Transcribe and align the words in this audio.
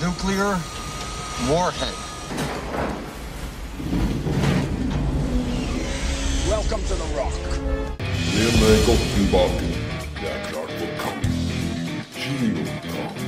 nuclear 0.00 0.58
warhead. 1.50 1.94
Welcome 6.48 6.82
to 6.88 6.94
the 6.94 7.08
Rock. 7.18 7.34
Det 8.34 8.50
med 8.60 8.86
godt 8.86 9.04
tilbake. 9.16 9.66
Det 10.20 10.30
er 10.32 10.44
klart 10.50 10.70
for 10.70 10.86
kamp. 11.02 11.24
Kinokamp. 12.14 13.18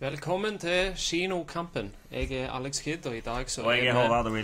Velkommen 0.00 0.58
til 0.58 0.92
Kinokampen. 0.96 1.94
Jeg 2.12 2.32
er 2.32 2.50
Alex 2.50 2.82
Kidd, 2.82 3.06
og 3.06 3.16
i 3.16 3.20
dag 3.20 3.50
så 3.50 3.62
Og 3.62 3.76
jeg 3.76 3.86
er 3.86 3.92
Håvard. 3.92 4.32
Nei, 4.32 4.42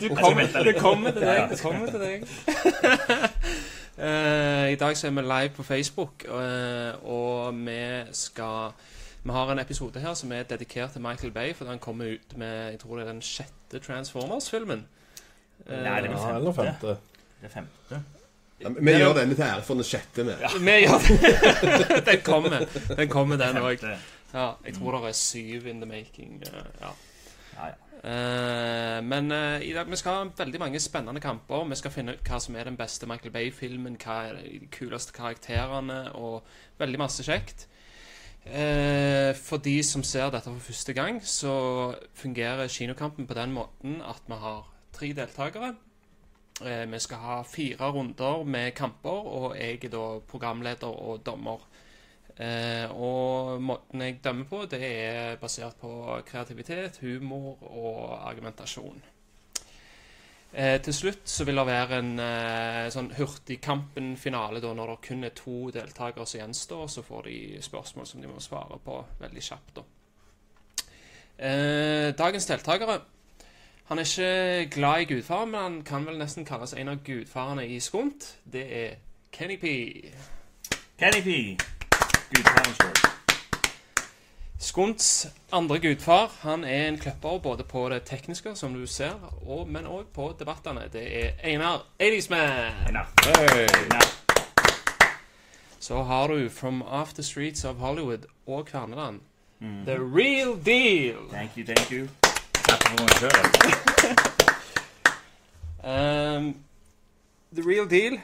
Du 0.08 0.14
kommer, 0.14 0.62
det 0.64 0.76
kommer 0.80 1.10
til 1.10 1.20
deg. 1.20 1.48
Det 1.50 1.60
kommer 1.62 1.86
til 1.90 2.00
deg. 2.00 2.22
Eh, 3.98 4.72
I 4.72 4.76
dag 4.80 4.96
så 4.98 5.06
er 5.06 5.10
vi 5.14 5.22
live 5.22 5.48
på 5.54 5.62
Facebook, 5.62 6.24
eh, 6.24 7.04
og 7.06 7.54
vi 7.54 8.02
skal 8.12 8.72
Vi 9.24 9.30
har 9.32 9.52
en 9.52 9.58
episode 9.58 10.00
her 10.00 10.14
som 10.14 10.32
er 10.32 10.42
dedikert 10.42 10.92
til 10.92 11.00
Michael 11.00 11.32
Bay, 11.32 11.54
for 11.54 11.64
den 11.64 11.78
kommer 11.78 12.04
ut 12.14 12.36
med 12.36 12.70
Jeg 12.70 12.80
tror 12.80 12.96
det 12.98 13.06
er 13.06 13.12
den 13.12 13.22
sjette 13.22 13.78
Transformers-filmen. 13.86 14.86
Eh, 15.66 15.82
Nei, 15.82 16.00
det 16.00 16.10
er 16.10 16.16
Ja, 16.28 16.36
eller 16.36 16.52
femte. 16.52 16.72
femte. 16.72 16.96
Det 17.40 17.46
er 17.46 17.48
femte. 17.48 18.02
Vi 18.80 18.90
gjør 18.92 19.12
denne 19.14 19.34
til 19.34 19.42
ære 19.44 19.62
for 19.62 19.74
den 19.74 19.84
sjette 19.84 20.24
Ja, 20.40 20.48
Vi 20.58 20.70
gjør 20.84 20.98
det. 20.98 22.06
Den 22.10 22.20
kommer. 22.24 22.66
Den 22.96 23.08
kommer, 23.08 23.36
den 23.36 23.56
òg. 23.56 23.82
Ja, 24.34 24.50
jeg 24.66 24.74
tror 24.74 24.98
det 25.00 25.08
er 25.08 25.12
syv 25.12 25.66
in 25.66 25.80
the 25.80 25.86
making. 25.86 26.42
eh, 26.42 26.62
ja. 26.80 26.90
Ja, 27.56 27.66
ja. 27.66 27.72
Eh, 28.04 28.98
men 29.02 29.32
eh, 29.32 29.62
i 29.64 29.72
dag 29.72 29.88
vi 29.88 29.96
skal 29.96 30.18
ha 30.18 30.24
veldig 30.36 30.60
mange 30.60 30.80
spennende 30.82 31.22
kamper. 31.24 31.64
Vi 31.70 31.78
skal 31.80 31.92
finne 31.94 32.16
ut 32.16 32.26
hva 32.28 32.40
som 32.42 32.56
er 32.56 32.68
den 32.68 32.76
beste 32.76 33.08
Michael 33.08 33.32
Bay-filmen, 33.32 33.96
hva 34.02 34.18
er 34.28 34.42
de 34.42 34.66
kuleste 34.74 35.14
karakterene, 35.16 36.02
og 36.12 36.44
veldig 36.80 37.00
masse 37.00 37.24
kjekt. 37.24 37.66
Eh, 38.44 39.32
for 39.40 39.62
de 39.64 39.78
som 39.86 40.04
ser 40.04 40.28
dette 40.34 40.52
for 40.52 40.66
første 40.66 40.92
gang, 40.92 41.22
så 41.24 41.94
fungerer 42.20 42.68
kinokampen 42.68 43.26
på 43.26 43.38
den 43.38 43.56
måten 43.56 44.02
at 44.04 44.28
vi 44.28 44.40
har 44.42 44.68
tre 44.92 45.12
deltakere. 45.16 45.74
Vi 46.54 46.98
skal 47.02 47.18
ha 47.18 47.36
fire 47.42 47.88
runder 47.90 48.44
med 48.46 48.76
kamper, 48.78 49.24
og 49.26 49.56
jeg 49.58 49.80
er 49.88 49.90
da 49.90 50.04
programleder 50.28 50.86
og 50.86 51.24
dommer. 51.26 51.64
Eh, 52.34 52.90
og 52.90 53.62
måten 53.62 54.02
jeg 54.02 54.20
dømmer 54.24 54.46
på, 54.50 54.64
det 54.70 54.82
er 54.82 55.36
basert 55.38 55.76
på 55.80 56.20
kreativitet, 56.26 56.98
humor 57.02 57.62
og 57.62 58.28
argumentasjon. 58.28 59.02
Eh, 60.54 60.80
til 60.82 60.94
slutt 60.94 61.26
så 61.26 61.44
vil 61.44 61.58
det 61.58 61.66
være 61.66 61.96
en 61.98 62.12
eh, 62.22 62.84
sånn 62.94 63.10
Hurtigkampen-finale, 63.16 64.60
da 64.62 64.70
når 64.74 64.92
det 64.92 65.00
kun 65.08 65.26
er 65.26 65.34
to 65.34 65.56
deltakere 65.74 66.26
som 66.30 66.40
gjenstår. 66.40 66.86
Så 66.90 67.02
får 67.02 67.26
de 67.26 67.38
spørsmål 67.62 68.06
som 68.06 68.22
de 68.22 68.30
må 68.30 68.42
svare 68.42 68.78
på 68.84 69.00
veldig 69.22 69.42
kjapt, 69.42 69.80
da. 69.80 69.86
Eh, 71.34 72.14
dagens 72.14 72.46
deltakere 72.46 73.00
Han 73.88 73.98
er 73.98 74.06
ikke 74.06 74.70
glad 74.70 75.00
i 75.00 75.04
gudfar, 75.04 75.44
men 75.44 75.60
han 75.60 75.82
kan 75.84 76.06
vel 76.06 76.16
nesten 76.16 76.46
kalles 76.48 76.72
en 76.72 76.88
av 76.88 77.02
gudfarene 77.04 77.66
i 77.68 77.80
Skunt. 77.80 78.38
Det 78.52 78.64
er 78.72 78.94
Kenny 79.32 79.58
P. 79.60 79.66
Kenny 80.96 81.20
P. 81.20 81.58
Gudfaren 82.34 82.74
sjøl. 82.78 82.94
Skunts 84.58 85.26
andre 85.52 85.78
gudfar 85.78 86.32
han 86.40 86.64
er 86.64 86.88
en 86.88 86.98
kløpper 86.98 87.38
både 87.38 87.64
på 87.68 87.88
det 87.92 88.02
tekniske, 88.08 88.54
som 88.56 88.74
du 88.74 88.86
ser, 88.86 89.18
og, 89.46 89.68
men 89.68 89.86
òg 89.86 90.08
på 90.14 90.30
debattene. 90.38 90.88
Det 90.92 91.04
er 91.20 91.30
Einar 91.44 91.84
Eidisman. 92.00 92.72
Einar. 92.88 93.10
Hey. 93.26 93.66
Einar. 93.68 94.08
Så 95.78 96.02
har 96.02 96.28
du 96.28 96.48
From 96.48 96.82
Off 96.82 97.12
the 97.12 97.22
Streets 97.22 97.64
of 97.64 97.76
Hollywood 97.76 98.26
og 98.46 98.66
Kverneland. 98.66 99.20
The 99.60 99.98
real 99.98 100.56
deal. 100.64 101.16
Thank 101.30 101.56
you, 101.56 101.64
thank 101.64 101.92
you. 101.92 102.08
Takk 102.52 102.88
for 102.88 103.02
meg 103.02 103.10
sjøl. 103.20 104.30
Um, 105.84 106.54
the 107.52 107.62
real 107.62 107.84
deal. 107.84 108.18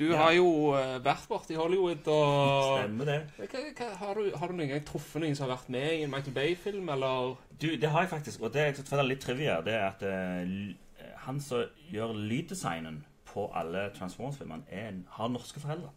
Du 0.00 0.06
Ja. 0.10 0.16
har 0.16 0.32
jo 0.32 0.46
uh, 0.72 0.96
vært 1.04 1.26
borte 1.28 1.52
i 1.52 1.56
Hollywood 1.60 2.06
og 2.08 2.78
Stemmer 2.80 3.04
det. 3.04 3.18
hva, 3.36 3.46
hva, 3.76 3.88
har, 4.00 4.14
du, 4.16 4.30
har 4.40 4.48
du 4.48 4.54
noen 4.56 4.70
gang 4.72 4.84
truffet 4.88 5.20
noen 5.20 5.36
som 5.36 5.44
har 5.46 5.58
vært 5.58 5.68
med 5.74 5.88
i 5.92 6.02
en 6.06 6.10
Michael 6.10 6.32
Bay-film, 6.34 6.88
eller? 6.88 7.34
Du, 7.60 7.66
det 7.76 7.90
har 7.92 8.06
jeg 8.06 8.12
faktisk. 8.14 8.40
Og 8.40 8.54
det 8.54 8.62
jeg 8.64 8.78
skal 8.80 9.04
litt 9.06 9.20
trivia, 9.20 9.58
det 9.66 9.74
er 9.76 9.86
at 9.90 10.04
uh, 10.08 11.10
han 11.26 11.40
som 11.44 11.66
gjør 11.92 12.14
lyddesignen 12.16 13.02
på 13.28 13.44
alle 13.54 13.90
Transformers-filmene, 13.98 14.64
er 14.72 14.96
har 15.18 15.28
norske 15.28 15.60
foreldre. 15.60 15.92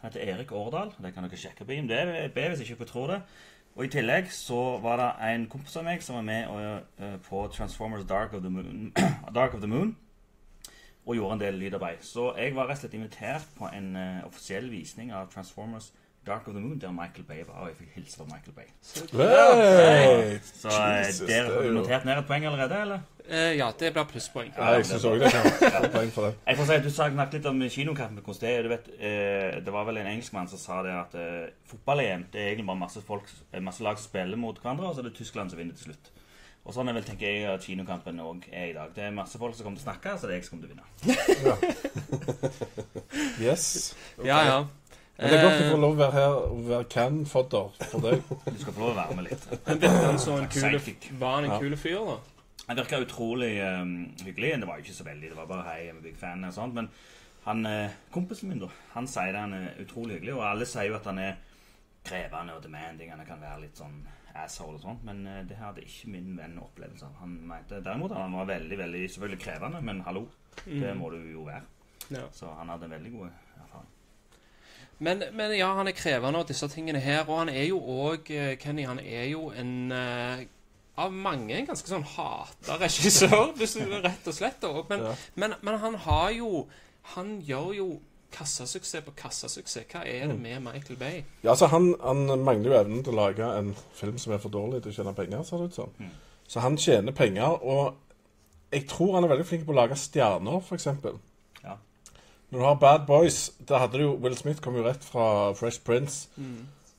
Han 0.00 0.08
heter 0.10 0.24
Erik 0.24 0.52
Årdal. 0.52 0.94
Det 1.02 1.12
kan 1.14 1.28
dere 1.28 1.36
sjekke 1.38 1.64
på 1.68 1.76
IMDb 1.76 2.38
hvis 2.48 2.64
ikke 2.64 2.80
dere 2.80 2.88
tror 2.88 3.12
det. 3.12 3.20
Og 3.76 3.84
I 3.84 3.90
tillegg 3.92 4.28
så 4.32 4.78
var 4.80 4.96
det 5.02 5.10
en 5.34 5.46
kompis 5.50 5.76
av 5.76 5.84
meg 5.84 6.02
som 6.02 6.16
var 6.16 6.24
med 6.26 6.48
og, 6.48 6.88
uh, 7.02 7.14
på 7.28 7.44
Transformers 7.52 8.04
Dark 8.08 8.32
of 8.32 8.40
the 8.42 8.50
Moon, 8.50 8.92
Dark 9.34 9.54
of 9.54 9.60
the 9.60 9.68
Moon 9.68 9.96
og 11.06 11.18
gjorde 11.18 11.36
en 11.36 11.40
del 11.40 11.60
lydarbeid. 11.60 12.00
Så 12.00 12.32
jeg 12.38 12.54
var 12.56 12.70
rett 12.70 12.80
og 12.80 12.86
slett 12.86 12.96
invitert 12.96 13.50
på 13.58 13.68
en 13.68 13.92
uh, 13.96 14.24
offisiell 14.28 14.70
visning 14.72 15.12
av 15.12 15.28
Transformers 15.32 15.92
Dark 16.26 16.48
of 16.48 16.54
the 16.54 16.60
Moon, 16.60 16.78
der 16.78 16.90
Michael 16.90 17.24
Bay 17.28 17.42
var. 17.46 17.54
Og 17.54 17.68
jeg 17.68 17.76
fikk 17.76 17.94
hilse 17.94 18.18
på 18.18 18.24
Michael 18.24 18.54
Bay. 18.56 18.64
Hey. 19.12 20.38
Så 20.44 20.68
eh, 20.68 21.06
Jesus, 21.06 21.28
der 21.28 21.42
har 21.42 21.50
er 21.50 21.68
du 21.68 21.74
notert 21.74 22.04
ned 22.04 22.18
et 22.18 22.26
poeng 22.26 22.46
allerede, 22.46 22.80
eller? 22.80 23.00
Uh, 23.30 23.56
ja, 23.56 23.70
det 23.80 23.92
blir 23.92 24.04
plusspoeng. 24.08 24.52
Ja, 24.56 24.70
jeg 24.78 24.86
syns 24.86 25.04
òg 25.08 25.20
det 25.20 25.30
kan 25.32 25.50
få 25.84 25.90
poeng 25.92 26.10
for 26.12 26.28
det. 26.28 26.34
Jeg 26.46 26.56
får 26.56 26.70
si 26.70 26.78
at 26.78 26.84
Du 26.84 26.90
snakket 26.90 27.38
litt 27.38 27.46
om 27.46 27.62
kinokampen. 27.76 28.24
hvordan 28.24 28.40
Det 28.40 28.56
er. 28.56 28.62
Du 28.62 28.68
vet, 28.68 28.90
uh, 28.96 29.64
det 29.64 29.72
var 29.72 29.84
vel 29.84 30.00
en 30.00 30.10
engelskmann 30.14 30.48
som 30.48 30.58
sa 30.58 30.82
det 30.82 30.96
at 30.96 31.14
uh, 31.20 31.52
fotball-EM 31.68 32.26
det 32.32 32.40
er 32.40 32.46
egentlig 32.46 32.66
bare 32.66 32.84
masse, 32.86 33.00
folk, 33.06 33.30
masse 33.60 33.82
lag 33.82 33.98
som 33.98 34.08
spiller 34.08 34.36
mot 34.36 34.60
hverandre, 34.60 34.88
og 34.88 34.94
så 34.94 35.04
er 35.04 35.08
det 35.10 35.16
Tyskland 35.20 35.50
som 35.50 35.58
vinner 35.60 35.76
til 35.76 35.92
slutt. 35.92 36.12
Og 36.64 36.72
sånn 36.72 36.88
er 36.88 36.96
vel, 36.96 37.04
tenker 37.04 37.28
jeg 37.28 37.44
at 37.50 37.60
kinokampen 37.66 38.20
òg 38.24 38.46
er 38.50 38.70
i 38.70 38.76
dag. 38.76 38.92
Det 38.96 39.02
er 39.04 39.10
masse 39.12 39.36
folk 39.40 39.52
som 39.56 39.66
kommer 39.66 39.76
til 39.80 39.84
å 39.84 39.90
snakke, 39.90 40.14
så 40.16 40.28
det 40.30 40.32
er 40.32 40.38
jeg 40.40 40.46
som 40.46 40.56
kommer 40.56 40.64
til 40.64 40.72
å 40.72 40.74
vinne. 40.74 40.84
Yes. 43.40 43.94
Ja, 44.24 44.38
ja. 44.46 44.56
Men 45.18 45.30
det 45.30 45.36
er 45.38 45.44
godt 45.44 45.60
å 45.62 45.66
få 45.70 45.78
lov 45.78 45.92
å 45.94 45.98
være 46.00 46.14
her 46.16 46.32
og 46.48 46.62
være 46.66 46.86
can-fodder 46.90 47.68
for 47.92 48.02
deg. 48.02 48.22
Du 48.48 48.56
skal 48.58 48.74
få 48.74 48.80
lov 48.82 48.90
å 48.94 48.96
være 48.98 49.16
med 49.18 49.28
litt. 49.28 49.44
Men 49.66 49.82
virker 49.84 50.06
han 50.08 50.18
så 50.22 50.38
en 50.40 50.48
kule, 50.50 50.80
var 51.20 51.36
han 51.36 51.46
en 51.46 51.52
Ja. 51.54 51.58
kule 51.62 51.78
fyr, 51.78 52.00
da? 52.08 52.16
Han 52.66 52.80
virka 52.80 52.98
utrolig 53.04 53.52
um, 53.62 53.92
hyggelig. 54.24 54.54
Det 54.64 54.66
var 54.70 54.80
jo 54.80 54.86
ikke 54.86 54.96
så 54.96 55.06
veldig, 55.06 55.28
det 55.30 55.38
var 55.38 55.46
bare 55.52 55.66
hei, 55.68 55.78
jeg 55.84 55.94
er 55.94 56.00
big 56.02 56.16
fan 56.18 56.44
og 56.48 56.54
sånt. 56.56 56.74
Men 56.74 56.88
han, 57.44 57.66
eh, 57.68 57.94
kompisen 58.10 58.48
min, 58.50 58.58
da, 58.64 58.70
han 58.96 59.06
sier 59.06 59.32
det 59.36 59.42
han 59.44 59.54
er 59.60 59.82
utrolig 59.84 60.16
hyggelig. 60.18 60.34
Og 60.38 60.46
alle 60.48 60.66
sier 60.66 60.88
jo 60.88 60.96
at 60.98 61.06
han 61.12 61.20
er 61.22 61.36
krevende 62.08 62.56
og 62.56 62.64
demanding. 62.64 63.12
Han 63.14 63.26
kan 63.28 63.40
være 63.44 63.60
litt 63.68 63.78
sånn 63.78 64.00
asshole 64.34 64.74
og 64.78 64.80
sånt. 64.82 65.04
Men 65.04 65.24
det 65.24 65.48
det 65.48 65.56
hadde 65.60 65.84
ikke 65.84 66.10
min 66.10 66.36
venn 66.38 66.58
opplevelse 66.62 67.06
av. 67.06 67.14
Han 67.20 67.36
mente 67.48 67.80
derimot 67.84 68.12
han 68.16 68.32
var 68.34 68.44
veldig, 68.50 68.78
veldig 68.78 69.02
selvfølgelig 69.10 69.42
krevende, 69.44 69.80
men 69.82 70.00
hallo, 70.06 70.26
det 70.66 70.96
må 70.96 71.10
du 71.10 71.18
jo 71.32 71.42
være. 71.46 71.62
Ja. 72.10 72.24
Så 72.32 72.50
han 72.58 72.68
hadde 72.68 72.84
en 72.84 72.90
veldig 72.96 73.12
god 73.12 73.28
erfaring. 73.28 73.90
Men, 74.98 75.22
men 75.32 75.54
ja, 75.58 75.70
han 75.74 75.88
er 75.90 75.96
krevende 75.96 76.38
og 76.42 76.48
disse 76.48 76.68
tingene 76.68 77.00
her. 77.02 77.24
Og 77.28 77.38
han 77.38 77.48
er 77.48 77.64
jo 77.68 77.78
òg 77.80 78.28
Kenny, 78.60 78.84
han 78.86 78.98
er 79.02 79.24
jo 79.32 79.48
en 79.50 79.92
eh, 79.92 80.44
av 80.96 81.10
mange 81.12 81.56
en 81.58 81.66
ganske 81.66 81.90
sånn 81.90 82.04
hata 82.06 82.76
regissør, 82.78 83.50
rett 84.06 84.28
og 84.30 84.34
slett. 84.36 84.64
og 84.64 84.86
Men, 84.90 85.02
Ja. 85.08 85.14
men, 85.34 85.54
men 85.62 85.78
han 85.82 85.94
har 86.06 86.30
jo 86.30 86.66
Han 87.14 87.40
gjør 87.42 87.72
jo 87.76 87.88
kassasuksess 88.34 89.04
på 89.06 89.12
kassasuksess. 89.16 89.86
Hva 89.92 90.02
er 90.06 90.26
Mm. 90.26 90.32
det 90.32 90.40
med 90.42 90.60
Michael 90.72 90.98
Bay? 90.98 91.22
Ja, 91.44 91.50
altså 91.50 91.66
han, 91.72 91.94
han 92.02 92.26
mangler 92.44 92.70
jo 92.72 92.78
evnen 92.80 93.04
til 93.04 93.12
å 93.14 93.16
lage 93.16 93.48
en 93.58 93.74
film 93.94 94.18
som 94.18 94.32
er 94.32 94.38
for 94.42 94.48
dårlig 94.54 94.82
til 94.82 94.92
å 94.92 94.94
tjene 94.98 95.14
penger, 95.14 95.42
ser 95.42 95.56
det 95.62 95.70
ut 95.72 95.74
som. 95.74 95.90
Så 96.48 96.60
han 96.60 96.76
tjener 96.76 97.12
penger, 97.12 97.62
og 97.64 97.94
jeg 98.72 98.86
tror 98.90 99.14
han 99.14 99.24
er 99.24 99.28
veldig 99.32 99.46
flink 99.46 99.66
på 99.66 99.72
å 99.72 99.78
lage 99.78 99.96
stjerner, 99.96 100.60
f.eks. 100.60 100.86
Ja. 101.64 101.76
Når 102.50 102.58
du 102.58 102.64
har 102.64 102.74
Bad 102.74 103.06
Boys, 103.06 103.50
da 103.68 103.78
hadde 103.78 103.98
du 103.98 104.02
jo 104.04 104.16
Will 104.20 104.36
Smith 104.36 104.60
kom 104.62 104.76
jo 104.76 104.82
rett 104.84 105.04
fra 105.04 105.52
Fresh 105.54 105.80
Prince. 105.84 106.28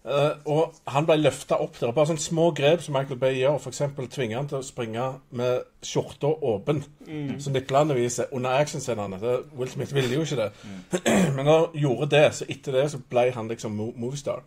Eh, 0.06 0.34
og 0.54 0.75
han 0.94 1.06
ble 1.07 1.18
løfta 1.18 1.57
opp 1.63 1.80
der. 1.80 1.94
Bare 1.96 2.12
sånne 2.12 2.22
små 2.22 2.52
grep 2.57 2.84
som 2.86 2.94
Michael 2.94 3.18
Bay 3.22 3.40
gjør. 3.40 3.57
F.eks. 3.57 3.81
tvinger 4.13 4.38
han 4.38 4.50
til 4.52 4.60
å 4.60 4.66
springe 4.66 5.07
med 5.34 5.66
skjorta 5.86 6.30
åpen, 6.46 6.84
som 7.42 7.56
niplene 7.56 7.98
viser, 7.98 8.30
under 8.36 8.60
actionscenene. 8.60 9.19
Will 9.57 9.72
Smith 9.72 9.96
ville 9.98 10.13
jo 10.13 10.25
ikke 10.28 10.44
det. 10.44 10.50
Men 11.36 11.42
når 11.42 11.56
han 11.56 11.80
gjorde 11.81 12.12
det, 12.13 12.25
så 12.38 12.50
etter 12.50 12.78
det 12.78 12.88
så 12.94 13.02
ble 13.02 13.31
han 13.34 13.50
liksom 13.50 13.74
mo 13.78 13.90
moviestar. 13.98 14.46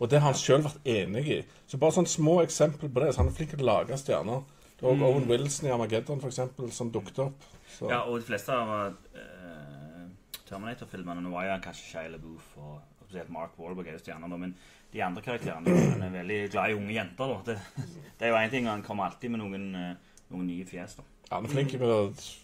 Og 0.00 0.10
det 0.10 0.22
har 0.22 0.32
han 0.32 0.40
sjøl 0.40 0.64
vært 0.64 0.88
enig 0.88 1.24
i. 1.36 1.38
Så 1.70 1.78
bare 1.80 1.98
sånne 1.98 2.10
små 2.10 2.40
eksempler 2.42 2.90
på 2.90 3.04
det. 3.04 3.12
Så 3.12 3.22
han 3.22 3.30
er 3.30 3.36
flink 3.36 3.52
til 3.52 3.62
å 3.64 3.68
lage 3.68 4.00
stjerner. 4.00 4.40
Det 4.74 4.88
var 4.88 4.96
mm. 4.98 5.04
Owen 5.10 5.28
Wilson 5.28 5.68
i 5.68 5.74
Armageddon, 5.74 6.20
for 6.22 6.32
eksempel, 6.32 6.72
som 6.74 6.90
dukket 6.92 7.20
opp. 7.28 7.44
Så. 7.76 7.86
Ja, 7.92 8.02
og 8.08 8.18
de 8.20 8.26
fleste 8.26 8.56
av 8.56 8.96
uh, 8.96 10.02
Terminator-filmene 10.48 11.22
Nå 11.24 11.30
var 11.32 11.46
jo 11.48 11.60
kanskje 11.64 11.86
Shia 11.92 12.10
LaBeouf 12.12 12.50
og 12.62 12.74
spesielt 13.14 13.30
Mark 13.30 13.54
Wahlberg 13.58 13.88
er 13.88 13.96
jo 13.96 14.02
stjerner, 14.02 14.36
men 14.36 14.54
de 14.94 15.02
andre 15.02 15.22
karakterene. 15.26 15.74
Han 15.94 16.04
er 16.06 16.12
veldig 16.20 16.38
glad 16.54 16.70
i 16.70 16.78
unge 16.78 16.94
jenter. 16.94 17.32
da. 17.34 17.40
Det, 17.52 17.90
det 18.20 18.28
er 18.28 18.30
jo 18.34 18.38
én 18.44 18.52
ting, 18.54 18.70
han 18.70 18.84
kommer 18.86 19.10
alltid 19.10 19.34
med 19.34 19.42
noen, 19.42 19.66
eh, 19.74 20.22
noen 20.30 20.46
nye 20.46 20.64
fjes. 20.68 20.94
da. 21.00 21.08
Han 21.32 21.46
er 21.48 21.50
flink 21.50 21.72
med 21.80 21.88
å 21.88 22.00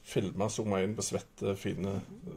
filme 0.09 0.47
og 0.47 0.51
zoome 0.51 0.79
inn 0.83 0.95
på 0.97 1.05
svette, 1.05 1.53
fine, 1.61 1.93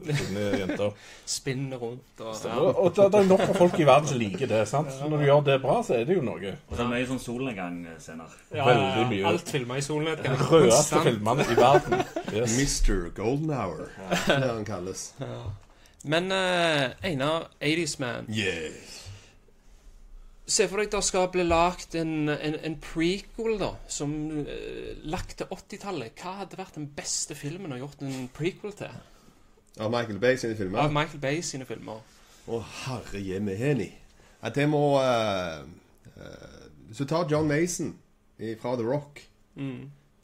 fine 0.05 0.41
jenter. 0.59 0.91
Spinne 1.37 1.79
rundt 1.81 2.19
og 2.21 2.35
ja. 2.45 2.57
Og, 2.59 2.89
det, 2.93 3.07
det 3.13 3.21
er 3.23 3.29
nok 3.31 3.43
av 3.47 3.57
folk 3.57 3.77
i 3.79 3.87
verden 3.87 4.11
som 4.11 4.19
liker 4.21 4.51
det. 4.51 4.59
sant? 4.69 4.91
Så 4.93 5.07
når 5.09 5.23
du 5.23 5.25
gjør 5.31 5.45
det 5.47 5.55
bra, 5.63 5.79
så 5.87 5.95
er 5.97 6.05
det 6.09 6.19
jo 6.19 6.25
noe. 6.27 6.51
Og 6.67 6.75
så 6.75 6.83
er 6.83 6.83
det 6.83 6.89
mye 6.91 7.07
sånn 7.09 7.23
solnedgang-scener. 7.23 8.35
Ja, 8.53 8.67
Veldig 8.69 9.07
mye. 9.15 9.23
Alt 9.31 9.53
filma 9.55 9.79
i 9.79 9.85
solnedgang. 9.87 10.37
De 10.43 10.49
rødeste 10.51 11.01
filmene 11.07 11.47
i 11.47 11.57
verden. 11.57 12.03
Yes. 12.35 12.57
Mr. 12.59 13.07
Golden 13.17 13.55
Hour, 13.55 13.87
det 14.11 14.35
er 14.35 14.43
det 14.45 14.51
han 14.51 14.67
kalles. 14.67 15.07
Men 16.03 16.27
uh, 16.35 16.91
Einar, 17.07 17.47
80's 17.63 17.95
Man 18.03 18.27
Yes. 18.29 19.02
Se 20.43 20.65
for 20.67 20.81
deg 20.81 20.89
det 20.91 20.99
skal 21.07 21.29
bli 21.31 21.45
lagt 21.47 21.95
en, 21.95 22.27
en, 22.27 22.55
en 22.67 22.75
prequel, 22.83 23.55
da, 23.61 23.69
som 23.87 24.11
uh, 24.43 24.89
lagt 25.07 25.37
til 25.39 25.47
80-tallet. 25.47 26.19
Hva 26.19 26.41
hadde 26.41 26.59
vært 26.59 26.75
den 26.75 26.89
beste 26.97 27.37
filmen 27.39 27.71
å 27.71 27.79
gjort 27.79 28.03
en 28.03 28.27
prequel 28.35 28.75
til? 28.75 28.97
Av 29.79 29.91
Michael 29.93 30.19
Bay 30.21 30.35
sine 30.37 30.57
filmer? 30.59 30.83
Av. 30.83 30.91
Michael 30.93 31.21
Bay 31.23 31.39
sine 31.45 31.67
filmer. 31.69 32.03
Å, 32.43 32.59
herre 32.83 33.21
jemeheni. 33.23 33.87
At 34.43 34.59
det 34.59 34.67
må 34.67 34.97
uh, 34.99 35.63
uh, 35.63 36.65
Hvis 36.89 36.99
du 36.99 37.07
tar 37.07 37.29
John 37.31 37.47
Mason 37.47 37.93
fra 38.59 38.73
The 38.75 38.83
Rock 38.83 39.21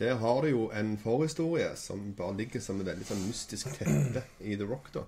Der 0.01 0.17
har 0.19 0.41
du 0.41 0.49
jo 0.49 0.63
en 0.75 0.97
forhistorie 0.99 1.69
som 1.79 2.09
bare 2.17 2.35
ligger 2.41 2.59
som 2.59 2.81
et 2.81 2.89
veldig 2.89 3.05
sånn 3.07 3.21
mystisk 3.23 3.69
teppe 3.77 4.25
i 4.43 4.57
The 4.59 4.67
Rock. 4.67 4.89
da 4.91 5.05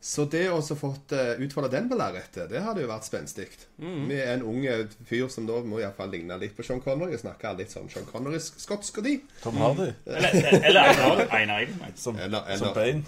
Så 0.00 0.24
det 0.30 0.44
å 0.52 0.60
så 0.62 0.76
fått 0.78 1.10
uh, 1.16 1.32
utfolde 1.42 1.70
den 1.72 1.88
på 1.90 1.96
lerretet, 1.98 2.46
det 2.52 2.60
hadde 2.62 2.82
jo 2.84 2.88
vært 2.90 3.06
spenstig. 3.08 3.46
Med 3.80 4.20
en 4.36 4.42
ung 4.46 4.60
fyr 5.08 5.26
som 5.32 5.46
da 5.48 5.56
må 5.66 5.80
iallfall 5.80 6.12
ligne 6.12 6.36
litt 6.38 6.54
på 6.54 6.62
Sean 6.66 6.80
Connery. 6.84 7.16
Snakke 7.18 7.54
litt 7.58 7.72
sånn 7.74 7.88
Sean 7.90 8.06
Connery-skotsk 8.12 9.00
og 9.00 9.08
de. 9.08 9.16
Tom 9.42 9.56
Hardy 9.58 9.88
Eller, 10.06 10.36
eller 10.60 10.92
Einar- 10.92 11.24
Einar 11.40 11.64
Eidem. 11.64 11.80
som, 11.98 12.16
Eller- 12.20 12.44
eller- 12.46 12.60
som 12.60 12.74
Bane. 12.76 13.02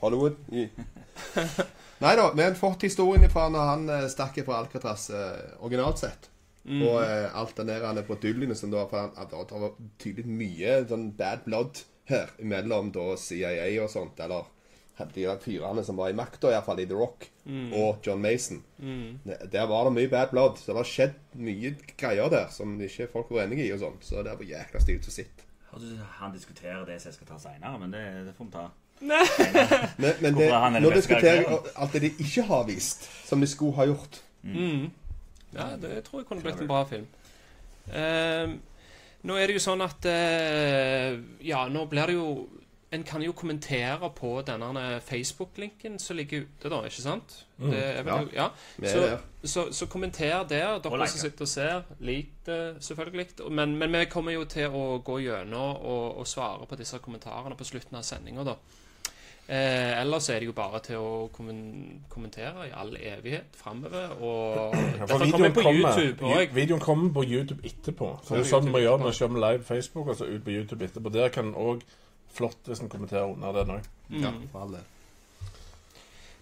Hollywood. 0.00 0.36
Nei 2.00 2.12
da, 2.16 2.30
vi 2.32 2.42
har 2.46 2.54
fått 2.56 2.86
historien 2.86 3.26
fra 3.32 3.48
når 3.52 3.66
han 3.68 3.82
eh, 3.92 4.06
stakk 4.08 4.38
fra 4.46 4.60
Alcatraz 4.62 5.08
eh, 5.12 5.56
originalt 5.60 6.00
sett. 6.00 6.28
Og 6.70 7.00
eh, 7.02 7.26
alt 7.36 7.56
det 7.58 7.66
der 7.72 7.84
han 7.88 7.98
er 8.00 8.06
brodyllene 8.06 8.54
som 8.56 8.70
da 8.72 8.84
for 8.88 9.02
han, 9.02 9.12
at 9.20 9.32
Det 9.32 9.60
var 9.64 9.74
tydelig 10.00 10.28
mye 10.30 10.78
sånn 10.88 11.10
bad 11.18 11.42
blood 11.48 11.80
her 12.10 12.30
imellom 12.40 12.88
da 12.94 13.10
CIA 13.20 13.68
og 13.84 13.90
sånt, 13.92 14.20
eller 14.24 14.46
de 15.14 15.24
fyrene 15.40 15.84
som 15.84 15.96
var 15.96 16.10
i 16.10 16.12
makta, 16.12 16.50
iallfall 16.52 16.80
i 16.80 16.86
The 16.86 16.94
Rock, 16.94 17.28
og 17.74 17.98
John 18.06 18.20
Mason. 18.22 18.62
Der- 19.26 19.46
Der 19.50 19.66
var 19.66 19.84
det 19.84 19.92
mye 19.92 20.08
bad 20.08 20.30
blood, 20.30 20.56
så 20.58 20.66
det 20.72 20.76
har 20.76 20.84
skjedd 20.84 21.14
mye 21.34 21.74
greier 21.96 22.28
der 22.30 22.48
som 22.50 22.80
ikke 22.80 23.08
folk 23.12 23.30
var 23.30 23.42
enige 23.46 23.66
i, 23.66 23.72
og 23.72 23.80
sånn. 23.80 23.96
Så 24.00 24.22
det 24.22 24.36
var 24.38 24.44
jækla 24.44 24.80
stilt 24.80 25.08
å 25.08 25.10
sitte. 25.10 25.42
Han 26.18 26.32
diskuterer 26.32 26.84
det 26.86 27.00
som 27.00 27.10
jeg 27.10 27.14
skal 27.14 27.26
ta 27.26 27.38
seinere, 27.38 27.78
men 27.80 27.90
det, 27.90 28.26
det 28.26 28.34
får 28.36 28.44
vi 28.44 28.52
ta. 28.52 28.70
Men, 29.00 30.12
men 30.20 30.34
det, 30.36 30.50
nå 30.82 30.90
diskuterer 30.92 31.40
jeg 31.40 31.58
alt 31.76 31.92
det 31.92 32.00
de 32.02 32.10
ikke 32.20 32.42
har 32.42 32.64
vist, 32.68 33.06
som 33.24 33.40
de 33.40 33.46
skulle 33.46 33.72
ha 33.76 33.86
gjort. 33.86 34.18
Ja, 35.54 35.76
det 35.80 36.04
tror 36.04 36.20
jeg 36.20 36.26
kunne 36.28 36.42
blitt 36.42 36.60
en 36.60 36.68
bra 36.68 36.84
film. 36.84 37.06
Ehm, 37.92 38.58
nå 39.24 39.36
er 39.36 39.46
det 39.50 39.56
jo 39.56 39.62
sånn 39.64 39.80
at 39.82 40.04
uh, 40.06 41.16
Ja, 41.44 41.64
nå 41.68 41.86
blir 41.90 42.06
det 42.06 42.14
jo 42.14 42.48
En 42.92 43.02
kan 43.06 43.22
jo 43.22 43.32
kommentere 43.32 44.08
på 44.16 44.42
denne 44.42 45.00
Facebook-linken 45.06 45.98
som 46.02 46.16
ligger 46.18 46.40
ute, 46.42 46.68
da, 46.72 46.80
ikke 46.88 47.02
sant? 47.04 47.36
Det 47.60 47.78
er 47.78 48.02
vel, 48.02 48.30
ja. 48.34 48.48
Er 48.82 48.88
Så, 48.90 49.18
så, 49.44 49.72
så 49.72 49.86
kommenter 49.86 50.42
der, 50.48 50.80
dere 50.82 50.98
like 50.98 51.12
som 51.12 51.22
sitter 51.22 51.46
og 51.46 51.48
ser. 51.48 51.82
Lik 52.00 52.32
det, 52.46 52.76
selvfølgelig. 52.82 53.26
Men, 53.50 53.76
men 53.78 53.92
vi 53.94 54.04
kommer 54.10 54.34
jo 54.34 54.44
til 54.44 54.74
å 54.74 54.98
gå 55.06 55.20
gjennom 55.22 55.76
og, 55.76 56.18
og 56.18 56.26
svare 56.26 56.66
på 56.66 56.76
disse 56.80 56.98
kommentarene 56.98 57.54
på 57.54 57.64
slutten 57.68 58.00
av 58.00 58.02
sendinga, 58.02 58.44
da. 58.44 58.56
Eh, 59.50 60.00
ellers 60.00 60.28
er 60.30 60.42
det 60.42 60.46
jo 60.46 60.52
bare 60.54 60.78
til 60.82 60.98
å 61.02 61.30
kommentere 61.34 62.68
i 62.68 62.74
all 62.74 62.92
evighet 62.96 63.56
framover. 63.58 64.12
Og 64.18 64.74
Ja, 64.74 65.06
dette 65.06 65.30
kommer 65.30 65.50
på 65.50 65.62
kommer, 65.62 65.80
YouTube 65.80 66.26
òg. 66.26 66.52
videoen 66.54 66.80
kommer 66.82 67.10
på 67.14 67.24
YouTube 67.26 67.62
etterpå. 67.66 68.12
Så 68.26 68.34
det 68.34 68.44
er 68.44 68.50
sånn 68.52 68.70
vi 68.74 68.82
gjør 68.84 68.98
når 69.02 69.10
vi 69.10 69.16
kjører 69.18 69.42
live 69.46 69.64
Facebook, 69.66 70.12
og 70.12 70.16
så 70.20 70.28
ut 70.30 70.44
på 70.44 70.54
YouTube 70.54 70.84
etterpå. 70.86 71.10
Der 71.14 71.28
kan 71.34 71.54
òg 71.54 71.82
flott 72.32 72.66
hvis 72.70 72.80
en 72.84 72.88
kommenterer 72.92 73.28
under 73.32 73.52
den 73.60 73.74
òg. 73.78 73.88
Ja, 74.22 74.32
for 74.52 74.64
all 74.64 74.72
del. 74.78 74.86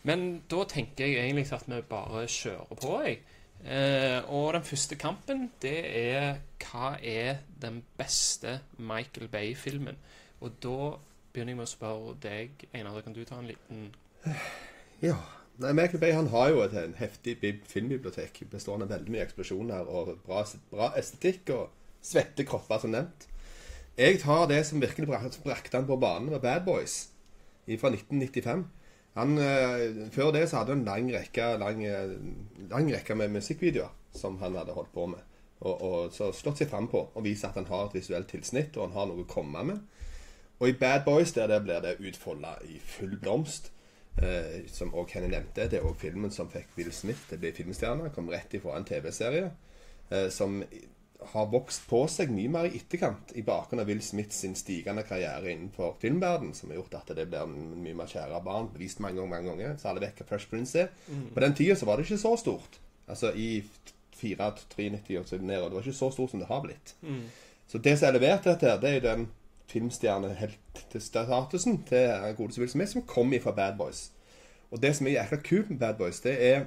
Men 0.09 0.43
da 0.51 0.63
tenker 0.71 1.07
jeg 1.07 1.19
egentlig 1.25 1.49
at 1.53 1.67
vi 1.69 1.81
bare 1.91 2.27
kjører 2.31 2.79
på, 2.81 2.93
jeg. 3.05 3.19
Eh, 3.67 4.21
og 4.31 4.53
den 4.55 4.63
første 4.65 4.97
kampen, 4.97 5.49
det 5.63 5.79
er 5.99 6.39
hva 6.63 6.93
er 7.03 7.41
den 7.61 7.81
beste 7.99 8.61
Michael 8.79 9.29
Bay-filmen? 9.33 9.97
Og 10.41 10.55
da 10.63 10.93
begynner 11.33 11.53
jeg 11.53 11.59
med 11.59 11.67
å 11.67 11.73
spørre 11.73 12.15
deg, 12.23 12.63
Einar. 12.73 13.01
Kan 13.03 13.17
du 13.17 13.25
ta 13.27 13.41
en 13.41 13.51
liten 13.51 13.91
Ja. 15.03 15.17
Nei, 15.59 15.73
Michael 15.75 15.99
Bay 15.99 16.13
han 16.15 16.29
har 16.31 16.53
jo 16.53 16.61
et 16.63 16.75
en 16.79 16.93
heftig 16.95 17.41
bib- 17.43 17.65
filmbibliotek 17.67 18.45
bestående 18.51 18.87
av 18.87 18.93
veldig 18.95 19.11
mye 19.11 19.25
eksplosjoner 19.27 19.89
og 19.91 20.13
bra, 20.23 20.45
bra 20.71 20.93
estetikk 21.01 21.51
og 21.51 21.73
svette 22.01 22.45
kropper, 22.47 22.79
som 22.79 22.93
nevnt. 22.95 23.27
Jeg 23.99 24.21
tar 24.23 24.47
det 24.47 24.61
som 24.67 24.81
virkelig 24.81 25.09
brak- 25.09 25.43
brakte 25.43 25.77
han 25.77 25.87
på 25.87 25.97
banen, 25.99 26.31
med 26.31 26.41
Bad 26.41 26.65
Boys 26.65 27.09
fra 27.81 27.91
1995. 27.91 28.67
Han, 29.15 29.39
eh, 29.39 30.11
før 30.15 30.31
det 30.33 30.49
så 30.49 30.57
hadde 30.61 30.71
han 30.77 30.79
en 30.79 30.85
lang 30.85 31.09
rekke, 31.13 31.59
lang, 31.59 31.85
eh, 31.85 32.11
lang 32.71 32.93
rekke 32.95 33.15
med 33.15 33.29
musikkvideoer 33.35 33.91
som 34.15 34.39
han 34.39 34.55
hadde 34.55 34.73
holdt 34.73 34.93
på 34.95 35.07
med. 35.07 35.19
Og, 35.61 35.83
og 35.83 36.13
så 36.15 36.31
slått 36.33 36.59
seg 36.63 36.71
fram 36.71 36.87
på 36.89 37.01
og 37.15 37.25
vist 37.25 37.45
at 37.45 37.59
han 37.59 37.67
har 37.67 37.89
et 37.89 37.97
visuelt 37.99 38.29
tilsnitt, 38.31 38.77
og 38.77 38.89
han 38.89 38.95
har 38.97 39.09
noe 39.11 39.25
å 39.25 39.29
komme 39.29 39.65
med. 39.65 39.81
Og 40.61 40.69
i 40.69 40.77
Bad 40.79 41.05
Boys 41.05 41.33
der, 41.33 41.51
der 41.51 41.61
blir 41.61 41.83
det 41.83 41.99
utfolda 41.99 42.55
i 42.71 42.79
full 42.79 43.19
blomst. 43.19 43.73
Eh, 44.23 44.63
som 44.71 44.95
også 44.95 45.13
Kenny 45.13 45.29
nevnte, 45.31 45.67
det 45.71 45.79
er 45.79 45.87
også 45.87 46.01
filmen 46.07 46.31
som 46.35 46.51
fikk 46.51 46.71
Will 46.77 46.93
Smith 46.93 47.29
til 47.29 47.39
å 47.39 47.43
bli 47.43 47.53
filmstjerne. 47.55 48.13
Kom 48.15 48.31
rett 48.31 48.55
ifra 48.55 48.77
en 48.79 48.87
TV-serie 48.87 49.51
eh, 50.11 50.29
som 50.35 50.63
har 51.33 51.47
vokst 51.51 51.89
på 51.91 52.05
seg 52.11 52.31
mye 52.31 52.49
mer 52.49 52.65
i 52.69 52.77
etterkant, 52.79 53.33
i 53.35 53.43
bakgrunn 53.43 53.81
av 53.83 53.89
Will 53.91 54.03
Smith 54.03 54.31
sin 54.35 54.55
stigende 54.55 55.03
karriere 55.03 55.51
innenfor 55.51 55.97
filmverden, 56.01 56.55
som 56.55 56.71
har 56.71 56.77
gjort 56.79 56.95
at 56.95 57.17
det 57.17 57.27
blir 57.31 57.43
en 57.43 57.83
mye 57.83 57.95
mer 57.99 58.07
kjære 58.07 58.45
barn, 58.45 58.69
Bevist 58.73 59.01
mange 59.01 59.17
ganger, 59.19 59.31
mange 59.35 59.49
ganger. 59.51 59.77
Så 59.79 59.89
alle 59.91 60.01
vet 60.05 60.21
hva 60.21 60.27
Fresh 60.29 60.49
Prince 60.51 60.79
er. 60.79 60.89
På 61.35 61.41
den 61.43 61.55
tida 61.59 61.75
så 61.77 61.87
var 61.87 61.97
det 61.97 62.05
ikke 62.07 62.23
så 62.23 62.37
stort. 62.39 62.79
Altså 63.09 63.33
i 63.35 63.65
4-93 64.23 65.19
og 65.19 65.29
så 65.29 65.39
nedover. 65.39 65.69
Det 65.69 65.75
var 65.75 65.81
ikke 65.87 65.99
så 65.99 66.11
stort 66.15 66.31
som 66.31 66.41
det 66.41 66.49
har 66.49 66.61
blitt. 66.63 66.95
Så 67.69 67.79
det 67.79 67.99
som 67.99 68.09
er 68.09 68.13
levert 68.19 68.45
dette 68.45 68.67
her, 68.67 68.81
det 68.81 68.91
er 68.91 68.95
jo 68.95 69.09
den 69.09 69.29
filmstjernestatusen 69.69 71.83
til 71.89 72.35
godeste 72.37 72.61
Will 72.61 72.71
Smith 72.71 72.93
som 72.93 73.03
kom 73.03 73.33
ifra 73.37 73.53
Bad 73.53 73.77
Boys. 73.79 74.11
Og 74.71 74.83
det 74.83 74.97
som 74.97 75.07
er 75.07 75.11
jækla 75.19 75.39
kult 75.45 75.71
med 75.71 75.79
Bad 75.79 75.95
Boys, 75.99 76.21
det 76.21 76.53
er 76.53 76.61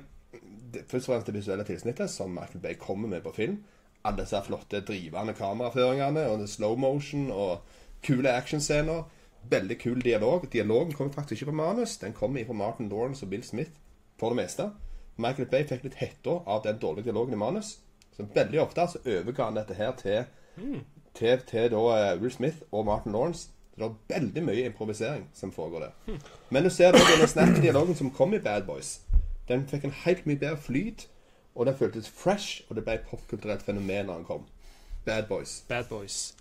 først 0.88 1.10
og 1.10 1.14
fremst 1.14 1.28
det 1.28 1.36
visuelle 1.36 1.64
tilsnittet 1.64 2.10
som 2.10 2.30
Michael 2.30 2.62
Bay 2.62 2.74
kommer 2.80 3.08
med 3.08 3.22
på 3.22 3.32
film. 3.36 3.64
Alle 4.04 4.24
disse 4.24 4.42
flotte 4.46 4.82
drivende 4.82 5.34
kameraføringene 5.34 6.28
og 6.30 6.48
slow 6.50 6.76
motion 6.76 7.32
og 7.32 7.60
kule 8.06 8.32
actionscener. 8.34 9.04
Veldig 9.50 9.80
kul 9.80 10.02
dialog. 10.02 10.46
Dialogen 10.54 10.94
kommer 10.94 11.14
faktisk 11.14 11.42
ikke 11.42 11.52
fra 11.52 11.58
manus. 11.60 11.98
Den 11.98 12.14
kommer 12.14 12.46
fra 12.46 12.54
Martin 12.54 12.90
Lawrence 12.90 13.26
og 13.26 13.30
Bill 13.30 13.44
Smith 13.44 13.72
for 14.20 14.30
det 14.30 14.36
meste. 14.44 14.72
Michael 15.18 15.50
Bay 15.50 15.68
fikk 15.68 15.84
litt 15.84 16.00
hetta 16.02 16.40
av 16.46 16.64
den 16.64 16.78
dårlige 16.82 17.10
dialogen 17.10 17.34
i 17.34 17.38
manus. 17.38 17.80
Så 18.18 18.26
veldig 18.36 18.62
ofte 18.62 18.88
så 18.88 19.02
overga 19.06 19.44
han 19.44 19.58
dette 19.58 19.78
her 19.78 19.92
til 19.98 20.24
til, 21.14 21.40
til 21.48 21.72
da 21.72 21.82
eh, 22.12 22.22
Will 22.22 22.32
Smith 22.32 22.58
og 22.72 22.86
Martin 22.86 23.12
Lawrence. 23.12 23.50
Det 23.76 23.86
er 23.86 24.20
veldig 24.20 24.44
mye 24.44 24.66
improvisering 24.66 25.30
som 25.34 25.52
foregår 25.52 25.80
der. 25.80 26.18
Men 26.50 26.64
du 26.64 26.70
ser 26.70 26.92
da 26.92 27.00
den 27.20 27.28
snakke 27.28 27.62
dialogen 27.62 27.96
som 27.96 28.12
kom 28.12 28.34
i 28.34 28.40
Bad 28.40 28.62
Boys. 28.68 29.02
Den 29.48 29.68
fikk 29.68 29.84
en 29.84 29.96
helt 30.04 30.26
mye 30.26 30.38
bedre 30.38 30.58
flyt, 30.58 31.08
og 31.56 31.66
den 31.66 31.76
føltes 31.78 32.10
fresh, 32.10 32.62
og 32.70 32.76
det 32.76 32.84
ble 32.84 32.94
et 32.94 33.08
popkulturelt 33.10 33.62
fenomen 33.66 34.06
når 34.06 34.14
han 34.14 34.24
kom. 34.26 34.46
Bad 35.06 35.24
Boys. 35.28 35.64
Bad 35.68 35.84
Boys? 35.90 36.36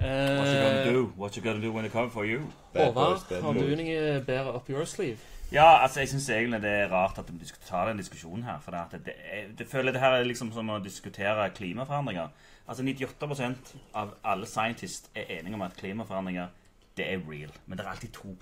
What 0.00 0.08
you 0.48 0.60
gonna 0.62 0.80
Eh, 0.88 0.92
do? 0.94 1.12
What 1.18 1.34
you 1.36 1.42
gonna 1.44 1.66
do 1.66 1.70
when 1.72 1.84
they 1.84 1.90
come 1.92 2.10
for 2.10 2.24
you? 2.24 2.40
Håvard, 2.74 3.20
har 3.42 3.52
du 3.52 3.58
Boys. 3.60 3.78
noe 3.78 4.20
bedre 4.26 4.54
up 4.54 4.70
your 4.70 4.84
sleeve? 4.84 5.18
Ja, 5.52 5.82
altså 5.82 6.00
jeg 6.00 6.08
syns 6.08 6.28
egentlig 6.30 6.62
det 6.62 6.70
er 6.70 6.88
rart 6.92 7.18
at 7.18 7.40
vi 7.40 7.46
skal 7.46 7.60
ta 7.68 7.88
den 7.88 7.96
diskusjonen 7.98 8.42
her. 8.44 8.58
For 8.60 8.70
det, 8.70 8.80
at 8.92 9.04
det, 9.06 9.58
det 9.58 9.66
føler 9.68 9.92
det 9.92 10.00
her 10.00 10.10
er 10.10 10.24
liksom 10.24 10.52
som 10.52 10.70
å 10.70 10.78
diskutere 10.82 11.50
klimaforandringer. 11.54 12.28
Altså 12.68 12.82
98% 12.82 13.74
av 13.94 14.14
alle 14.24 14.46
scientists 14.46 15.10
er 15.14 15.22
enige 15.38 15.54
om 15.54 15.62
at 15.62 15.76
klimaforandringer 15.76 16.46
det 16.96 17.06
er 17.12 17.20
real. 17.30 17.52
Men 17.66 17.78
det 17.78 17.86
er 17.86 17.90
alltid 17.90 18.08
2 18.12 18.34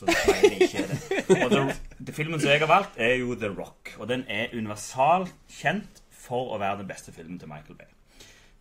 så 0.00 0.08
det 0.08 0.16
mener 0.26 0.54
de 0.56 0.66
ikke 0.66 0.82
er 0.82 0.90
det. 0.90 1.38
Og 1.44 1.52
the, 1.52 1.62
the 2.08 2.16
filmen 2.16 2.40
som 2.40 2.50
jeg 2.50 2.62
har 2.64 2.70
valgt, 2.70 2.96
er 2.96 3.14
jo 3.20 3.34
The 3.36 3.52
Rock. 3.52 3.92
Og 4.00 4.08
den 4.10 4.24
er 4.32 4.52
universalt 4.56 5.32
kjent 5.52 6.00
for 6.20 6.54
å 6.54 6.60
være 6.60 6.80
den 6.82 6.88
beste 6.90 7.12
filmen 7.12 7.38
til 7.40 7.50
Michael 7.52 7.76
Bay. 7.78 7.90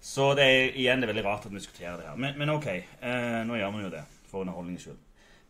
Så 0.03 0.29
det 0.37 0.45
er 0.47 0.77
igjen 0.79 1.01
det 1.01 1.09
er 1.09 1.13
veldig 1.13 1.25
rart 1.25 1.45
at 1.47 1.51
vi 1.51 1.59
diskuterer 1.59 1.97
det 1.99 2.07
her. 2.07 2.19
Men, 2.19 2.35
men 2.39 2.51
OK, 2.53 2.67
eh, 2.71 3.39
nå 3.47 3.57
gjør 3.59 3.73
vi 3.75 3.85
jo 3.87 3.93
det 3.97 4.03
for 4.29 4.43
underholdningens 4.45 4.85
skyld. 4.87 4.99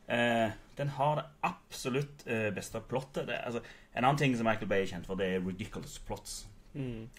Eh, 0.10 0.50
Den 0.80 0.94
har 0.96 1.16
det 1.20 1.26
absolutt 1.44 2.24
eh, 2.26 2.48
beste 2.56 2.80
plottet. 2.90 3.28
Det, 3.28 3.36
altså, 3.46 3.62
en 3.94 4.06
annen 4.06 4.18
ting 4.22 4.38
som 4.40 4.48
Michael 4.48 4.70
Bay 4.72 4.86
er 4.86 4.90
kjent 4.94 5.10
for, 5.10 5.20
det 5.20 5.28
er 5.36 5.44
ridiculous 5.46 5.98
plots. 6.08 6.40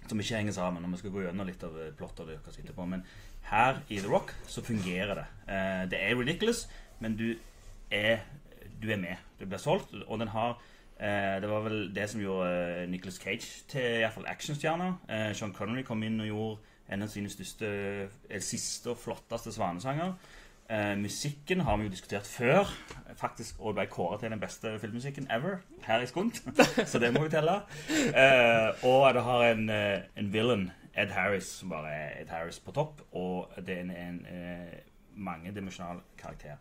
Som 0.08 0.20
ikke 0.22 0.38
henger 0.40 0.54
sammen. 0.56 0.84
Og 0.86 0.92
vi 0.94 1.00
skal 1.02 1.12
gå 1.14 1.22
gjennom 1.26 1.46
litt 1.50 1.62
av 1.66 1.74
eh, 1.82 1.90
plottet 1.98 2.30
deres 2.30 2.58
etterpå. 2.62 2.86
Men 2.88 3.02
her 3.50 3.78
i 3.90 3.98
The 4.00 4.10
Rock 4.10 4.32
så 4.48 4.62
fungerer 4.64 5.20
det. 5.20 5.26
Eh, 5.50 5.82
det 5.92 6.00
er 6.06 6.16
ridiculous, 6.18 6.64
men 7.02 7.14
du 7.18 7.28
er, 7.94 8.24
du 8.82 8.90
er 8.90 9.00
med. 9.00 9.16
Du 9.40 9.46
blir 9.46 9.58
solgt, 9.58 9.94
og 10.06 10.18
den 10.20 10.28
har 10.28 10.58
eh, 11.00 11.40
Det 11.42 11.48
var 11.50 11.64
vel 11.68 11.94
det 11.94 12.10
som 12.10 12.20
gjorde 12.20 12.86
Nicholas 12.88 12.90
Nicolas 12.90 13.14
Cage 13.14 13.64
til 13.68 13.80
i 13.80 14.02
hvert 14.04 14.12
fall 14.12 14.28
actionstjerne. 14.28 14.92
Eh, 15.08 15.34
Sean 15.34 15.52
Connery 15.52 15.82
kom 15.82 16.02
inn 16.02 16.20
og 16.20 16.26
gjorde 16.26 16.58
en 16.90 17.02
av 17.02 17.08
sine 17.08 17.30
største, 17.30 17.66
eh, 18.28 18.40
siste 18.40 18.90
og 18.90 18.98
flotteste 18.98 19.52
svanesanger. 19.52 20.14
Eh, 20.70 20.96
musikken 20.98 21.60
har 21.60 21.76
vi 21.76 21.84
jo 21.84 21.90
diskutert 21.90 22.26
før, 22.26 22.68
faktisk, 23.16 23.56
og 23.58 23.74
ble 23.74 23.86
kåret 23.90 24.20
til 24.20 24.30
den 24.30 24.40
beste 24.40 24.78
filmmusikken 24.78 25.26
ever 25.30 25.56
her 25.82 26.00
i 26.00 26.06
Skunt. 26.06 26.42
Så 26.90 26.98
det 26.98 27.12
må 27.14 27.24
vi 27.24 27.32
telle. 27.32 27.56
Eh, 27.90 28.84
og 28.86 29.14
det 29.14 29.22
har 29.22 29.42
en, 29.48 29.70
eh, 29.70 30.00
en 30.16 30.32
villain, 30.32 30.70
Ed 30.94 31.10
Harris, 31.10 31.44
som 31.44 31.68
bare 31.68 31.90
er 31.90 32.22
Ed 32.22 32.28
Harris 32.28 32.60
på 32.60 32.72
topp. 32.72 33.02
Og 33.12 33.50
det 33.66 33.76
er 33.76 33.80
en, 33.80 33.90
en 33.90 34.26
eh, 34.26 34.78
mangedimensjonal 35.16 36.00
karakter. 36.18 36.56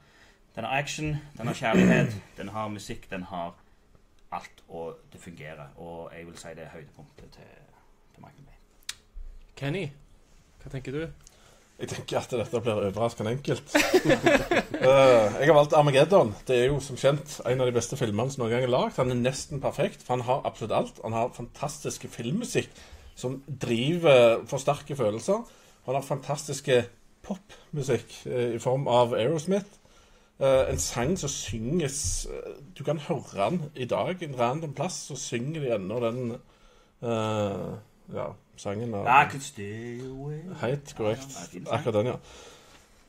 Den 0.59 0.65
har 0.65 0.77
action, 0.77 1.17
den 1.37 1.47
har 1.47 1.55
kjærlighet, 1.55 2.15
den 2.37 2.49
har 2.51 2.67
musikk, 2.67 3.05
den 3.09 3.21
har 3.23 3.53
alt, 4.35 4.57
og 4.67 4.97
det 5.13 5.21
fungerer. 5.21 5.69
Og 5.77 6.09
jeg 6.11 6.25
vil 6.27 6.35
si 6.35 6.51
det 6.57 6.65
er 6.65 6.73
høydepunktet 6.73 7.29
til, 7.31 7.53
til 8.15 8.25
Michael 8.25 8.49
Bay. 8.49 8.97
Kenny, 9.55 9.85
hva 10.59 10.73
tenker 10.73 10.97
du? 10.97 11.05
Jeg 11.79 11.93
tenker 11.93 12.19
at 12.19 12.35
dette 12.41 12.63
blir 12.65 12.75
overraskende 12.89 13.37
enkelt. 13.37 13.71
uh, 13.71 14.11
jeg 15.39 15.47
har 15.47 15.55
valgt 15.61 15.77
Armageddon. 15.79 16.35
Det 16.43 16.59
er 16.59 16.67
jo 16.73 16.83
som 16.83 16.99
kjent 16.99 17.39
en 17.39 17.63
av 17.63 17.71
de 17.71 17.77
beste 17.79 17.95
filmene 18.03 18.35
som 18.35 18.43
noen 18.43 18.57
gang 18.57 18.67
er 18.67 18.75
lagd. 18.75 18.99
Han 18.99 19.15
er 19.15 19.23
nesten 19.23 19.63
perfekt, 19.63 20.03
for 20.03 20.17
han 20.17 20.27
har 20.27 20.43
absolutt 20.43 20.75
alt. 20.75 21.03
Han 21.07 21.15
har 21.15 21.31
fantastiske 21.39 22.11
filmmusikk 22.19 22.83
som 23.15 23.39
driver 23.47 24.43
for 24.43 24.59
sterke 24.59 24.99
følelser. 24.99 25.39
Han 25.87 25.95
har 25.95 26.03
fantastiske 26.03 26.83
popmusikk 27.23 28.25
uh, 28.27 28.49
i 28.59 28.59
form 28.59 28.91
av 28.91 29.15
Aerosmith. 29.15 29.78
Eh, 30.39 30.69
en 30.72 30.77
sang 30.79 31.17
som 31.19 31.29
synges 31.29 32.27
eh, 32.31 32.51
Du 32.77 32.84
kan 32.88 33.00
høre 33.00 33.50
den 33.50 33.63
i 33.75 33.86
dag 33.86 34.24
en 34.24 34.39
random 34.39 34.74
plass, 34.74 34.93
så 35.10 35.15
synger 35.15 35.60
de 35.60 35.74
ennå 35.75 35.98
den 36.00 36.31
uh, 37.03 37.75
ja, 38.15 38.27
sangen 38.55 38.93
av 38.96 39.03
I 39.03 39.27
could 39.31 39.43
stay 39.43 40.00
away. 40.08 40.39
Helt 40.62 40.96
korrekt. 40.96 41.36
Akkurat 41.67 41.93
den, 41.93 42.13
ja. 42.13 42.15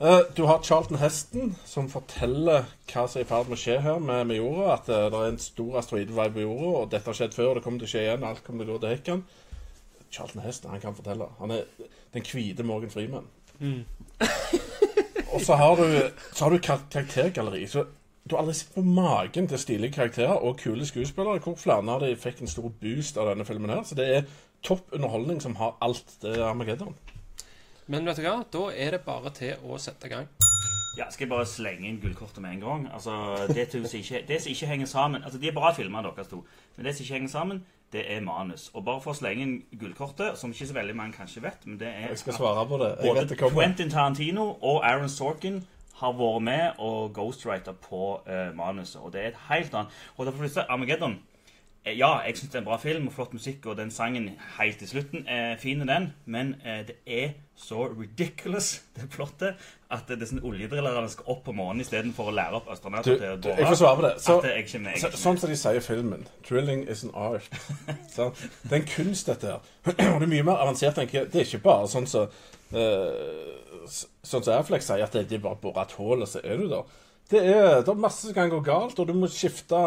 Uh, 0.00 0.34
Du 0.36 0.44
har 0.44 0.62
Charlton 0.62 0.98
Heston, 0.98 1.56
som 1.64 1.88
forteller 1.88 2.66
hva 2.90 3.06
som 3.06 3.20
er 3.20 3.24
i 3.24 3.30
ferd 3.30 3.46
med 3.46 3.58
å 3.60 3.62
skje 3.62 3.78
her 3.84 4.02
med, 4.02 4.26
med 4.26 4.42
jorda. 4.42 4.74
At 4.74 4.90
det 4.90 5.22
er 5.22 5.30
en 5.30 5.38
stor 5.38 5.78
asteroidevei 5.84 6.28
på 6.34 6.46
jorda, 6.48 6.74
og 6.80 6.90
dette 6.90 7.12
har 7.12 7.20
skjedd 7.20 7.38
før, 7.38 7.52
og 7.52 7.60
det 7.60 7.66
kommer 7.68 7.84
til 7.84 7.92
å 7.92 7.94
skje 7.94 8.06
igjen. 8.08 8.26
Alt 8.26 8.42
kommer 8.46 8.66
til 8.66 8.74
å 8.74 8.78
gå 8.78 8.86
til 8.88 8.96
hekken. 8.96 9.26
Charlton 10.10 10.42
Heston, 10.48 10.74
han 10.74 10.82
kan 10.82 10.98
fortelle. 10.98 11.30
Han 11.38 11.54
er 11.54 11.90
den 12.10 12.26
hvite 12.26 12.66
Morgan 12.66 12.90
Freeman. 12.90 13.30
og 15.32 15.40
så 15.40 15.56
har 15.56 15.76
du, 15.76 16.10
så 16.32 16.44
har 16.44 16.50
du 16.50 16.58
karaktergalleri. 16.58 17.66
Så 17.66 17.84
du 18.24 18.34
har 18.34 18.42
aldri 18.42 18.54
sett 18.54 18.74
på 18.74 18.84
magen 18.84 19.48
til 19.48 19.58
stilige 19.58 19.92
karakterer 19.92 20.36
og 20.36 20.58
kule 20.58 20.86
skuespillere. 20.86 21.40
Hvor 21.44 21.56
flere 21.58 21.94
av 21.94 22.04
de 22.04 22.12
fikk 22.18 22.42
en 22.42 22.52
stor 22.52 22.68
boost 22.82 23.18
av 23.18 23.30
denne 23.32 23.46
filmen 23.48 23.72
her. 23.72 23.82
Så 23.86 23.98
det 23.98 24.08
er 24.16 24.28
topp 24.66 24.92
underholdning 24.92 25.40
som 25.42 25.56
har 25.60 25.76
alt. 25.80 26.18
Det 26.22 26.36
Armageddon. 26.44 26.96
Men 27.90 28.06
vet 28.06 28.20
du 28.20 28.26
hva? 28.26 28.38
Da 28.52 28.68
er 28.70 28.96
det 28.96 29.04
bare 29.06 29.34
til 29.34 29.66
å 29.66 29.78
sette 29.82 30.06
i 30.10 30.14
gang. 30.14 30.30
Ja, 30.96 31.04
Skal 31.10 31.24
jeg 31.24 31.30
bare 31.30 31.46
slenge 31.46 31.88
inn 31.88 32.00
gullkortet 32.02 32.42
med 32.42 32.50
en 32.50 32.60
gang? 32.60 32.88
Altså, 32.92 33.12
Det, 33.48 33.70
som 33.72 33.98
ikke, 33.98 34.24
det 34.28 34.42
som 34.42 34.50
ikke 34.50 34.66
henger 34.66 34.86
sammen 34.86 35.22
Altså, 35.24 35.38
De 35.38 35.48
er 35.48 35.52
bra 35.54 35.72
filmer, 35.72 36.02
deres 36.02 36.28
to. 36.28 36.44
Men 36.76 36.86
det 36.86 36.96
som 36.96 37.04
ikke 37.04 37.14
henger 37.14 37.28
sammen, 37.28 37.64
det 37.92 38.16
er 38.16 38.20
manus. 38.20 38.70
Og 38.74 38.84
bare 38.84 39.00
for 39.00 39.10
å 39.10 39.18
slenge 39.18 39.42
inn 39.42 39.56
gullkortet, 39.78 40.38
som 40.38 40.50
ikke 40.50 40.66
så 40.66 40.74
veldig 40.74 40.96
mange 40.96 41.16
kanskje 41.18 41.42
vet 41.42 41.66
men 41.66 41.78
det 41.78 41.88
er 41.88 42.08
Jeg 42.08 42.18
skal 42.18 42.38
svare 42.38 42.66
på 42.66 42.78
det. 42.78 42.94
Jeg 43.02 43.14
vet 43.14 43.28
det 43.28 43.38
kommer. 43.38 43.62
Quentin 43.62 43.90
Tarantino 43.90 44.46
og 44.62 44.84
Aaron 44.86 45.08
Sorkin 45.08 45.62
har 46.00 46.12
vært 46.12 46.42
med 46.42 46.78
og 46.78 47.12
ghostwriter 47.14 47.72
på 47.72 48.20
uh, 48.26 48.56
manuset. 48.56 49.00
Og 49.02 49.12
det 49.12 49.20
er 49.20 49.28
et 49.28 49.42
helt 49.48 49.74
annet 49.74 49.90
Og 50.16 50.26
derfor 50.26 50.38
vil 50.38 50.48
jeg 50.48 50.54
si 50.54 50.66
Armageddon 50.68 51.18
Ja, 51.86 52.18
jeg 52.26 52.36
syns 52.36 52.50
det 52.52 52.58
er 52.58 52.60
en 52.60 52.66
bra 52.66 52.76
film 52.76 53.06
og 53.08 53.14
flott 53.16 53.32
musikk, 53.32 53.64
og 53.72 53.78
den 53.78 53.88
sangen 53.90 54.26
helt 54.58 54.76
til 54.82 54.88
slutten 54.88 55.22
er 55.24 55.54
fin, 55.56 55.80
den, 55.88 56.10
men 56.28 56.54
eh, 56.60 56.82
det 56.86 56.96
er 57.06 57.30
så 57.56 57.86
ridiculous, 57.88 58.82
det 58.96 59.08
plottet, 59.10 59.56
at 59.90 60.04
det 60.08 60.20
er 60.20 60.28
sånn 60.28 60.44
oljedrillerne 60.44 61.08
skal 61.08 61.32
opp 61.32 61.40
på 61.48 61.54
månen 61.56 61.80
istedenfor 61.80 62.28
å 62.28 62.36
lære 62.36 62.60
opp 62.60 62.68
astronauter 62.74 63.16
til 63.16 63.32
å 63.32 63.40
bore. 63.40 63.56
jeg 63.56 63.70
får 63.72 63.80
svare 63.80 63.96
på 63.96 64.06
det. 64.06 64.12
Så, 64.26 64.36
jeg 64.44 64.66
ikke 64.66 64.82
med, 64.84 64.92
jeg 64.98 65.06
så, 65.06 65.22
sånn 65.24 65.40
som 65.40 65.52
de 65.52 65.58
sier 65.62 65.80
i 65.80 65.84
filmen 65.84 66.28
Drilling 66.44 66.84
is 66.84 67.06
an 67.08 67.16
art. 67.16 67.48
Så, 68.14 68.28
det 68.36 68.70
er 68.70 68.78
en 68.82 68.88
kunst, 68.92 69.32
dette 69.32 69.54
her. 69.54 69.74
Det 69.96 70.06
er 70.06 70.30
mye 70.30 70.46
mer 70.46 70.60
avansert. 70.60 71.00
jeg. 71.00 71.28
Det 71.32 71.40
er 71.40 71.48
ikke 71.48 71.64
bare 71.64 71.88
sånn 71.88 72.08
som 72.10 72.28
så, 72.28 72.76
uh, 72.76 73.60
Sånn 73.90 74.44
som 74.44 74.52
Affleck 74.52 74.84
sier, 74.84 75.00
at 75.02 75.14
det, 75.16 75.30
er 75.32 75.42
bare 75.42 75.56
borer 75.58 75.78
bore 75.80 75.86
et 75.88 75.94
hull, 75.96 76.20
og 76.22 76.28
så 76.28 76.42
er 76.44 76.60
du 76.60 76.68
der. 76.68 76.98
Det 77.30 77.40
er, 77.46 77.80
det 77.86 77.92
er 77.92 77.98
masse 78.02 78.26
som 78.26 78.34
kan 78.34 78.50
gå 78.50 78.58
galt, 78.66 78.98
og 78.98 79.06
du 79.06 79.12
må 79.14 79.28
skifte, 79.30 79.78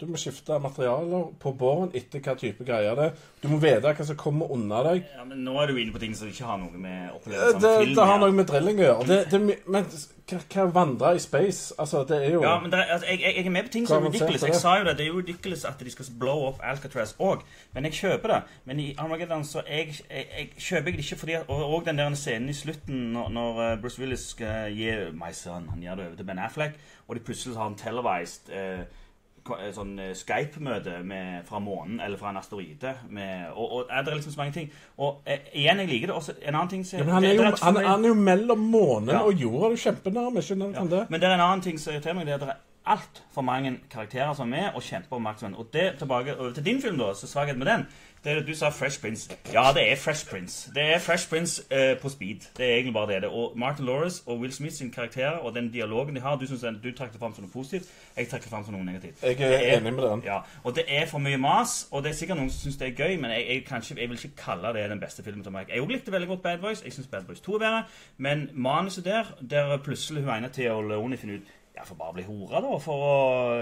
du 0.00 0.06
må 0.08 0.16
skifte 0.20 0.56
materialer 0.64 1.26
på 1.42 1.52
båren 1.58 1.90
etter 1.96 2.22
hva 2.24 2.32
type 2.40 2.64
greier 2.64 2.96
det 2.96 3.10
er. 3.10 3.24
Du 3.42 3.50
må 3.52 3.60
vite 3.60 3.92
hva 3.92 4.06
som 4.08 4.16
kommer 4.20 4.52
unna 4.54 4.80
deg. 4.86 5.04
Ja, 5.12 5.26
men 5.28 5.44
nå 5.44 5.58
er 5.60 5.68
du 5.68 5.80
inne 5.82 5.92
på 5.92 6.00
ting 6.00 6.16
som 6.16 6.30
ikke 6.32 6.48
har 6.48 6.60
noe 6.62 6.72
med 6.72 7.12
opplevelse 7.12 7.26
opplevelsen 7.26 7.60
Det, 7.60 7.72
av 7.74 7.84
film 7.84 7.96
det 7.98 8.06
har 8.10 8.22
noe 8.22 8.36
med 8.38 8.48
drilling 8.50 8.80
å 8.80 8.86
gjøre. 8.86 9.08
Det, 9.10 9.18
det, 9.32 9.58
men 9.66 9.90
hva 10.26 10.64
vandre 10.74 11.12
i 11.16 11.18
space? 11.22 11.74
Altså, 11.78 12.04
det 12.08 12.16
er 12.24 12.30
jo 12.32 12.42
Ja, 12.42 12.58
men 12.60 12.72
det 12.72 12.80
er, 12.80 12.82
altså, 12.96 13.06
jeg, 13.10 13.20
jeg 13.36 13.46
er 13.46 13.50
med 13.50 13.62
på 13.62 13.68
ting 13.68 13.88
som 13.88 14.02
er 14.02 14.08
ridiculous. 14.08 14.42
Jeg 14.42 14.54
sa 14.54 14.74
jo 14.78 14.84
det, 14.84 14.96
det 14.98 15.04
er 15.04 15.08
jo 15.08 15.18
ridiculous 15.18 15.64
at 15.64 15.80
de 15.80 15.90
skal 15.90 16.04
blow 16.18 16.46
off 16.48 16.58
Alcatraz 16.62 17.14
òg. 17.18 17.44
Men 17.74 17.84
jeg 17.84 17.92
kjøper 17.92 18.32
det. 18.34 18.42
Men 18.64 18.80
i 18.80 18.94
Armageddon 18.98 19.44
så 19.44 19.62
jeg, 19.68 19.94
jeg, 20.10 20.26
jeg 20.38 20.50
kjøper 20.58 20.90
jeg 20.90 20.96
det 20.98 21.04
ikke 21.04 21.16
fordi 21.16 21.36
Og, 21.48 21.74
og 21.74 21.86
den 21.86 21.98
der 21.98 22.14
scenen 22.14 22.48
i 22.48 22.52
slutten 22.52 22.94
når, 23.14 23.28
når 23.28 23.62
eh, 23.62 23.80
Bruce 23.80 24.00
Willis 24.00 24.28
skal 24.34 24.74
gi 24.74 24.90
My 25.12 25.32
son, 25.32 25.68
han 25.68 25.80
gir 25.80 25.94
det 25.94 26.06
over 26.06 26.16
til 26.16 26.26
Ben 26.26 26.38
Affleck, 26.38 26.74
og 27.08 27.16
de 27.16 27.20
plutselig 27.20 27.56
har 27.56 27.66
en 27.66 27.78
televised 27.78 28.50
eh, 28.52 28.84
sånn 29.74 29.94
eh, 30.02 30.12
Skype-møte 30.16 30.98
fra 31.48 31.60
månen 31.62 32.00
eller 32.00 32.18
fra 32.20 32.30
en 32.32 32.40
asteroide. 32.40 32.94
Med, 33.10 33.48
og, 33.54 33.72
og 33.72 33.80
eh, 33.90 34.02
det 34.04 34.12
er 34.12 34.18
liksom 34.18 34.34
så 34.34 34.42
mange 34.42 34.54
ting. 34.56 34.70
Og 34.98 35.22
eh, 35.26 35.48
igjen, 35.54 35.82
jeg 35.84 35.90
liker 35.90 36.12
det. 36.12 36.16
Også 36.16 36.36
en 36.40 36.54
annen 36.54 36.72
ting 36.72 36.84
som 36.86 36.98
Ja, 37.00 37.04
men 37.04 37.14
han 37.14 37.24
er, 37.24 37.34
jo, 37.34 37.48
et 37.48 37.64
han, 37.64 37.80
han 37.86 38.04
er 38.04 38.14
jo 38.14 38.14
mellom 38.14 38.64
månen 38.72 39.14
Ja. 39.14 39.24
og 39.24 39.34
jorda. 39.34 39.72
Du 39.72 39.78
er 39.78 39.84
kjempenærme. 39.86 40.42
Skjønner 40.42 40.72
du 40.72 40.80
ja. 40.80 40.86
det? 40.96 41.04
Men 41.10 41.20
det 41.20 41.28
er 41.28 41.34
en 41.38 41.46
annen 41.48 41.64
ting 41.66 41.80
som 41.80 41.94
irriterer 41.94 42.18
meg. 42.18 42.26
Det 42.26 42.36
er 42.36 42.42
at 42.42 42.48
er 42.56 42.62
altfor 42.86 43.42
mange 43.42 43.78
karakterer 43.90 44.34
som 44.34 44.52
er 44.52 44.56
med, 44.56 44.68
og 44.74 44.82
kjemper 44.82 45.16
om 45.16 45.22
maktsmenn. 45.22 45.54
Og 45.54 45.70
det 45.72 45.94
tilbake 45.98 46.36
over 46.36 46.52
til 46.52 46.64
din 46.64 46.82
film, 46.82 46.98
da, 46.98 47.14
så 47.14 47.26
svakheten 47.26 47.58
med 47.58 47.72
den, 47.72 47.86
det 48.24 48.32
er 48.32 48.40
at 48.40 48.46
du 48.46 48.54
sa 48.54 48.68
Fresh 48.68 49.00
Prince. 49.00 49.36
Ja, 49.52 49.72
det 49.74 49.92
er 49.92 49.96
Fresh 49.96 50.30
Prince. 50.30 50.70
Det 50.74 50.82
er 50.94 50.98
Fresh 50.98 51.28
Prince 51.28 51.62
eh, 51.70 51.98
på 51.98 52.08
speed. 52.08 52.36
Det 52.56 52.66
er 52.66 52.72
egentlig 52.72 52.94
bare 52.94 53.14
det. 53.14 53.22
det. 53.22 53.30
Og 53.30 53.52
Martin 53.56 53.84
Lawrence 53.84 54.22
og 54.26 54.38
Will 54.38 54.52
Smith 54.52 54.74
sin 54.74 54.90
karakterer 54.90 55.30
og 55.30 55.54
den 55.54 55.72
dialogen 55.72 56.16
de 56.16 56.20
har, 56.20 56.36
du, 56.36 56.46
synes, 56.46 56.60
du 56.60 56.92
trekker 56.92 57.12
det 57.12 57.20
fram 57.20 57.34
som 57.34 57.44
noe 57.44 57.50
positivt, 57.52 57.84
jeg 58.16 58.28
trekker 58.28 58.44
det 58.44 58.50
fram 58.50 58.64
som 58.64 58.74
noe 58.74 58.84
negativt. 58.84 59.22
Jeg 59.22 59.36
er 59.40 59.46
er, 59.46 59.78
enig 59.78 59.94
med 59.94 60.02
den. 60.02 60.22
Ja, 60.24 60.38
og 60.64 60.74
det 60.74 60.84
er 60.88 61.06
for 61.06 61.18
mye 61.18 61.36
mas, 61.38 61.88
og 61.90 62.02
det 62.02 62.10
er 62.10 62.14
sikkert 62.14 62.38
noen 62.38 62.50
som 62.50 62.60
syns 62.60 62.76
det 62.76 62.88
er 62.88 62.96
gøy, 62.96 63.16
men 63.20 63.30
jeg, 63.30 63.46
jeg, 63.48 63.64
kanskje, 63.64 64.00
jeg 64.00 64.08
vil 64.08 64.18
ikke 64.24 64.42
kalle 64.42 64.72
det 64.74 64.90
den 64.90 65.00
beste 65.00 65.22
filmen 65.22 65.42
til 65.42 65.52
meg. 65.52 65.70
Jeg 65.70 65.86
likte 65.88 66.12
veldig 66.12 66.28
godt 66.28 66.42
Bad 66.42 66.58
Boys. 66.58 66.82
Jeg 66.84 66.92
syns 66.92 67.06
Bad 67.06 67.24
Boys 67.30 67.40
2 67.40 67.54
er 67.54 67.58
bedre, 67.58 67.84
men 68.16 68.50
manuset 68.54 69.04
der, 69.04 69.24
der 69.50 69.76
plutselig 69.76 70.24
hun 70.24 70.34
ene 70.34 70.48
til 70.48 70.64
Leone 70.90 71.16
finner 71.16 71.38
ut 71.38 71.54
ja, 71.86 71.90
får 71.92 71.98
bare 72.00 72.16
bli 72.18 72.24
hora, 72.26 72.60
da, 72.64 72.78
for 72.82 73.04
å 73.06 73.12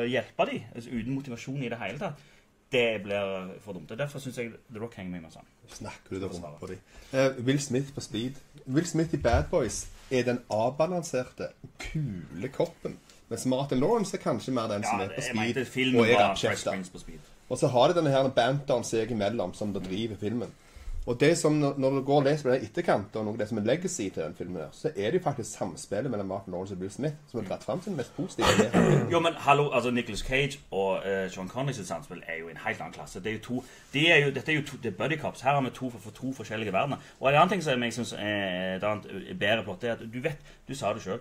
hjelpe 0.09 0.47
dem, 0.49 0.62
altså, 0.75 0.90
uten 0.90 1.14
motivasjon 1.19 1.62
i 1.62 1.69
det 1.73 1.81
hele 1.83 2.00
tatt. 2.00 2.31
Det 2.73 3.02
blir 3.04 3.50
for 3.62 3.76
dumt. 3.76 3.90
og 3.93 3.99
Derfor 3.99 4.19
syns 4.19 4.38
jeg 4.40 4.54
The 4.73 4.81
Rock 4.83 4.97
henger 4.99 5.12
meg 5.12 5.23
med 5.23 5.35
sammen. 5.35 5.50
Snakker 5.71 6.16
du 6.16 6.23
da 6.25 6.31
rundt 6.33 6.57
på 6.59 6.71
dem? 6.73 6.81
Uh, 7.12 7.45
Will 7.47 7.61
Smith 7.61 7.93
på 7.95 8.02
speed. 8.02 8.40
Will 8.66 8.87
Smith 8.88 9.14
i 9.14 9.21
Bad 9.21 9.45
Boys 9.50 9.85
er 10.11 10.25
den 10.26 10.40
avbalanserte, 10.50 11.52
kule 11.78 12.49
koppen. 12.49 12.99
Mens 13.28 13.47
Martin 13.47 13.81
Lawrence 13.81 14.16
er 14.16 14.23
kanskje 14.23 14.52
mer 14.57 14.66
den 14.73 14.83
som 14.85 15.00
er 15.00 15.12
på 15.14 15.23
speed 15.23 15.95
og 15.95 16.09
er 16.09 16.19
rappkjefta. 16.19 16.75
På 16.93 16.99
speed. 16.99 17.31
Og 17.49 17.61
så 17.61 17.71
har 17.71 17.88
de 17.88 17.99
denne 18.00 18.11
her 18.11 18.28
banteren 18.35 18.85
seg 18.85 19.12
imellom 19.12 19.54
som 19.54 19.73
det 19.75 19.85
driver 19.87 20.19
filmen. 20.21 20.50
Og 21.06 21.20
det 21.20 21.38
som, 21.38 21.52
når 21.52 21.90
du 21.90 22.02
går 22.02 22.16
og 22.16 22.25
leser 22.25 22.42
på 22.42 22.50
det 22.50 22.62
i 22.62 22.68
etterkant, 22.70 23.16
og 23.16 23.25
noe 23.26 23.34
av 23.34 23.40
det 23.42 23.49
som 23.50 23.58
er 23.61 23.66
legacy 23.68 24.06
til 24.08 24.23
den 24.23 24.37
filmen, 24.38 24.62
her, 24.62 24.70
så 24.73 24.88
er 24.88 25.12
det 25.12 25.18
jo 25.18 25.25
faktisk 25.26 25.50
samspillet 25.58 26.11
mellom 26.11 26.30
Martin 26.32 26.52
Lawrence 26.52 26.75
og 26.75 26.80
Bill 26.80 26.90
Smith 26.90 27.14
som 27.28 27.40
er 27.40 27.49
dratt 27.49 27.64
fram 27.64 27.80
til 27.80 27.92
den 27.92 27.99
mest 28.00 28.16
positive. 28.16 28.70
Jo, 29.12 29.20
men 29.20 29.37
hallo, 29.37 29.70
altså 29.70 29.90
Nicolas 29.90 30.20
Cage 30.25 30.58
og 30.70 31.02
uh, 31.04 31.30
Sean 31.30 31.49
Connery 31.49 31.73
sitt 31.73 31.88
samspill 31.88 32.23
er 32.26 32.40
jo 32.40 32.49
i 32.49 32.50
en 32.50 32.62
helt 32.64 32.80
annen 32.80 32.94
klasse. 32.96 33.20
Det 33.20 33.30
er 33.30 33.37
jo 33.37 33.42
to, 33.42 33.64
de 33.92 34.06
er 34.08 34.25
jo, 34.25 34.32
dette 34.34 34.52
er 34.52 34.56
jo 34.56 34.62
to, 34.66 34.76
det 34.82 34.92
er 34.92 34.96
buddy 34.96 35.20
cops. 35.20 35.40
Her 35.40 35.50
har 35.50 35.61
vi 35.61 35.70
to 35.70 35.90
for, 35.90 35.99
for 35.99 36.11
to 36.11 36.32
forskjellige 36.32 36.73
verdener. 36.73 36.96
Og 37.20 37.28
en 37.28 37.34
annen 37.34 37.49
ting 37.52 37.64
som 37.64 37.82
jeg 37.82 37.92
synes 37.92 38.14
er 38.18 38.76
et 38.76 38.84
annet 38.84 39.06
eh, 39.12 39.37
bedre 39.38 39.64
plott, 39.64 39.84
er 39.84 39.92
at 39.92 40.06
du 40.14 40.20
vet 40.20 40.40
Du 40.68 40.75
sa 40.75 40.94
det 40.94 41.02
sjøl. 41.04 41.20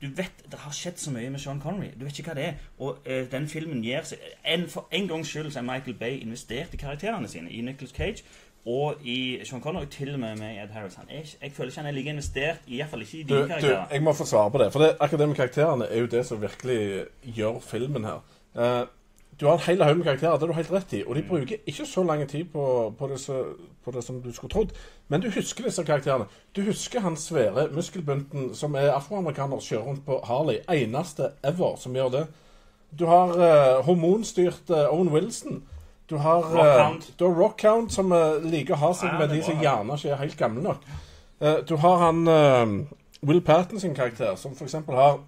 Du 0.00 0.06
vet 0.16 0.44
det 0.50 0.58
har 0.58 0.72
skjedd 0.72 0.96
så 0.96 1.10
mye 1.12 1.30
med 1.30 1.38
Sean 1.38 1.60
Connery. 1.60 1.90
Du 2.00 2.06
vet 2.06 2.18
ikke 2.18 2.32
hva 2.32 2.38
det 2.38 2.46
er. 2.48 2.54
Og 2.78 3.02
uh, 3.04 3.24
den 3.32 3.48
filmen 3.48 3.82
gir 3.84 4.06
seg 4.08 4.22
en, 4.44 4.64
For 4.72 4.88
en 4.90 5.08
gangs 5.08 5.28
skyld 5.28 5.50
så 5.52 5.60
er 5.60 5.66
Michael 5.68 5.98
Bay 6.00 6.22
investert 6.22 6.72
i 6.72 6.80
karakterene 6.80 7.28
sine. 7.28 7.52
I 7.52 7.60
Nicolas 7.60 7.92
Cage 7.92 8.24
og 8.66 8.94
i 9.04 9.38
Sean 9.44 9.62
Connery, 9.62 9.84
til 9.84 10.14
og 10.14 10.20
med 10.20 10.36
med 10.36 10.62
Ed 10.62 10.68
Harris. 10.68 10.94
Han 10.94 11.08
ikke- 11.08 11.36
jeg 11.42 11.52
føler 11.52 11.68
ikke 11.70 11.80
han 11.80 11.86
er 11.86 11.90
like 11.90 12.10
investert, 12.10 12.56
i 12.66 12.76
hvert 12.76 12.90
fall 12.90 13.00
ikke 13.00 13.18
i 13.18 13.22
dine 13.22 13.48
karakterer. 13.48 13.84
du, 13.88 13.94
jeg 13.94 14.02
må 14.02 14.12
få 14.12 14.24
svare 14.24 14.50
på 14.50 14.58
det. 14.58 14.72
For 14.72 14.78
det, 14.78 14.96
akkurat 15.00 15.20
det 15.20 15.28
med 15.28 15.36
karakterene 15.36 15.84
er 15.90 16.00
jo 16.00 16.06
det 16.06 16.26
som 16.26 16.42
virkelig 16.42 17.04
gjør 17.22 17.60
filmen 17.60 18.04
her. 18.04 18.20
Uh, 18.54 18.86
du 19.40 19.46
har 19.46 19.52
en 19.52 19.60
hel 19.60 19.82
haug 19.82 19.96
med 19.96 20.04
karakterer, 20.04 20.32
det 20.32 20.42
er 20.42 20.46
du 20.46 20.52
helt 20.52 20.72
rett 20.72 20.92
i. 20.92 21.02
Og 21.06 21.16
de 21.16 21.22
bruker 21.22 21.56
ikke 21.66 21.86
så 21.86 22.02
lang 22.02 22.28
tid 22.28 22.44
på, 22.44 22.94
på, 22.98 23.08
det, 23.08 23.46
på 23.84 23.90
det 23.90 24.04
som 24.04 24.22
du 24.22 24.32
skulle 24.32 24.52
trodd. 24.52 24.68
Men 25.08 25.20
du 25.20 25.30
husker 25.30 25.64
disse 25.64 25.84
karakterene. 25.84 26.24
Du 26.56 26.62
husker 26.62 27.00
han 27.00 27.16
svære 27.16 27.68
muskelbunten 27.72 28.54
som 28.54 28.74
er 28.74 28.92
afroamerikaner 28.92 29.56
kjører 29.56 29.82
rundt 29.82 30.04
på 30.06 30.20
Harley. 30.24 30.58
Eneste 30.68 31.30
ever 31.44 31.76
som 31.76 31.94
gjør 31.94 32.08
det. 32.08 32.26
Du 32.98 33.06
har 33.06 33.28
uh, 33.30 33.84
hormonstyrte 33.84 34.76
eh, 34.76 34.92
Owen 34.94 35.08
Wilson. 35.08 35.62
Du 36.10 36.16
har, 36.16 36.38
eh, 36.42 36.54
Rockhound. 36.56 37.02
du 37.18 37.24
har 37.24 37.34
Rockhound, 37.42 37.90
som 37.90 38.12
uh, 38.12 38.42
liker 38.42 38.74
å 38.74 38.76
ha 38.76 38.92
seg 38.94 39.12
med 39.18 39.28
de 39.30 39.42
som 39.46 39.60
gjerne 39.62 39.94
ikke 39.96 40.10
er 40.10 40.16
helt 40.24 40.36
gamle 40.38 40.62
nok. 40.62 40.86
Uh, 41.40 41.60
du 41.68 41.76
har 41.76 41.96
han 41.98 42.28
eh, 42.28 42.72
Will 43.22 43.40
Patton 43.40 43.80
sin 43.80 43.94
karakter, 43.94 44.34
som 44.36 44.52
f.eks. 44.52 44.74
har 44.88 45.20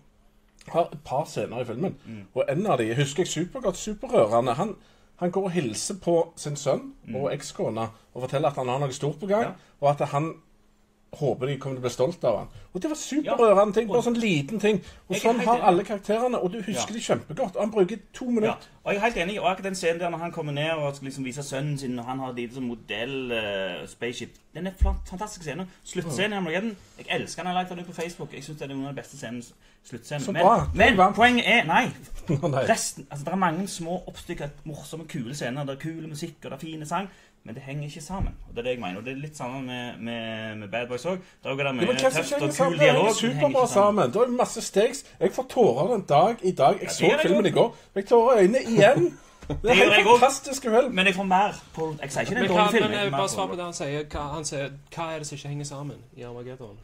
har 0.69 0.89
et 0.93 0.99
par 1.05 1.25
scener 1.27 1.61
i 1.61 1.65
filmen. 1.65 1.97
Mm. 2.07 2.23
Og 2.35 2.45
en 2.49 2.67
av 2.67 2.79
de 2.79 2.95
husker 2.95 3.25
jeg 3.25 3.29
supergodt. 3.29 3.77
Superrørende. 3.77 4.53
Han, 4.55 4.77
han 5.19 5.31
går 5.31 5.45
og 5.49 5.51
hilser 5.51 5.95
på 6.05 6.33
sin 6.39 6.57
sønn 6.57 6.93
og 7.15 7.33
ekskona 7.35 7.89
og 8.15 8.23
forteller 8.23 8.49
at 8.49 8.57
han 8.61 8.69
har 8.69 8.79
noe 8.79 8.93
stort 8.95 9.19
på 9.21 9.27
gang, 9.27 9.43
Mm. 9.43 9.51
Ja. 9.51 9.79
og 9.81 9.91
at 9.91 10.09
han 10.09 10.35
håper 11.13 11.47
de 11.47 11.59
kommer 11.61 11.77
til 11.77 11.83
å 11.83 11.87
bli 11.87 11.91
stolt 11.93 12.23
av 12.25 12.37
han. 12.39 12.47
Og 12.73 12.81
det 12.83 12.89
var 12.91 12.97
superrørende 12.97 13.75
ting. 13.77 13.89
Bare 13.89 14.03
sånn 14.03 14.17
liten 14.17 14.61
ting. 14.61 14.79
Og 15.09 15.17
sånn 15.21 15.41
har 15.45 15.61
alle 15.69 15.85
karakterene, 15.85 16.39
og 16.41 16.53
du 16.53 16.63
husker 16.63 16.89
Ja. 16.89 16.95
de 16.95 17.01
kjempegodt. 17.01 17.59
Han 17.61 17.71
bruker 17.71 17.99
to 18.15 18.25
Ja, 18.25 18.31
minutter. 18.31 18.69
og 18.85 18.93
jeg 18.93 18.97
er 18.97 19.05
helt 19.05 19.17
enig. 19.17 19.39
Og 19.41 19.51
akkurat 19.51 19.65
den 19.65 19.75
scenen 19.75 19.99
der 20.01 20.09
når 20.11 20.19
han 20.19 20.33
kommer 20.33 20.53
ned 20.53 20.71
og 20.71 20.97
skal 20.97 21.07
liksom 21.07 21.25
vise 21.25 21.43
sønnen 21.43 21.79
sin, 21.79 21.99
og 21.99 22.05
han 22.07 22.19
har 22.19 22.33
det 22.33 22.55
som 22.55 22.63
modell 22.65 23.33
spaceship 23.87 24.31
Den 24.55 24.67
er 24.67 24.73
fantastisk 24.83 25.43
scene. 25.43 25.67
Sluttscenen 25.85 26.33
i 26.33 26.37
Armageddon 26.37 26.77
Jeg 26.99 27.07
elsker 27.21 27.43
den. 27.43 27.47
Jeg 27.49 27.55
har 27.57 27.63
lagt 27.63 27.71
den 27.71 27.79
ut 27.81 27.87
på 27.87 27.93
Facebook. 28.03 28.33
Jeg 28.35 28.45
synes 28.45 28.59
det 28.59 28.71
er 28.71 28.75
noen 28.75 28.87
av 28.87 28.95
de 28.95 29.01
beste 29.01 29.17
scenene. 29.17 29.43
Sluttscenen. 29.85 30.25
Så 30.25 30.33
Men, 30.33 30.43
bra. 30.43 30.67
Men 30.75 31.15
poenget 31.15 31.45
er 31.47 31.65
Nei. 31.75 31.91
Resten 32.69 33.07
Altså, 33.11 33.25
det 33.25 33.33
er 33.33 33.37
mange 33.37 33.69
små 33.69 34.03
oppstykker, 34.07 34.49
morsomme, 34.65 35.05
kule 35.09 35.35
scener. 35.35 35.65
Det 35.65 35.77
er 35.77 35.81
kule 35.81 36.09
musikk, 36.09 36.35
og 36.45 36.51
det 36.51 36.53
er 36.53 36.59
fine 36.67 36.87
sang. 36.87 37.09
Men 37.45 37.55
det 37.55 37.63
henger 37.67 37.85
ikke 37.89 38.01
sammen. 38.01 38.35
Og 38.49 38.55
Det 38.55 38.59
er 38.59 38.63
det 38.63 38.71
jeg 38.71 38.81
mener. 38.81 38.99
Og 39.01 39.05
det 39.05 39.13
er 39.13 39.17
litt 39.19 39.37
sammen 39.37 39.67
med, 39.67 39.99
med, 39.99 40.57
med 40.61 40.69
Bad 40.71 40.87
Boys 40.89 41.05
òg. 41.07 41.19
Det 41.43 41.51
er 41.51 41.73
mye 41.73 41.89
Ja, 41.89 41.97
tøft 41.99 42.33
og 42.33 42.41
kul 42.41 42.79
dialog. 42.79 42.79
det 42.79 42.91
henger 42.91 43.13
superbra 43.19 43.67
sammen. 43.67 44.13
Det 44.13 44.23
er 44.23 44.27
masse 44.37 44.63
stakes. 44.63 45.05
Jeg 45.21 45.33
får 45.33 45.47
tårer 45.51 45.95
en 45.95 46.05
dag 46.09 46.37
i 46.43 46.53
dag. 46.53 46.79
Jeg 46.83 46.91
så 46.91 47.11
filmen 47.23 47.47
i 47.47 47.51
går. 47.51 47.75
Jeg 47.95 48.07
tårer 48.07 48.39
øynene 48.45 48.63
igjen. 48.63 49.19
Det 49.63 49.71
er 49.71 49.81
gjør 49.81 49.93
jeg 49.97 50.07
òg. 50.07 50.91
Men 50.93 51.07
jeg 51.07 51.15
får 51.15 51.29
mer 51.29 51.59
på 51.75 51.89
Jeg 52.01 52.13
sier 52.13 52.27
ikke 52.27 52.35
det 52.35 52.43
er 52.43 52.49
en 52.49 52.53
dårlig 52.55 52.73
film. 52.73 52.85
men 52.85 52.93
jeg 52.93 53.01
får 53.01 53.13
eh, 53.13 53.19
bare 53.19 53.29
svar 53.29 53.47
på 53.47 53.59
det 53.59 53.65
han 53.65 53.77
sier. 53.79 54.05
Hva, 54.13 54.25
han 54.37 54.45
sier. 54.49 54.73
hva 54.95 55.09
er 55.13 55.19
det 55.19 55.29
som 55.29 55.39
ikke 55.39 55.53
henger 55.53 55.69
sammen 55.71 55.99
i 56.17 56.27
Armageddon? 56.29 56.77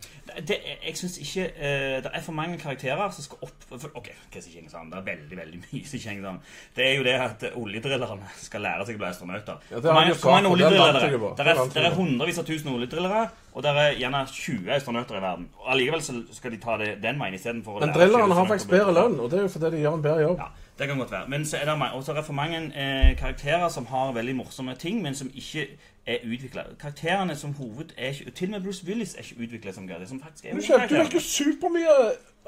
det, 0.49 0.57
jeg 0.87 0.97
syns 0.97 1.19
ikke 1.19 1.45
uh, 1.57 1.97
Det 2.05 2.11
er 2.15 2.23
for 2.23 2.37
mange 2.37 2.59
karakterer 2.59 3.11
som 3.15 3.25
skal 3.25 3.47
opp 3.49 3.67
for, 3.69 3.91
OK, 3.99 4.11
hva 4.33 4.43
som 4.43 4.51
ikke 4.51 4.61
henger 4.61 4.75
sammen? 4.75 4.93
Det 4.93 4.99
er 4.99 5.07
veldig 5.09 5.39
veldig 5.41 5.61
mye 5.65 5.85
som 5.89 5.99
ikke 5.99 6.09
henger 6.09 6.29
sammen. 6.29 6.43
Det 6.77 6.87
er 6.87 6.95
jo 6.99 7.07
det 7.09 7.17
at 7.25 7.47
oljedrillerne 7.55 8.31
skal 8.37 8.65
lære 8.67 8.89
seg 8.89 8.99
å 8.99 9.03
bli 9.03 9.11
astronauter. 9.11 9.67
Ja, 9.71 9.83
det 9.83 9.95
mange, 9.99 10.17
mange 10.25 10.69
er 10.69 10.99
det? 10.99 11.85
er, 11.85 11.95
hundrevis 11.97 12.41
av 12.43 12.49
tusen 12.49 12.73
oljedrillere, 12.75 13.25
og 13.53 13.63
det 13.65 13.71
er 13.71 13.99
gjerne 13.99 14.23
20 14.33 14.71
astronauter 14.77 15.19
i 15.19 15.23
verden. 15.23 15.49
Og 15.59 15.73
Allikevel 15.73 16.03
så 16.03 16.15
skal 16.33 16.53
de 16.55 16.61
ta 16.63 16.77
det 16.81 16.91
den 17.03 17.21
veien 17.21 17.35
istedenfor 17.35 17.79
å 17.79 17.81
Men 17.81 17.89
lære 17.89 17.99
20 17.99 18.03
drillerne 18.05 18.39
har 18.39 18.49
faktisk 18.53 18.71
bedre 18.71 18.95
lønn, 18.95 19.21
og 19.21 19.31
det 19.31 19.39
er 19.39 19.47
jo 19.47 19.53
fordi 19.57 19.71
de 19.75 19.85
gjør 19.85 19.99
en 19.99 20.03
bedre 20.03 20.25
jobb. 20.27 20.43
Ja, 20.43 20.49
det 20.79 20.89
kan 20.89 20.99
godt 20.99 21.13
være. 21.17 21.29
Men 21.29 21.47
så 21.47 21.61
er 21.61 21.71
det, 21.71 21.77
også 21.93 22.13
er 22.13 22.21
det 22.21 22.25
for 22.27 22.39
mange 22.39 22.59
eh, 22.75 23.17
karakterer 23.19 23.69
som 23.69 23.87
har 23.87 24.13
veldig 24.13 24.37
morsomme 24.37 24.75
ting, 24.79 25.03
men 25.03 25.15
som 25.15 25.31
ikke 25.35 25.67
er 26.07 26.25
utvikla. 26.25 26.63
Karakterene 26.81 27.37
som 27.37 27.55
hoved 27.55 27.93
er 27.97 28.09
ikke 28.09 28.31
Til 28.31 28.49
og 28.49 28.51
med 28.51 28.61
Bruce 28.61 28.87
Willis 28.87 29.15
er 29.15 29.27
ikke 29.27 29.43
utvikla 29.43 29.73
som 29.73 29.89
Gerd. 29.89 30.03
Er 30.03 30.55
Du 30.55 30.63
kjøpte 30.63 30.97
jo 30.97 31.03
ikke 31.03 31.21
supermye 31.21 31.97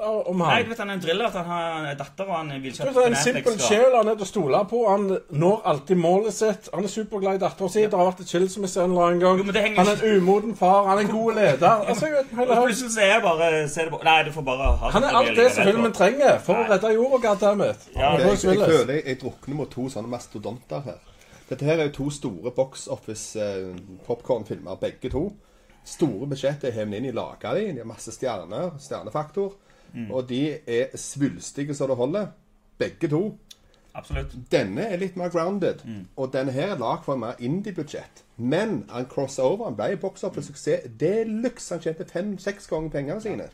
av- 0.03 0.27
han? 0.27 0.39
Nei, 0.41 0.63
du 0.63 0.69
vet 0.71 0.79
han 0.83 0.91
er 0.91 0.97
en 0.99 1.03
driller, 1.05 1.27
at 1.27 1.37
han 1.39 1.45
har 1.51 1.87
en 1.91 1.99
datter 1.99 2.29
og 2.29 2.35
han 2.37 2.51
vil 2.63 2.73
kjøpe 2.73 2.89
vet, 2.89 2.95
han 2.95 3.05
er 3.05 3.17
en 3.17 3.23
simpel 3.25 3.59
sjel, 3.65 3.97
han 3.97 4.09
er 4.13 4.19
til 4.21 4.27
å 4.27 4.29
stole 4.31 4.61
på. 4.71 4.81
Han 4.89 5.07
når 5.45 5.61
alltid 5.73 6.01
målet 6.01 6.37
sitt. 6.37 6.71
Han 6.75 6.85
er 6.85 6.93
superglad 6.95 7.39
i 7.39 7.43
dattera 7.45 7.69
si. 7.73 7.85
Det 7.87 7.99
har 8.01 8.09
vært 8.11 8.23
et 8.25 8.33
skilsmisse 8.33 8.81
en 8.85 8.95
eller 8.95 9.11
annen 9.11 9.21
gang. 9.25 9.43
Jo, 9.45 9.53
henger 9.61 9.77
Han 9.83 9.93
er 9.93 10.05
en 10.05 10.23
umoden 10.23 10.57
far. 10.57 10.87
Han 10.89 10.99
er 10.99 11.05
en 11.09 11.13
god 11.15 11.35
leder. 11.35 11.69
Altså, 11.91 12.07
jeg 12.07 12.17
vet, 12.17 12.33
hele 12.41 12.61
plutselig 12.63 12.95
så 12.97 13.05
er 13.05 13.13
jeg 13.15 13.23
bare 13.29 13.69
ser 13.69 13.91
det 13.91 13.95
på. 13.97 14.03
Nei, 14.05 14.17
du 14.25 14.33
får 14.33 14.49
bare 14.49 14.73
ha 14.81 14.91
Han 14.97 15.05
er 15.05 15.21
alt 15.21 15.37
det 15.37 15.53
som 15.53 15.71
filmen 15.71 15.93
trenger 15.93 16.41
for 16.45 16.63
å 16.63 16.67
redde 16.71 16.95
jorda, 16.95 17.23
goddammit. 17.29 17.87
Ja, 17.97 18.17
Jeg, 18.17 18.27
Bruce 18.27 18.49
jeg, 18.49 18.59
føler 18.65 18.95
jeg, 18.95 19.07
jeg 19.07 19.21
drukner 19.21 19.55
mot 19.63 19.71
to 19.71 19.89
sånne 19.93 20.11
mastodonter 20.11 20.85
her. 20.89 20.99
Dette 21.51 21.67
her 21.67 21.81
er 21.81 21.89
jo 21.89 21.95
to 21.97 22.11
store 22.15 22.51
box 22.55 22.87
office 22.89 23.35
eh, 23.41 23.73
begge 24.81 25.11
to. 25.11 25.25
Store 25.85 26.27
budsjett 26.29 26.65
er 26.69 26.75
hevet 26.77 27.01
inn 27.01 27.09
i 27.09 27.15
laga 27.17 27.55
de. 27.57 27.73
De 27.73 27.83
har 27.83 27.89
masse 27.89 28.13
stjerner, 28.15 28.77
stjernefaktor. 28.79 29.57
Og 30.13 30.29
de 30.29 30.59
er 30.67 30.87
svulstige 30.97 31.75
så 31.75 31.87
det 31.87 31.97
holder. 31.97 32.27
Begge 32.79 33.09
to. 33.09 33.39
Absolutt. 33.95 34.33
Denne 34.53 34.85
er 34.87 34.97
litt 34.97 35.17
mer 35.17 35.29
grounded, 35.29 35.81
og 36.17 36.33
denne 36.33 36.53
her 36.53 36.71
er 36.75 36.79
lagd 36.79 37.05
for 37.05 37.15
en 37.15 37.21
mer 37.21 37.35
indie-budsjett. 37.43 38.23
Men 38.39 38.85
han 38.91 39.05
crossover, 39.11 39.65
han 39.65 39.75
ble 39.77 39.97
box 39.97 40.21
for 40.21 40.41
suksess. 40.41 40.87
de 41.01 41.25
luxe. 41.25 41.75
Han 41.75 41.81
tjente 41.83 42.05
fem-seks 42.13 42.67
ganger 42.71 42.89
pengene 42.91 43.21
sine. 43.21 43.49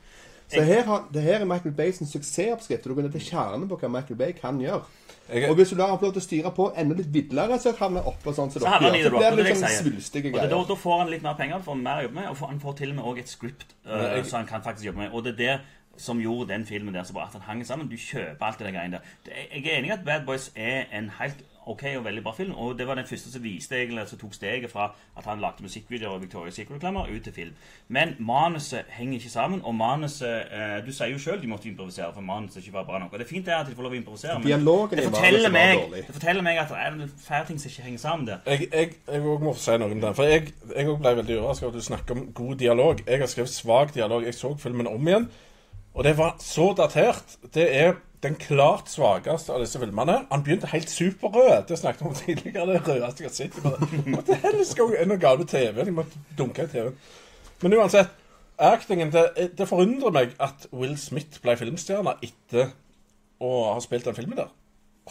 Så 0.49 0.63
her, 0.63 0.85
har, 0.85 1.09
det 1.13 1.23
her 1.23 1.41
er 1.41 1.45
Michael 1.45 1.75
Bays 1.75 1.97
suksessoppskrift. 1.99 2.85
og 2.87 2.89
Du 2.91 2.95
går 2.95 3.03
ned 3.03 3.13
til 3.13 3.21
kjernen 3.21 3.69
på 3.69 3.77
hva 3.81 3.89
Michael 3.89 4.17
Bay 4.17 4.33
kan 4.33 4.61
gjøre. 4.61 4.83
Jeg- 5.33 5.49
Og 5.51 5.57
hvis 5.57 5.71
du 5.71 5.75
lar 5.77 5.89
han 5.89 5.99
få 5.99 6.05
lov 6.05 6.13
til 6.13 6.21
å 6.21 6.25
styre 6.25 6.51
på 6.55 6.73
enda 6.79 6.95
litt 6.95 7.09
vidlere, 7.13 7.59
så 7.59 7.73
havner 7.77 8.03
han 8.03 8.13
oppå 8.13 8.31
sånn 8.33 8.53
som 8.53 8.63
Så 8.63 8.67
havner 8.69 8.91
han 8.91 9.03
Så 9.03 9.11
det 9.11 9.11
blir 9.11 9.21
det 9.31 9.37
det 9.37 9.47
er 9.47 9.55
litt 9.55 9.57
sånn 9.65 9.83
svulstige 9.83 10.33
da, 10.33 10.39
greier. 10.47 10.67
da 10.69 10.75
får 10.75 10.99
han 10.99 11.11
litt 11.11 11.23
mer 11.23 11.35
penger, 11.35 11.59
får 11.65 11.75
mer 11.83 11.97
å 11.99 12.03
jobbe 12.03 12.15
med, 12.15 12.29
og 12.29 12.37
får- 12.37 12.49
han 12.49 12.61
får 12.61 12.77
til 12.77 12.91
og 12.91 12.95
med 12.97 13.05
også 13.05 13.19
et 13.19 13.29
script 13.29 13.75
uh, 13.87 13.91
jeg- 14.17 14.27
som 14.27 14.37
han 14.39 14.47
kan 14.47 14.63
faktisk 14.63 14.87
jobbe 14.87 14.97
med. 14.99 15.11
Og 15.13 15.25
det 15.25 15.33
er 15.33 15.37
det 15.37 15.61
som 15.99 16.21
gjorde 16.21 16.53
den 16.53 16.67
filmen 16.67 16.95
der 16.95 17.03
så 17.03 17.13
bra, 17.13 17.27
at 17.27 17.33
han 17.33 17.47
hang 17.49 17.67
sammen. 17.67 17.89
Du 17.89 17.97
kjøper 17.97 18.47
alt 18.47 18.59
det 18.59 18.75
greiene 18.75 18.99
der. 18.99 19.35
Jeg 19.55 19.67
er 19.67 19.79
enig 19.79 19.91
i 19.91 19.97
at 19.99 20.05
Bad 20.05 20.27
Boys 20.27 20.53
er 20.57 20.85
en 20.93 21.11
helt 21.21 21.45
ok 21.67 21.83
og 21.99 22.05
veldig 22.05 22.23
bra 22.23 22.33
film, 22.33 22.53
og 22.55 22.79
det 22.79 22.87
var 22.87 22.95
den 22.95 23.07
første 23.07 23.33
som 23.33 23.43
viste 23.43 23.77
egentlig, 23.77 24.09
som 24.09 24.19
tok 24.19 24.35
steget 24.35 24.71
fra 24.71 24.95
at 25.19 25.25
han 25.25 25.41
lagde 25.41 25.63
musikkvideoer 25.67 26.15
og 26.15 26.23
Victoria's 26.23 26.55
Secret-reklamer 26.55 27.01
ut 27.17 27.23
til 27.25 27.33
film. 27.33 27.51
Men 27.89 28.15
manuset 28.19 28.85
henger 28.89 29.15
ikke 29.19 29.31
sammen, 29.31 29.61
og 29.65 29.75
manuset 29.75 30.47
eh, 30.53 30.87
Du 30.87 30.93
sier 30.93 31.11
jo 31.11 31.19
sjøl 31.19 31.43
de 31.43 31.51
måtte 31.51 31.69
improvisere, 31.69 32.13
for 32.15 32.21
manuset 32.21 32.63
ikke 32.63 32.73
var 32.73 32.85
bra 32.85 32.99
nok. 32.99 33.13
Og 33.13 33.19
det 33.19 33.27
er 33.27 33.29
fint 33.29 33.47
det 33.47 33.53
at 33.53 33.67
de 33.67 33.75
får 33.75 33.83
lov 33.83 33.97
å 33.97 33.99
improvisere, 33.99 34.39
men 34.39 34.47
Dialogen 34.47 34.99
det 34.99 35.09
forteller, 35.09 35.51
meg, 35.51 35.83
det 35.97 36.15
forteller 36.15 36.47
meg 36.47 36.61
at 36.63 36.71
det 36.71 36.85
er 36.85 37.11
fæle 37.27 37.51
ting 37.51 37.61
som 37.61 37.71
ikke 37.71 37.89
henger 37.89 38.05
sammen 38.05 38.31
der. 38.31 38.39
Jeg, 38.47 38.69
jeg, 38.73 38.93
jeg 39.13 39.23
må 39.23 39.55
si 39.59 39.79
noe 39.81 39.91
om 39.97 40.05
det. 40.07 40.15
For 40.21 40.31
jeg, 40.31 40.55
jeg 40.77 40.99
ble 41.03 41.17
veldig 41.23 41.41
overrasket 41.41 41.67
over 41.67 41.75
at 41.75 41.83
du 41.83 41.89
snakker 41.91 42.21
om 42.21 42.29
god 42.35 42.55
dialog. 42.63 43.03
Jeg 43.07 43.25
har 43.25 43.33
skrevet 43.33 43.51
svak 43.51 43.95
dialog. 43.95 44.23
Jeg 44.25 44.39
så 44.39 44.55
filmen 44.61 44.87
om 44.87 45.09
igjen, 45.09 45.29
og 45.97 46.05
det 46.05 46.13
var 46.19 46.37
så 46.45 46.71
datert. 46.77 47.39
Det 47.55 47.65
er 47.73 47.95
den 48.25 48.37
klart 48.41 48.91
svakeste 48.93 49.53
av 49.55 49.63
disse 49.63 49.81
filmene. 49.81 50.19
Han 50.31 50.43
begynte 50.45 50.69
helt 50.69 50.91
superrød. 50.93 51.67
Det 51.69 51.79
snakket 51.81 52.03
vi 52.03 52.11
om 52.11 52.19
tidligere. 52.25 52.67
Det 52.75 52.83
rødeste 52.89 53.25
jeg 53.25 53.31
har 53.31 53.37
sett. 53.37 53.57
Hva 53.63 54.23
til 54.27 54.41
helsike 54.43 54.89
er? 54.97 55.09
Noe 55.09 55.21
galt 55.23 55.45
med 55.45 55.51
TV-en? 55.53 55.89
De 55.89 55.95
må 55.97 56.05
dunke 56.39 56.67
i 56.67 56.73
TV-en. 56.73 56.99
Men 57.65 57.77
uansett, 57.79 58.13
actingen 58.61 59.13
det, 59.13 59.25
det 59.57 59.69
forundrer 59.69 60.13
meg 60.13 60.37
at 60.43 60.69
Will 60.73 60.97
Smith 61.01 61.41
ble 61.45 61.57
filmstjerne 61.61 62.17
etter 62.25 62.75
å 63.41 63.53
ha 63.73 63.81
spilt 63.85 64.09
den 64.09 64.17
filmen 64.17 64.37
der. 64.39 64.53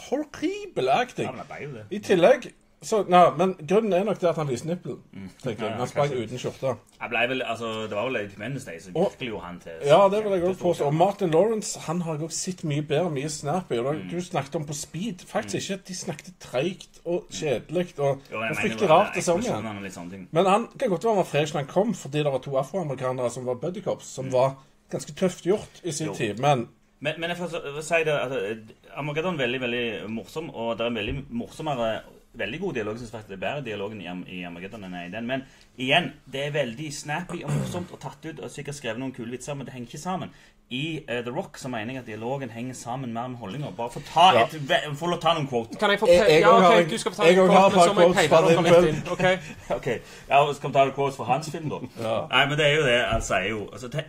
Horribel 0.06 0.90
acting. 0.92 1.30
Ja. 1.50 1.82
I 1.90 2.02
tillegg 2.04 2.50
så, 2.82 3.02
nei, 3.08 3.30
Men 3.38 3.54
grunnen 3.68 3.92
er 3.92 4.04
nok 4.04 4.18
det 4.20 4.28
at 4.28 4.36
han 4.36 4.48
viser 4.48 4.66
nippelen. 4.66 4.98
tenker 5.42 5.64
jeg. 5.64 5.70
ja, 5.72 5.76
Han 5.78 5.88
sprang 5.88 6.10
uten 6.12 6.38
skjorte. 6.38 6.74
Altså, 7.00 7.70
det 7.88 7.96
var 7.96 8.04
vel 8.10 8.16
Independence 8.24 8.66
Day 8.66 8.78
som 8.80 8.94
virkelig 8.94 9.28
gjorde 9.28 9.44
han 9.46 9.60
til 9.60 9.72
Ja, 9.86 10.08
det 10.08 10.24
vil 10.24 10.32
jeg 10.32 10.42
også 10.44 10.60
påstå. 10.60 10.84
Og 10.84 10.94
Martin 10.94 11.30
Lawrence 11.30 11.78
han 11.80 12.00
har 12.02 12.14
jeg 12.14 12.22
også 12.22 12.38
sett 12.38 12.64
mye 12.64 12.82
bedre, 12.82 13.10
mye 13.10 13.28
snappy. 13.28 13.78
Og 13.78 13.94
Mm. 13.94 14.10
Du 14.10 14.20
snakket 14.20 14.54
om 14.56 14.64
på 14.66 14.74
speed. 14.74 15.24
Faktisk 15.26 15.70
ikke. 15.70 15.82
De 15.88 15.94
snakket 15.94 16.34
treigt 16.40 17.00
og 17.04 17.24
kjedelig 17.30 17.98
og, 17.98 18.20
Jo, 18.32 18.38
og 18.40 18.56
fryktelig 18.56 18.90
rart 18.90 19.16
samme 19.22 19.42
igjen. 19.42 20.28
Men 20.32 20.46
han 20.46 20.66
kan 20.78 20.88
godt 20.90 21.04
være 21.04 21.12
han 21.14 21.16
var 21.16 21.24
fresh 21.24 21.54
når 21.54 21.60
han 21.60 21.68
kom, 21.68 21.94
fordi 21.94 22.18
det 22.18 22.32
var 22.32 22.38
to 22.38 22.56
afroamerikanere 22.56 23.30
som 23.30 23.46
var 23.46 23.54
buddycops, 23.54 24.04
som 24.06 24.32
var 24.32 24.54
ganske 24.90 25.12
tøft 25.12 25.44
gjort 25.44 25.80
i 25.84 25.90
sin 25.92 26.06
Mm. 26.08 26.12
Jo. 26.12 26.16
tid. 26.18 26.38
Men 26.38 26.68
Men, 27.00 27.14
men 27.20 27.30
jeg 27.30 27.36
får 27.38 27.82
si 27.82 27.94
det 28.04 28.12
at 28.12 28.32
eh, 28.32 28.56
Armageddon 28.96 29.34
er 29.34 29.38
veldig 29.46 29.60
veldig 29.60 30.10
morsom, 30.10 30.50
og 30.54 30.78
det 30.78 30.84
er 30.84 30.88
en 30.88 30.94
veldig 30.94 31.24
morsommere 31.30 32.00
Veldig 32.36 32.60
god 32.60 32.74
dialog. 32.74 32.94
Jeg 32.94 32.98
synes 33.04 33.10
faktisk 33.14 33.28
det 33.32 33.36
er 33.38 33.44
bedre 33.46 33.64
dialogen 33.64 34.00
i, 34.02 34.08
i 34.38 34.42
Armageddon 34.44 34.84
enn 34.84 34.98
i 35.06 35.08
den. 35.12 35.26
Men 35.26 35.44
igjen, 35.80 36.10
det 36.32 36.46
er 36.46 36.50
veldig 36.52 36.90
snappy 36.92 37.42
og 37.44 37.50
morsomt 37.54 37.92
og 37.96 38.00
tatt 38.02 38.26
ut 38.28 38.40
og 38.44 38.50
sikkert 38.52 38.76
skrevet 38.76 39.00
noen 39.00 39.14
kule 39.16 39.30
vitser, 39.32 39.54
men 39.56 39.66
det 39.66 39.72
henger 39.76 39.88
ikke 39.92 40.02
sammen. 40.02 40.34
I 40.66 40.98
uh, 41.06 41.20
The 41.22 41.30
Rock 41.30 41.60
så 41.62 41.68
mener 41.70 41.94
jeg 41.94 42.00
at 42.02 42.06
dialogen 42.10 42.50
henger 42.50 42.74
sammen 42.74 43.12
mer 43.14 43.28
med 43.30 43.38
holdninger. 43.38 43.70
Bare 43.78 43.92
få 43.94 44.00
ta 44.08 44.24
Ja. 44.34 44.42
å 44.50 45.18
ta 45.22 45.34
noen 45.36 45.46
kvoter 45.46 45.78
Kan 45.78 45.90
jeg 45.90 46.00
få 46.00 46.08
Jeg- 46.10 46.28
jeg 46.30 46.40
Ja, 46.40 46.50
har 46.60 46.80
ok, 46.80 46.90
du 46.90 46.98
skal 46.98 47.12
få 47.12 47.16
ta 47.16 47.24
jeg 47.28 47.38
en 47.38 47.40
også 47.44 47.52
har 47.52 47.70
quote, 47.70 47.76
men 47.76 47.88
så 47.88 47.94
må 47.94 48.20
jeg 48.20 48.30
peile 48.30 48.54
noen 48.56 48.64
litt 48.64 48.88
inn. 48.94 49.12
Ok? 49.12 49.24
Ok, 49.76 49.86
ja, 50.28 50.52
Skal 50.54 50.70
vi 50.70 50.74
ta 50.74 50.84
noen 50.84 50.94
quotes 50.94 51.16
fra 51.16 51.24
hans 51.24 51.50
film, 51.50 51.68
da? 51.70 51.78
Ja. 52.02 52.16
Nei, 52.34 52.46
men 52.48 52.58
det 52.58 52.66
er 52.66 52.74
jo 52.76 52.82
det 52.82 52.98
han 53.12 53.22
sier 53.22 53.48
jo. 53.50 53.60
Altså, 53.72 53.88
det, 53.88 54.04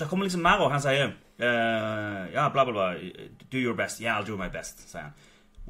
det 0.00 0.08
kommer 0.08 0.24
liksom 0.26 0.42
mer, 0.42 0.58
av. 0.66 0.70
han 0.72 0.82
sier 0.82 1.06
uh, 1.06 2.26
Ja, 2.34 2.48
bla, 2.48 2.64
bla, 2.64 2.72
bla. 2.72 2.94
Do 3.50 3.58
your 3.58 3.74
best. 3.74 4.00
Yeah, 4.00 4.18
I'll 4.18 4.26
do 4.26 4.36
my 4.36 4.48
best, 4.48 4.82
sier 4.90 5.02
han. 5.02 5.14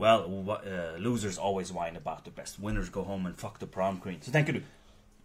Well, 0.00 0.58
eh, 0.64 0.98
losers 0.98 1.38
always 1.38 1.72
whine 1.72 1.96
about 1.96 2.24
the 2.24 2.30
best. 2.30 2.58
Winners 2.58 2.88
go 2.88 3.02
home 3.02 3.26
and 3.26 3.36
fuck 3.36 3.58
the 3.58 3.66
prom 3.66 4.00
queen. 4.00 4.22
Så 4.22 4.32
tenker 4.32 4.52
du 4.52 4.60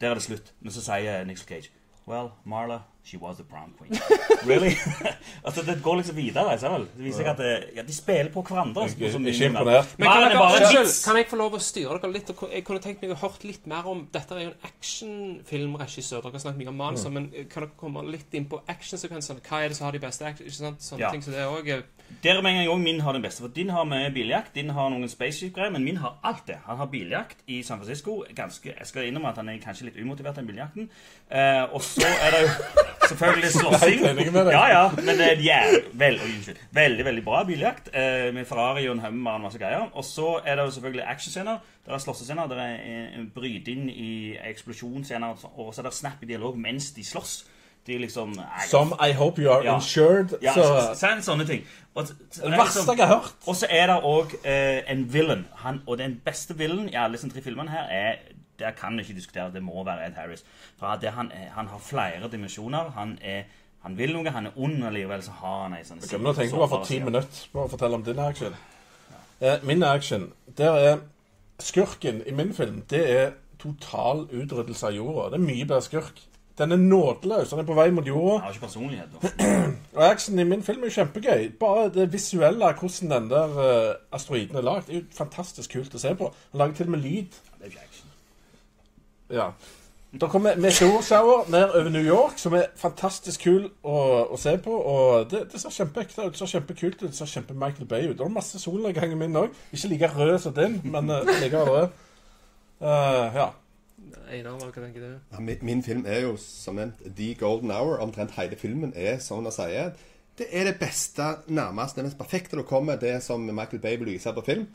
Der 0.02 0.10
er 0.10 0.14
det 0.14 0.24
slutt. 0.24 0.54
Men 0.62 0.72
så 0.72 0.82
sier 0.84 1.24
Nixel 1.24 1.48
Cage 1.48 1.72
Well, 2.08 2.32
Marla, 2.46 2.82
she 3.04 3.18
was 3.18 3.38
the 3.38 3.44
prom 3.44 3.74
queen. 3.78 4.00
really? 4.46 4.76
altså, 5.46 5.62
Det 5.62 5.84
går 5.84 5.96
liksom 5.96 6.16
videre. 6.16 6.54
Ikke 6.54 6.70
vel? 6.70 6.84
Det 6.98 7.04
viser 7.06 7.24
seg 7.24 7.30
at 7.32 7.72
ja, 7.76 7.82
de 7.88 7.96
spiller 7.96 8.30
på 8.34 8.44
hverandre. 8.46 8.84
Jeg 8.86 9.08
er 9.08 9.12
så 9.16 9.22
ikke 9.26 9.46
imponert. 9.50 9.96
Men 9.98 10.12
kan, 10.12 10.26
dere, 10.36 11.18
jeg 11.18 11.30
få 11.32 11.40
lov 11.40 11.58
å 11.58 11.62
styre 11.66 11.98
dere 12.04 12.14
litt? 12.14 12.30
Jeg 12.52 12.66
kunne 12.68 12.84
tenkt 12.84 13.02
meg 13.02 13.16
å 13.16 13.18
hørt 13.24 13.48
litt 13.48 13.66
mer 13.66 13.90
om 13.90 14.06
Dette 14.14 14.38
er 14.38 14.44
jo 14.44 14.52
en 14.52 14.70
actionfilmregissør. 14.70 16.22
Dere 16.28 16.38
har 16.38 16.46
snakket 16.46 16.62
mye 16.62 16.74
om 16.76 16.78
manuser, 16.84 17.16
men 17.18 17.32
kan 17.50 17.66
dere 17.66 17.74
komme 17.80 18.06
litt 18.06 18.38
inn 18.38 18.46
på 18.54 18.62
actionsekvensene? 18.70 19.42
Hva 19.50 19.64
er 19.64 19.74
det 19.74 19.80
som 19.80 19.90
har 19.90 19.98
de 19.98 20.06
beste 20.06 20.30
action... 20.30 20.46
Ikke 20.46 20.60
sant? 20.62 20.86
Sånne 20.86 21.08
Ja. 21.08 21.14
ting 21.16 21.26
som 21.26 21.34
det 21.34 21.50
òg. 21.50 21.74
Der 22.24 22.42
med 22.42 22.52
en 22.52 22.66
gang 22.68 22.82
min 22.84 23.00
har 23.02 23.14
den 23.14 23.22
beste. 23.22 23.42
For 23.42 23.48
din 23.54 23.70
har 23.70 23.84
med 23.84 24.12
biljakt, 24.14 24.56
din 24.56 24.70
har 24.70 24.90
noen 24.90 25.10
spaceship-greier, 25.10 25.70
men 25.74 25.84
min 25.84 25.98
har 25.98 26.16
alt 26.24 26.48
det. 26.48 26.56
Han 26.66 26.78
har 26.78 26.86
biljakt 26.90 27.38
i 27.48 27.64
San 27.64 27.78
Francisco. 27.78 28.24
Ganske, 28.36 28.74
jeg 28.80 28.88
skal 28.88 29.08
innrømme 29.08 29.30
at 29.30 29.38
han 29.42 29.50
er 29.50 29.60
kanskje 29.62 29.86
litt 29.90 29.98
umotivert, 30.02 30.36
den 30.40 30.48
biljakten. 30.48 30.90
Eh, 31.32 31.64
og 31.74 31.82
så 31.86 32.06
er 32.06 32.32
det 32.34 32.42
jo 32.42 32.50
selvfølgelig 33.10 33.52
slåssing. 33.52 34.06
Ja, 34.54 34.66
ja, 34.74 34.84
men 34.98 35.18
det 35.22 35.28
er 35.32 35.44
jæv- 35.46 35.90
vel, 35.94 36.20
unnskyld. 36.26 36.58
veldig 36.72 37.06
veldig 37.06 37.24
bra 37.26 37.44
biljakt. 37.44 37.90
Eh, 37.94 38.34
med 38.34 38.46
Ferrari 38.50 38.88
og 38.88 38.96
en 38.96 39.00
Hummer 39.06 39.32
og 39.32 39.42
masse 39.42 39.60
greier. 39.62 39.90
Og 39.94 40.04
så 40.06 40.40
er 40.46 40.56
det 40.56 40.66
jo 40.66 40.72
selvfølgelig 40.78 41.06
actionscener. 41.08 41.58
Der 41.86 41.94
er 41.94 41.98
slåssescener. 41.98 42.48
der 42.48 42.62
er 42.62 43.26
bryting 43.36 43.90
i 43.92 44.38
eksplosjonsscener. 44.50 45.28
og 45.28 45.60
Og 45.68 45.74
så 45.76 45.82
er 45.82 45.90
det 45.90 45.94
snap 45.94 46.24
i 46.24 46.26
dialog 46.26 46.58
mens 46.58 46.92
de 46.92 47.06
slåss. 47.06 47.46
De 47.88 47.98
liksom 47.98 48.30
nei, 48.36 48.46
Som 48.70 48.94
I 49.10 49.12
hope 49.14 49.42
you 49.42 49.52
are 49.52 49.64
Ja. 49.64 49.76
insured. 49.76 50.34
ja, 50.42 50.54
så 50.54 50.64
så, 50.64 50.94
så, 50.96 51.22
sånne 51.22 51.46
ting. 51.46 51.64
Og, 51.96 52.08
Det 52.08 52.44
er 52.44 52.50
verste 52.50 52.80
liksom- 52.80 52.98
jeg 52.98 53.08
har 53.08 53.16
hørt. 53.16 53.34
og 53.48 53.56
så 53.56 53.68
er 53.70 53.88
det 53.88 54.04
òg 54.04 54.34
eh, 54.46 54.82
en 54.92 55.14
villain. 55.14 55.46
Han, 55.56 55.82
og 55.88 55.98
den 55.98 56.22
beste 56.26 56.58
villain 56.58 56.90
i 56.90 56.96
alle 56.96 57.14
disse 57.14 57.30
tre 57.30 57.42
filmene 57.42 57.70
her 57.70 57.84
er 57.90 58.16
Der 58.60 58.72
kan 58.72 58.96
vi 58.98 59.02
ikke 59.02 59.14
diskutere. 59.16 59.52
Det 59.54 59.64
må 59.64 59.84
være 59.84 60.08
Ed 60.08 60.14
Harris. 60.16 60.44
For 60.80 60.96
det, 61.02 61.10
han, 61.12 61.32
er- 61.32 61.50
han 61.52 61.68
har 61.68 61.78
flere 61.78 62.30
dimensjoner. 62.32 62.90
Han, 62.92 63.20
han 63.84 63.98
vil 63.98 64.14
noe, 64.14 64.30
han 64.30 64.46
er 64.46 64.52
ond, 64.56 64.84
og 64.84 64.94
likevel 64.94 65.22
så 65.22 65.32
har 65.32 65.64
han 65.64 65.74
ei 65.74 65.84
sånn 65.84 65.98
okay, 66.04 66.18
Nå 66.20 66.34
tenker 66.34 66.44
jeg 66.44 66.60
bare 66.60 66.70
for 66.70 66.86
ti 66.86 67.00
minutter 67.00 67.48
på 67.54 67.66
å 67.66 67.70
fortelle 67.70 67.94
om 67.96 68.04
din 68.04 68.20
action. 68.20 68.56
Eh, 69.42 69.58
min 69.64 69.84
action, 69.84 70.32
der 70.58 70.72
er 70.72 70.98
Skurken 71.60 72.22
i 72.28 72.32
min 72.32 72.54
film, 72.54 72.82
det 72.90 73.10
er 73.20 73.32
total 73.60 74.26
utryddelse 74.32 74.88
av 74.88 74.94
jorda. 74.94 75.30
Det 75.30 75.42
er 75.42 75.46
mye 75.54 75.66
bedre 75.66 75.82
skurk. 75.82 76.20
Den 76.58 76.72
er 76.72 76.80
nådeløs. 76.80 77.50
Den 77.50 77.60
er 77.60 77.68
på 77.68 77.76
vei 77.76 77.90
mot 77.92 78.08
jorda. 78.08 78.34
Jeg 78.34 78.42
har 78.42 78.54
ikke 78.54 78.66
personlighet. 78.66 79.10
da. 79.14 79.46
Og 79.96 80.04
actionen 80.10 80.40
i 80.40 80.50
min 80.50 80.64
film 80.64 80.84
er 80.84 80.88
jo 80.88 80.98
kjempegøy. 81.02 81.50
Bare 81.60 81.90
det 81.94 82.14
visuelle, 82.14 82.74
hvordan 82.80 83.12
den 83.12 83.30
der 83.30 83.58
uh, 83.60 83.96
asteroiden 84.16 84.56
er 84.56 84.62
lagd, 84.62 84.90
er 84.90 85.02
jo 85.02 85.08
fantastisk 85.18 85.76
kult 85.76 85.96
å 85.96 86.00
se 86.00 86.14
på. 86.16 86.30
Han 86.52 86.64
lager 86.64 86.78
til 86.80 86.86
og 86.92 86.96
med 86.96 87.04
lyd. 87.04 87.42
Ja, 87.50 87.58
Det 87.58 87.66
er 87.66 87.74
ikke 87.74 87.88
action. 87.90 88.14
Ja. 89.36 89.50
Da 90.22 90.28
kommer 90.32 90.56
meteorshower 90.56 91.50
ned 91.52 91.76
over 91.76 91.90
New 91.90 92.06
York, 92.06 92.38
som 92.40 92.54
er 92.56 92.70
fantastisk 92.80 93.42
kul 93.44 93.66
å, 93.84 93.98
å 94.32 94.38
se 94.40 94.54
på. 94.64 94.72
Og 94.72 95.28
det, 95.32 95.42
det 95.52 95.60
ser 95.60 95.76
kjempeekte 95.76 96.24
ut. 96.24 96.32
Det 96.32 96.40
ser 96.40 96.54
kjempekult 96.54 97.02
ut. 97.02 97.10
Det 97.10 97.18
ser 97.18 97.34
kjempe 97.34 97.54
Michael 97.54 97.90
Bay 97.90 98.08
ut. 98.08 98.16
Det 98.16 98.24
var 98.24 98.32
masse 98.32 98.62
solnedganger 98.64 99.18
i 99.18 99.20
min 99.26 99.36
òg. 99.44 99.52
Ikke 99.76 99.92
like 99.92 100.12
rød 100.16 100.38
som 100.46 100.56
din, 100.56 100.80
men 100.88 101.12
uh, 101.12 101.20
like 101.44 101.66
rød. 101.68 101.90
Uh, 102.80 103.36
ja. 103.36 103.50
Einar, 104.30 104.58
hva 104.60 104.72
tenker 104.74 105.04
du? 105.04 105.14
Ja, 105.32 105.40
min, 105.40 105.62
min 105.66 105.84
film 105.86 106.06
er 106.10 106.26
jo 106.26 106.36
som 106.42 106.80
nevnt 106.80 107.02
The 107.18 107.34
Golden 107.40 107.72
Hour. 107.72 108.00
Omtrent 108.04 108.36
hele 108.40 108.58
filmen 108.60 108.94
er 108.96 109.20
sånn 109.24 109.48
å 109.48 109.54
si. 109.54 109.70
Det 110.36 110.50
er 110.52 110.68
det 110.68 110.76
beste, 110.82 111.30
nærmest 111.48 111.96
det 111.96 112.04
mest 112.08 112.20
perfekte 112.20 112.60
du 112.60 112.66
kommer, 112.68 113.00
det 113.00 113.18
som 113.24 113.46
Michael 113.46 113.82
Bay 113.84 114.00
viser 114.02 114.36
på 114.36 114.44
film. 114.46 114.68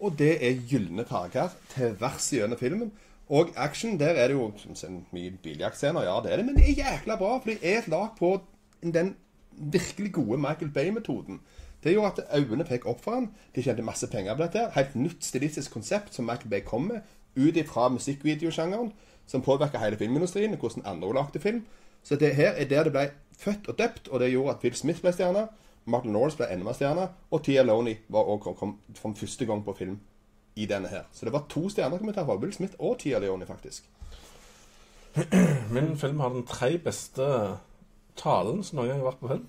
Og 0.00 0.16
det 0.18 0.34
er 0.44 0.62
gylne 0.68 1.06
farger 1.08 1.54
tvers 1.72 2.32
gjennom 2.34 2.60
filmen. 2.60 2.92
Og 3.32 3.50
action, 3.56 3.96
der 3.98 4.14
er 4.14 4.28
det 4.30 4.36
jo 4.36 4.50
som 4.78 5.00
mye 5.14 5.32
biljaktscener, 5.42 6.04
ja 6.06 6.18
det 6.22 6.32
er 6.32 6.40
det, 6.40 6.46
men 6.46 6.58
det 6.58 6.66
er 6.68 6.82
jækla 6.82 7.16
bra. 7.18 7.38
For 7.40 7.50
det 7.50 7.58
er 7.62 7.80
et 7.80 7.88
lag 7.90 8.12
på 8.18 8.36
den 8.82 9.14
virkelig 9.56 10.12
gode 10.12 10.38
Michael 10.38 10.70
Bay-metoden. 10.70 11.40
Det 11.84 11.92
gjorde 11.94 12.22
at 12.22 12.38
øynene 12.38 12.66
fikk 12.66 12.86
opp 12.86 13.02
for 13.04 13.14
han. 13.14 13.28
De 13.54 13.62
tjente 13.62 13.82
masse 13.82 14.06
penger 14.10 14.36
på 14.36 14.42
dette. 14.42 14.68
Helt 14.74 14.94
nytt 14.98 15.24
stilistisk 15.24 15.74
konsept 15.74 16.14
som 16.14 16.26
Michael 16.26 16.50
Bay 16.50 16.60
kom 16.66 16.88
med, 16.90 17.00
ut 17.36 17.56
ifra 17.56 17.88
musikkvideosjangeren, 17.88 18.92
som 19.26 19.42
påvirka 19.42 19.78
hele 19.78 19.96
filmindustrien, 19.96 20.52
og 20.52 20.58
hvordan 20.58 20.86
andre 20.86 21.14
lagde 21.14 21.40
film. 21.40 21.64
Så 22.02 22.16
det 22.16 22.34
her 22.34 22.50
er 22.50 22.64
der 22.64 22.84
det 22.84 22.92
ble 22.92 23.10
født 23.38 23.68
og 23.68 23.78
døpt, 23.78 24.08
og 24.08 24.20
det 24.20 24.30
gjorde 24.30 24.50
at 24.50 24.64
Will 24.64 24.74
Smith 24.74 25.00
ble 25.00 25.12
stjerne. 25.12 25.48
Martin 25.84 26.12
Norris 26.12 26.36
ble 26.36 26.48
enda 26.50 26.64
mer 26.64 26.74
stjerne, 26.74 27.08
og 27.30 27.44
Tia 27.44 27.62
Loney 27.62 27.94
var 28.08 28.20
også 28.20 28.52
kom, 28.58 28.78
kom 29.02 29.16
første 29.16 29.46
gang 29.46 29.64
på 29.64 29.74
film 29.78 29.98
i 30.56 30.66
denne 30.66 30.88
her. 30.88 31.06
Så 31.12 31.26
det 31.26 31.32
var 31.32 31.46
to 31.48 31.68
stjerner 31.68 31.98
kommet 31.98 32.14
fra 32.14 32.36
Will 32.36 32.52
Smith 32.52 32.74
og 32.78 32.98
Tia 32.98 33.18
Leone, 33.18 33.46
faktisk. 33.46 33.88
Min 35.74 35.96
film 35.98 36.20
har 36.20 36.28
den 36.28 36.46
tre 36.46 36.78
beste 36.78 37.22
talen 38.16 38.62
som 38.64 38.78
noen 38.78 38.88
gang 38.88 39.00
har 39.00 39.08
vært 39.10 39.20
på 39.20 39.28
film. 39.30 39.44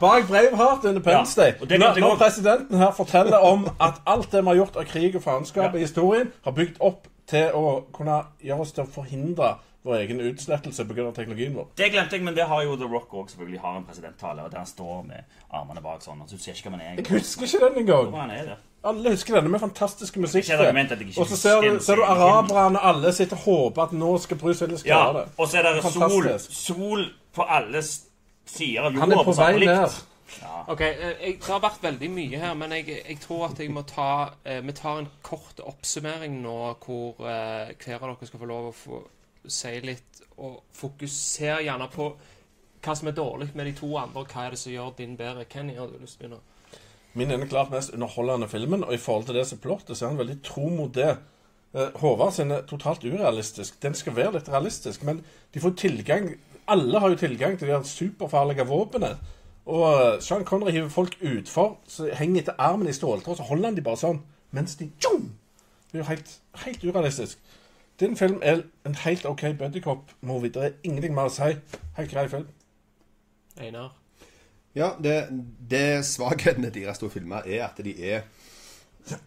Bak 0.00 0.28
Braveheart 0.28 0.84
under 0.84 1.10
Ja, 1.10 1.24
Day. 1.36 1.52
og 1.60 1.68
Når, 2.00 2.16
presidenten 2.18 2.78
her 2.78 2.90
forteller 2.96 3.36
om 3.38 3.66
at 3.80 4.00
alt 4.06 4.32
det 4.32 4.42
vi 4.44 4.48
har 4.48 4.54
gjort 4.62 4.76
av 4.76 4.84
krig 4.84 5.16
og 5.16 5.22
faenskap 5.22 5.74
i 5.74 5.78
historien, 5.86 6.32
har 6.44 6.52
bygd 6.56 6.80
opp 6.80 7.06
til 7.28 7.52
å 7.54 7.84
kunne 7.94 8.22
gjøre 8.42 8.60
oss 8.64 8.72
til 8.72 8.84
å 8.84 8.90
forhindre 8.90 9.54
vår 9.82 9.96
egen 10.04 10.20
utslettelse 10.20 10.84
pga. 10.86 11.08
teknologien 11.14 11.54
vår. 11.56 11.66
Det 11.76 11.90
glemte 11.92 12.16
jeg, 12.16 12.24
men 12.24 12.34
det 12.36 12.44
har 12.46 12.62
jo 12.62 12.76
The 12.76 12.86
Rock 12.86 13.14
òg 13.14 13.30
selvfølgelig. 13.30 13.60
Har 13.60 13.76
en 13.78 13.84
presidenttale, 13.86 14.42
og 14.44 14.50
der 14.50 14.58
han 14.62 14.66
står 14.66 15.02
med 15.08 15.24
armene 15.50 15.82
bak 15.82 16.02
sånn. 16.02 16.22
Så 16.28 16.36
du 16.36 16.42
ser 16.42 16.52
ikke 16.54 16.70
hva 16.70 16.78
han 16.78 16.86
er. 16.86 17.00
Jeg 17.02 17.06
husker 17.10 17.48
ikke 17.48 17.64
den 17.66 17.78
engang. 17.82 18.12
Alle 18.84 19.12
husker 19.14 19.36
denne 19.36 19.50
med 19.52 19.60
fantastisk 19.62 20.16
musikk. 20.18 20.48
Og 21.16 21.26
så 21.30 21.36
ser 21.38 21.60
du, 21.62 21.76
ser 21.80 22.00
du 22.00 22.02
araberne, 22.02 22.80
alle 22.82 23.12
sitter 23.14 23.36
og 23.38 23.42
håper 23.42 23.82
at 23.82 23.92
nå 23.94 24.16
skal 24.18 24.40
Bruce 24.40 24.64
Willis 24.64 24.82
Ja, 24.86 24.96
klare 25.12 25.20
det. 25.20 25.34
og 25.38 25.48
så 25.48 25.58
er 25.60 25.68
det 25.68 25.92
sol, 25.92 26.30
sol 26.40 27.04
på 27.34 27.46
alle 27.46 27.82
sider 27.82 28.88
av 28.88 28.96
jorda. 28.96 29.00
Han 29.04 29.12
er 29.12 29.24
på 29.24 29.36
vei 29.38 29.52
ned. 29.58 29.66
ned. 29.70 30.00
Ok, 30.66 30.80
eh, 30.80 31.00
jeg, 31.20 31.38
Det 31.38 31.50
har 31.52 31.60
vært 31.60 31.82
veldig 31.82 32.10
mye 32.10 32.38
her, 32.40 32.54
men 32.58 32.72
jeg, 32.72 32.88
jeg 33.08 33.18
tror 33.20 33.50
at 33.50 33.58
jeg 33.60 33.70
må 33.70 33.82
ta 33.86 34.32
eh, 34.44 34.62
Vi 34.64 34.72
tar 34.72 34.98
en 35.02 35.08
kort 35.22 35.60
oppsummering 35.60 36.40
nå, 36.42 36.58
hvor 36.84 37.20
eh, 37.28 37.74
hver 37.84 37.98
av 38.00 38.14
dere 38.14 38.26
skal 38.30 38.40
få 38.40 38.48
lov 38.48 38.70
å 38.70 38.76
få 38.76 39.02
si 39.46 39.74
litt 39.82 40.22
og 40.38 40.62
fokusere 40.72 41.62
gjerne 41.66 41.88
på 41.92 42.06
hva 42.82 42.94
som 42.98 43.08
er 43.10 43.14
dårlig 43.14 43.50
med 43.54 43.66
de 43.66 43.72
to 43.78 43.90
andre, 43.98 44.22
og 44.22 44.32
hva 44.32 44.46
er 44.46 44.54
det 44.54 44.58
som 44.58 44.72
gjør 44.72 44.94
din 44.98 45.16
bedre. 45.18 45.44
Kenny, 45.50 45.76
har 45.76 45.90
du 45.90 45.98
lyst 46.00 46.18
til 46.18 46.26
å 46.26 46.28
begynne? 46.30 46.40
Min 47.14 47.30
er 47.30 47.44
klart 47.46 47.70
mest 47.70 47.92
underholdende 47.92 48.48
filmen, 48.48 48.84
og 48.84 48.94
i 48.94 49.00
forhold 49.00 49.24
til 49.28 49.34
det 49.34 49.46
som 49.46 49.58
plottet, 49.58 49.96
så 49.96 50.06
er 50.06 50.14
han 50.14 50.18
veldig 50.18 50.38
tro 50.44 50.68
mot 50.68 50.94
det. 50.94 51.16
Eh, 51.74 51.92
Håvard 52.00 52.32
sin 52.32 52.50
er 52.50 52.64
totalt 52.68 53.04
urealistisk. 53.04 53.82
Den 53.82 53.94
skal 53.94 54.16
være 54.16 54.32
litt 54.38 54.48
realistisk, 54.48 55.04
men 55.04 55.24
de 55.54 55.60
får 55.60 55.76
tilgang 55.76 56.34
Alle 56.68 57.00
har 57.00 57.10
jo 57.10 57.16
tilgang 57.18 57.58
til 57.58 57.68
de 57.68 57.78
superfarlige 57.84 58.66
våpnene. 58.66 59.16
Og 59.66 59.86
eh, 59.88 60.20
Sean 60.22 60.44
Connery 60.44 60.70
hiver 60.70 60.88
folk 60.88 61.16
utfor, 61.20 61.78
så 61.88 62.06
henger 62.14 62.40
etter 62.40 62.58
armen 62.58 62.88
i 62.88 62.92
ståltråd, 62.92 63.36
så 63.36 63.42
holder 63.42 63.68
han 63.68 63.76
de 63.76 63.82
bare 63.82 63.98
sånn, 63.98 64.22
mens 64.54 64.76
de 64.78 64.86
tjom! 65.02 65.32
Det 65.90 65.98
er 65.98 66.04
jo 66.04 66.08
helt, 66.08 66.30
helt 66.64 66.84
urealistisk. 66.84 67.42
Din 68.00 68.16
film 68.16 68.38
er 68.42 68.62
en 68.86 68.94
helt 68.94 69.26
OK 69.26 69.42
buddycop-movie. 69.58 70.52
Det 70.54 70.62
er 70.64 70.78
ingenting 70.82 71.14
mer 71.14 71.28
å 71.28 71.34
si. 71.34 71.50
Helt 71.98 72.14
grei 72.14 72.24
film. 72.32 72.46
Einar? 73.60 73.92
Ja, 74.72 74.96
det, 75.00 75.28
det 75.68 76.04
svakhetene 76.08 76.70
deres 76.72 77.00
to 77.00 77.10
filmer 77.12 77.44
er 77.44 77.66
at 77.66 77.80
de 77.84 77.92
er 78.08 78.24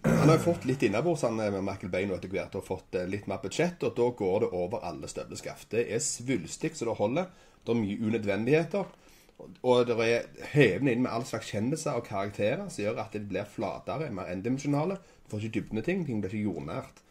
Han 0.08 0.30
har 0.32 0.40
fått 0.40 0.64
litt 0.66 0.84
innabords 0.88 1.26
med 1.36 1.58
Michael 1.60 1.92
Bay 1.92 2.06
nå 2.08 2.16
etter 2.16 2.32
hvert 2.32 2.56
og 2.56 2.64
fått 2.66 2.96
eh, 2.96 3.08
litt 3.12 3.28
mer 3.28 3.42
budsjett, 3.44 3.84
og 3.84 3.92
da 3.98 4.06
går 4.18 4.46
det 4.46 4.52
over 4.56 4.86
alle 4.88 5.10
støvleskaft. 5.12 5.68
Det 5.76 5.84
er 5.92 6.00
svulstig 6.00 6.72
så 6.78 6.88
det 6.88 6.96
holder. 6.96 7.28
Det 7.66 7.74
er 7.74 7.82
mye 7.82 7.98
unødvendigheter. 8.08 8.94
Og- 9.68 9.86
det 9.90 9.98
er 10.00 10.30
hevende 10.54 10.94
inn 10.96 11.04
med 11.04 11.12
all 11.12 11.26
slags 11.28 11.52
kjendiser 11.52 12.00
og 12.00 12.08
karakterer 12.08 12.70
som 12.70 12.86
gjør 12.86 13.04
at 13.04 13.12
det 13.14 13.26
blir 13.28 13.44
flatere, 13.52 14.08
mer 14.16 14.32
endimensjonale. 14.32 14.96
Du 15.26 15.36
får 15.36 15.44
ikke 15.44 15.60
dybden 15.60 15.84
i 15.84 15.86
ting. 15.90 16.06
Ting 16.08 16.22
blir 16.24 16.32
ikke 16.32 16.48
jordnært. 16.48 17.04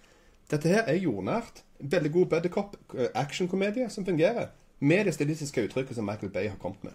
Dette 0.50 0.72
her 0.72 0.88
er 0.88 0.96
jordnært. 1.04 1.60
Veldig 1.80 2.12
god 2.16 2.26
buddycop, 2.32 2.76
eh, 2.96 3.12
actionkomedie 3.14 3.90
som 3.90 4.08
fungerer. 4.08 4.48
Med 4.80 5.04
det 5.04 5.14
stilistiske 5.14 5.68
uttrykket 5.68 5.94
som 6.00 6.08
Michael 6.08 6.32
Bay 6.32 6.48
har 6.48 6.56
kommet 6.56 6.82
med. 6.84 6.92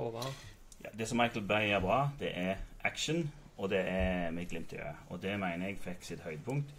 Håvard? 0.00 0.44
Ja, 0.84 0.90
det 0.98 1.08
som 1.08 1.18
Michael 1.20 1.46
Bay 1.46 1.70
er 1.74 1.80
bra, 1.80 2.10
det 2.18 2.30
er 2.34 2.54
action, 2.84 3.26
og 3.58 3.70
det 3.70 3.82
er 3.84 4.30
med 4.30 4.48
glimt 4.48 4.72
i 4.72 4.80
øyet. 4.80 4.96
Og 5.08 5.22
det 5.22 5.34
mener 5.40 5.66
jeg 5.66 5.80
fikk 5.84 6.06
sitt 6.06 6.22
høydepunkt 6.24 6.72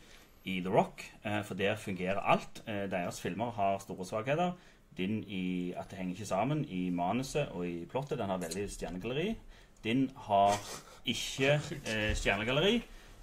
i 0.49 0.59
The 0.65 0.73
Rock, 0.73 1.03
eh, 1.23 1.43
for 1.45 1.53
der 1.53 1.75
fungerer 1.75 2.19
alt. 2.19 2.63
Eh, 2.67 2.87
Deres 2.91 3.21
filmer 3.21 3.51
har 3.51 3.77
store 3.79 4.05
svakheter. 4.05 4.51
Din 4.97 5.23
i 5.23 5.73
at 5.77 5.89
det 5.89 5.97
henger 5.97 6.15
ikke 6.17 6.25
sammen 6.25 6.65
i 6.65 6.89
manuset 6.89 7.47
og 7.53 7.67
i 7.67 7.85
plottet. 7.85 8.17
Den 8.19 8.29
har 8.29 8.41
veldig 8.41 8.65
stjernegalleri. 8.71 9.35
Din 9.83 10.09
har 10.15 10.57
ikke 11.05 11.53
eh, 11.85 12.15
stjernegalleri, 12.15 12.75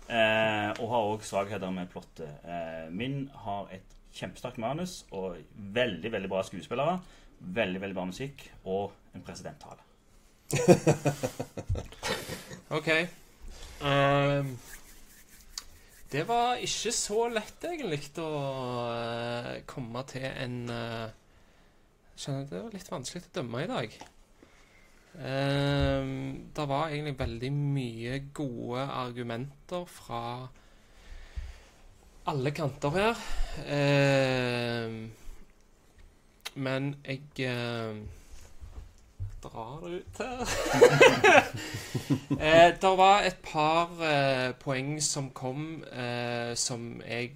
eh, 0.09 0.71
og 0.79 0.87
har 0.95 1.11
òg 1.11 1.27
svakheter 1.27 1.71
med 1.71 1.91
plottet. 1.93 2.31
Eh, 2.45 2.87
min 2.91 3.31
har 3.35 3.69
et 3.75 3.99
kjempesterkt 4.15 4.59
manus 4.59 5.05
og 5.11 5.37
veldig, 5.55 6.13
veldig 6.13 6.31
bra 6.31 6.43
skuespillere. 6.43 7.01
Veldig, 7.41 7.81
veldig 7.81 7.95
bra 7.95 8.09
musikk 8.09 8.49
og 8.65 8.93
en 9.15 9.23
presidenttale. 9.23 9.88
OK. 12.77 12.89
Um, 13.83 14.59
Det 16.13 16.29
var 16.29 16.55
ikke 16.65 16.93
så 16.97 17.27
lett, 17.29 17.65
egentlig, 17.69 18.01
å 18.17 18.29
uh, 18.89 19.59
komme 19.69 20.01
til 20.09 20.25
en 20.25 20.55
uh, 20.73 21.11
Skjønner 22.19 22.47
Det 22.49 22.63
var 22.63 22.73
litt 22.75 22.89
vanskelig 22.91 23.27
å 23.27 23.35
dømme 23.37 23.61
i 23.63 23.69
dag. 23.71 23.89
Um, 25.19 26.49
det 26.57 26.65
var 26.71 26.89
egentlig 26.89 27.19
veldig 27.21 27.51
mye 27.53 28.19
gode 28.35 28.81
argumenter 29.03 29.85
fra 29.91 30.23
alle 32.29 32.51
kanter 32.57 32.91
her. 32.97 33.17
Um, 33.69 34.97
men 36.57 36.95
jeg 37.05 37.21
uh, 37.53 38.01
drar 39.43 39.81
det 39.85 39.91
ut 39.99 40.21
her. 40.23 40.41
eh, 42.41 42.71
det 42.81 42.95
var 43.01 43.27
et 43.27 43.43
par 43.43 43.93
eh, 44.05 44.53
poeng 44.61 44.97
som 45.03 45.31
kom 45.37 45.85
eh, 45.93 46.55
som 46.59 47.03
jeg 47.07 47.35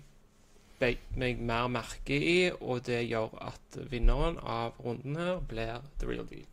beit 0.82 1.16
meg 1.18 1.42
mer 1.46 1.68
merke 1.70 2.16
i, 2.18 2.38
og 2.50 2.82
det 2.88 3.04
gjør 3.06 3.36
at 3.46 3.78
vinneren 3.90 4.38
av 4.42 4.80
runden 4.82 5.18
her 5.20 5.38
blir 5.48 5.78
the 6.00 6.08
real 6.10 6.26
deal. 6.26 6.48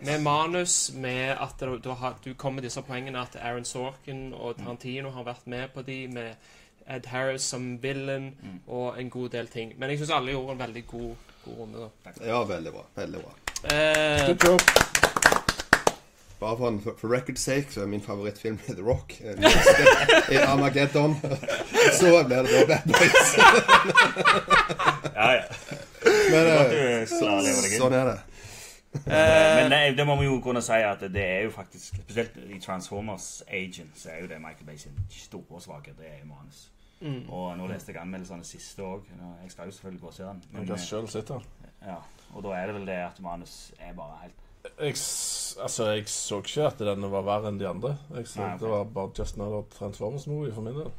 Med 0.00 0.22
manus, 0.24 0.92
med 0.96 1.36
at 1.36 1.60
du, 1.60 1.76
du, 1.78 1.90
har, 1.90 2.16
du 2.24 2.32
kom 2.34 2.56
med 2.56 2.64
disse 2.64 2.80
poengene 2.82 3.20
at 3.20 3.36
Aaron 3.36 3.66
Sorkin 3.68 4.30
og 4.32 4.56
Tarantino 4.56 5.10
har 5.12 5.26
vært 5.28 5.46
med 5.50 5.68
på 5.74 5.84
de, 5.84 6.06
med 6.08 6.34
Ed 6.90 7.06
Harris 7.06 7.42
som 7.42 7.74
villain 7.82 8.32
og 8.66 9.00
en 9.00 9.10
god 9.10 9.28
del 9.36 9.50
ting. 9.52 9.74
Men 9.78 9.92
jeg 9.92 10.00
syns 10.00 10.14
alle 10.16 10.32
gjorde 10.34 10.56
en 10.56 10.62
veldig 10.62 10.86
god, 10.86 11.34
god 11.44 11.58
runde. 11.58 11.90
da. 12.06 12.14
Ja, 12.24 12.40
veldig 12.48 12.72
bra. 12.72 12.86
Veldig 12.96 13.22
bra. 13.26 13.34
Eh, 13.64 14.26
Good 14.26 14.44
job. 14.44 14.60
Bare 16.40 16.56
for, 16.56 16.68
en- 16.68 16.80
for, 16.80 16.94
for 16.98 17.08
record's 17.16 17.40
sake 17.44 17.66
så 17.72 17.82
er 17.82 17.86
min 17.86 18.00
favorittfilm 18.02 18.58
The 18.68 18.82
Rock. 18.82 19.12
I 19.20 20.34
er 20.34 20.46
Armageddon. 20.46 21.16
Så 22.00 22.24
blir 22.26 22.36
det 22.42 22.48
da 22.50 22.66
Bad 22.66 22.82
Boys. 22.86 23.36
Ja, 25.14 25.30
ja. 25.30 25.42
Men 26.30 26.46
eh, 26.46 27.06
sånn 27.78 27.92
er 27.96 28.04
det. 28.10 28.18
Men 29.06 29.70
det, 29.70 29.80
det 29.98 30.06
må 30.08 30.16
vi 30.18 30.26
jo 30.26 30.38
kunne 30.42 30.62
si 30.64 30.80
at 30.82 31.02
det 31.14 31.22
er 31.22 31.44
jo 31.46 31.50
faktisk 31.54 32.00
Spesielt 32.02 32.34
i 32.50 32.58
Transformers 32.62 33.28
Agent 33.46 33.94
så 34.00 34.10
er 34.10 34.24
jo 34.24 34.30
det 34.32 34.40
Michael 34.42 34.66
Bay 34.66 34.76
sin 34.80 34.96
store 35.14 35.60
svakhet. 35.62 35.94
Det 36.00 36.08
er 36.08 36.18
jo 36.24 36.30
manus. 36.32 36.64
mm. 37.00 37.28
Og 37.30 37.52
nå 37.58 37.68
leste 37.70 37.92
jeg 37.92 38.00
anmeldelsene 38.02 38.44
siste 38.48 38.82
òg. 38.82 39.04
Jeg 39.44 39.50
skal 39.54 39.68
jo 39.70 39.76
selvfølgelig 39.76 40.00
gå 40.00 40.06
og 40.10 40.14
se 40.16 40.22
den. 40.26 40.42
Jeg 40.52 40.58
Men, 40.60 40.68
har 40.72 40.76
selv 40.86 41.08
sett 41.12 41.28
den. 41.28 41.44
ja, 41.86 42.00
og 42.34 42.44
da 42.46 42.54
er 42.56 42.70
det 42.70 42.76
vel 42.78 42.86
det 42.88 43.00
at 43.04 43.20
manus 43.24 43.72
er 43.78 43.92
bare 43.96 44.22
helt 44.22 44.46
Jeg, 44.78 44.96
altså, 45.64 45.86
jeg 45.90 46.08
så 46.12 46.38
ikke 46.42 46.66
at 46.68 46.82
denne 46.84 47.08
var 47.10 47.24
verre 47.24 47.48
enn 47.48 47.60
de 47.60 47.68
andre. 47.68 47.94
Jeg 48.16 48.26
så, 48.28 48.42
Nei, 48.42 48.48
okay. 48.54 48.58
Det 48.60 48.72
var 48.74 48.90
bare 48.96 49.12
Just 49.18 49.38
Another 49.38 49.62
Transformers-movie 49.72 50.52
for 50.52 50.66
min 50.66 50.76
del. 50.76 50.90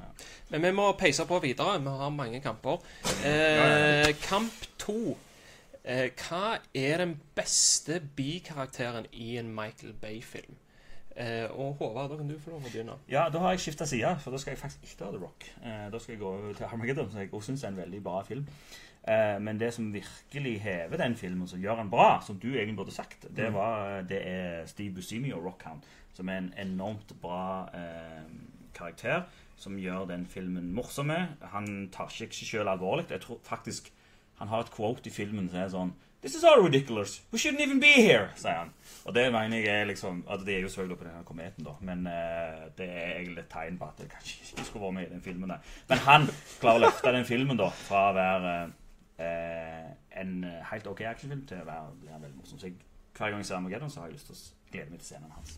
Men 0.50 0.65
vi 0.65 0.72
må 0.74 0.88
peise 0.98 1.28
på 1.30 1.38
videre. 1.44 1.76
Vi 1.80 1.94
har 2.02 2.10
mange 2.10 2.41
kamper. 2.41 2.82
Eh, 3.26 4.10
kamp 4.26 4.65
to. 4.82 5.13
Eh, 5.84 6.10
hva 6.17 6.58
er 6.74 6.98
den 7.02 7.15
beste 7.38 8.02
bikarakteren 8.17 9.06
i 9.13 9.38
en 9.38 9.54
Michael 9.54 9.94
Bay-film? 9.94 10.58
Eh, 11.15 11.46
og 11.52 11.76
Håvard, 11.80 12.10
da 12.10 12.17
kan 12.17 12.30
du 12.30 12.38
få 12.39 12.54
lov 12.54 12.62
å 12.62 12.70
begynne. 12.70 12.94
Ja, 13.12 13.26
da 13.30 13.41
har 13.44 13.56
jeg 13.56 13.65
skifta 13.65 13.86
side, 13.89 14.13
for 14.24 14.32
da 14.34 14.39
skal 14.39 14.56
jeg 14.56 14.62
faktisk 14.62 14.86
ikke 14.88 15.06
ha 15.06 15.12
The 15.12 15.22
Rock. 15.22 15.48
Eh, 15.62 15.88
da 15.91 16.00
skal 16.00 16.15
jeg 16.15 16.22
gå 16.22 16.30
over 16.30 16.54
til 16.56 16.65
Armageddon, 16.70 17.10
som 17.12 17.20
jeg 17.20 17.34
også 17.34 17.52
syns 17.52 17.65
er 17.65 17.74
en 17.74 17.82
veldig 17.82 18.04
bra 18.06 18.22
film. 18.28 18.46
Eh, 19.08 19.38
men 19.42 19.60
det 19.60 19.72
som 19.74 19.94
virkelig 19.94 20.60
hever 20.62 20.98
den 20.98 21.16
filmen, 21.16 21.48
som 21.48 21.62
gjør 21.62 21.82
den 21.82 21.90
bra, 21.90 22.22
som 22.26 22.40
du 22.40 22.52
egentlig 22.54 22.78
burde 22.78 22.94
sagt, 22.94 23.26
det, 23.36 23.54
var, 23.54 24.02
det 24.10 24.22
er 24.28 24.66
Steve 24.70 24.94
Buscemi 24.94 25.32
og 25.34 25.46
Rockhound, 25.46 25.82
som 26.14 26.30
er 26.30 26.38
en 26.38 26.54
enormt 26.58 27.16
bra 27.22 27.70
eh, 27.74 28.28
karakter, 28.78 29.24
som 29.56 29.78
gjør 29.78 30.06
den 30.10 30.26
filmen 30.26 30.74
morsomme. 30.74 31.28
Han 31.54 31.90
tar 31.94 32.10
seg 32.10 32.30
ikke 32.30 32.46
sjøl 32.46 32.70
alvorlig. 32.70 33.10
Jeg 33.10 33.22
tror 33.22 33.42
faktisk 33.46 33.92
han 34.42 34.50
har 34.50 34.64
et 34.64 34.72
quote 34.74 35.06
i 35.06 35.14
filmen 35.14 35.50
som 35.50 35.60
er 35.62 35.68
sånn 35.70 35.92
This 36.22 36.36
is 36.36 36.44
all 36.44 36.62
ridiculous. 36.62 37.22
We 37.32 37.40
shouldn't 37.40 37.62
even 37.62 37.80
be 37.80 37.94
here, 37.98 38.28
sier 38.38 38.60
han. 38.60 38.74
Og 39.10 39.16
det 39.16 39.24
mener 39.34 39.58
jeg 39.58 39.74
er 39.74 39.88
liksom 39.90 40.20
altså 40.28 40.46
Det 40.46 40.56
er 40.56 40.60
jo 40.62 40.68
selvfølgelig 40.70 40.98
på 40.98 41.08
denne 41.08 41.24
kometen, 41.26 41.66
da, 41.66 41.74
men 41.82 42.04
uh, 42.06 42.68
det 42.78 42.86
er 42.90 43.16
egentlig 43.16 43.42
et 43.42 43.50
tegn 43.50 43.80
på 43.80 43.88
at 43.90 44.04
jeg 44.04 44.12
kanskje 44.12 44.46
ikke 44.52 44.66
skulle 44.68 44.84
vært 44.86 44.96
med 45.00 45.08
i 45.08 45.14
den 45.16 45.24
filmen. 45.26 45.50
der. 45.50 45.72
Men 45.90 46.04
han 46.06 46.28
klarer 46.60 46.78
å 46.78 46.84
løfte 46.86 47.16
den 47.18 47.26
filmen 47.26 47.58
da 47.58 47.72
fra 47.74 48.04
å 48.12 48.14
være 48.18 48.54
eh, 48.60 48.76
en 50.22 50.32
helt 50.72 50.88
OK 50.88 51.02
actionfilm 51.08 51.46
til 51.50 51.62
å 51.62 51.68
være 51.68 51.94
bli 52.02 52.12
veldig 52.14 52.38
morsom. 52.40 52.60
Så 52.60 52.70
jeg, 52.70 52.76
hver 53.18 53.30
gang 53.32 53.42
jeg 53.42 53.50
ser 53.50 53.60
Armageddon, 53.60 53.92
så 53.94 54.02
har 54.02 54.10
jeg 54.10 54.18
lyst 54.18 54.32
til 54.32 54.38
å 54.38 54.72
glede 54.72 54.92
meg 54.92 55.02
til 55.02 55.10
scenen 55.12 55.36
hans. 55.36 55.56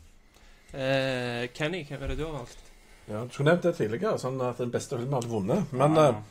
Eh, 0.73 1.47
Kenny, 1.53 1.83
hva 1.89 1.99
er 1.99 2.13
det 2.13 2.17
du 2.17 2.25
har 2.25 2.37
valgt? 2.39 2.63
Ja, 3.07 3.23
Du 3.23 3.33
skulle 3.33 3.51
nevnt 3.51 3.67
det 3.67 3.75
tidligere, 3.77 4.17
sånn 4.19 4.39
at 4.41 4.61
den 4.61 4.71
beste 4.73 4.97
filmen 4.97 5.17
hadde 5.19 5.31
vunnet. 5.31 5.73
Men 5.75 5.97
eh, 5.99 6.21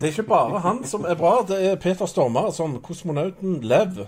det 0.00 0.08
er 0.08 0.14
ikke 0.14 0.30
bare 0.32 0.62
han 0.64 0.82
som 0.88 1.04
er 1.04 1.18
bra. 1.18 1.38
Det 1.48 1.58
er 1.70 1.76
Peter 1.80 2.08
Stormare 2.08 2.52
som 2.56 2.78
kosmonauten 2.84 3.60
Lev. 3.64 4.06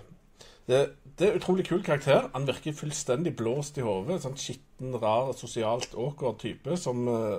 Det, 0.68 0.80
det 1.18 1.26
er 1.26 1.34
en 1.34 1.40
utrolig 1.40 1.66
kul 1.68 1.82
karakter. 1.84 2.30
Han 2.34 2.48
virker 2.48 2.76
fullstendig 2.76 3.36
blåst 3.36 3.78
i 3.78 3.84
hodet. 3.84 4.22
Sånn 4.24 4.36
skitten, 4.40 4.96
rar, 5.00 5.32
sosialt 5.36 5.94
awkward 5.94 6.40
type 6.42 6.76
som 6.80 7.06
eh, 7.12 7.38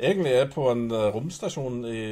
egentlig 0.00 0.34
er 0.40 0.50
på 0.52 0.66
en 0.72 0.88
eh, 0.90 1.08
romstasjon 1.14 1.84
i, 1.88 2.04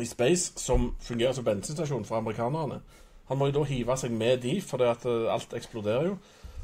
i 0.00 0.08
space 0.08 0.52
som 0.56 0.94
fungerer 1.00 1.32
som 1.32 1.44
bensinstasjon 1.44 2.04
for 2.04 2.16
amerikanerne. 2.16 2.80
Han 3.28 3.38
må 3.38 3.48
jo 3.48 3.58
da 3.58 3.64
hive 3.68 3.96
seg 4.00 4.12
med 4.12 4.40
de, 4.42 4.60
fordi 4.64 4.88
at 4.88 5.04
eh, 5.08 5.28
alt 5.32 5.52
eksploderer 5.56 6.10
jo. 6.10 6.16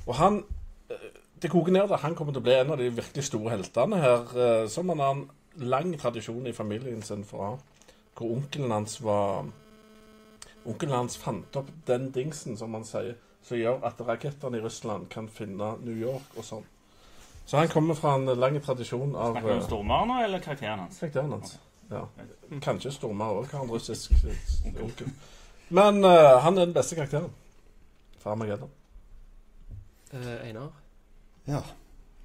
Og 0.06 0.14
han 0.20 0.42
eh, 0.90 1.10
Det 1.42 1.50
koker 1.50 1.72
ned 1.72 1.88
til 1.88 2.00
han 2.00 2.14
kommer 2.14 2.32
til 2.32 2.40
å 2.40 2.44
bli 2.46 2.54
en 2.56 2.70
av 2.72 2.78
de 2.80 2.86
virkelig 2.88 3.24
store 3.26 3.50
heltene 3.52 3.98
her, 4.00 4.30
eh, 4.32 4.68
som 4.68 4.88
han 4.88 5.02
har 5.02 5.10
en 5.16 5.26
lang 5.56 5.92
tradisjon 6.00 6.46
i 6.46 6.52
familien 6.56 7.02
sin 7.02 7.24
fra. 7.24 7.58
Hvor 8.16 8.36
onkelen 8.36 8.70
hans 8.70 9.02
var 9.02 9.44
Onkelen 10.64 10.94
hans 10.96 11.18
fant 11.20 11.56
opp 11.60 11.68
den 11.86 12.06
dingsen, 12.10 12.56
som 12.56 12.72
han 12.72 12.86
sier, 12.88 13.18
som 13.44 13.58
gjør 13.58 13.82
at 13.84 13.98
rakettene 14.00 14.56
i 14.56 14.62
Russland 14.64 15.10
kan 15.12 15.28
finne 15.28 15.74
New 15.84 15.98
York 16.00 16.38
og 16.38 16.46
sånn. 16.46 16.64
Så 17.44 17.58
han 17.60 17.68
kommer 17.68 17.94
fra 17.94 18.14
en 18.16 18.24
lang 18.40 18.56
tradisjon 18.64 19.12
av 19.12 19.34
Snakker 19.34 19.50
du 19.50 19.54
om 19.58 19.66
stormannen 19.66 20.24
eller 20.24 20.40
karakteren 20.40 20.86
hans? 20.86 21.02
Karakteren 21.02 21.34
hans. 21.36 21.58
Ja. 21.94 22.04
Kanskje 22.64 22.92
Stormare 22.94 23.42
òg 23.42 23.52
har 23.54 23.64
en 23.64 23.70
russisk 23.70 24.12
eh, 24.26 24.80
onkel. 24.82 25.10
Men 25.74 26.02
eh, 26.04 26.34
han 26.42 26.58
er 26.58 26.66
den 26.66 26.74
beste 26.76 26.98
karakteren. 26.98 27.30
Fra 28.20 28.34
Armageddon. 28.34 28.72
Eh, 30.10 30.48
Einar? 30.48 30.72
Ja. 31.46 31.62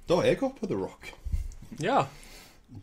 Da 0.08 0.18
er 0.20 0.32
jeg 0.32 0.42
oppe 0.42 0.64
på 0.64 0.70
The 0.70 0.78
Rock. 0.80 1.12
Ja. 1.78 2.04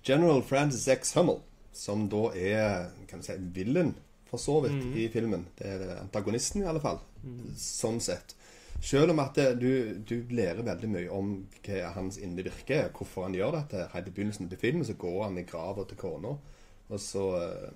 General 0.03 0.41
Francis 0.43 0.87
X. 0.87 1.13
Hummel, 1.17 1.41
som 1.75 2.07
da 2.11 2.29
er 2.35 2.89
kan 3.09 3.21
du 3.21 3.27
si, 3.27 3.35
villain, 3.55 3.93
for 4.27 4.41
så 4.41 4.59
vidt, 4.63 4.79
i 4.95 5.07
filmen. 5.11 5.45
Det 5.59 5.67
er 5.67 6.01
antagonisten, 6.01 6.63
i 6.63 6.67
alle 6.67 6.83
fall. 6.83 6.99
Sånn 7.59 7.99
sett. 8.03 8.35
Selv 8.83 9.11
om 9.11 9.19
at 9.23 9.37
det, 9.37 9.47
du, 9.61 9.71
du 10.05 10.27
lærer 10.35 10.61
veldig 10.65 10.89
mye 10.91 11.13
om 11.13 11.31
hva 11.65 11.93
hans 11.95 12.19
indre 12.21 12.45
virke 12.51 12.75
er, 12.83 12.91
hvorfor 12.93 13.25
han 13.25 13.35
gjør 13.35 13.55
dette. 13.57 13.87
Helt 13.93 14.11
i 14.11 14.13
begynnelsen 14.13 14.51
til 14.51 14.61
filmen 14.61 14.85
så 14.85 14.97
går 14.99 15.23
han 15.23 15.39
i 15.41 15.45
grava 15.47 15.85
til 15.87 15.97
kona, 15.99 16.35
og 16.89 16.99
så 17.03 17.23
eh, 17.41 17.69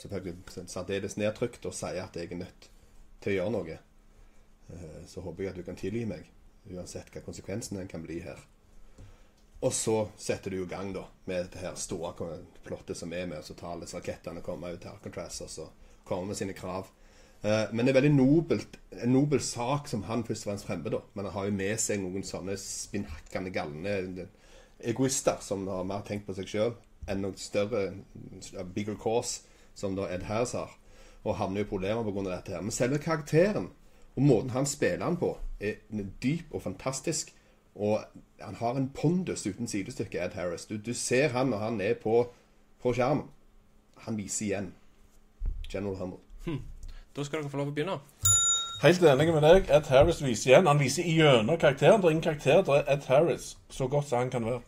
selvfølgelig 0.00 0.66
særdeles 0.68 1.16
nedtrykt 1.20 1.66
og 1.68 1.74
sier 1.76 2.02
at 2.04 2.16
jeg 2.16 2.30
er 2.32 2.42
nødt 2.42 2.68
til 3.22 3.32
å 3.32 3.36
gjøre 3.36 3.54
noe. 3.54 3.78
Eh, 4.72 5.00
Så 5.06 5.22
håper 5.24 5.44
jeg 5.44 5.52
at 5.54 5.60
du 5.60 5.66
kan 5.66 5.78
tilgi 5.78 6.04
meg, 6.08 6.26
uansett 6.72 7.12
hva 7.14 7.22
konsekvensen 7.24 7.86
kan 7.88 8.02
bli 8.02 8.20
her. 8.24 8.40
Og 9.64 9.72
så 9.72 10.08
setter 10.20 10.52
du 10.52 10.60
i 10.62 10.68
gang 10.68 10.92
da 10.92 11.06
med 11.24 11.46
dette 11.46 11.62
her 11.62 11.78
store 11.80 12.12
plottet 12.66 12.98
som 12.98 13.12
er 13.12 13.26
med, 13.26 13.38
og 13.40 13.46
så 13.46 13.56
tar 13.56 13.72
alle 13.72 13.88
rakettene 13.88 14.42
og 14.42 14.46
kommer 14.46 14.74
ut 14.74 14.82
til 14.82 14.92
Alcatraz 14.92 15.40
og 15.46 15.50
så 15.50 15.68
kommer 16.04 16.30
med 16.30 16.38
sine 16.38 16.56
krav. 16.56 16.90
Eh, 17.42 17.72
men 17.72 17.86
det 17.86 17.94
er 17.94 18.00
veldig 18.00 18.16
nobelt, 18.16 18.76
en 18.98 19.14
nobel 19.14 19.40
sak 19.40 19.88
som 19.88 20.04
han 20.10 20.24
først 20.26 20.44
og 20.44 20.50
fremst 20.50 20.68
fremmer, 20.68 20.98
da. 20.98 21.00
Men 21.14 21.28
han 21.28 21.34
har 21.38 21.48
jo 21.48 21.56
med 21.56 21.80
seg 21.80 22.02
noen 22.02 22.26
sånne 22.26 22.58
spinnhakkende 22.60 23.54
galne 23.54 23.96
egoister 24.84 25.40
som 25.40 25.64
har 25.70 25.86
mer 25.88 26.04
tenkt 26.04 26.26
på 26.26 26.36
seg 26.36 26.50
sjøl 26.50 26.74
enn 27.08 27.22
noe 27.22 27.38
større, 27.38 27.92
bigger 28.74 28.96
cause, 29.00 29.42
som 29.74 29.96
da 29.96 30.08
Ed 30.14 30.26
Harris 30.28 30.52
har. 30.52 30.72
Og 31.24 31.36
havner 31.36 31.64
i 31.64 31.68
problemer 31.68 32.04
pga. 32.04 32.30
dette 32.30 32.52
her. 32.52 32.60
Men 32.60 32.70
selve 32.70 32.98
karakteren 32.98 33.70
og 34.16 34.22
måten 34.22 34.50
han 34.50 34.66
spiller 34.66 35.04
han 35.04 35.16
på, 35.16 35.38
er 35.60 35.74
dyp 36.22 36.54
og 36.54 36.62
fantastisk. 36.62 37.34
Og 37.74 38.00
han 38.40 38.54
har 38.54 38.76
en 38.76 38.88
pondus 38.88 39.46
uten 39.46 39.68
sidestykke, 39.68 40.20
Ed 40.24 40.30
Harris. 40.30 40.64
Du, 40.66 40.76
du 40.76 40.94
ser 40.94 41.28
han 41.28 41.46
når 41.46 41.58
han 41.58 41.80
er 41.80 41.94
på, 41.94 42.32
på 42.82 42.92
skjermen. 42.92 43.26
Han 43.96 44.16
viser 44.16 44.46
igjen. 44.46 44.72
General 45.72 45.96
Hummel. 45.96 46.18
Da 47.16 47.24
skal 47.24 47.40
dere 47.40 47.50
få 47.50 47.60
lov 47.60 47.70
å 47.70 47.74
begynne. 47.76 47.98
Helt 48.82 49.04
enig 49.08 49.32
med 49.32 49.44
deg. 49.44 49.70
Ed 49.72 49.88
Harris 49.88 50.22
viser 50.24 50.50
igjen. 50.50 50.66
Han 50.68 50.80
viser 50.80 51.04
igjennom 51.04 51.56
karakteren. 51.60 52.00
Det 52.00 52.08
er 52.08 52.16
ingen 52.16 52.24
karakter, 52.24 52.62
det 52.64 52.74
er 52.76 52.90
Ed 52.92 53.06
Harris. 53.08 53.56
Så 53.72 53.88
godt 53.88 54.08
som 54.08 54.18
han 54.18 54.30
kan 54.30 54.44
være. 54.44 54.60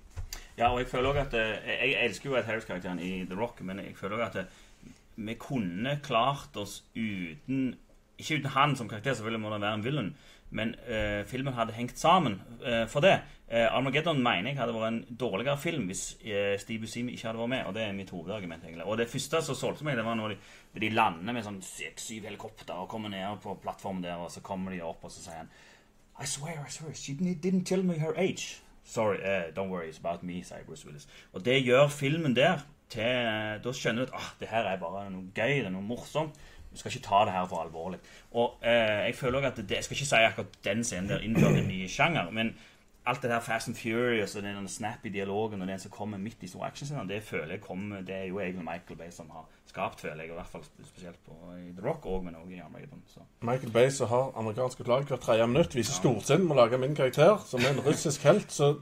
Ja, 0.58 0.72
og 0.72 0.80
jeg 0.82 0.88
føler 0.90 1.12
også 1.12 1.20
at 1.20 1.34
eh, 1.38 1.90
Jeg 1.90 2.04
elsker 2.04 2.30
jo 2.30 2.36
Ed 2.36 2.48
Harris-karakteren 2.48 2.98
i 2.98 3.24
The 3.24 3.38
Rock, 3.38 3.60
men 3.62 3.78
jeg 3.78 3.94
føler 3.96 4.16
også 4.16 4.38
at 4.38 4.44
eh, 4.44 4.94
vi 5.16 5.34
kunne 5.38 6.00
klart 6.02 6.56
oss 6.56 6.80
uten 6.96 7.76
Ikke 8.18 8.40
uten 8.40 8.50
han 8.50 8.74
som 8.76 8.88
karakter, 8.88 9.14
selvfølgelig 9.14 9.40
må 9.40 9.52
det 9.52 9.60
være 9.60 9.74
en 9.74 9.84
villain, 9.84 10.16
men 10.50 10.74
uh, 10.88 11.26
filmen 11.26 11.54
hadde 11.54 11.72
hengt 11.76 11.98
sammen 11.98 12.40
uh, 12.64 12.88
for 12.88 13.04
det. 13.04 13.20
Uh, 13.46 13.76
Armageddon 13.76 14.22
mener 14.22 14.50
jeg 14.50 14.58
hadde 14.58 14.74
vært 14.74 14.88
en 14.88 15.18
dårligere 15.20 15.58
film 15.58 15.84
hvis 15.86 16.02
Steve 16.58 16.80
Buscemi 16.82 17.14
ikke 17.14 17.28
hadde 17.28 17.38
vært 17.38 17.52
med, 17.52 17.62
og 17.68 17.76
det 17.76 17.84
er 17.84 17.92
mitt 17.94 18.10
hovedargument. 18.10 18.64
egentlig. 18.64 18.86
Og 18.86 18.98
det 18.98 19.06
første 19.12 19.42
som 19.42 19.54
solgte 19.54 19.86
meg, 19.86 19.96
det 19.96 20.06
var 20.08 20.18
når 20.18 20.34
de, 20.34 20.38
de 20.82 20.90
lander 20.90 21.36
med 21.36 21.46
sånn 21.46 21.60
seks-syv 21.62 22.26
helikopter 22.26 22.74
og 22.74 22.88
kommer 22.90 23.12
ned 23.12 23.38
på 23.44 23.54
plattformen 23.62 24.02
der, 24.02 24.18
og 24.18 24.32
så 24.34 24.42
kommer 24.42 24.74
de 24.74 24.82
opp, 24.82 25.04
og 25.04 25.14
så 25.14 25.22
sier 25.28 25.44
han 25.44 25.52
I 26.18 26.26
swear, 26.26 26.64
I 26.66 26.72
swear, 26.74 26.94
she 26.94 27.14
didn't 27.14 27.64
tell 27.64 27.86
me 27.86 28.00
her 28.02 28.18
age. 28.18 28.58
Sorry, 28.88 29.18
uh, 29.20 29.50
don't 29.52 29.68
worry, 29.68 29.90
it's 29.90 30.00
about 30.00 30.22
me, 30.24 30.40
sier 30.42 30.64
Bruce 30.66 30.86
Willis. 30.86 31.08
Og 31.32 31.44
det 31.44 31.58
gjør 31.66 31.90
filmen 31.92 32.36
der 32.36 32.62
til 32.88 33.60
Da 33.64 33.72
skjønner 33.76 34.06
du 34.06 34.14
at 34.14 34.14
ah, 34.16 34.30
det 34.40 34.48
her 34.48 34.64
er 34.64 34.78
bare 34.80 35.10
noe 35.12 35.28
gøy, 35.36 35.58
det 35.60 35.66
er 35.68 35.74
noe 35.74 35.84
morsomt. 35.84 36.38
Du 36.72 36.78
skal 36.80 36.92
ikke 36.92 37.04
ta 37.04 37.20
det 37.28 37.34
her 37.34 37.44
for 37.50 37.60
alvorlig. 37.60 37.98
Og 38.32 38.64
eh, 38.64 39.04
jeg 39.08 39.14
føler 39.16 39.38
også 39.38 39.48
at 39.48 39.56
det, 39.68 39.76
Jeg 39.76 39.84
skal 39.84 39.96
ikke 39.96 40.06
si 40.08 40.24
akkurat 40.24 40.58
den 40.64 40.84
scenen 40.84 41.10
der 41.10 41.24
innfører 41.24 41.60
en 41.60 41.68
ny 41.68 41.88
sjanger, 41.88 42.30
men 42.30 42.54
alt 43.08 43.22
det 43.24 43.30
der 43.30 43.40
Fast 43.40 43.68
and 43.70 43.76
Furious 43.76 44.36
og 44.36 44.42
den 44.44 44.68
snappy 44.68 45.12
dialogen 45.12 45.62
og 45.62 45.68
den 45.68 45.80
som 45.80 45.90
kommer 45.90 46.20
midt 46.20 46.42
i 46.44 46.50
store 46.50 46.66
actionscener, 46.68 47.06
det 47.08 47.22
føler 47.22 47.56
jeg 47.56 47.60
kommer 47.64 48.02
Det 48.04 48.14
er 48.14 48.24
jo 48.28 48.40
egentlig 48.40 48.64
Michael 48.64 48.98
Bay 48.98 49.10
som 49.10 49.30
har 49.30 49.46
skapt, 49.68 50.00
føler 50.00 50.22
jeg. 50.22 50.30
I 50.30 50.36
hvert 50.36 50.52
fall 50.52 50.64
spesielt 50.64 51.18
på 51.26 51.36
The 51.76 51.84
Rock 51.84 52.06
òg, 52.06 52.22
men 52.24 52.36
òg 52.36 52.52
i 52.52 52.60
Armageddon. 52.64 53.02
Så. 53.06 53.24
Michael 53.40 53.72
Bay 53.72 53.90
som 53.90 54.08
har 54.08 54.32
amerikanske 54.36 54.84
lag 54.88 55.04
hvert 55.08 55.24
tredje 55.24 55.46
minutt, 55.46 55.76
viser 55.76 55.96
storsinn 55.96 56.46
med 56.46 56.56
å 56.56 56.60
lage 56.62 56.80
min 56.80 56.96
karakter, 56.96 57.36
som 57.48 57.64
er 57.64 57.74
en 57.74 57.84
russisk 57.86 58.24
helt. 58.28 58.52
Så 58.52 58.74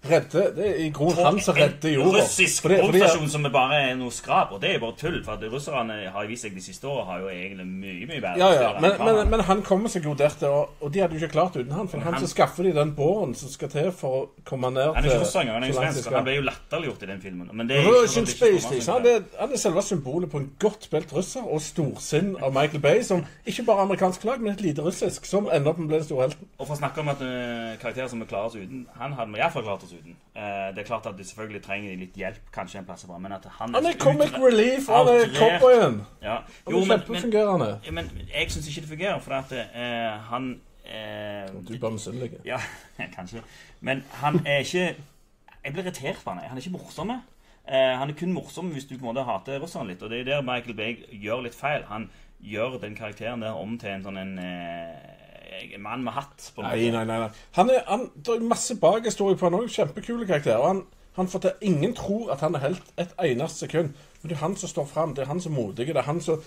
redde 0.00 0.42
Det 0.56 0.64
er 0.64 0.78
i 0.80 0.88
grunnen 0.96 1.24
han 1.26 1.40
som 1.44 1.54
redder 1.54 1.92
jorda. 1.92 2.22
Russisk 2.22 2.64
romstasjon 2.70 3.28
som 3.28 3.44
er 3.44 3.52
bare 3.52 3.80
er 3.90 3.96
noe 4.00 4.12
skrap, 4.14 4.52
og 4.56 4.60
det 4.62 4.70
er 4.70 4.78
jo 4.78 4.80
bare 4.86 4.96
tull. 4.96 5.18
For 5.26 5.36
at 5.36 5.44
russerne 5.52 5.96
har 6.14 6.28
vist 6.30 6.46
seg 6.46 6.54
de 6.56 6.62
siste 6.64 6.88
årene 6.88 7.04
har 7.10 7.18
jo 7.20 7.28
egentlig 7.34 7.66
mye 7.68 8.06
mye 8.08 8.20
bedre 8.22 8.38
Ja, 8.40 8.48
ja, 8.56 8.70
men, 8.80 8.96
men, 9.04 9.20
men 9.34 9.44
han 9.44 9.60
kommer 9.66 9.92
seg 9.92 10.04
jo 10.08 10.14
der 10.16 10.32
til, 10.40 10.48
og, 10.80 10.86
de 10.94 11.02
hadde 11.04 11.18
jo 11.18 11.20
ikke 11.20 11.34
klart 11.34 11.58
uten 11.58 11.72
han. 11.76 11.88
For 11.92 12.00
han, 12.00 12.14
han- 12.16 12.24
som 12.24 12.32
skaffer 12.32 12.64
de 12.64 12.72
den 12.78 12.94
båren 12.96 13.34
som 13.36 13.52
skal 13.52 13.68
til 13.74 13.90
for 13.92 14.16
å 14.22 14.22
komme 14.48 14.70
ned 14.72 14.88
til 14.88 14.94
Han 14.96 15.04
er 15.04 15.10
ikke 15.10 15.20
russer 15.26 15.40
engang, 15.44 15.60
han 15.60 15.68
er 15.68 15.76
svensk. 15.76 16.10
Han 16.16 16.24
ble 16.30 16.38
jo 16.38 16.46
latterliggjort 16.48 17.02
i 17.04 17.10
den 17.12 17.20
filmen. 17.26 17.50
Men 17.52 17.68
det 17.68 17.76
er 17.82 17.90
Russian 17.90 18.26
Space 18.26 18.50
ikke 18.56 18.60
Station. 18.60 18.82
står 18.82 18.92
Han 19.00 19.06
er, 19.12 19.28
han 19.40 19.52
er 19.52 19.62
selve 19.66 19.82
symbolet 19.84 20.30
på 20.32 20.40
en 20.40 20.48
godt 20.64 20.88
spilt 20.88 21.12
russer 21.16 21.44
og 21.44 21.60
storsinn 21.60 22.32
av 22.40 22.54
Michael 22.56 22.80
Bay, 22.80 23.02
som 23.04 23.24
ikke 23.46 23.66
bare 23.68 23.84
er 23.84 23.90
amerikansk 23.90 24.24
lag, 24.24 24.40
men 24.40 24.52
et 24.56 24.64
lite 24.64 24.82
russisk, 24.82 25.28
som 25.28 25.48
ender 25.52 25.74
opp 25.74 25.78
med 25.78 25.86
å 25.86 25.92
bli 25.92 26.00
den 26.00 26.08
store 26.08 26.26
helten. 26.28 26.48
Og 26.58 26.66
for 26.66 26.74
å 26.74 26.80
snakke 26.80 27.04
om 27.04 27.12
at 27.12 27.20
uh, 27.20 27.76
karakterer 27.82 28.08
som 28.08 28.20
vi 28.24 28.28
klarer 28.30 28.48
oss 28.50 28.56
uten 28.56 28.86
Han 28.96 29.12
hadde 29.18 29.32
vi 29.34 29.40
iallfall 29.42 29.62
klart 29.66 29.84
oss 29.84 29.89
uten. 29.92 30.16
Uh, 30.36 30.42
det 30.74 30.78
er 30.82 30.86
klart 30.86 31.06
at 31.06 31.18
de 31.18 31.24
selvfølgelig 31.24 31.62
trenger 31.62 31.96
litt 31.96 32.16
hjelp, 32.16 32.40
kanskje 32.54 32.78
en 32.78 32.88
plass, 32.88 33.06
men 33.18 33.32
at 33.32 33.46
han 33.58 33.74
Han 33.74 33.86
er 33.86 33.98
comic 33.98 34.34
relief, 34.38 34.88
han 34.88 35.08
er 35.08 35.30
cowboyen. 35.36 36.02
Ja. 36.22 36.36
Jo, 36.70 36.78
er 36.78 36.86
men, 36.86 37.94
men, 37.94 38.10
men 38.14 38.28
jeg 38.34 38.50
syns 38.50 38.68
ikke 38.68 38.80
det 38.80 38.88
fungerer, 38.88 39.20
for 39.20 39.34
at 39.34 39.52
uh, 39.52 40.30
han 40.32 40.60
uh, 40.84 41.68
Du 41.68 41.74
er 41.74 41.80
bare 41.80 41.96
misunnelig. 41.96 42.32
Ja, 42.44 42.60
kanskje. 43.18 43.42
Men 43.80 44.04
han 44.12 44.46
er 44.46 44.58
ikke 44.58 44.96
Jeg 45.64 45.72
blir 45.72 45.82
irritert 45.82 46.16
på 46.24 46.30
han. 46.30 46.40
Han 46.48 46.56
er 46.58 46.62
ikke 46.62 46.78
morsom. 46.78 47.10
Eh, 47.68 47.98
han 47.98 48.10
er 48.10 48.14
kun 48.18 48.32
morsom 48.32 48.70
hvis 48.72 48.84
du 48.84 48.96
på 48.96 49.04
en 49.04 49.12
måte 49.12 49.24
hater 49.28 49.60
russerne 49.60 49.92
litt. 49.92 50.02
Og 50.02 50.10
det 50.10 50.20
er 50.20 50.24
der 50.24 50.42
Michael 50.42 50.74
Bay 50.74 50.96
gjør 51.22 51.44
litt 51.44 51.54
feil. 51.54 51.84
Han 51.90 52.08
gjør 52.40 52.78
den 52.80 52.96
karakteren 52.96 53.44
der 53.44 53.58
om 53.58 53.76
til 53.78 53.92
en 53.92 54.06
sånn 54.06 54.18
en 54.18 54.38
eh, 55.50 55.76
mann 55.82 56.04
med 56.06 56.16
hatt. 56.16 56.52
på 56.54 56.62
noe. 56.62 56.70
Nei, 56.70 56.90
nei, 56.94 57.04
nei. 57.04 57.18
nei. 57.24 57.28
Han 57.58 57.70
er, 57.74 57.84
han, 57.88 58.08
det 58.16 58.36
er 58.36 58.48
masse 58.48 58.76
bakhistorie 58.80 59.36
på 59.36 59.48
han 59.48 59.58
òg. 59.58 59.68
Kjempekule 59.72 60.26
karakterer. 60.26 60.62
Og 60.62 60.68
Han, 60.68 60.82
han 61.18 61.28
får 61.28 61.44
til 61.44 61.68
Ingen 61.72 61.94
tror 61.98 62.32
at 62.32 62.40
han 62.46 62.54
er 62.54 62.66
helt 62.68 62.94
et 62.98 63.14
eneste 63.18 63.66
sekund. 63.66 63.94
Men 64.22 64.30
det 64.30 64.36
er 64.38 64.44
han 64.44 64.56
som 64.56 64.72
står 64.72 64.88
fram. 64.90 65.14
Det 65.14 65.24
er 65.24 65.32
han 65.32 65.40
som 65.40 65.52
er 65.56 65.62
modig. 65.62 65.86
Det 65.86 65.96
er 65.96 66.08
han 66.08 66.20
som 66.24 66.42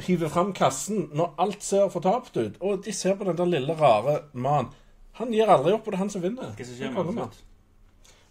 hiver 0.00 0.28
fram 0.32 0.52
kassen 0.56 1.08
når 1.16 1.34
alt 1.38 1.64
ser 1.64 1.88
fortapt 1.92 2.36
ut. 2.36 2.58
Og 2.60 2.84
de 2.84 2.92
ser 2.92 3.16
på 3.16 3.24
den 3.28 3.38
der 3.38 3.48
lille, 3.48 3.76
rare 3.76 4.20
mannen. 4.32 4.72
Han 5.20 5.32
gir 5.34 5.50
aldri 5.50 5.74
opp, 5.74 5.86
og 5.86 5.92
det 5.92 5.98
er 5.98 6.04
han 6.04 6.12
som 6.12 6.22
vinner. 6.22 6.52
Hva 6.56 6.64
som 6.66 6.76
skjer 6.78 6.90
er 6.90 7.08
med 7.10 7.22
han 7.22 7.38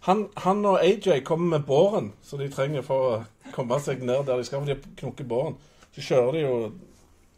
Han, 0.00 0.28
han 0.36 0.64
og 0.64 0.80
AJ 0.80 1.20
kommer 1.24 1.58
med 1.58 1.66
båren 1.66 2.12
som 2.24 2.40
de 2.40 2.48
trenger 2.48 2.82
for 2.82 3.08
å 3.08 3.50
komme 3.52 3.76
seg 3.84 4.00
ned 4.00 4.24
der 4.26 4.40
de 4.40 4.46
skal. 4.48 4.64
For 4.64 4.72
de 4.72 4.94
knokker 5.02 5.28
båren. 5.28 5.58
Så 5.94 6.06
kjører 6.06 6.32
de 6.32 6.40
jo 6.40 6.54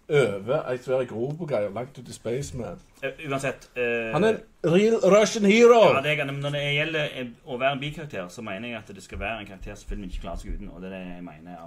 over 0.09 0.65
ei 0.71 0.79
svær 0.83 1.05
grop-greier 1.09 1.73
langt 1.73 1.99
ut 1.99 2.09
i 2.09 2.17
space 2.17 2.57
med 2.57 2.81
Eh, 3.03 3.25
uansett 3.27 3.65
uh, 3.75 4.13
Han 4.15 4.25
er 4.25 4.37
en 4.37 4.73
real 4.73 5.01
Russian 5.03 5.45
hero! 5.45 5.81
ja, 5.95 6.03
det 6.03 6.13
er, 6.21 6.29
Når 6.31 6.51
det 6.55 6.61
gjelder 6.63 7.17
eh, 7.19 7.33
å 7.51 7.57
være 7.59 7.75
en 7.75 7.81
bikarakter, 7.81 8.29
så 8.31 8.45
mener 8.47 8.71
jeg 8.71 8.79
at 8.79 8.93
det 8.95 9.03
skal 9.03 9.19
være 9.19 9.41
en 9.43 9.49
karakter 9.49 9.75
som 9.79 9.91
filmen 9.91 10.07
ikke 10.07 10.23
klarer 10.23 10.39
seg 10.39 10.55
uten. 10.55 10.69
Og 10.71 10.85
det 10.85 10.93
er 10.93 10.95
det 10.95 11.17
jeg 11.17 11.25
mener 11.27 11.65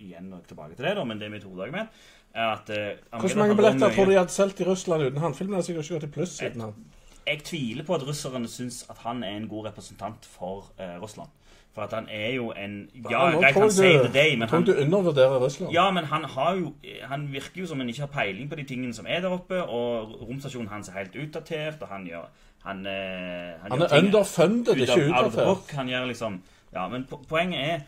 igjen 0.00 0.30
og 0.32 0.46
tilbake 0.48 0.78
til 0.78 0.88
det, 0.88 0.94
da, 0.96 1.04
men 1.04 1.20
det 1.20 1.28
er 1.28 1.34
mitt 1.34 1.44
hovedargument. 1.44 2.00
At 2.32 2.72
uh, 2.72 3.20
Hvor 3.20 3.36
mange 3.42 3.58
billetter 3.58 3.92
tror 3.92 4.08
du 4.08 4.14
de 4.14 4.18
hadde 4.22 4.32
solgt 4.32 4.62
i 4.64 4.68
Russland 4.70 5.04
uten 5.04 5.20
han? 5.20 5.36
Filmen 5.36 5.58
har 5.58 5.66
sikkert 5.66 5.84
ikke 5.84 5.98
gått 5.98 6.08
i 6.08 6.12
pluss 6.16 6.38
uten 6.40 6.64
han. 6.64 6.88
Jeg 7.26 7.44
tviler 7.44 7.84
på 7.84 7.98
at 7.98 8.06
russerne 8.08 8.48
syns 8.48 8.80
at 8.88 9.04
han 9.04 9.20
er 9.26 9.36
en 9.36 9.50
god 9.50 9.68
representant 9.68 10.24
for 10.38 10.70
uh, 10.80 10.96
Russland. 11.02 11.28
For 11.74 11.82
at 11.82 11.92
han 11.92 12.08
er 12.10 12.32
jo 12.34 12.50
en 12.56 12.88
Ja, 13.10 13.30
nå 13.30 13.40
greit, 13.40 13.54
han 13.54 13.70
the 13.70 14.12
day, 14.14 14.34
men 14.36 14.48
han 14.48 14.64
Tror 14.64 14.74
du 14.74 14.80
undervurderer 14.80 15.38
Russland. 15.38 15.72
ja, 15.72 15.90
men 15.90 16.04
han 16.04 16.24
har 16.24 16.54
jo 16.56 16.72
Han 17.06 17.28
virker 17.32 17.60
jo 17.60 17.66
som 17.66 17.78
han 17.78 17.88
ikke 17.88 18.00
har 18.00 18.12
peiling 18.14 18.50
på 18.50 18.56
de 18.56 18.64
tingene 18.64 18.94
som 18.94 19.06
er 19.08 19.20
der 19.20 19.28
oppe, 19.28 19.62
og 19.62 20.16
romstasjonen 20.28 20.68
hans 20.68 20.88
er 20.88 20.92
helt 20.98 21.16
utdatert, 21.16 21.82
og 21.82 21.88
han 21.88 22.06
gjør 22.06 22.26
Han, 22.64 22.84
han, 22.86 23.70
Han 23.70 23.78
gjør 23.78 23.86
er 23.86 23.98
underfunded, 24.02 24.76
ikke 24.76 25.06
utdatert. 25.08 25.72
Han 25.76 25.88
gjør 25.88 26.06
liksom 26.06 26.42
Ja, 26.74 26.88
men 26.88 27.06
poenget 27.28 27.60
er 27.60 27.80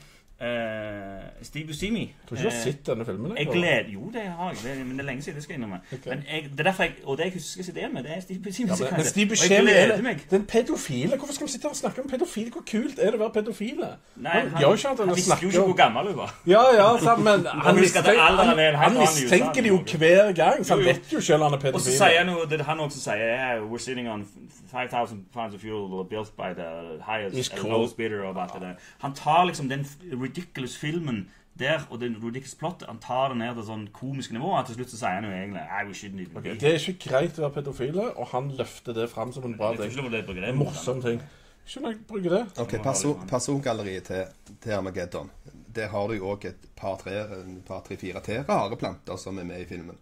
eh, 0.42 1.44
Steve 1.46 1.66
Buscemi 1.66 2.02
ikke 2.02 2.14
du 2.30 2.36
har 2.36 2.46
eh, 2.46 2.62
sett 2.62 2.86
denne 2.86 3.04
filmen? 3.04 3.36
jeg 3.38 3.46
gleder 3.46 3.90
Jo, 3.92 4.10
det 4.12 4.22
har 4.22 4.54
jeg, 4.64 4.86
men 4.86 4.92
det 4.98 5.00
er 5.00 5.04
lenge 5.04 5.22
siden. 5.22 5.34
det 5.36 5.42
skal 5.42 5.52
jeg 5.52 5.58
innrømme. 5.58 5.80
Ok. 5.92 6.06
Men 6.06 6.24
jeg, 6.32 6.42
det 6.50 6.60
er 6.60 6.64
derfor 6.64 6.82
jeg, 6.82 6.92
Og 7.04 7.18
det 7.18 7.24
jeg 7.24 7.32
husker 7.32 7.64
ideen 7.68 7.94
med, 7.94 8.02
det 8.02 8.16
er 8.16 8.20
Steve 8.20 8.42
Buscemi. 8.42 8.68
Ja, 8.70 8.76
men, 8.80 8.96
men 8.96 9.04
Steve 9.04 9.28
Buscemi 9.28 9.70
er 9.70 10.02
meg. 10.02 10.26
den 10.30 10.46
pedofile. 10.46 11.16
Hvorfor 11.16 11.34
skal 11.34 11.46
vi 11.46 11.52
sitte 11.52 11.66
og 11.66 11.76
snakke 11.76 12.02
om 12.02 12.08
pedofile? 12.08 12.50
Hvor 12.50 12.64
kult 12.72 12.98
er 12.98 13.10
det 13.10 13.14
å 13.14 13.22
være 13.22 13.34
pedofile? 13.38 13.88
Nei, 14.16 14.30
han, 14.30 14.50
han, 14.50 14.72
ikke 14.72 14.88
han 14.88 14.98
han 14.98 15.16
visste 15.16 15.38
jo 15.42 15.48
ikke 15.48 15.66
hvor 15.66 15.78
gammel 15.82 16.06
hun 16.12 16.16
var. 16.16 16.34
Ja, 16.46 16.62
ja, 16.76 16.88
sant, 17.02 17.24
men 17.24 17.46
han, 17.66 17.78
mistenker, 17.78 19.58
er 19.58 19.62
det 19.62 19.68
jo 19.68 19.80
hver 19.98 20.32
gang, 20.32 20.66
så 20.66 20.76
han 20.76 20.84
vet 20.84 21.12
jo 21.12 21.20
selv 21.20 21.42
han 21.42 21.58
er 21.58 21.62
pedofil. 21.64 21.80
Og 21.80 21.86
så 21.86 21.96
sier 21.98 22.18
han 22.24 22.32
jo, 22.34 22.44
det 22.50 22.60
han 22.66 22.80
også 22.80 23.00
sier 23.00 23.22
yeah, 23.22 23.72
We're 23.72 23.78
sitting 23.78 24.08
on 24.08 24.26
5000 24.72 25.24
pounds 25.34 25.54
of 25.54 25.60
fuel 25.60 26.04
built 26.04 26.36
by 26.36 26.54
the 26.54 26.98
highest 27.06 27.56
cool. 27.56 27.70
lowest 27.70 27.96
bidder. 27.96 28.74
Han 28.98 29.14
tar 29.14 29.44
liksom 29.44 29.68
den 29.68 29.86
ridiculous 30.32 30.76
filmen 30.80 31.26
der 31.58 31.84
og 31.90 32.00
den 32.00 32.16
ridiculous 32.16 32.54
plottet 32.54 32.88
Han 32.88 32.98
tar 32.98 33.28
det 33.28 33.38
ned 33.42 33.54
til 33.58 33.66
sånn 33.68 33.84
komisk 33.92 34.32
nivå. 34.32 34.54
Og 34.56 34.66
til 34.66 34.78
slutt 34.78 34.92
så 34.94 35.00
sier 35.02 35.18
han 35.18 35.28
jo 35.28 35.34
egentlig 35.36 35.62
I 35.62 35.84
wish 35.88 36.04
be 36.08 36.42
Det 36.56 36.70
er 36.70 36.78
ikke 36.80 37.10
greit 37.10 37.38
å 37.38 37.46
være 37.46 37.56
pedofile, 37.60 38.08
og 38.16 38.30
han 38.32 38.50
løfter 38.56 38.96
det 38.96 39.10
fram 39.12 39.32
som 39.32 39.44
en 39.44 39.56
bra 39.58 39.74
ting. 39.76 39.92
ikke 39.92 40.10
det 40.10 40.26
det 40.26 40.48
En 40.48 40.56
morsom 40.56 41.02
ting. 41.04 41.20
Skjønner 41.66 41.92
jeg 41.92 42.00
bruker 42.08 42.32
det. 42.34 42.44
Ok, 42.58 42.72
perso 42.82 43.12
Persongalleriet 43.30 44.08
til, 44.08 44.56
til 44.60 44.72
Armageddon. 44.74 45.30
Der 45.72 45.92
har 45.92 46.08
du 46.08 46.16
jo 46.16 46.32
òg 46.32 46.48
et 46.48 46.64
par-tre 46.76 47.20
par, 47.68 47.84
tre, 47.86 47.96
fire 47.96 48.20
til 48.24 48.42
rare 48.48 48.76
planter 48.76 49.16
som 49.16 49.38
er 49.38 49.46
med 49.46 49.62
i 49.62 49.68
filmen. 49.68 50.00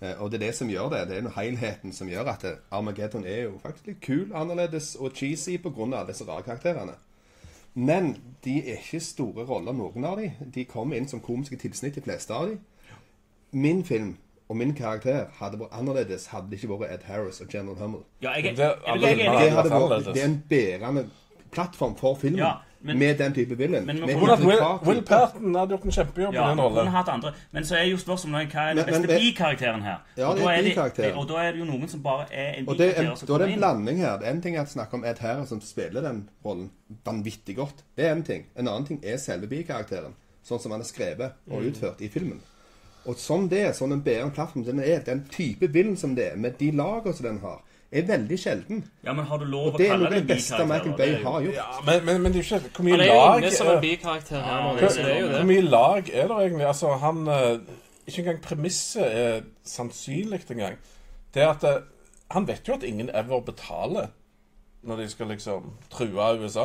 Eh, 0.00 0.16
og 0.16 0.30
det 0.30 0.40
er 0.40 0.46
det 0.46 0.54
som 0.56 0.70
gjør 0.70 0.88
det. 0.94 1.02
Det 1.10 1.18
er 1.18 1.26
noe 1.26 1.36
helheten 1.36 1.92
som 1.92 2.08
gjør 2.08 2.32
at 2.32 2.46
Armageddon 2.70 3.26
er 3.28 3.44
jo 3.44 3.58
faktisk 3.62 3.90
litt 3.90 4.00
kul, 4.02 4.32
annerledes 4.34 4.94
og 4.96 5.12
cheesy 5.14 5.58
pga. 5.62 5.84
alle 5.84 6.06
disse 6.08 6.26
rare 6.28 6.46
karakterene. 6.46 6.96
Men 7.74 8.16
de 8.44 8.58
er 8.68 8.76
ikke 8.82 9.00
store 9.00 9.44
roller, 9.48 9.72
noen 9.72 10.04
av 10.04 10.18
de. 10.20 10.32
De 10.54 10.64
kommer 10.68 10.96
inn 10.98 11.08
som 11.08 11.20
komiske 11.24 11.56
tilsnitt, 11.56 11.94
de 11.96 12.02
fleste 12.04 12.34
av 12.36 12.50
de. 12.50 12.58
Min 13.52 13.84
film 13.84 14.16
og 14.48 14.56
min 14.60 14.74
karakter 14.76 15.26
hadde 15.38 15.58
vært 15.62 15.72
annerledes 15.78 16.26
hadde 16.32 16.50
det 16.50 16.58
ikke 16.60 16.76
vært 16.80 16.92
Ed 16.98 17.06
Harris 17.08 17.40
og 17.40 17.48
General 17.52 17.76
Hummel. 17.80 18.02
Ja, 18.22 18.34
jeg, 18.36 18.44
jeg, 18.44 18.56
Det- 18.56 18.64
jeg, 18.66 18.76
alle 18.86 19.06
jeg, 19.08 19.18
jeg, 19.18 19.32
Det, 19.32 19.44
jeg, 19.46 19.52
hadde 19.56 19.70
vært, 19.70 20.04
det 20.14 20.22
er 20.22 20.28
en 20.28 20.42
bærende 20.50 21.04
plattform 21.52 21.96
for 21.96 22.14
filmen 22.20 22.38
Ja, 22.42 22.52
men- 22.82 22.98
med 22.98 23.18
den 23.18 23.32
type 23.34 23.54
villain. 23.58 23.86
Men 23.86 24.00
men, 24.00 24.10
at 24.10 24.16
Will, 24.40 24.48
Will 24.48 24.58
Parton 24.58 25.04
Patton 25.04 25.54
hadde 25.54 25.70
gjort 25.76 25.84
en 25.84 25.90
kjempejobb 25.90 26.34
ja, 26.34 26.46
i 26.46 26.50
den 26.50 26.60
rollen? 26.60 26.86
hatt 26.88 27.08
andre. 27.08 27.32
Men 27.52 27.62
så 27.64 27.76
er 27.76 27.84
jo 27.90 27.96
spørsmålet 27.96 28.50
hva 28.52 28.60
er 28.70 28.74
den 28.74 28.84
beste 28.86 29.06
bikarakteren 29.08 29.82
her? 29.82 29.96
Ja, 30.16 30.26
Og 30.30 30.36
det 30.36 30.44
da 30.44 30.50
er 30.50 30.56
det- 30.62 30.64
bikarakteren. 30.74 31.16
Og 31.16 31.28
da 31.28 31.34
er 31.34 31.52
det 31.52 31.58
jo 31.58 31.64
noen 31.64 31.88
som 31.88 32.02
bare 32.02 32.26
er 32.32 32.52
en 32.58 32.64
er 32.68 32.74
bikarakter 32.74 33.26
da 33.26 33.34
er 33.34 33.38
det 33.38 33.52
en 33.52 33.58
blanding 33.58 33.98
her. 33.98 34.18
Det 34.18 34.26
er 34.26 34.30
en 34.30 34.40
ting 34.42 34.56
er 34.56 34.62
å 34.64 34.66
snakke 34.68 34.94
om 34.94 35.04
Ed 35.04 35.18
Harris 35.18 35.48
som 35.48 35.60
spiller 35.60 36.00
den 36.02 36.28
rollen 36.44 36.70
vanvittig 37.04 37.56
godt. 37.56 37.82
Det 37.96 38.04
er 38.06 38.12
en 38.12 38.22
ting. 38.22 38.44
En 38.56 38.68
annen 38.68 38.84
ting 38.86 39.00
er 39.04 39.16
selve 39.16 39.46
bikarakteren. 39.46 40.14
Sånn 40.44 40.60
som 40.60 40.72
han 40.72 40.80
er 40.80 40.84
skrevet 40.84 41.32
og 41.50 41.62
Mm. 41.62 41.68
utført 41.72 42.00
i 42.00 42.08
filmen. 42.08 42.40
Og 43.06 43.16
sånn 43.16 43.48
det 43.48 43.60
er, 43.66 43.72
sånn 43.72 43.92
en 43.92 44.02
bærende 44.02 44.34
plattform 44.34 44.64
den 44.64 44.78
er, 44.80 44.98
den 45.00 45.24
type 45.30 45.66
villain 45.72 45.96
som 45.96 46.14
det 46.14 46.32
er, 46.32 46.36
med 46.36 46.54
de 46.58 46.70
lagene 46.70 47.12
som 47.14 47.26
den 47.26 47.38
har, 47.38 47.60
er 47.92 48.06
veldig 48.08 48.38
sjelden. 48.40 48.84
Ja, 49.04 49.12
men 49.12 49.24
har 49.28 49.38
du 49.38 49.44
lov 49.44 49.66
å 49.66 49.72
å 49.74 49.78
det 49.78 49.86
er 49.86 49.90
kalle 49.92 50.06
noe 50.06 50.08
av 50.08 50.14
det 50.14 50.20
det 50.22 50.28
beste? 50.34 50.64
Michael? 50.64 50.94
Bay 50.96 51.10
Det 51.10 51.18
er 51.18 51.24
har 51.26 51.40
gjort. 51.46 51.54
Ja, 51.58 51.66
men, 51.86 52.04
men, 52.06 52.22
men 52.22 52.32
det 52.32 52.40
er 52.40 52.46
jo 52.46 52.56
ikke 52.56 52.70
Hvor 52.76 52.86
mye 52.86 52.92
Han 52.92 53.02
er 53.04 53.10
jo 53.12 53.42
inne 53.42 53.50
som 53.56 53.70
en 53.72 53.82
bikarakter 53.82 54.40
her 54.46 54.52
Ja, 54.52 54.60
nå. 54.62 54.72
det 54.78 54.88
Det, 54.88 54.96
det 54.96 55.12
er 55.16 55.20
jo 55.20 55.28
Hvor 55.34 55.48
mye 55.50 55.66
lag 55.66 56.12
er 56.12 56.30
det 56.30 56.38
egentlig? 56.46 56.66
Altså, 56.70 56.94
han 57.02 57.20
eh, 57.28 57.74
Ikke 58.06 58.22
engang 58.24 58.40
premisset 58.46 59.18
er 59.24 59.42
sannsynlig 59.64 60.40
engang. 60.50 60.78
Det 61.34 61.42
er 61.42 61.52
at 61.52 61.64
eh, 61.68 61.82
Han 62.32 62.48
vet 62.48 62.68
jo 62.68 62.78
at 62.78 62.82
ingen 62.88 63.10
ever 63.12 63.40
betaler 63.40 64.08
når 64.82 64.96
de 64.96 65.04
skal 65.12 65.28
liksom 65.30 65.68
true 65.90 66.24
USA. 66.42 66.64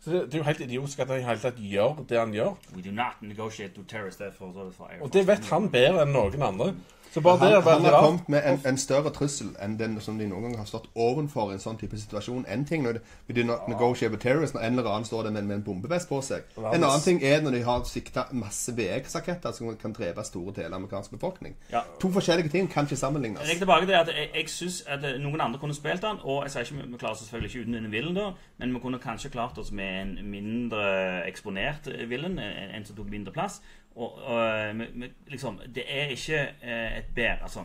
Så 0.00 0.10
det, 0.10 0.20
det 0.26 0.34
er 0.34 0.38
jo 0.38 0.44
helt 0.44 0.60
idiotisk 0.60 1.02
at 1.02 1.10
han 1.10 1.18
i 1.20 1.26
hele 1.26 1.42
tatt 1.42 1.58
gjør 1.60 1.98
det 2.08 2.18
han 2.18 2.32
gjør. 2.32 2.54
We 2.74 2.82
do 2.82 2.92
not 2.94 3.18
negotiate 3.20 3.74
to 3.74 3.82
terrorists. 3.82 4.20
Er 4.20 5.02
Og 5.02 5.12
det 5.12 5.26
vet 5.26 5.44
han 5.50 5.68
bedre 5.70 6.06
enn 6.06 6.14
noen 6.14 6.42
andre. 6.42 6.72
Så 7.14 7.20
bare 7.24 7.38
det 7.40 7.48
han, 7.48 7.52
er 7.56 7.64
veldig 7.64 7.84
han 7.88 7.94
har 7.94 8.04
kommet 8.04 8.28
med 8.28 8.42
en, 8.50 8.60
en 8.68 8.78
større 8.78 9.10
trussel 9.16 9.48
enn 9.64 9.78
den 9.80 9.96
som 10.04 10.18
de 10.18 10.26
noen 10.28 10.42
gang 10.48 10.56
har 10.60 10.66
stått 10.68 10.88
ovenfor 10.94 11.50
i 11.50 11.56
en 11.56 11.62
sånn 11.62 11.78
type 11.80 11.96
situasjon. 11.98 12.44
En 12.48 12.64
ting 12.68 12.82
når 12.84 12.98
de, 12.98 13.34
do 13.38 13.44
not 13.48 13.68
negotiate 13.68 14.12
with 14.12 14.22
terrorists, 14.22 14.54
når 14.54 14.66
en 14.66 14.78
eller 14.78 14.90
annen 14.90 15.08
står 15.08 15.22
der 15.28 15.30
med, 15.36 15.42
med 15.48 15.56
en 15.56 15.64
bombevest 15.64 16.08
på 16.08 16.20
seg. 16.22 16.44
En 16.58 16.84
annen 16.84 17.00
ting 17.04 17.22
er 17.24 17.40
når 17.42 17.56
de 17.58 17.62
har 17.64 17.84
sikta 17.88 18.26
masse 18.32 18.74
VX-raketter 18.76 19.52
som 19.56 19.72
kan 19.80 19.92
drepe 19.96 20.24
store 20.24 20.52
deler 20.56 20.74
av 20.74 20.80
amerikansk 20.82 21.16
befolkning. 21.16 21.56
Ja. 21.72 21.82
To 22.02 22.10
forskjellige 22.12 22.52
ting 22.52 22.68
kan 22.72 22.84
ikke 22.84 22.96
sammenlignes. 23.00 23.42
Jeg 23.48 23.56
er 23.56 23.64
tilbake 23.64 23.86
til 23.88 23.96
at 24.02 24.12
jeg, 24.14 24.28
jeg 24.34 24.48
synes 24.52 24.82
at 24.86 25.04
eh, 25.04 25.18
noen 25.22 25.40
andre 25.40 25.58
kunne 25.62 25.74
spilt 25.74 26.02
den, 26.04 26.20
og 26.22 26.44
jeg 26.44 26.50
sier 26.54 26.68
ikke 26.68 26.86
vi- 26.92 26.98
klarer 26.98 27.12
oss 27.16 27.24
selvfølgelig 27.24 27.50
ikke 27.54 27.64
uten 27.64 27.74
denne 27.80 27.90
villen, 27.90 28.14
da, 28.14 28.28
men 28.58 28.74
vi 28.74 28.80
kunne 28.84 28.98
kanskje 29.02 29.30
klart 29.32 29.58
oss 29.58 29.72
med 29.72 30.00
en 30.02 30.14
mindre 30.30 30.84
eksponert 31.28 31.88
eh, 31.92 32.04
villen, 32.10 32.38
en, 32.38 32.72
en 32.78 32.84
som 32.86 32.96
tok 32.96 33.10
mindre 33.10 33.32
plass. 33.32 33.60
Og, 33.98 34.18
og 34.30 34.42
eh, 34.46 35.08
liksom, 35.32 35.58
det 35.74 35.82
er 35.90 36.12
ikke 36.14 36.38
eh, 36.62 36.97
et 36.98 37.14
bedre 37.14 37.42
altså, 37.48 37.64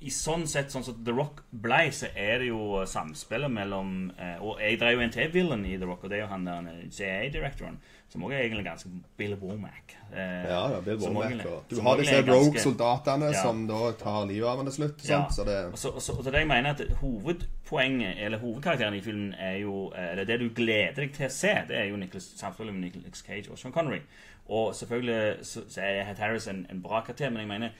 i 0.00 0.12
sånn 0.14 0.44
sett, 0.46 0.70
sånn 0.70 0.84
som 0.86 0.94
The 1.02 1.10
Rock 1.10 1.40
blei, 1.50 1.88
så 1.90 2.06
er 2.14 2.38
det 2.38 2.52
jo 2.52 2.84
samspillet 2.86 3.50
mellom 3.50 4.12
eh, 4.14 4.36
Og 4.46 4.60
jeg 4.62 4.76
drev 4.78 4.92
jo 4.94 5.00
en 5.02 5.10
til 5.10 5.32
villain 5.34 5.64
i 5.66 5.72
The 5.76 5.88
Rock, 5.90 6.04
og 6.04 6.10
det 6.12 6.20
er 6.20 6.22
jo 6.22 6.28
han 6.30 6.44
der 6.46 6.68
CIA-direktoren, 6.94 7.80
som 8.08 8.22
også 8.22 8.36
er 8.36 8.44
egentlig 8.44 8.64
ganske 8.68 8.92
Bill 9.18 9.34
Womack. 9.42 9.96
Eh, 10.12 10.46
Ja, 10.46 10.60
ja, 10.70 10.78
Bill 10.86 11.00
Womack. 11.02 11.32
egentlig- 11.32 11.50
og 11.50 11.64
Du 11.68 11.80
har 11.82 11.96
disse 11.98 12.22
rogue-soldatene 12.28 13.32
Ja. 13.32 13.42
som 13.42 13.66
da 13.66 13.90
tar 13.98 14.24
livet 14.30 14.46
av 14.48 14.56
ham 14.62 14.66
til 14.70 14.74
slutt. 14.76 15.08
Ja. 15.08 15.24
Så 15.34 15.44
det, 15.44 15.56
Og 15.72 15.78
så, 15.78 15.88
og 15.90 16.00
så, 16.02 16.12
og 16.12 16.22
så 16.24 16.30
det 16.30 16.38
jeg 16.44 16.46
mener 16.48 16.70
at 16.70 16.80
Hovedpoenget, 17.02 18.14
eller 18.24 18.38
hovedkarakteren 18.38 18.94
i 18.94 19.00
filmen, 19.00 19.34
er 19.34 19.56
jo 19.58 19.92
eh, 19.96 20.10
Eller 20.12 20.24
det 20.24 20.40
du 20.40 20.48
gleder 20.54 20.94
deg 20.94 21.12
til 21.12 21.26
å 21.26 21.30
se, 21.30 21.54
det 21.68 21.76
er 21.76 21.84
jo 21.90 21.96
Nicholas, 21.96 22.32
samspillet 22.38 22.72
med 22.74 22.82
Nicholas 22.82 23.18
Cage 23.26 23.50
og 23.50 23.58
Sean 23.58 23.72
Connery. 23.72 24.00
Og 24.48 24.74
selvfølgelig 24.74 25.44
så, 25.44 25.64
så 25.68 25.80
er 25.82 26.04
Hat 26.04 26.18
Harris 26.18 26.46
en, 26.48 26.66
en 26.70 26.82
bra 26.82 27.00
karakter, 27.00 27.30
men 27.30 27.38
jeg 27.40 27.48
mener 27.48 27.70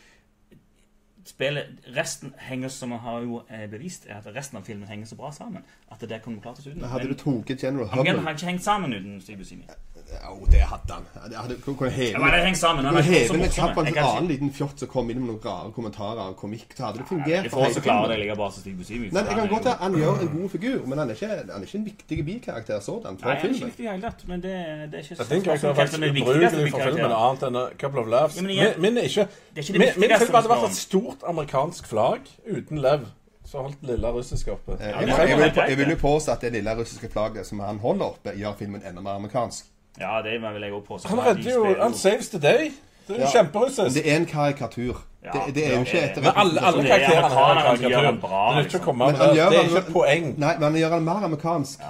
Spillet, 1.29 1.67
resten 1.97 2.33
henger 2.41 2.71
som 2.73 2.89
man 2.95 3.03
har 3.05 3.21
jo 3.21 3.43
eh, 3.53 3.67
bevist, 3.71 4.07
er 4.09 4.23
at 4.23 4.29
resten 4.33 4.57
av 4.57 4.65
filmen 4.65 4.89
henger 4.89 5.11
så 5.11 5.19
bra 5.19 5.29
sammen 5.35 5.67
at 5.93 6.01
det 6.09 6.23
kunne 6.25 6.41
klart 6.41 6.59
oss 6.63 6.67
uten. 6.67 6.85
hadde 6.89 7.11
du 7.11 7.19
tatt 7.21 7.53
General 7.61 7.91
Hubble 7.93 8.21
har 8.25 8.37
ikke 8.37 8.49
hengt 8.49 8.65
sammen 8.65 8.95
uten 8.97 9.21
Steve 9.21 9.43
Buscemi. 9.43 9.67
Ja, 10.09 10.31
oh, 10.33 10.41
det 10.51 10.61
hadde 10.65 10.93
han. 10.95 11.05
Det 11.31 11.37
hadde, 11.37 11.55
kunne- 11.65 11.77
kunne 11.79 11.91
heve 11.91 12.13
Ja, 12.17 12.31
det 12.33 12.41
henger 12.45 12.57
sammen. 12.59 12.85
Han 12.85 12.95
kunne 12.95 13.05
er 13.05 13.21
ikke 13.21 13.29
så 13.29 13.33
heve 13.33 13.35
en 13.35 13.41
morsom. 13.45 13.69
kjapp 13.69 13.79
en 13.79 13.99
annen 14.05 14.29
liten 14.33 14.51
fjott 14.57 14.79
som 14.81 14.89
kom 14.89 15.11
inn 15.11 15.19
med 15.21 15.29
noen 15.29 15.41
rare 15.45 15.73
kommentarer 15.77 16.23
og 16.31 16.37
komikk. 16.41 16.71
Så 16.77 16.85
hadde 16.87 16.99
det 17.03 17.07
fungert. 17.11 17.43
Jeg 17.45 17.51
for 17.51 17.61
får 17.61 17.67
også 17.69 17.83
klare 17.85 18.09
det 18.09 18.19
like 18.23 18.37
bra 18.41 18.49
som 18.51 18.63
Buscemi. 18.79 19.11
Nei, 19.13 19.23
jeg 19.29 19.37
kan 19.37 19.49
godt 19.49 19.65
jo- 19.69 19.77
han 19.83 19.93
gjør 20.01 20.21
en 20.25 20.31
god 20.39 20.49
figur, 20.51 20.87
men 20.87 20.99
han 20.99 21.11
er 21.11 21.15
ikke, 21.15 21.29
han 21.29 21.51
er 21.63 21.67
ikke 21.69 21.79
en 21.79 21.85
viktig 21.85 22.25
bikarakter 22.31 22.81
sådan 22.81 23.03
Nei, 23.03 23.17
han 23.21 23.37
er 23.37 23.53
ikke 23.53 23.65
viktig 23.69 23.85
i 23.85 23.89
hele 23.91 24.03
tatt, 24.03 24.25
men 24.29 24.41
det, 24.41 24.55
det 24.91 24.95
er 24.95 25.03
ikke 25.05 25.17
så 25.17 25.29
Din 25.35 25.43
karakter 25.43 25.69
er 25.69 25.75
faktisk 25.75 26.01
den 26.01 26.11
ubrukelig 26.11 26.51
for 26.73 26.81
filmen, 26.89 27.13
annet 27.13 27.43
enn 27.51 27.57
a 27.57 27.67
couple 27.81 28.01
of 28.01 28.07
laughs. 28.09 28.37
Ja, 28.37 28.43
min, 28.79 28.97
er 28.99 29.03
ikke, 29.03 29.29
det 29.57 29.67
det 29.67 29.79
min, 29.79 29.93
film 30.19 30.35
hadde 30.35 30.49
vært 30.49 30.69
et 30.71 30.77
stort 30.77 31.21
amerikansk 31.29 31.87
flagg 31.87 32.21
uten 32.49 32.79
lev. 32.81 33.07
Så 33.49 33.63
holdt 33.65 33.81
lille 33.83 34.09
russiske 34.13 34.53
oppe. 34.53 34.73
Eh, 34.77 34.89
Jeg, 35.09 35.69
jeg 35.69 35.77
vil 35.79 35.89
jo 35.89 35.97
påstå 35.97 36.33
at 36.33 36.41
det 36.41 36.53
lille 36.53 36.75
russiske 36.77 37.09
flagget 37.09 37.47
som 37.47 37.61
han 37.61 37.79
holder 37.79 38.05
oppe, 38.05 38.31
gjør 38.37 38.57
filmen 38.59 38.83
enda 38.85 39.01
mer 39.01 39.17
amerikansk. 39.17 39.65
Ja, 40.01 40.23
det 40.23 40.33
vil 40.43 40.63
jeg 40.63 40.73
også 40.73 40.87
påstå. 40.87 41.09
Han 41.09 41.19
redder 41.27 41.43
de 41.43 41.55
jo 41.55 41.83
Han 41.83 41.95
saves 41.95 42.29
the 42.29 42.39
day. 42.39 42.71
Det 43.09 43.17
er 43.17 43.21
jo 43.21 43.27
Ja. 43.27 43.31
kjemperussisk. 43.43 43.95
Det 43.95 44.13
er 44.13 44.17
en 44.17 44.27
karikatur. 44.27 44.97
Ja, 45.25 45.31
det, 45.47 45.55
det 45.55 45.67
er 45.67 45.75
jo 45.75 45.81
ikke 45.81 45.99
etter 45.99 46.19
et 46.19 46.23
Men 46.23 46.33
alle, 46.37 46.61
alle 46.67 46.83
Det 46.83 46.91
er 46.93 46.99
karakterene 46.99 47.27
er 47.27 47.77
gjør 47.77 48.01
karikatur. 48.03 48.21
bra, 48.29 48.49
Det 48.49 48.55
er 48.55 48.59
ikke 48.59 48.63
liksom. 48.63 48.81
å 48.81 48.85
komme 48.85 49.07
med 49.07 49.15
det. 49.19 49.39
er 49.39 49.63
ikke 49.63 49.79
et 49.79 49.93
poeng. 49.93 50.39
Nei, 50.39 50.53
men 50.55 50.63
han 50.63 50.75
gjør 50.77 50.91
han 50.95 51.05
mer 51.05 51.25
amerikansk 51.29 51.81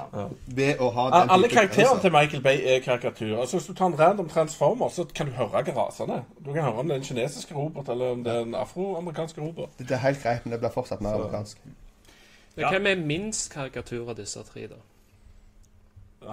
ved 0.47 0.77
å 0.79 0.91
ha 0.95 1.05
den 1.21 1.31
Alle 1.31 1.49
karakterene 1.49 2.01
til 2.01 2.13
Michael 2.13 2.43
Bay 2.43 2.57
er 2.65 2.81
karikaturer. 2.81 3.41
Altså, 3.41 3.57
hvis 3.59 3.67
du 3.67 3.75
tar 3.75 3.87
en 3.87 3.99
random 4.01 4.29
transformer, 4.29 4.89
så 4.89 5.05
kan 5.15 5.27
du 5.27 5.33
høre 5.33 5.49
hva. 5.49 5.63
Du 6.47 6.53
kan 6.53 6.63
høre 6.63 6.79
om 6.79 6.89
det 6.89 6.95
er 6.97 7.01
en 7.01 7.05
kinesisk 7.05 7.53
robot 7.55 7.89
eller 7.89 8.11
om 8.13 8.25
det 8.25 8.33
er 8.35 8.41
en 8.41 8.55
afroamerikansk 8.55 9.39
robot. 9.39 9.69
Det 9.79 9.91
er 9.91 9.97
helt 10.07 10.23
greit, 10.23 10.47
men 10.47 10.53
det 10.53 10.61
blir 10.61 10.71
fortsatt 10.71 11.01
mer 11.01 11.15
amerikansk. 11.15 11.59
Ja. 12.57 12.71
Hvem 12.71 12.87
er 12.87 12.95
minst 12.97 13.53
karikatur 13.55 14.09
av 14.11 14.17
disse 14.17 14.41
tre, 14.53 14.67
da? 14.67 14.75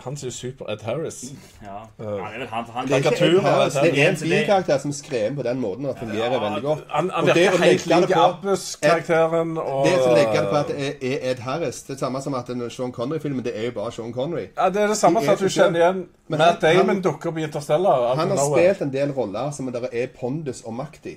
Han 0.03 0.15
sier 0.17 0.31
super 0.33 0.65
Ed 0.73 0.81
Harris. 0.83 1.19
Ja. 1.63 1.67
ja, 1.99 2.03
det 2.03 2.07
er 2.07 2.39
vel 2.39 2.47
han, 2.47 2.65
han 2.73 2.87
Det 2.87 2.93
er 2.93 2.97
ikke 2.97 3.25
Ed 3.25 3.39
Harris, 3.45 3.73
det 3.73 3.99
er 3.99 4.09
en 4.09 4.15
det- 4.15 4.29
bikarakter 4.29 4.77
som 4.81 4.89
er 4.89 4.93
skrevet 4.97 5.35
på 5.37 5.43
den 5.43 5.59
måten 5.61 5.85
og 5.85 5.93
det 5.93 5.99
fungerer 6.01 6.39
veldig 6.39 6.61
godt. 6.63 6.79
Han, 6.89 7.09
han 7.09 7.21
Og 7.21 7.27
det 7.27 7.35
virker 7.35 7.63
helt 7.63 7.83
det 7.85 7.99
lik 8.01 8.13
på- 8.13 8.23
Abbas-karakteren. 8.23 9.57
og... 9.57 9.85
Det 9.85 9.93
som 10.03 10.13
legger 10.13 10.41
det 10.41 10.49
på 10.49 10.55
at 10.55 10.67
det 10.67 10.87
er, 11.01 11.31
Ed 11.31 11.39
Harris, 11.39 11.81
det 11.83 11.93
er 11.95 11.97
samme 11.99 12.21
som 12.21 12.33
at 12.33 12.49
Sean 12.71 12.91
Connery-filmen, 12.91 13.43
det 13.45 13.53
er 13.59 13.65
jo 13.65 13.71
bare 13.71 13.91
Sean 13.91 14.13
Connery. 14.13 14.47
Ja, 14.57 14.69
Det 14.69 14.81
er 14.81 14.87
det 14.87 14.97
samme 14.97 15.21
som 15.23 15.29
at 15.33 15.39
du 15.39 15.47
kjenner 15.49 15.79
igjen 15.79 16.07
Men 16.27 16.37
Matt 16.39 16.61
Damon 16.61 17.01
dukker 17.01 17.29
opp 17.29 17.37
i 17.37 17.43
Interstellar. 17.43 18.15
Han 18.15 18.29
har 18.29 18.37
spilt 18.37 18.81
en 18.81 18.93
del 18.93 19.11
roller 19.11 19.51
som 19.51 19.71
det 19.71 19.83
er 19.93 20.07
pondus 20.19 20.61
og 20.65 20.73
makt 20.73 21.05
i. 21.05 21.15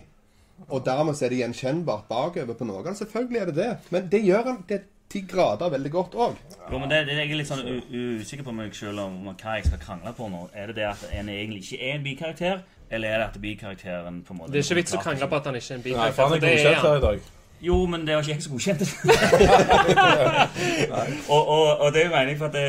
Og 0.69 0.85
dermed 0.85 1.23
er 1.23 1.29
det 1.29 1.39
gjenkjennbart 1.39 2.05
bakover 2.09 2.55
på 2.55 2.65
noen. 2.65 2.95
Selvfølgelig 2.95 3.41
er 3.41 3.45
det 3.47 3.55
det. 3.57 3.77
Men 3.91 4.09
det 4.13 4.23
gjør 4.25 4.45
han 4.45 4.65
til 5.09 5.29
grader 5.29 5.71
veldig 5.73 5.91
godt 5.93 6.15
òg. 6.15 6.37
Jo, 6.71 6.79
men 6.79 6.91
det, 6.91 7.07
det, 7.09 7.17
jeg 7.17 7.31
er 7.31 7.37
litt 7.41 7.49
sånn 7.49 7.65
usikker 7.65 8.45
på 8.45 8.53
meg 8.57 8.75
selv 8.77 8.99
om 9.07 9.13
hva 9.31 9.53
jeg 9.57 9.65
skal 9.71 9.81
krangle 9.81 10.13
på 10.17 10.29
nå. 10.29 10.41
Er 10.53 10.67
det 10.71 10.77
det 10.83 10.89
at 10.91 11.03
en 11.13 11.29
egentlig 11.33 11.61
ikke 11.65 11.79
er 11.81 11.93
en 11.97 12.05
bikarakter, 12.05 12.57
eller 12.91 13.09
er 13.09 13.19
det 13.23 13.29
at 13.31 13.41
bikarakteren 13.41 14.23
på 14.25 14.31
en 14.35 14.39
måte 14.43 14.53
Det 14.53 14.59
er 14.61 14.65
ikke 14.69 14.81
vits 14.83 14.95
å 14.97 14.99
krangle 15.03 15.27
på 15.31 15.37
at 15.41 15.47
han 15.51 15.57
ikke 15.59 15.71
er 15.73 15.77
en 15.79 15.83
Nei, 15.83 15.89
bikarakter. 15.89 16.15
for 16.19 16.23
han 16.29 16.35
er 16.37 16.41
godkjent 16.47 16.77
er 16.77 16.81
her 16.85 16.97
i 17.01 17.03
dag. 17.09 17.19
Jo, 17.59 17.77
men 17.91 18.01
det 18.07 18.13
var 18.15 18.23
ikke 18.23 18.35
jeg 18.37 18.43
som 18.45 18.53
godkjente 18.55 18.85
det. 18.87 18.95
og, 21.35 21.41
og, 21.41 21.65
og 21.81 21.89
det 21.93 21.99
er 22.05 22.07
jo 22.07 22.13
meningen 22.15 22.39
for 22.39 22.47
at 22.53 22.55
det, 22.55 22.69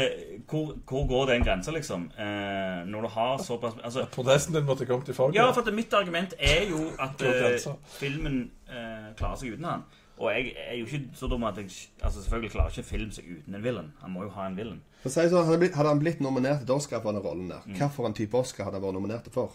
hvor, 0.50 0.76
hvor 0.88 1.08
går 1.08 1.26
den 1.26 1.44
grensa, 1.44 1.72
liksom? 1.72 2.12
Eh, 2.20 2.88
når 2.88 3.02
du 3.02 3.08
har 3.08 3.44
såpass 3.44 3.74
altså, 3.84 4.06
Protesten 4.12 4.56
din 4.56 4.66
måtte 4.66 4.86
kommet 4.86 5.10
i 5.10 5.14
forrige. 5.14 5.42
Ja, 5.42 5.52
for 5.52 5.62
at 5.62 5.74
mitt 5.74 5.94
argument 5.94 6.34
er 6.40 6.70
jo 6.70 6.78
at 7.00 7.22
eh, 7.22 7.74
filmen 8.00 8.52
eh, 8.70 9.16
klarer 9.18 9.36
seg 9.36 9.54
uten 9.54 9.66
han. 9.66 9.84
Og 10.20 10.32
jeg 10.36 10.54
er 10.68 10.76
jo 10.76 10.86
ikke 10.86 11.00
så 11.16 11.28
dum 11.32 11.44
at 11.48 11.56
jeg 11.58 11.70
Altså 12.04 12.22
Selvfølgelig 12.22 12.52
klarer 12.52 12.70
ikke 12.76 12.84
film 12.90 13.12
seg 13.16 13.24
uten 13.38 13.56
en 13.56 13.64
villain. 13.64 13.94
Han 14.02 14.12
må 14.12 14.24
jo 14.28 14.30
ha 14.36 14.48
en 14.50 14.58
villain. 14.58 14.82
For 15.02 15.10
å 15.10 15.14
si 15.16 15.30
sånn, 15.32 15.46
hadde, 15.48 15.60
blitt, 15.62 15.76
hadde 15.80 15.90
han 15.94 16.00
blitt 16.04 16.20
nominert 16.22 16.66
til 16.68 16.76
Oscar 16.76 17.00
for 17.02 17.16
den 17.16 17.24
rollen 17.24 17.48
der, 17.54 17.62
Mm. 17.66 17.78
hvilken 17.80 18.14
type 18.18 18.38
Oscar 18.38 18.64
hadde 18.68 18.76
han 18.82 18.84
vært 18.84 18.98
nominert 19.00 19.30
for? 19.32 19.52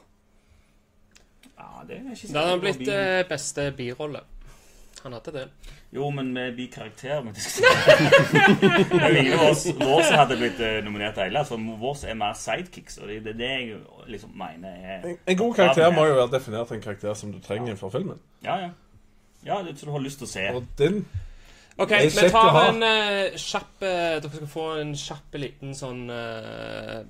Ja, 1.59 1.83
det 1.89 1.97
er 2.01 2.15
ikke 2.15 2.33
Da 2.33 2.41
hadde 2.41 2.51
han 2.51 2.61
blitt 2.65 2.89
eh, 2.89 3.25
beste 3.29 3.73
birolle. 3.77 4.21
Han 5.05 5.12
hadde 5.12 5.33
det. 5.35 5.49
Jo, 5.93 6.09
men 6.11 6.33
med 6.33 6.57
bikarakter 6.57 7.21
men 7.23 7.35
det 7.35 7.43
er 9.03 9.09
jo 9.12 9.21
ingen 9.21 9.39
av 9.39 9.51
oss 9.51 9.67
vår 9.79 10.01
som 10.09 10.17
hadde 10.19 10.39
blitt 10.41 10.61
eh, 10.65 10.79
nominert 10.85 11.19
heller. 11.21 11.43
Altså, 11.45 11.59
vår 11.61 12.01
er 12.09 12.17
mer 12.19 12.33
sidekicks. 12.39 12.97
Og 13.03 13.09
det 13.09 13.21
det 13.27 13.35
er 13.35 13.39
det 13.43 13.51
jeg 13.51 13.83
liksom 14.15 14.33
mener 14.39 14.69
er 14.81 15.05
En, 15.11 15.19
en 15.27 15.37
god 15.43 15.55
karakter 15.61 15.93
må 15.95 16.07
jo 16.09 16.17
være 16.23 16.33
definert 16.39 16.73
en 16.73 16.81
karakter 16.89 17.15
som 17.15 17.33
du 17.33 17.39
trenger 17.45 17.77
for 17.77 17.93
filmen. 17.95 18.19
Ja, 18.45 18.57
ja. 18.65 18.71
Ja, 19.45 19.61
det 19.63 19.77
som 19.79 19.91
du 19.91 19.95
har 19.95 20.05
lyst 20.05 20.23
til 20.23 20.29
å 20.29 20.33
se. 20.33 20.45
Og 20.57 20.67
den 20.79 21.03
OK, 21.77 21.91
vi 21.91 22.29
tar 22.31 22.53
ha. 22.55 22.67
en 22.71 22.85
uh, 22.87 23.39
kjapp 23.41 23.83
uh, 23.83 23.89
Dere 24.23 24.31
skal 24.31 24.51
få 24.51 24.67
en 24.79 24.93
kjapp 24.99 25.35
liten 25.43 25.75
sånn 25.75 26.05
uh, 26.07 27.01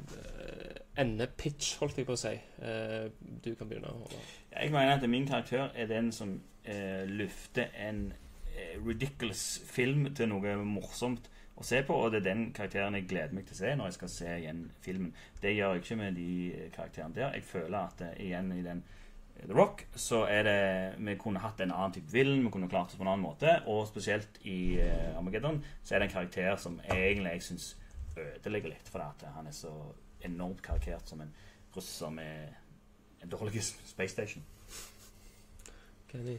endepitch, 0.97 1.74
holdt 1.82 2.01
jeg 2.01 2.09
på 2.09 2.16
å 2.16 2.20
si. 2.20 2.32
Uh, 2.62 3.11
du 3.45 3.53
kan 3.59 3.68
begynne. 3.68 3.93
Håvard. 3.93 4.35
Jeg 4.55 4.72
mener 4.72 4.97
at 4.97 5.07
min 5.11 5.28
karakter 5.28 5.68
er 5.74 5.91
den 5.91 6.12
som 6.14 6.39
lufter 6.64 7.11
løfter 7.12 7.74
en 7.76 8.07
ridiculous 8.87 9.61
film 9.68 10.07
til 10.16 10.30
noe 10.30 10.55
morsomt 10.64 11.26
å 11.55 11.64
se 11.66 11.82
på, 11.87 11.95
og 11.95 12.12
det 12.12 12.22
er 12.22 12.28
den 12.30 12.45
karakteren 12.55 12.97
jeg 12.99 13.07
gleder 13.11 13.35
meg 13.37 13.47
til 13.47 13.55
å 13.55 13.61
se 13.61 13.72
når 13.78 13.91
jeg 13.91 13.97
skal 13.99 14.12
se 14.14 14.35
igjen 14.41 14.62
filmen. 14.82 15.12
Det 15.43 15.55
gjør 15.55 15.76
jeg 15.76 15.85
ikke 15.85 15.99
med 16.01 16.18
de 16.18 16.30
karakterene 16.74 17.14
der. 17.18 17.37
Jeg 17.37 17.47
føler 17.47 17.78
at 17.78 18.03
eh, 18.03 18.16
igjen 18.26 18.51
i 18.57 18.64
den 18.64 18.82
The 19.43 19.53
Rock 19.53 19.87
så 19.97 20.22
er 20.30 20.47
det 20.47 20.59
Vi 21.05 21.16
kunne 21.20 21.43
hatt 21.43 21.61
en 21.61 21.72
annen 21.74 21.93
type 21.93 22.12
villen, 22.12 22.45
vi 22.45 22.53
kunne 22.55 22.68
klart 22.68 22.93
oss 22.93 22.99
på 22.99 23.05
en 23.05 23.12
annen 23.12 23.26
måte, 23.26 23.59
og 23.66 23.87
spesielt 23.89 24.39
i 24.49 24.78
uh, 24.80 25.18
Armageddon 25.18 25.62
så 25.82 25.95
er 25.95 26.03
det 26.03 26.09
en 26.09 26.14
karakter 26.14 26.57
som 26.57 26.80
egentlig 26.87 27.37
jeg 27.37 27.47
syns 27.51 27.76
ødelegger 28.16 28.72
litt, 28.76 28.89
fordi 28.89 29.05
at 29.11 29.26
han 29.35 29.51
er 29.51 29.57
så 29.57 29.72
enormt 30.24 30.62
karikert 30.62 31.09
som 31.11 31.20
en 31.20 31.35
russer 31.76 32.11
med 32.14 33.24
en 33.24 33.32
dårlig 33.32 33.62
space 33.62 34.12
station. 34.14 34.45
Kenny. 36.12 36.39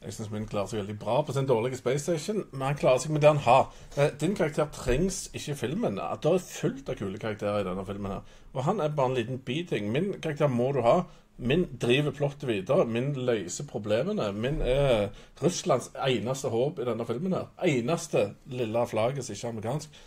Jeg 0.00 0.14
syns 0.16 0.30
min 0.32 0.46
klarer 0.48 0.68
seg 0.70 0.78
veldig 0.80 0.94
bra 1.00 1.18
på 1.20 1.32
sin 1.36 1.48
dårlige 1.48 1.76
Space 1.76 2.00
Station, 2.06 2.38
men 2.52 2.70
han 2.70 2.76
klarer 2.80 3.02
seg 3.02 3.12
med 3.12 3.20
det 3.20 3.28
han 3.34 3.42
har. 3.44 3.66
Eh, 4.00 4.14
Din 4.20 4.32
karakter 4.36 4.70
trengs 4.72 5.26
ikke 5.36 5.52
i 5.52 5.58
filmen. 5.60 5.98
At 6.00 6.22
Det 6.22 6.32
er 6.32 6.46
fullt 6.46 6.88
av 6.88 6.96
kule 6.96 7.18
karakterer 7.20 7.60
i 7.60 7.66
denne 7.68 7.84
filmen. 7.86 8.12
her 8.12 8.22
Og 8.54 8.64
han 8.64 8.80
er 8.80 8.88
bare 8.88 9.10
en 9.10 9.14
liten 9.14 9.38
biting. 9.38 9.92
Min 9.92 10.14
karakter 10.22 10.48
må 10.48 10.72
du 10.72 10.80
ha. 10.80 11.02
Min 11.40 11.64
driver 11.80 12.12
plottet 12.12 12.48
videre. 12.48 12.84
Min 12.84 13.12
løser 13.16 13.64
problemene. 13.68 14.32
Min 14.32 14.60
er 14.60 15.08
Russlands 15.42 15.90
eneste 16.06 16.48
håp 16.52 16.78
i 16.78 16.84
denne 16.84 17.06
filmen. 17.08 17.32
her 17.32 17.48
Eneste 17.64 18.34
lille 18.46 18.86
flagget 18.86 19.24
som 19.24 19.34
ikke 19.34 19.46
er 19.46 19.50
amerikansk. 19.50 20.00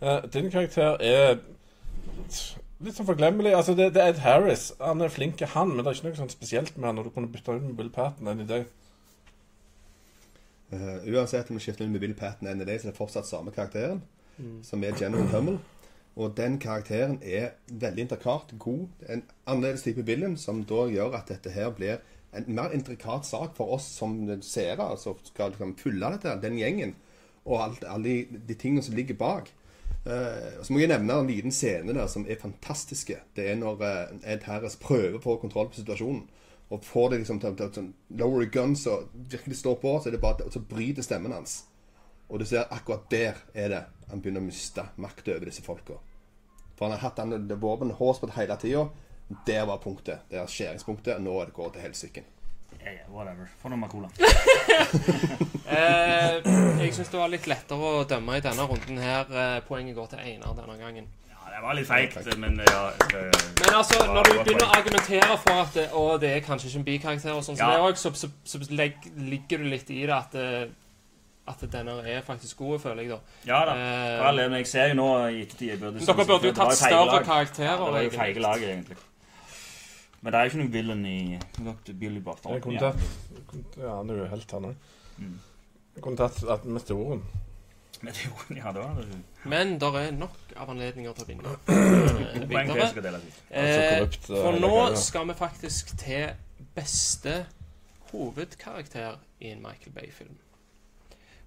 Uh, 0.00 0.32
Din 0.32 0.50
karakter 0.50 0.96
er 1.00 1.38
litt 2.80 2.96
sånn 2.96 3.08
forglemmelig. 3.08 3.52
Altså, 3.58 3.74
det, 3.76 3.92
det 3.94 4.02
er 4.02 4.14
Ed 4.14 4.22
Harris. 4.24 4.70
Han 4.80 5.04
er 5.04 5.12
flink, 5.12 5.40
han, 5.40 5.74
men 5.74 5.84
det 5.84 5.92
er 5.92 5.98
ikke 5.98 6.08
noe 6.08 6.22
sånn 6.22 6.32
spesielt 6.32 6.76
med 6.76 6.88
han 6.88 7.00
når 7.00 7.08
du 7.08 7.14
kunne 7.16 7.32
bytte 7.32 7.58
ut 7.58 7.64
med 7.66 7.76
Bill 7.76 7.90
Patten 7.92 8.30
en 8.30 8.44
idé. 8.46 8.62
Uh, 10.72 11.00
uansett 11.14 11.50
om 11.50 11.58
du 11.58 11.64
skifter 11.64 11.84
ut 11.84 11.92
med 11.92 12.00
Bill 12.00 12.16
Patten 12.16 12.48
i 12.48 12.64
dag, 12.64 12.78
så 12.80 12.88
er 12.88 12.94
det 12.94 13.00
fortsatt 13.00 13.28
samme 13.28 13.52
karakteren, 13.52 14.00
som 14.62 14.84
er 14.84 14.96
General 14.96 15.28
Hummel. 15.34 15.58
Og 16.18 16.32
den 16.36 16.56
karakteren 16.58 17.20
er 17.22 17.52
veldig 17.70 18.08
intrikat, 18.08 18.54
god. 18.58 18.88
En 19.08 19.22
annerledes 19.46 19.84
type 19.86 20.02
villain, 20.06 20.36
som 20.36 20.64
da 20.66 20.88
gjør 20.90 21.14
at 21.14 21.28
dette 21.30 21.52
her 21.54 21.70
blir 21.70 22.00
en 22.34 22.48
mer 22.56 22.74
intrikat 22.74 23.26
sak 23.26 23.54
for 23.56 23.76
oss 23.76 23.86
som 24.00 24.16
seere, 24.42 24.88
som 24.98 25.14
skal 25.24 25.54
liksom 25.54 25.76
følge 25.78 26.10
dette, 26.16 26.34
den 26.42 26.58
gjengen, 26.58 26.96
og 27.44 27.62
alt, 27.62 27.86
alle 27.88 28.16
de, 28.48 28.56
tingene 28.58 28.82
som 28.82 28.98
ligger 28.98 29.16
bak. 29.20 29.52
Uh, 30.08 30.58
så 30.64 30.72
må 30.72 30.82
jeg 30.82 30.90
nevne 30.90 31.20
en 31.20 31.30
liten 31.30 31.54
scene 31.54 31.94
der 31.94 32.10
som 32.10 32.26
er 32.28 32.40
fantastiske. 32.40 33.20
Det 33.36 33.46
er 33.50 33.56
når 33.60 33.78
uh, 33.80 34.18
Ed 34.26 34.44
Harris 34.48 34.76
prøver 34.80 35.18
å 35.18 35.22
få 35.22 35.38
kontroll 35.40 35.70
på 35.70 35.80
situasjonen. 35.80 36.26
Og 36.68 36.84
får 36.84 37.10
det 37.10 37.22
liksom 37.22 37.40
til 37.40 37.56
til- 37.56 37.72
til 37.72 37.92
lower 38.10 38.44
guns 38.52 38.86
og 38.86 39.08
virkelig 39.14 39.56
står 39.62 39.78
på, 39.80 39.94
så 40.02 40.08
er 40.08 40.18
det 40.18 40.20
bare 40.20 40.44
og 40.44 40.52
så 40.52 40.60
bryter 40.60 41.02
stemmen 41.02 41.32
hans. 41.32 41.62
Og 42.28 42.40
du 42.40 42.44
ser 42.44 42.68
akkurat 42.70 43.08
der 43.10 43.34
er 43.54 43.68
det 43.68 43.84
han 44.10 44.20
begynner 44.20 44.40
å 44.40 44.48
miste 44.50 44.84
makt 44.96 45.28
over 45.28 45.48
disse 45.48 45.62
folka. 45.64 45.96
For 46.78 46.86
han 46.86 46.94
har 46.94 47.08
hatt 47.08 47.18
den 47.18 47.60
våpen 47.60 47.90
hårsbåt 47.98 48.36
hele 48.38 48.56
tida. 48.56 48.86
Der 49.46 49.64
var 49.68 49.80
punktet. 49.82 50.24
Det 50.30 50.38
er 50.40 50.46
skjæringspunktet. 50.48 51.20
Nå 51.20 51.34
er 51.42 51.50
det 51.50 51.56
går 51.56 51.74
til 51.74 51.84
helsike. 51.84 52.22
Yeah, 52.78 52.94
ja, 52.94 53.06
whatever. 53.12 53.48
Få 53.60 53.68
noe 53.72 53.88
Cola. 53.90 54.08
Eh, 55.68 56.38
jeg 56.80 56.94
syns 56.96 57.10
det 57.12 57.18
var 57.20 57.28
litt 57.28 57.44
lettere 57.50 57.88
å 58.00 58.04
dømme 58.08 58.38
i 58.38 58.40
denne 58.40 58.64
runden 58.64 59.00
her. 59.02 59.28
Eh, 59.28 59.58
poenget 59.68 59.98
går 59.98 60.06
til 60.14 60.22
Einar 60.22 60.54
denne 60.56 60.78
gangen. 60.80 61.10
Ja, 61.28 61.42
det 61.52 61.58
var 61.60 61.76
litt 61.76 61.88
feigt, 61.90 62.30
men 62.40 62.56
ja 62.64 62.78
det, 63.10 63.24
Men 63.58 63.76
altså, 63.76 63.98
var, 64.00 64.14
når 64.14 64.30
du 64.30 64.38
begynner 64.38 64.64
å 64.64 64.78
argumentere 64.78 65.36
for 65.42 65.60
at 65.66 65.76
det, 65.76 65.84
å, 65.92 66.04
det 66.22 66.30
er 66.38 66.46
kanskje 66.46 66.70
ikke 66.70 66.80
en 66.80 66.86
bikarakter, 66.86 67.34
og 67.36 67.44
sånn, 67.44 67.58
så 67.60 67.68
Ja. 67.68 67.74
det 67.74 67.92
også, 67.92 68.14
så, 68.16 68.30
så, 68.48 68.62
så 68.64 68.78
legger 68.80 69.20
ligger 69.28 69.60
du 69.60 69.68
litt 69.74 69.92
i 69.92 70.00
det 70.06 70.16
at, 70.16 70.38
eh, 70.40 70.70
at 71.48 71.64
denne 71.72 71.96
er 72.08 72.20
faktisk 72.26 72.56
god, 72.62 72.78
føler 72.82 73.02
jeg, 73.02 73.10
da. 73.10 73.18
Ja 73.46 73.60
da. 73.68 73.74
Eh, 73.74 74.26
all 74.28 74.42
men 74.50 74.58
jeg 74.60 74.66
ser 74.70 74.88
jo 74.92 74.98
nå 75.00 75.08
i 75.28 75.42
ettertid 75.42 75.68
jeg 75.72 75.80
burde 75.80 76.00
dere 76.04 76.26
burde 76.26 76.50
jo 76.50 76.54
tatt 76.56 76.76
større 76.78 77.22
karakterer, 77.24 77.74
Ja, 77.74 77.84
det 77.84 77.92
var 77.96 78.06
jo 78.06 78.10
feige 78.10 78.44
lag, 78.44 78.62
egentlig. 78.62 78.96
Men 80.20 80.32
det 80.32 80.38
er 80.38 80.44
jo 80.44 80.50
ikke 80.50 80.58
noen 80.62 80.72
villain 80.72 81.04
i 81.06 81.18
Billy 81.94 82.20
Butler. 82.20 82.52
Jeg 82.56 82.62
kunne 82.62 82.80
Ja. 82.80 82.92
tatt 82.92 83.76
Ja, 83.78 83.96
han 83.96 84.10
er 84.10 84.14
jo 84.14 84.26
helt, 84.26 84.50
han 84.50 84.64
òg. 84.64 84.74
Mm. 85.18 85.38
Jeg 85.94 86.02
kunne 86.02 86.16
tatt 86.16 86.42
at 86.50 86.64
meteoren. 86.64 87.22
Jo- 88.02 88.54
Ja, 88.56 88.72
det 88.72 88.82
var 88.82 88.94
det. 88.94 89.06
Men 89.44 89.78
det 89.78 89.88
er 89.94 90.10
nok 90.12 90.36
av 90.56 90.70
anledninger 90.70 91.12
til 91.12 91.24
å 91.24 91.28
vinne. 91.28 91.56
Videre. 92.48 93.20
Eh, 93.50 94.00
eh, 94.00 94.08
for 94.28 94.52
nå 94.58 94.96
skal 94.96 95.26
vi 95.26 95.34
faktisk 95.34 95.96
til 95.98 96.28
beste 96.74 97.46
hovedkarakter 98.12 99.16
i 99.40 99.50
en 99.50 99.62
Michael 99.62 99.92
Bay-film. 99.94 100.36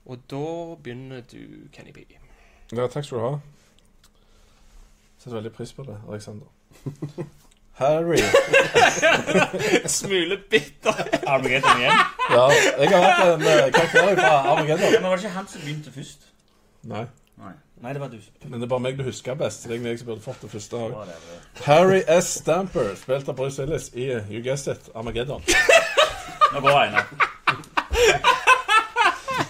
Og 0.05 0.17
da 0.31 0.75
begynner 0.83 1.21
du, 1.31 1.37
Kenny 1.73 1.91
B. 1.93 1.97
Ja, 2.75 2.87
takk 2.87 3.05
skal 3.05 3.17
du 3.17 3.23
ha. 3.23 3.33
Setter 5.21 5.35
veldig 5.37 5.51
pris 5.53 5.73
på 5.73 5.83
det, 5.85 5.97
Alexander. 6.09 6.45
Harry. 7.81 8.17
Smule 9.87 10.37
bitter. 10.49 10.93
Armageddon 11.27 11.79
igjen. 11.79 11.91
Ja, 12.31 12.45
jeg 12.81 12.89
har 12.91 13.01
hatt 13.05 13.33
en 13.33 13.41
eh, 13.47 13.71
karakter 13.73 14.15
fra 14.15 14.31
Armageddon. 14.51 14.91
men 15.01 15.03
var 15.09 15.15
det 15.15 15.23
ikke 15.25 15.35
han 15.35 15.47
som 15.47 15.61
begynte 15.61 15.91
først? 15.95 16.27
Nei, 16.83 17.05
Nei, 17.41 17.53
Nei 17.81 17.93
det 17.93 18.01
var 18.01 18.07
du. 18.13 18.17
men 18.45 18.59
det 18.59 18.65
er 18.67 18.69
bare 18.73 18.83
meg 18.85 18.97
du 18.99 19.03
husker 19.07 19.35
best. 19.37 19.61
så 19.63 19.69
Det 19.69 19.73
er 19.73 19.77
egentlig 19.79 19.91
jeg 19.95 19.99
som 20.03 20.07
burde 20.11 20.21
fått 20.25 20.41
det 20.41 20.51
første. 20.51 20.77
Whatever. 20.77 21.43
Harry 21.65 22.01
S. 22.19 22.33
Stamper, 22.41 22.95
spilt 22.95 23.29
av 23.29 23.35
Bruce 23.39 23.61
Willis 23.61 23.91
i 23.93 24.09
You 24.11 24.41
Guessed 24.45 24.73
It, 24.75 24.89
Armageddon. 24.95 25.41
Nå 26.53 26.59
går 26.65 26.79
Einar. 26.83 27.30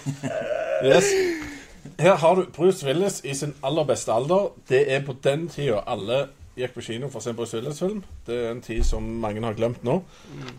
Yes. 0.82 1.06
Her 1.98 2.16
har 2.18 2.34
du 2.34 2.46
Bruce 2.50 2.86
Willis 2.86 3.20
i 3.24 3.34
sin 3.38 3.54
aller 3.62 3.84
beste 3.86 4.12
alder. 4.12 4.48
Det 4.68 4.80
er 4.90 5.04
på 5.06 5.14
den 5.22 5.48
tida 5.48 5.84
alle 5.86 6.24
gikk 6.58 6.74
på 6.76 6.84
kino 6.84 7.08
for 7.08 7.20
å 7.20 7.24
se 7.24 7.32
en 7.32 7.38
Bruce 7.38 7.56
Willis-film. 7.56 8.02
Det 8.26 8.36
er 8.36 8.50
en 8.50 8.62
tid 8.64 8.84
som 8.84 9.06
mange 9.22 9.40
har 9.44 9.56
glemt 9.56 9.84
nå. 9.86 10.00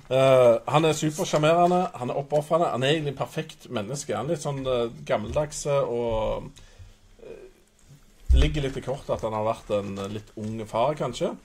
Uh, 0.10 0.58
han 0.72 0.88
er 0.88 0.98
supersjarmerende, 0.98 1.84
han 2.00 2.14
er 2.14 2.20
oppofrende. 2.20 2.72
Han 2.74 2.84
er 2.84 2.96
egentlig 2.96 3.16
perfekt 3.20 3.70
menneske. 3.70 4.16
Han 4.18 4.30
er 4.30 4.36
litt 4.36 4.46
sånn 4.46 4.64
uh, 4.66 4.90
gammeldags 5.06 5.66
og 5.70 6.50
uh, 6.50 7.44
ligger 8.34 8.66
litt 8.66 8.80
i 8.80 8.86
kortet 8.86 9.14
at 9.18 9.26
han 9.28 9.38
har 9.38 9.46
vært 9.46 9.74
en 9.78 9.98
eh, 10.02 10.14
litt 10.16 10.32
ung 10.42 10.58
far, 10.66 10.96
kanskje. 10.98 11.36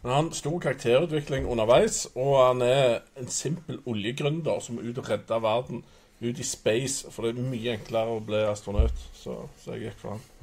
Men 0.00 0.12
han 0.14 0.30
har 0.30 0.38
stor 0.38 0.56
karakterutvikling 0.64 1.44
underveis, 1.50 2.06
og 2.16 2.32
han 2.40 2.64
er 2.64 3.02
en 3.20 3.28
simpel 3.30 3.82
oljegründer 3.86 4.62
som 4.64 4.78
er 4.78 4.88
ute 4.88 5.02
og 5.04 5.10
redder 5.12 5.44
verden 5.44 5.84
ut 6.20 6.38
i 6.38 6.46
space. 6.46 7.10
For 7.12 7.26
det 7.26 7.36
er 7.36 7.50
mye 7.50 7.76
enklere 7.76 8.16
å 8.16 8.22
bli 8.24 8.40
astronaut, 8.48 9.04
så, 9.16 9.40
så 9.62 9.76
jeg 9.76 9.88
gikk 9.88 10.02
for 10.02 10.16
han. 10.16 10.26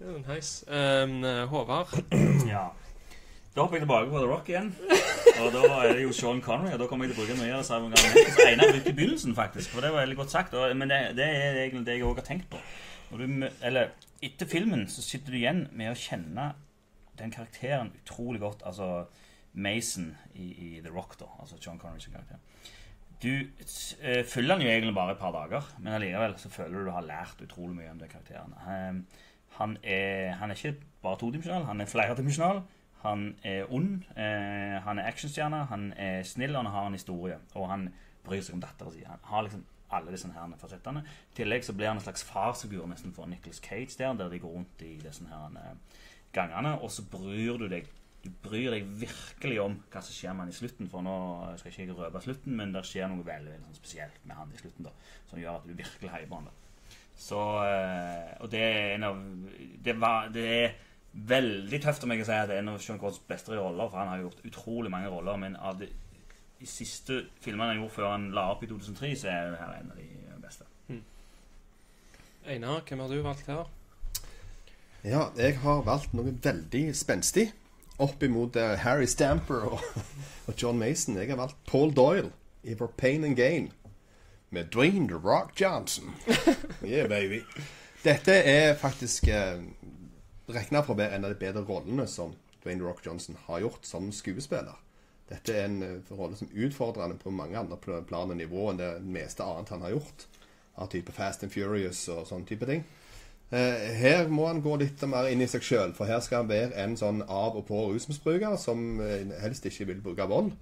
Mm. 0.00 0.22
Nice. 0.28 0.62
Um, 0.70 1.24
Håvard. 1.50 1.90
Ja. 2.48 2.70
Da 3.50 3.64
hopper 3.64 3.76
jeg 3.76 3.82
tilbake 3.82 4.10
på 4.12 4.20
The 4.22 4.28
Rock 4.30 4.48
igjen. 4.48 4.68
Og 5.42 5.48
da 5.52 5.64
er 5.82 5.96
det 5.98 6.04
jo 6.04 6.12
Sean 6.14 6.38
Connery. 6.40 6.70
Og 6.76 6.78
da 6.78 6.86
kommer 6.86 7.08
jeg 7.08 7.16
til 7.16 7.18
å 7.18 7.26
bruke 7.26 7.38
mye 7.40 7.56
av 7.58 7.64
samme 7.66 7.90
gang. 7.90 8.28
Einar 8.46 8.70
brukte 8.70 8.92
begynnelsen, 8.94 9.34
faktisk. 9.34 9.72
For 9.74 9.82
det 9.82 9.90
var 9.90 10.04
veldig 10.04 10.18
godt 10.20 10.32
sagt. 10.32 10.54
Og, 10.54 10.70
men 10.78 10.92
det, 10.92 11.00
det 11.18 11.26
er 11.26 11.58
egentlig 11.64 11.82
det 11.88 11.96
jeg 11.98 12.06
òg 12.06 12.22
har 12.22 12.28
tenkt 12.28 12.46
på. 12.52 12.62
Når 13.10 13.24
du, 13.24 13.48
eller, 13.66 13.90
etter 14.22 14.48
filmen 14.48 14.86
så 14.88 15.02
sitter 15.02 15.34
du 15.34 15.40
igjen 15.40 15.64
med 15.74 15.90
å 15.90 15.98
kjenne 15.98 16.52
den 17.18 17.34
karakteren 17.34 17.90
utrolig 18.04 18.40
godt. 18.44 18.62
Altså 18.70 19.08
Mason 19.52 20.12
i, 20.34 20.46
i 20.46 20.70
The 20.84 20.94
Rock, 20.94 21.18
da. 21.18 21.26
Altså 21.42 21.58
Sean 21.58 21.82
Connerys 21.82 22.06
karakter. 22.06 22.38
Du 23.22 23.28
eh, 23.28 24.24
følger 24.24 24.54
han 24.54 24.62
jo 24.64 24.68
egentlig 24.68 24.94
bare 24.96 25.12
et 25.12 25.20
par 25.20 25.32
dager, 25.32 25.66
men 25.78 25.92
allikevel 25.92 26.38
så 26.40 26.48
føler 26.48 26.78
du 26.78 26.84
du 26.88 26.94
har 26.94 27.04
lært 27.04 27.42
utrolig 27.44 27.76
mye 27.76 27.90
om 27.92 27.98
de 28.00 28.08
karakterene. 28.08 28.60
Han, 28.64 29.02
han, 29.58 29.76
er, 29.84 30.32
han 30.40 30.50
er 30.50 30.56
ikke 30.56 30.78
bare 31.02 31.18
todimensjonal, 31.20 31.66
han 31.68 31.80
er 31.80 31.90
flerdimensjonal. 31.90 32.62
Han 33.00 33.34
er 33.44 33.68
ond, 33.72 34.02
eh, 34.16 34.76
han 34.84 34.98
er 34.98 35.06
actionstjerne, 35.08 35.64
han 35.70 35.92
er 35.96 36.22
snill, 36.22 36.56
og 36.56 36.64
han 36.64 36.72
har 36.72 36.86
en 36.86 36.96
historie. 36.96 37.38
Og 37.54 37.68
han 37.70 37.86
bryr 38.24 38.42
seg 38.44 38.58
om 38.58 38.64
dattera 38.64 38.92
si. 38.92 39.04
Han 39.08 39.22
har 39.24 39.46
liksom 39.46 39.64
alle 39.90 40.12
disse 40.12 40.28
her 40.32 40.56
fasettene. 40.60 41.02
I 41.32 41.36
tillegg 41.40 41.64
så 41.64 41.72
blir 41.72 41.88
han 41.88 41.98
en 41.98 42.04
slags 42.04 42.24
farsfigur 42.24 42.86
nesten 42.86 43.14
for 43.16 43.26
Nicholas 43.26 43.62
Cage 43.64 43.96
der, 43.98 44.12
der 44.14 44.28
de 44.28 44.38
går 44.38 44.52
rundt 44.52 44.84
i 44.84 44.98
disse 45.02 45.24
her 45.28 45.56
eh, 45.56 46.04
gangene. 46.32 46.76
Og 46.80 46.90
så 46.90 47.04
bryr 47.10 47.56
du 47.56 47.66
deg 47.68 47.88
du 48.20 48.28
bryr 48.44 48.74
deg 48.74 48.88
virkelig 49.00 49.60
om 49.62 49.78
hva 49.92 50.02
som 50.04 50.14
skjer 50.14 50.34
med 50.34 50.44
han 50.44 50.52
i 50.52 50.56
slutten. 50.56 50.88
For 50.92 51.04
nå 51.04 51.14
skal 51.60 51.70
jeg 51.70 51.88
ikke 51.88 52.02
røpe 52.02 52.22
slutten, 52.24 52.56
men 52.58 52.74
det 52.74 52.84
skjer 52.88 53.08
noe 53.08 53.24
veldig, 53.24 53.54
veldig 53.54 53.68
sånn 53.68 53.78
spesielt 53.80 54.20
med 54.28 54.36
han 54.36 54.52
i 54.52 54.60
slutten 54.60 54.88
da, 54.88 54.92
som 55.30 55.40
gjør 55.40 55.60
at 55.60 55.68
du 55.68 55.72
virkelig 55.78 56.12
heier 56.12 56.28
på 56.28 56.40
han. 56.40 56.50
da. 56.50 56.56
Så, 57.20 57.40
eh, 57.68 58.30
og 58.40 58.52
det 58.52 58.60
er 58.64 58.94
en 58.94 59.08
av 59.10 59.18
det, 59.84 59.94
var, 60.00 60.30
det 60.32 60.44
er 60.56 60.76
veldig 61.12 61.80
tøft 61.84 62.04
om 62.04 62.14
jeg 62.14 62.22
kan 62.22 62.28
si 62.30 62.36
at 62.36 62.48
det 62.48 62.56
er 62.56 62.62
en 62.62 62.72
av 62.72 62.78
Sean 62.80 63.00
Cords 63.00 63.20
beste 63.28 63.56
roller, 63.56 63.88
for 63.88 64.00
han 64.00 64.12
har 64.12 64.22
gjort 64.24 64.46
utrolig 64.48 64.92
mange 64.92 65.10
roller. 65.12 65.40
Men 65.40 65.56
av 65.56 65.80
de, 65.80 65.88
de 66.60 66.68
siste 66.68 67.22
filmene 67.44 67.74
han 67.74 67.82
gjorde 67.82 67.96
før 67.96 68.12
han 68.14 68.30
la 68.36 68.50
opp 68.52 68.64
i 68.64 68.70
2003, 68.70 69.14
så 69.20 69.32
er 69.32 69.52
det 69.52 69.60
her 69.60 69.76
en 69.80 69.92
av 69.92 70.00
de 70.00 70.08
beste. 70.44 70.68
Einar, 72.50 72.80
hvem 72.88 73.04
har 73.04 73.12
du 73.12 73.20
valgt 73.24 73.48
her? 73.52 73.68
Ja, 75.04 75.26
jeg 75.36 75.58
har 75.60 75.82
valgt 75.84 76.12
noe 76.16 76.32
veldig 76.44 76.90
spenstig 76.96 77.50
opp 78.00 78.22
imot 78.26 78.56
eh, 78.56 78.76
Harry 78.84 79.06
Stamper 79.10 79.66
og, 79.74 79.80
og 80.48 80.54
John 80.56 80.78
Mason. 80.80 81.18
Jeg 81.20 81.30
har 81.30 81.40
valgt 81.40 81.58
Paul 81.68 81.92
Doyle 81.96 82.30
i 82.62 82.74
For 82.76 82.92
Pain 82.96 83.24
and 83.24 83.36
Gain 83.36 83.70
med 84.50 84.72
Dwayne 84.74 85.06
The 85.08 85.16
Rock 85.16 85.54
Johnson. 85.60 86.14
Yeah, 86.84 87.08
baby. 87.08 87.42
Dette 88.04 88.32
er 88.32 88.74
faktisk 88.80 89.28
eh, 89.28 89.60
regna 90.50 90.80
for 90.82 90.96
å 90.96 91.00
være 91.00 91.18
en 91.18 91.26
av 91.28 91.34
de 91.34 91.40
bedre 91.40 91.62
rollene 91.68 92.06
som 92.08 92.32
Dwayne 92.64 92.80
The 92.80 92.88
Rock 92.88 93.04
Johnson 93.06 93.36
har 93.46 93.60
gjort 93.62 93.86
som 93.86 94.08
skuespiller. 94.12 94.78
Dette 95.30 95.54
er 95.54 95.68
en 95.68 95.82
uh, 95.84 96.16
rolle 96.18 96.34
som 96.34 96.48
utfordrer 96.50 97.04
han 97.04 97.18
på 97.20 97.30
mange 97.30 97.54
andre 97.58 97.76
pl- 97.78 98.00
plan 98.08 98.32
og 98.32 98.38
nivå 98.40 98.64
enn 98.72 98.80
det 98.80 98.88
meste 99.06 99.44
annet 99.46 99.70
han 99.70 99.84
har 99.86 99.92
gjort. 99.94 100.24
Av 100.80 100.88
type 100.90 101.12
Fast 101.14 101.44
and 101.46 101.52
Furious 101.54 102.00
og 102.10 102.24
sånne 102.26 102.48
type 102.48 102.66
ting. 102.66 102.82
Eh, 103.50 103.94
her 103.98 104.28
må 104.30 104.46
han 104.46 104.62
gå 104.62 104.76
litt 104.78 105.00
mer 105.10 105.26
inn 105.26 105.42
i 105.42 105.48
seg 105.50 105.64
sjøl, 105.66 105.94
for 105.96 106.06
her 106.06 106.20
skal 106.22 106.44
han 106.44 106.50
være 106.50 106.74
en 106.84 106.94
sånn 106.98 107.24
av 107.26 107.56
og 107.58 107.64
på 107.66 107.80
rusmisbruker 107.90 108.54
som 108.62 109.00
eh, 109.02 109.26
helst 109.42 109.66
ikke 109.66 109.88
vil 109.88 110.04
bruke 110.04 110.28
vold. 110.30 110.52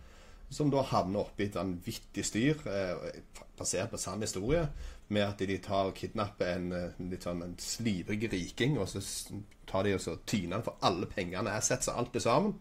Som 0.49 0.70
da 0.72 0.80
havner 0.89 1.26
oppi 1.26 1.45
et 1.51 1.59
vanvittig 1.59 2.24
styr, 2.24 2.62
eh, 2.64 3.18
basert 3.59 3.93
på 3.93 4.01
sann 4.01 4.24
historie, 4.24 4.64
med 5.12 5.24
at 5.26 5.45
de 5.45 5.59
tar 5.64 5.91
og 5.91 5.97
kidnapper 5.97 6.55
en, 6.55 6.72
litt 7.11 7.24
sånn 7.24 7.45
en 7.45 7.55
slivrig 7.61 8.28
riking, 8.32 8.76
og 8.80 8.89
så 8.89 9.03
tar 9.68 9.84
de 9.84 9.95
og 9.97 10.03
så 10.05 10.16
tyner 10.28 10.59
han 10.59 10.64
for 10.64 10.80
alle 10.84 11.09
pengene, 11.09 11.53
assets 11.53 11.89
og 11.93 12.01
alt 12.01 12.16
det 12.16 12.24
sammen. 12.24 12.55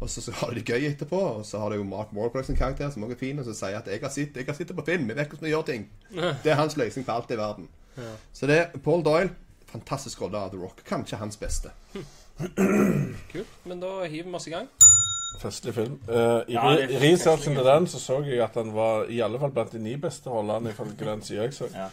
Og 0.00 0.10
så, 0.10 0.22
så 0.22 0.34
har 0.40 0.50
de 0.50 0.60
det 0.60 0.70
gøy 0.70 0.86
etterpå, 0.88 1.18
og 1.18 1.44
så 1.46 1.60
har 1.62 1.70
du 1.70 1.78
jo 1.78 1.86
Mark 1.86 2.10
Warcraft 2.14 2.50
sin 2.50 2.58
karakter, 2.58 2.90
som 2.90 3.06
også 3.06 3.14
er 3.14 3.22
fin, 3.22 3.38
og 3.38 3.46
så 3.46 3.54
sier 3.54 3.78
at 3.78 3.86
'jeg 3.86 4.02
har 4.02 4.10
sittet, 4.10 4.36
jeg 4.36 4.46
har 4.46 4.74
på 4.74 4.86
film, 4.86 5.08
jeg 5.08 5.16
vet 5.16 5.28
hvordan 5.28 5.46
vi 5.46 5.54
gjør 5.54 5.66
ting'. 5.70 5.86
Det 6.42 6.50
er 6.50 6.58
hans 6.58 6.76
løsning 6.76 7.06
på 7.06 7.12
alt 7.12 7.30
i 7.30 7.38
verden. 7.38 7.68
Så 8.32 8.46
det 8.46 8.58
er 8.58 8.78
Paul 8.82 9.04
Doyle. 9.04 9.30
Fantastisk 9.72 10.22
rolle 10.22 10.38
av 10.38 10.50
The 10.52 10.60
Rock. 10.60 10.84
Kanskje 10.86 11.18
hans 11.20 11.36
beste. 11.40 11.72
Kult. 13.32 13.58
Men 13.64 13.82
da 13.82 14.00
hiver 14.04 14.30
vi 14.30 14.36
oss 14.38 14.48
i 14.48 14.54
gang. 14.54 14.70
Festlig 15.40 15.74
film. 15.74 15.98
Uh, 16.08 16.42
I 16.48 16.56
Ja, 16.56 16.64
researchen 17.00 17.54
til 17.54 17.64
den 17.64 17.86
så 17.86 18.00
så 18.02 18.18
jeg 18.26 18.42
at 18.44 18.56
han 18.58 18.74
var 18.74 19.06
i 19.08 19.20
alle 19.24 19.38
fall 19.40 19.52
blant 19.54 19.72
de 19.72 19.78
ni 19.78 19.94
beste 19.96 20.30
rollene, 20.30 20.70
ifølge 20.74 21.06
den 21.06 21.22
sida 21.22 21.46
jeg 21.46 21.54
så. 21.54 21.70
Ja. 21.74 21.88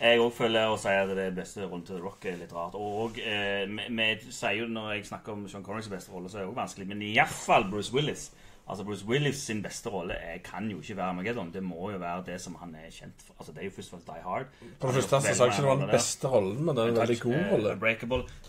Jeg 0.00 0.20
òg 0.22 0.30
føler 0.32 0.70
å 0.72 0.78
si 0.80 0.88
at 0.88 1.10
det 1.12 1.26
er 1.26 1.34
beste 1.36 1.66
rollen 1.66 1.82
til 1.84 1.98
The 1.98 2.02
Rock 2.02 2.24
er 2.24 2.38
litt 2.40 2.52
rart. 2.56 2.76
Og 2.80 3.18
eh, 3.20 3.66
vi, 3.68 3.84
vi 3.92 4.32
sier 4.32 4.62
jo 4.62 4.68
når 4.72 4.94
jeg 4.94 5.10
snakker 5.10 5.34
om 5.34 5.42
Sean 5.48 5.64
Connerys 5.66 5.90
beste 5.92 6.14
rolle, 6.14 6.30
så 6.32 6.38
er 6.38 6.46
det 6.46 6.52
òg 6.54 6.56
vanskelig. 6.56 6.86
Men 6.88 7.02
iallfall 7.04 7.68
Bruce 7.68 7.92
Willis. 7.92 8.30
Altså 8.70 8.84
Bruce 8.86 9.04
Willis 9.08 9.40
sin 9.48 9.60
beste 9.64 9.90
rolle 9.90 10.14
er, 10.14 10.38
kan 10.46 10.68
jo 10.70 10.78
ikke 10.78 10.96
være 10.96 11.08
Armageddon. 11.12 11.50
Det 11.54 11.62
må 11.66 11.90
jo 11.90 11.98
være 11.98 12.22
det 12.28 12.36
som 12.40 12.54
han 12.60 12.74
er 12.78 12.90
kjent 12.94 13.24
for. 13.26 13.34
Altså 13.38 13.52
Det 13.52 13.64
er 13.64 13.66
jo 13.66 13.76
først 13.76 13.92
og 13.92 13.98
fremst 13.98 14.10
Die 14.12 14.22
Hard. 14.24 14.46
På 14.80 14.86
det 14.86 14.94
første 15.00 15.20
så 15.20 15.34
sa 15.34 15.44
jeg 15.44 15.52
ikke 15.52 15.62
det 15.64 15.70
var 15.72 15.80
den 15.82 15.90
beste 15.96 16.28
rollen, 16.34 16.60
men 16.64 16.76
det 16.76 16.84
er 16.84 16.92
en 16.94 17.00
veldig 17.00 17.20
god 17.24 17.38
Eh, 17.40 17.52
rolle. 17.52 17.74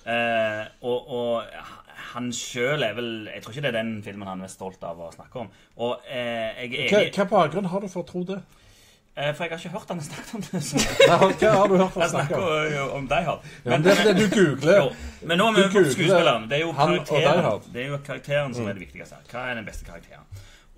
Eh, 0.06 0.66
og, 0.82 1.10
og 1.10 1.44
han 2.14 2.32
sjøl 2.36 2.84
er 2.84 2.94
vel 2.98 3.12
Jeg 3.34 3.44
tror 3.44 3.54
ikke 3.56 3.62
det 3.66 3.72
er 3.74 3.78
den 3.84 3.92
filmen 4.04 4.28
han 4.28 4.40
er 4.40 4.46
mest 4.46 4.60
stolt 4.60 4.84
av 4.84 5.00
å 5.02 5.12
snakke 5.16 5.44
om. 5.46 5.52
Og 5.78 6.08
eh, 6.10 6.66
jeg 6.66 6.74
er 6.86 6.90
Hva, 6.92 7.04
enig 7.06 7.16
hva 7.18 7.28
bakgrunn 7.34 7.70
har 7.74 7.82
du 7.82 7.88
for 7.92 8.04
å 8.06 8.10
tro 8.14 8.24
det? 8.28 8.42
Eh, 9.18 9.34
For 9.36 9.44
jeg 9.44 9.52
har 9.52 9.58
ikke 9.58 9.70
hørt 9.70 9.88
han 9.90 10.02
snakke 10.02 10.36
om 10.38 10.42
det. 10.42 10.62
Så 10.64 10.76
Nei, 10.78 11.18
hva 11.42 11.52
har 11.58 11.68
du 11.68 11.76
hørt 11.78 11.94
han 11.94 12.02
jeg 12.06 12.10
snakke 12.10 12.28
snakker 12.28 12.38
om? 12.38 12.74
jo 12.76 12.86
om 13.00 13.08
Die 13.08 13.24
Hard. 13.28 13.40
Ja, 13.66 13.70
men 13.74 13.84
det 13.84 13.92
er 13.92 13.96
fordi 14.04 14.14
du 14.22 14.36
googler. 14.36 14.78
Jo, 14.78 14.88
men 15.28 15.38
nå 15.42 15.48
er 15.52 15.58
vi 15.60 15.64
på 15.76 15.84
skuespilleren. 15.92 16.48
Det 16.50 16.58
er 16.58 16.64
jo 16.66 16.72
karakteren, 16.72 17.44
Mm. 17.52 17.74
det 17.74 17.84
er 17.86 17.88
jo 17.96 17.98
karakteren 18.08 18.54
som 18.56 18.68
er 18.68 18.74
det 18.80 18.86
viktigste. 18.88 19.16
Hva 19.32 19.46
er 19.52 19.60
den 19.62 19.66
beste 19.66 19.86
karakteren? 19.86 20.26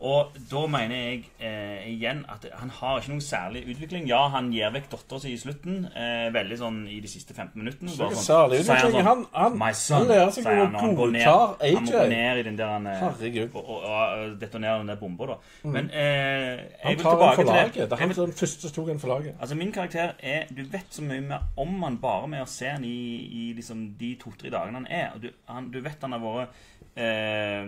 Og 0.04 0.34
da 0.52 0.62
mener 0.68 0.96
jeg 0.98 1.20
eh, 1.40 1.86
igjen 1.94 2.26
at 2.28 2.44
han 2.60 2.70
har 2.76 2.98
ikke 3.00 3.14
noen 3.14 3.22
særlig 3.24 3.62
utvikling. 3.72 4.04
Ja, 4.10 4.26
han 4.34 4.50
gir 4.52 4.74
vekk 4.76 4.90
dattera 4.92 5.22
si 5.24 5.32
i 5.32 5.38
slutten, 5.40 5.86
eh, 5.96 6.26
veldig 6.36 6.58
sånn 6.60 6.82
i 6.92 6.98
de 7.00 7.08
siste 7.08 7.32
15 7.38 7.56
minuttene. 7.62 7.94
Sånn, 7.96 8.12
særlig 8.20 8.60
utvikling. 8.66 9.06
Han- 9.08 9.26
han- 9.32 9.56
My 9.58 9.72
son, 9.72 10.02
han 10.04 10.08
lærer 10.12 10.34
seg 10.36 10.44
å 10.44 10.50
han 10.50 10.76
AJ. 10.76 10.82
han 10.82 10.96
godtar 10.98 11.56
Han 11.64 11.86
må 11.86 11.92
gå 11.94 12.10
ned 12.10 12.38
i 12.38 12.44
den 12.50 12.58
der 12.60 12.68
han, 12.74 12.88
eh, 12.88 13.00
Herregud. 13.00 13.56
Og, 13.56 13.70
og, 13.70 13.86
og 13.86 14.36
detonere 14.42 14.78
den 14.80 14.88
der 14.92 14.96
bomba, 15.00 15.26
da. 15.26 15.38
Men 15.64 15.90
eh, 15.90 16.58
jeg 16.58 16.68
Han 16.84 16.98
tar 16.98 17.12
en 17.12 17.18
tilbake 17.18 17.36
for 17.36 17.44
til 17.44 17.54
laget. 17.54 17.74
det. 17.76 17.92
Er 17.92 17.96
han 18.04 18.14
som 18.14 18.26
den 18.26 18.36
første 18.44 18.62
som 18.68 18.72
tok 18.72 18.90
en 18.90 19.00
for 19.00 19.08
laget. 19.08 19.36
Altså 19.40 19.56
Min 19.56 19.72
karakter 19.72 20.12
er 20.20 20.44
Du 20.52 20.64
vet 20.68 20.92
så 20.92 21.02
mye 21.02 21.22
mer 21.22 21.40
om 21.58 21.82
han 21.84 21.98
bare 21.98 22.28
med 22.28 22.42
å 22.44 22.48
se 22.48 22.68
han 22.68 22.84
i, 22.84 23.50
i 23.50 23.54
liksom 23.56 23.96
de 23.98 24.16
to-tre 24.20 24.50
dagene 24.52 24.74
han 24.84 24.88
er. 24.90 25.12
Du, 25.22 25.30
han, 25.48 25.72
du 25.72 25.80
vet 25.80 26.02
han 26.02 26.12
har 26.12 26.20
vært 26.20 26.50
eh, 26.98 27.66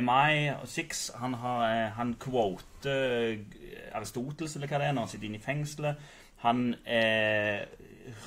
MI6 0.00 1.04
Han, 1.20 1.34
har, 1.34 1.62
eh, 1.68 1.92
han 1.96 2.14
quoter 2.20 3.32
eh, 3.32 3.38
Aristoteles, 3.92 4.56
eller 4.56 4.70
hva 4.70 4.80
det 4.80 4.88
er, 4.88 4.92
når 4.92 5.06
han 5.06 5.12
sitter 5.12 5.28
inne 5.28 5.40
i 5.40 5.44
fengselet. 5.44 6.10
Han 6.42 6.74
eh, 6.86 7.62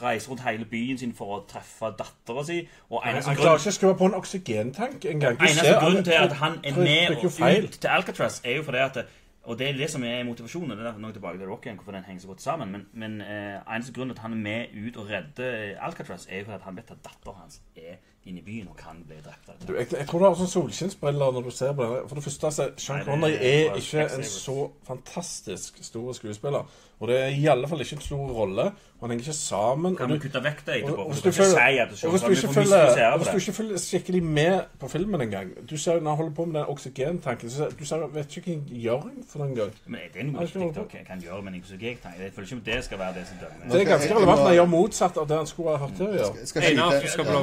reiser 0.02 0.32
rundt 0.32 0.44
hele 0.46 0.66
byen 0.66 0.98
sin 0.98 1.14
for 1.16 1.36
å 1.36 1.42
treffe 1.50 1.92
dattera 2.00 2.46
si. 2.48 2.62
Og 2.90 3.04
Han 3.04 3.18
eneste 3.18 3.36
klarer 3.36 3.60
ikke 3.60 3.74
å 3.74 3.78
skru 3.78 3.92
på 4.00 4.10
en 4.10 4.18
oksygentank 4.22 5.06
engang. 5.12 5.38
Eneste 5.42 5.76
grunn 5.82 6.04
til 6.06 6.18
at 6.20 6.40
han 6.40 6.60
er 6.64 6.80
med 6.80 7.16
og 7.18 7.28
ut 7.28 7.80
til 7.80 7.92
Alcatraz, 7.92 8.42
er 8.46 8.60
jo 8.62 8.66
fordi 8.68 8.84
at 8.86 9.06
og 9.46 9.60
det 9.60 9.68
er 9.70 9.76
det 9.78 9.92
som 9.94 10.04
er 10.04 10.24
motivasjonen. 10.26 10.72
Det 10.72 10.80
er 10.80 10.88
derfor 10.88 11.02
nå 11.04 11.12
er 11.12 11.14
tilbake 11.14 11.38
til 11.38 11.50
Rocky, 11.52 11.74
hvorfor 11.78 11.94
den 11.94 12.06
henger 12.08 12.22
så 12.22 12.28
godt 12.28 12.42
sammen. 12.42 12.72
Men, 12.72 12.88
men 12.94 13.20
eh, 13.22 13.60
eneste 13.76 13.94
grunn 13.94 14.10
til 14.10 14.18
at 14.18 14.24
han 14.24 14.34
er 14.34 14.42
med 14.42 14.74
ut 14.88 14.98
og 14.98 15.10
redder 15.10 15.76
Alcatraz, 15.86 16.26
er 16.30 16.42
jo 16.42 16.48
fordi 16.48 16.64
han 16.66 16.80
vet 16.80 16.94
at 16.96 17.04
datteren 17.06 17.38
hans 17.44 17.62
er 17.78 18.00
inne 18.26 18.40
i 18.40 18.44
byen 18.44 18.68
og 18.68 18.78
kan 18.78 19.04
bli 19.08 19.16
drept. 19.26 19.68
Du, 19.68 19.76
jeg, 19.76 19.88
jeg 19.94 20.08
tror 20.08 20.20
du 20.20 20.26
har 20.26 20.38
sånn 20.40 20.50
solskinnsbriller 20.50 21.36
når 21.36 21.46
du 21.46 21.52
ser 21.54 21.76
på 21.78 21.86
denne. 21.86 22.08
For 22.10 22.18
det 22.18 22.26
første, 22.26 22.50
altså, 22.50 22.68
Sean 22.82 23.06
Connery 23.06 23.38
er 23.38 23.70
er 23.70 23.80
ikke 23.82 24.08
en 24.18 24.26
så 24.30 24.58
fantastisk 24.88 25.78
stor 25.86 26.14
skuespiller. 26.18 26.72
Og 27.00 27.08
det 27.08 27.16
er 27.22 27.34
i 27.36 27.46
alle 27.52 27.68
fall 27.68 27.82
ikke 27.84 27.98
en 27.98 28.02
stor 28.02 28.30
rolle. 28.32 28.72
Han 29.02 29.12
henger 29.12 29.26
ikke 29.26 29.34
sammen. 29.38 29.96
Kan 29.96 30.10
du, 30.10 30.16
kutte 30.20 30.40
vekk 30.44 30.62
det 30.66 30.76
etterpå? 30.80 31.04
hvis 31.10 31.22
du 31.22 31.28
ikke 31.30 31.44
følger, 31.44 31.96
si 31.96 32.06
og 32.08 32.12
hvis 32.12 32.22
du 32.22 32.30
ikke 32.30 32.54
følger, 32.54 33.18
hvis 33.18 33.28
du 33.28 33.38
ikke 33.38 33.54
følger 33.54 33.78
skikkelig 33.78 34.24
med 34.24 34.62
på 34.80 34.88
filmen 34.88 35.22
engang 35.22 35.52
Du 35.70 35.78
ser 35.78 36.00
når 36.00 36.10
han 36.10 36.18
holder 36.18 36.34
på 36.36 36.46
med 36.46 36.60
den 36.60 36.70
oksygentanken 36.70 37.50
så 37.50 37.68
Du 37.80 37.86
ser, 37.86 38.08
vet 38.14 38.38
ikke 38.38 38.52
hva 38.52 38.56
han 38.56 38.80
gjør 38.86 39.04
for 39.30 39.44
noen 39.44 39.56
gang. 39.56 39.74
Men 39.86 40.00
det 40.14 40.22
er 40.22 40.30
noe 40.30 40.38
Han 40.38 40.48
viktig 40.48 40.62
holde 40.62 40.86
å 40.86 41.04
kan 41.10 41.22
gjøre, 41.26 41.42
med 41.42 41.54
en 41.54 41.60
så. 41.60 41.76
Jeg 41.76 42.32
føler 42.36 42.48
ikke 42.48 42.56
om 42.56 42.64
det 42.70 42.80
skal 42.88 43.00
være 43.04 43.14
det 43.20 43.28
som 43.28 43.44
dømmer. 43.44 43.74
Det 43.74 43.82
er 43.82 43.92
ganske 43.92 44.16
relevant 44.16 44.40
når 44.40 44.48
han 44.48 44.58
gjør 44.62 44.72
motsatt 44.78 45.18
av 45.18 45.28
det 45.28 45.38
han 45.42 45.52
skulle 45.52 45.76
ha 45.76 45.84
hørt 45.86 45.96
til 46.00 46.08
å 46.08 46.14
gjøre. 46.16 46.48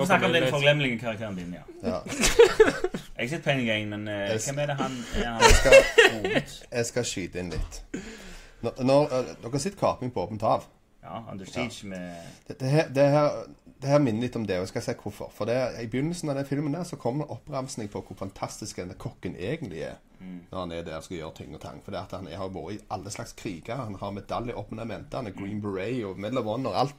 Snakk 0.08 0.26
om 0.26 0.32
den 0.32 0.48
forglemmelige 0.56 0.98
karakteren 1.04 1.36
din, 1.36 1.54
ja. 1.60 1.64
Ja. 1.84 2.00
Jeg 3.18 3.28
sitter 3.30 3.44
Pain 3.44 3.66
Gang, 3.66 3.88
men 3.88 4.08
eh, 4.08 4.34
hvem 4.46 4.58
er 4.58 4.66
det 4.66 4.76
han 4.80 4.98
er? 5.14 5.26
Han 5.30 5.42
Jeg 5.44 5.54
skal, 5.60 6.70
jeg 6.72 6.86
skal 6.86 7.04
skyte 7.06 7.42
inn 7.44 7.52
litt. 7.54 7.82
Når, 8.62 8.82
når, 8.84 9.02
eh, 9.12 9.34
dere 9.42 9.58
sitter 9.58 9.78
'Kaping 9.78 10.12
på 10.12 10.22
åpent 10.26 10.42
hav'. 10.42 10.62
Ja, 11.02 11.22
Under 11.32 11.44
Siege 11.44 11.86
med 11.88 12.14
Det, 12.48 12.60
det, 12.60 12.68
her, 12.70 12.88
det, 12.88 13.08
her, 13.10 13.30
det 13.82 13.88
her 13.90 13.98
minner 13.98 14.20
litt 14.20 14.36
om 14.36 14.46
det, 14.46 14.56
og 14.56 14.60
jeg 14.60 14.68
skal 14.68 14.82
se 14.82 14.94
hvorfor. 14.94 15.30
For 15.34 15.44
det, 15.44 15.56
I 15.82 15.86
begynnelsen 15.86 16.28
av 16.30 16.36
den 16.36 16.46
filmen 16.46 16.72
der 16.74 16.84
så 16.84 16.96
kommer 16.96 17.24
det 17.24 17.30
oppramsning 17.34 17.88
på 17.90 18.00
hvor 18.06 18.16
fantastisk 18.16 18.76
denne 18.76 18.94
kokken 18.94 19.34
egentlig 19.36 19.82
er. 19.82 19.94
Når 20.52 20.58
han 20.60 20.72
er 20.72 20.82
der 20.82 20.96
og 20.96 21.02
skal 21.04 21.16
gjøre 21.16 21.34
ting 21.34 21.54
og 21.54 21.60
tang. 21.60 21.80
For 21.84 21.90
han 22.16 22.28
er- 22.28 22.36
har 22.36 22.48
vært 22.48 22.72
i 22.72 22.78
alle 22.90 23.10
slags 23.10 23.32
kriger. 23.32 23.76
Han 23.76 23.94
har 23.94 24.10
medalje 24.10 24.54
opp 24.54 24.70
under 24.72 24.84
mente. 24.84 25.16
Han 25.16 25.26
er 25.26 25.30
Green 25.30 25.60
Beret 25.60 26.04
og 26.04 26.18
Medal 26.18 26.38
of 26.38 26.44
Honor. 26.44 26.72
Alt. 26.74 26.94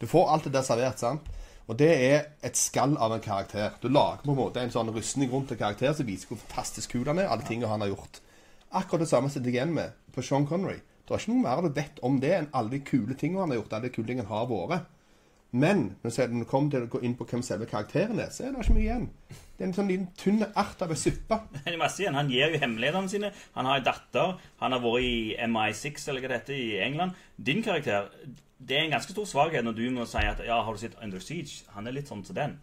Du 0.00 0.06
får 0.06 0.28
alt 0.30 0.44
det 0.44 0.52
der 0.52 0.62
servert, 0.62 0.98
sant? 0.98 1.20
Og 1.68 1.76
det 1.78 2.12
er 2.12 2.22
et 2.42 2.56
skall 2.56 2.96
av 2.96 3.12
en 3.12 3.20
karakter. 3.20 3.70
Du 3.82 3.88
lager 3.88 4.22
på 4.24 4.30
en 4.30 4.36
måte 4.36 4.60
en 4.60 4.70
sånn 4.70 4.94
rustning 4.94 5.32
rundt 5.32 5.50
en 5.50 5.58
karakter 5.58 5.92
som 5.92 6.06
viser 6.06 6.26
hvor 6.28 6.36
fantastisk 6.36 6.90
kul 6.90 7.04
han 7.06 7.18
er. 7.18 7.28
Alle 7.28 7.42
tingene 7.42 7.66
han 7.68 7.80
har 7.80 7.88
gjort. 7.88 8.20
Akkurat 8.72 9.00
det 9.00 9.08
samme 9.08 9.28
sitter 9.30 9.50
jeg 9.50 9.54
igjen 9.54 9.74
med 9.74 9.90
på 10.14 10.22
Sean 10.22 10.46
Connery. 10.46 10.78
Det 11.08 11.16
er 11.16 11.22
ikke 11.24 11.32
noe 11.32 11.44
mer 11.46 11.64
du 11.64 11.72
vet 11.72 12.00
om 12.04 12.20
det 12.20 12.30
enn 12.36 12.50
alle 12.52 12.76
de 12.76 12.84
kule 12.84 13.14
tingene 13.16 13.40
han 13.40 13.54
har 13.54 13.62
gjort. 13.62 13.72
alle 13.72 13.88
de 13.88 13.94
kule 13.94 14.10
tingene 14.10 14.28
har 14.28 14.48
vært. 14.50 14.88
Men 15.50 15.94
når 16.02 16.26
du 16.28 16.44
kommer 16.44 16.70
til 16.70 16.82
å 16.84 16.90
gå 16.92 17.00
inn 17.08 17.14
på 17.16 17.24
hvem 17.24 17.42
selve 17.42 17.64
karakteren 17.70 18.18
er, 18.20 18.28
så 18.28 18.44
er 18.44 18.52
det 18.52 18.66
ikke 18.66 18.74
mye 18.76 18.84
igjen. 18.84 19.06
Det 19.32 19.64
er 19.64 19.68
en 19.70 19.76
sånn 19.78 19.88
liten 19.88 20.10
tynn 20.20 20.42
ert 20.44 20.82
av 20.84 20.92
en 20.92 21.00
suppe. 21.00 21.38
Det 21.54 21.62
er 21.72 21.78
masse 21.80 22.02
igjen. 22.02 22.18
Han 22.18 22.28
gir 22.28 22.52
jo 22.52 22.60
hemmelighetene 22.60 23.12
sine. 23.14 23.30
Han 23.54 23.70
har 23.70 23.80
en 23.80 23.86
datter. 23.86 24.34
Han 24.60 24.76
har 24.76 24.84
vært 24.84 25.06
i 25.08 25.16
MI6 25.48 26.04
eller 26.10 26.24
hva 26.24 26.30
det 26.34 26.40
heter 26.42 26.58
i 26.58 26.68
England. 26.84 27.16
Din 27.36 27.64
karakter 27.64 28.12
Det 28.58 28.76
er 28.76 28.84
en 28.84 28.92
ganske 28.98 29.14
stor 29.14 29.24
svakhet 29.30 29.64
når 29.64 29.78
du 29.78 29.84
må 29.94 30.04
si 30.10 30.20
at 30.20 30.42
ja, 30.44 30.60
har 30.66 30.74
du 30.74 30.80
sett 30.82 30.98
Under 31.02 31.22
Siege? 31.22 31.64
Han 31.76 31.86
er 31.86 31.96
litt 31.96 32.10
sånn 32.10 32.24
som 32.26 32.36
den. 32.36 32.58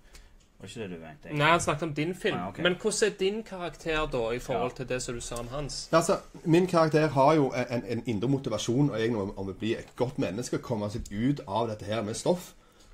Var 0.60 0.68
ikke 0.68 0.80
det 0.82 0.90
du 0.90 1.02
mente? 1.04 1.34
Nei, 1.38 1.50
han 1.52 1.60
snakket 1.62 1.84
om 1.84 1.94
din 1.94 2.16
film. 2.16 2.38
Ah, 2.38 2.48
okay. 2.48 2.64
Men 2.64 2.76
hvordan 2.82 3.12
er 3.12 3.18
din 3.20 3.44
karakter 3.44 4.06
da 4.12 4.22
i 4.32 4.40
forhold 4.40 4.72
Ja. 4.72 4.76
til 4.78 4.90
det 4.90 5.02
som 5.02 5.16
du 5.16 5.22
sa 5.22 5.36
om 5.36 5.48
hans? 5.48 5.90
Altså, 5.92 6.18
Min 6.44 6.68
karakter 6.68 7.08
har 7.08 7.34
jo 7.36 7.52
en, 7.70 7.84
en 7.88 8.04
indre 8.06 8.30
motivasjon 8.30 8.90
og 8.90 9.00
egentlig 9.00 9.22
om, 9.22 9.38
om 9.38 9.50
å 9.50 9.54
bli 9.54 9.74
et 9.76 9.96
godt 9.96 10.18
menneske. 10.20 10.58
Komme 10.58 10.90
seg 10.90 11.02
ut 11.12 11.42
av 11.48 11.68
dette 11.70 11.86
her 11.86 12.02
med 12.04 12.14
stoff. 12.16 12.54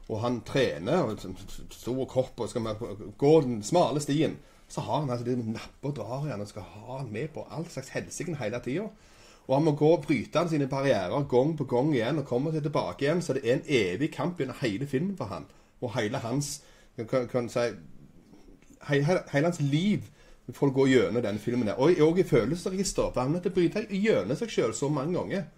Og 0.10 0.20
han 0.22 0.42
trener 0.42 1.04
og 1.04 1.20
stor 1.70 2.06
kropp 2.06 2.40
og 2.40 2.50
skal 2.50 2.62
gå 3.18 3.42
den 3.42 3.64
smale 3.64 4.00
stien. 4.02 4.38
Så 4.68 4.82
har 4.82 5.00
han 5.00 5.10
altså 5.10 5.26
de 5.26 5.36
napper 5.36 5.90
og 5.90 5.96
drar 5.96 6.26
igjen 6.26 6.42
og 6.42 6.48
skal 6.48 6.62
ha 6.64 6.98
han 6.98 7.12
med 7.12 7.28
på 7.34 7.46
all 7.52 7.66
slags 7.70 7.90
helsike 7.90 8.36
hele 8.36 8.60
tida. 8.64 8.88
Og 9.48 9.56
han 9.56 9.64
må 9.64 9.72
gå 9.76 9.88
og 9.94 10.04
bryte 10.06 10.40
han 10.40 10.50
sine 10.50 10.68
barrierer 10.68 11.24
gang 11.30 11.58
på 11.58 11.64
gang 11.64 11.94
igjen 11.96 12.20
og 12.20 12.26
komme 12.26 12.52
seg 12.52 12.64
tilbake 12.64 13.06
igjen. 13.06 13.22
Så 13.22 13.34
det 13.34 13.46
er 13.46 13.54
en 13.60 13.66
evig 13.68 14.12
kamp 14.14 14.40
gjennom 14.40 14.56
hele 14.62 14.88
filmen 14.88 15.16
for 15.18 15.26
han. 15.26 15.46
Og 15.82 15.94
hele 15.96 16.18
hans 16.18 16.62
kan, 16.98 17.28
kan 17.28 17.50
si 17.50 17.70
hele, 18.90 19.24
hans 19.34 19.62
liv 19.62 20.10
for 20.52 20.72
å 20.72 20.76
gå 20.76 20.88
gjennom 20.92 21.24
denne 21.24 21.40
filmen. 21.40 21.68
der. 21.68 21.80
Og, 21.80 21.98
òg 22.02 22.20
i 22.20 22.28
følelsesregisteret. 22.28 23.14
For 23.14 23.22
han 23.22 23.32
måtte 23.32 23.54
bryte 23.54 23.86
gjennom 23.90 24.38
seg 24.38 24.52
sjøl 24.52 24.74
så 24.76 24.90
mange 24.90 25.18
ganger. 25.20 25.50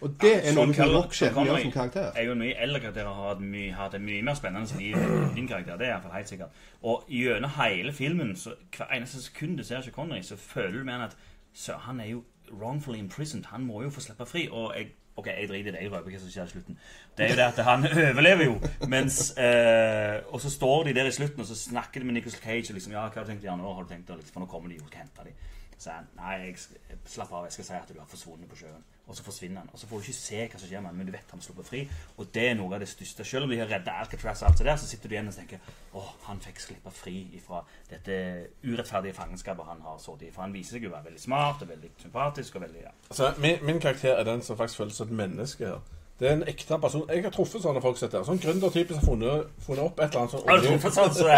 Og 0.00 0.12
det 0.22 0.34
er 0.46 0.54
noe 0.54 0.70
som 0.74 0.92
Rock 0.94 1.14
sjelden 1.16 1.48
gjør 1.48 1.64
som 1.64 1.72
karakter. 1.74 2.12
er 2.14 2.28
jo 2.28 2.34
mye 2.38 2.54
eldre 2.54 2.80
karakterer 2.80 3.08
og 3.10 3.16
har 3.16 3.32
hatt 3.32 3.40
mye, 3.42 3.72
hatt 3.74 3.96
mye 4.00 4.22
mer 4.22 4.36
spennende 4.38 4.78
enn 4.78 5.34
din 5.34 5.48
karakter. 5.50 5.76
Det 5.80 5.88
er 5.88 5.96
i 5.98 6.12
helt 6.14 6.30
sikkert. 6.30 6.60
Og 6.82 7.08
gjennom 7.10 7.50
hele 7.56 7.92
filmen, 7.92 8.36
så 8.36 8.54
hver 8.76 8.94
eneste 8.94 9.22
sekund 9.22 9.58
du 9.58 9.64
ser 9.64 9.82
ikke 9.82 9.96
Connery, 9.96 10.22
så 10.22 10.36
føler 10.36 10.78
du 10.78 10.84
med 10.84 10.94
han 10.94 11.08
at 11.08 11.16
så, 11.52 11.74
han 11.82 12.00
er 12.00 12.12
jo 12.12 12.22
wrongfully 12.52 12.98
imprisoned. 12.98 13.44
Han 13.50 13.66
må 13.66 13.82
jo 13.82 13.90
få 13.90 14.00
slippe 14.00 14.26
fri. 14.26 14.48
Og 14.50 14.72
jeg 14.76 14.86
Ok, 15.18 15.26
jeg 15.26 15.48
driter 15.50 15.72
i 15.72 15.74
det. 15.74 15.82
Jeg 15.82 15.92
røper 15.92 16.14
hva 16.14 16.20
som 16.22 16.30
skjer 16.30 16.46
i 16.46 16.52
slutten. 16.52 16.78
Det 17.18 17.24
er 17.26 17.32
jo 17.32 17.38
det 17.40 17.46
at 17.48 17.60
han 17.66 17.86
overlever 18.10 18.44
jo. 18.46 18.58
Mens 18.86 19.16
eh, 19.34 20.20
Og 20.30 20.40
så 20.44 20.52
står 20.54 20.88
de 20.88 20.94
der 21.00 21.10
i 21.10 21.14
slutten, 21.14 21.42
og 21.42 21.48
så 21.48 21.56
snakker 21.58 22.00
de 22.00 22.06
med 22.06 22.14
Nicholas 22.20 22.38
Cage. 22.38 22.70
Og 22.70 22.78
liksom, 22.78 22.94
ja, 22.94 23.06
hva 23.08 23.20
har 23.20 23.26
du 23.26 23.32
tenkt 23.32 23.48
å 23.50 23.56
nå? 23.58 23.72
Har 23.74 23.88
du 23.88 23.90
tenkt 23.94 24.12
å, 24.14 24.18
liksom, 24.20 24.36
For 24.36 24.44
nå 24.44 24.50
kommer 24.52 24.70
de 24.70 24.78
jo 24.78 24.86
og 24.86 24.92
skal 24.92 25.02
hente 25.06 25.26
dem. 25.26 25.40
Så 25.78 25.94
han 25.94 26.06
nei, 26.18 26.36
jeg, 26.44 26.62
slapp 27.06 27.34
av, 27.34 27.48
jeg 27.48 27.58
skal 27.58 27.68
si 27.68 27.76
at 27.80 27.90
du 27.94 27.98
har 27.98 28.10
forsvunnet 28.10 28.50
på 28.50 28.60
sjøen. 28.62 28.86
Og 29.08 29.16
så 29.16 29.24
forsvinner 29.24 29.62
han. 29.62 29.70
Og 29.72 29.80
så 29.80 29.88
får 29.88 29.96
du 29.96 30.08
ikke 30.08 30.18
se 30.18 30.40
hva 30.44 30.60
som 30.60 30.68
skjer 30.68 30.82
med 30.84 30.90
han, 30.90 30.98
men 31.00 31.08
du 31.08 31.12
vet 31.14 31.30
han 31.32 31.42
slipper 31.42 31.66
fri. 31.66 31.82
Og 32.16 32.28
det 32.34 32.44
er 32.50 32.56
noe 32.58 32.76
av 32.76 32.84
det 32.84 32.90
største. 32.90 33.24
Selv 33.24 33.48
om 33.48 33.52
de 33.52 33.60
har 33.60 33.70
redda 33.70 33.96
Alcatraz 34.02 34.42
og 34.42 34.50
alt 34.50 34.60
det 34.60 34.68
der, 34.68 34.76
så 34.76 34.88
sitter 34.90 35.08
du 35.08 35.16
igjen 35.16 35.30
og 35.32 35.36
tenker 35.36 35.70
åh, 35.96 36.10
han 36.28 36.42
fikk 36.44 36.60
slippe 36.60 36.92
fri 36.94 37.16
ifra 37.38 37.62
dette 37.88 38.18
urettferdige 38.66 39.16
fangenskapet 39.16 39.70
han 39.70 39.80
har 39.86 40.00
sittet 40.02 40.28
i. 40.28 40.32
For 40.34 40.44
han 40.44 40.56
viser 40.56 40.76
seg 40.76 40.88
jo 40.88 40.92
å 40.92 40.96
være 40.98 41.08
veldig 41.10 41.24
smart 41.24 41.64
og 41.64 41.72
veldig 41.72 41.94
sympatisk 42.04 42.58
og 42.60 42.66
veldig 42.68 42.84
ja. 42.84 42.96
Altså, 43.08 43.32
min, 43.40 43.64
min 43.64 43.80
karakter 43.80 44.18
er 44.18 44.28
den 44.28 44.44
som 44.44 44.60
faktisk 44.60 44.84
føles 44.84 45.00
som 45.00 45.08
et 45.08 45.22
menneske 45.24 45.72
her. 45.72 45.97
Det 46.18 46.26
er 46.26 46.32
en 46.34 46.42
ekte 46.50 46.78
person. 46.82 47.04
Jeg 47.06 47.22
har 47.22 47.30
truffet 47.30 47.62
sånne 47.62 47.80
folk 47.82 47.98
som 47.98 48.08
dette. 48.08 48.24
Sånn 48.26 48.40
gründertype 48.42 48.96
som 48.96 48.98
har 48.98 49.06
funnet, 49.06 49.50
funnet 49.62 49.82
opp 49.84 50.00
et 50.02 50.08
eller 50.08 50.24
annet 50.24 50.32
sånn 50.32 50.48
Har 50.48 50.58
du 50.58 50.64
truffet 50.66 50.96
sånn 50.96 51.12
som 51.14 51.28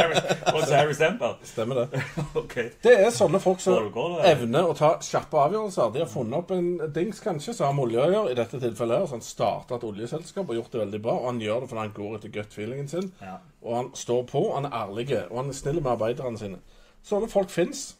så 0.70 0.78
Harry 0.78 0.95
Stemper? 0.97 1.35
Stemmer 1.45 1.83
det. 1.83 2.01
okay. 2.41 2.70
Det 2.81 2.95
er 2.95 3.12
sånne 3.12 3.43
folk 3.45 3.61
som 3.61 3.91
evner 4.24 4.70
å 4.70 4.72
ta 4.78 4.95
kjappe 5.05 5.37
avgjørelser. 5.43 5.93
De 5.93 6.01
har 6.01 6.09
funnet 6.09 6.39
opp 6.39 6.55
en 6.57 6.70
dings 6.97 7.20
kanskje 7.20 7.53
som 7.59 7.68
har 7.68 7.76
med 7.76 7.91
olje 7.91 8.07
å 8.07 8.14
gjøre, 8.14 8.33
i 8.33 8.39
dette 8.41 8.62
tilfellet. 8.62 9.05
så 9.05 9.18
Han 9.18 9.26
starta 9.26 9.76
et 9.76 9.87
oljeselskap 9.91 10.49
og 10.49 10.61
gjort 10.62 10.72
det 10.72 10.83
veldig 10.87 11.03
bra. 11.05 11.18
Og 11.20 11.28
han 11.28 11.45
gjør 11.45 11.61
det 11.61 11.70
fordi 11.74 11.85
han 11.85 11.95
går 12.01 12.16
etter 12.16 12.35
gut-feelingen 12.39 12.91
sin. 12.95 13.12
Ja. 13.20 13.37
Og 13.61 13.76
han 13.76 13.93
står 14.01 14.24
på, 14.33 14.47
han 14.55 14.70
er 14.70 14.78
ærlig, 14.81 15.11
og 15.28 15.43
han 15.43 15.53
er 15.53 15.61
snill 15.61 15.83
med 15.83 15.93
arbeiderne 15.93 16.41
sine. 16.41 16.64
Sånne 17.05 17.28
folk 17.28 17.53
fins. 17.53 17.91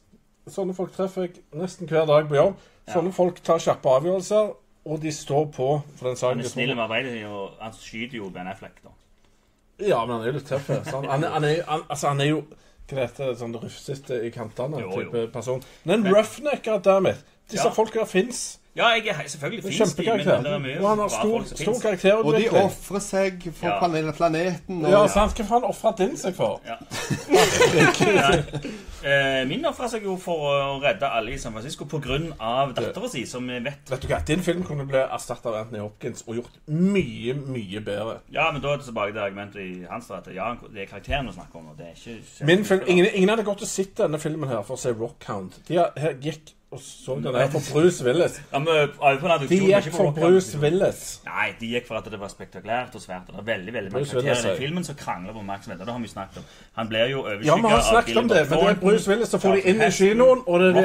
Sånne 0.49 0.73
folk 0.73 0.97
treffer 0.97 1.29
jeg 1.29 1.45
nesten 1.61 1.93
hver 1.93 2.09
dag 2.09 2.25
på 2.29 2.41
jobb. 2.41 2.69
Sånne 2.91 3.13
folk 3.15 3.39
tar 3.45 3.61
kjappe 3.63 3.93
avgjørelser, 4.01 4.55
og 4.85 5.03
de 5.03 5.13
står 5.13 5.45
på 5.57 5.83
for 5.97 6.09
den 6.09 6.17
saken 6.17 6.39
Han 6.39 6.47
er 6.47 6.51
snill 6.51 6.75
med 6.75 6.85
arbeidet, 6.85 7.27
og 7.27 7.51
han 7.61 7.73
skyter 7.73 8.17
jo 8.17 8.31
Ben 8.31 8.47
Affleck, 8.49 8.83
da. 8.85 8.89
Ja, 9.87 10.05
men 10.07 10.17
han 10.17 10.23
er 10.23 10.27
jo 10.33 10.39
litt 10.39 10.47
tøff. 10.49 10.67
Han, 10.69 11.05
han, 11.09 11.25
er- 11.25 11.31
han, 11.35 11.45
er, 11.45 11.63
han, 11.69 11.81
altså, 11.91 12.09
han 12.09 12.21
er 12.21 12.25
jo 12.35 12.41
hva 12.91 12.97
det 12.97 13.05
heter 13.07 13.35
sånn 13.39 13.53
rufsete 13.55 14.17
i 14.27 14.31
kantene 14.35 14.81
Jo, 14.81 14.89
jo. 14.91 14.97
type 15.05 15.27
person. 15.33 15.63
Men 15.85 16.01
en 16.07 16.15
roughneck, 16.15 16.65
goddammit. 16.65 17.21
Disse 17.51 17.65
Ja. 17.69 17.73
folka 17.75 18.05
fins. 18.05 18.57
Ja, 18.77 18.87
jeg 18.95 19.07
er 19.09 19.27
selvfølgelig 19.29 19.63
fins 19.65 19.95
de, 19.95 20.05
men 20.07 20.19
det 20.45 20.53
er 20.53 20.59
mye 20.63 20.79
Og 20.81 20.89
han 20.89 20.99
har 20.99 21.09
stor, 21.09 21.43
stor 21.45 21.81
karakter. 21.83 22.15
Og 22.23 22.35
de 22.39 22.49
ofrer 22.51 22.99
seg 23.03 23.43
for 23.55 23.67
Ja. 23.67 23.79
planeten. 24.13 24.85
Og, 24.85 24.91
Ja, 24.91 25.07
sant. 25.07 25.35
Hva 25.39 25.45
faen 25.49 25.65
ofra 25.65 25.95
din 25.99 26.17
seg 26.17 26.35
for? 26.35 26.61
Ja. 26.67 26.77
Eh, 29.03 29.47
min 29.49 29.65
ofra 29.65 29.89
seg 29.89 30.05
jo 30.05 30.17
for 30.21 30.43
å 30.45 30.81
redde 30.83 31.09
alle 31.09 31.33
i 31.33 31.39
San 31.41 31.55
Francisco 31.55 31.87
pga. 31.89 32.19
dattera 32.75 33.09
si, 33.09 33.25
som 33.27 33.47
vi 33.49 33.59
vet 33.65 33.89
Vet 33.91 34.03
du 34.03 34.09
hva, 34.09 34.19
Din 34.27 34.43
film 34.45 34.63
kunne 34.63 34.85
bli 34.87 34.99
erstatta 35.01 35.49
av 35.49 35.55
Anthony 35.63 35.81
Hopkins 35.81 36.23
og 36.27 36.37
gjort 36.37 36.59
mye, 36.69 37.35
mye 37.35 37.81
bedre. 37.81 38.19
Ja, 38.31 38.51
men 38.53 38.61
da 38.61 38.75
er 38.75 38.77
det 38.83 38.85
tilbake 38.91 39.13
til 39.15 39.23
argumentet 39.25 39.63
i 39.65 39.87
hans 39.89 40.11
at 40.11 40.29
ja, 40.35 40.53
det 40.69 40.83
er 40.85 40.91
karakteren 40.93 41.27
vi 41.31 41.33
snakker 41.39 41.59
om. 41.63 41.69
og 41.73 41.79
det 41.79 41.87
er 41.87 41.97
ikke 41.97 42.47
Min 42.47 42.65
film, 42.65 42.83
ingen, 42.87 43.07
ingen 43.15 43.29
hadde 43.33 43.45
gått 43.49 43.63
og 43.63 43.69
sett 43.69 43.95
denne 43.97 44.19
filmen 44.21 44.49
her 44.49 44.63
for 44.63 44.77
å 44.77 44.79
se 44.79 44.93
Rockhound. 44.93 45.61
De 45.69 45.77
har- 45.77 45.93
her 45.97 46.15
gikk 46.21 46.53
og 46.71 46.81
så 46.81 47.15
den 47.15 47.35
her 47.35 47.49
for 47.51 47.61
Bruce 47.73 48.05
Willis. 48.05 48.41
Ja, 48.53 48.59
men, 48.59 48.69
øver 48.69 49.47
De 49.49 49.59
gikk 49.59 49.93
for 49.95 50.11
Bruce 50.11 50.59
Willis. 50.59 51.21
Nei, 51.27 51.49
de 51.61 51.67
gikk 51.67 51.89
for 51.89 51.99
at 51.99 52.11
det 52.13 52.21
var 52.21 52.31
spektakulært 52.31 52.95
og 52.95 53.03
svært. 53.03 53.29
Og 53.29 53.35
det 53.35 53.41
er 53.41 53.49
veldig 53.57 53.75
veldig 53.75 53.93
mange 53.93 54.07
karakterer 54.11 54.55
i 54.55 54.59
filmen 54.59 54.85
som 54.85 54.95
krangler 54.95 55.33
på 55.33 55.39
oppmerksomhet. 55.39 55.81
Det 55.81 55.89
har 55.89 56.01
vi 56.01 56.09
snakket 56.09 56.39
om. 56.39 56.45
Han 56.79 56.89
blir 56.89 57.07
jo 57.11 57.25
Ja, 57.27 57.33
overskygga 57.33 57.57
vi 57.57 57.75
har 57.75 57.83
snakket 57.91 58.17
om 58.17 58.29
det, 58.29 58.51
men 58.51 58.59
det 58.59 58.69
er 58.69 58.81
Bruce 58.81 59.11
Willis, 59.11 59.29
så 59.29 59.39
får 59.39 59.55
de 59.55 59.61
inn 59.71 59.83
i 59.83 59.91
kinoen, 59.91 60.43
og 60.47 60.61
det 60.61 60.69
er 60.69 60.73
de 60.73 60.83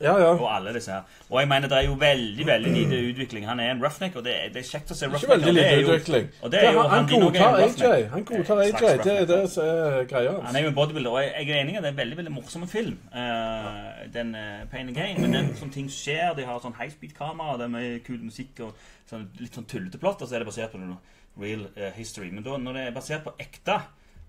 Ja, 0.00 0.18
ja. 0.18 0.32
og 0.34 0.56
alle 0.56 0.74
disse 0.74 0.90
her. 0.90 1.00
Og 1.30 1.40
jeg 1.40 1.48
mener 1.48 1.68
det 1.68 1.78
er 1.78 1.86
jo 1.88 1.94
veldig 2.00 2.46
veldig 2.46 2.72
lite 2.72 3.00
utvikling. 3.10 3.48
Han 3.48 3.60
er 3.60 3.70
en 3.70 3.82
roughneck, 3.84 4.16
og 4.16 4.24
det 4.24 4.34
er, 4.44 4.48
det 4.54 4.60
er 4.60 4.68
kjekt 4.68 4.90
å 4.90 4.94
se 4.94 5.06
roughneck. 5.06 5.22
Ikke 5.22 5.32
veldig 5.32 5.54
lite 5.54 5.80
utvikling. 5.84 6.28
Han, 6.42 7.08
godtar 7.08 7.56
AJ. 7.64 8.08
Han 8.12 8.24
godtar 8.24 8.54
Eh, 8.64 8.66
AJ. 8.66 8.98
Det 9.04 9.20
er 9.20 9.26
det 9.26 9.50
som 9.50 9.64
er 9.64 10.04
greia 10.04 10.30
Han 10.44 10.56
er 10.56 10.60
jo 10.60 10.68
en 10.68 10.74
bodybuilder, 10.74 11.10
og 11.10 11.22
jeg 11.22 11.48
er 11.48 11.60
enig 11.62 11.74
i 11.74 11.76
at 11.76 11.82
det 11.82 11.88
er 11.88 11.92
en 11.92 11.96
veldig 11.96 12.16
veldig 12.16 12.32
morsom 12.32 12.68
film. 12.68 12.98
Eh, 13.14 14.04
den 14.14 14.34
uh, 14.34 14.68
Pain 14.70 14.88
and 14.88 14.96
Gain. 14.96 15.13
Men 15.20 15.34
den 15.34 15.50
sånn 15.58 15.72
ting 15.74 15.88
skjer, 15.92 16.32
de 16.36 16.46
har 16.48 16.62
sånn 16.62 16.76
high 16.78 16.92
speed-kamera, 16.92 17.58
det 17.60 17.66
er 17.68 17.74
mye 17.74 17.98
kul 18.06 18.22
musikk 18.24 18.62
og 18.66 18.86
sånn, 19.10 19.28
litt 19.40 19.56
sånn 19.56 19.68
tullete 19.70 20.00
plott, 20.02 20.22
og 20.22 20.30
så 20.30 20.36
er 20.36 20.42
det 20.42 20.48
basert 20.48 20.74
på 20.74 20.80
noe 20.82 20.98
real 21.40 21.66
uh, 21.76 21.90
history. 21.96 22.30
Men 22.34 22.46
da, 22.46 22.56
når 22.60 22.78
det 22.78 22.86
er 22.88 22.96
basert 22.96 23.26
på 23.26 23.34
ekte, 23.42 23.78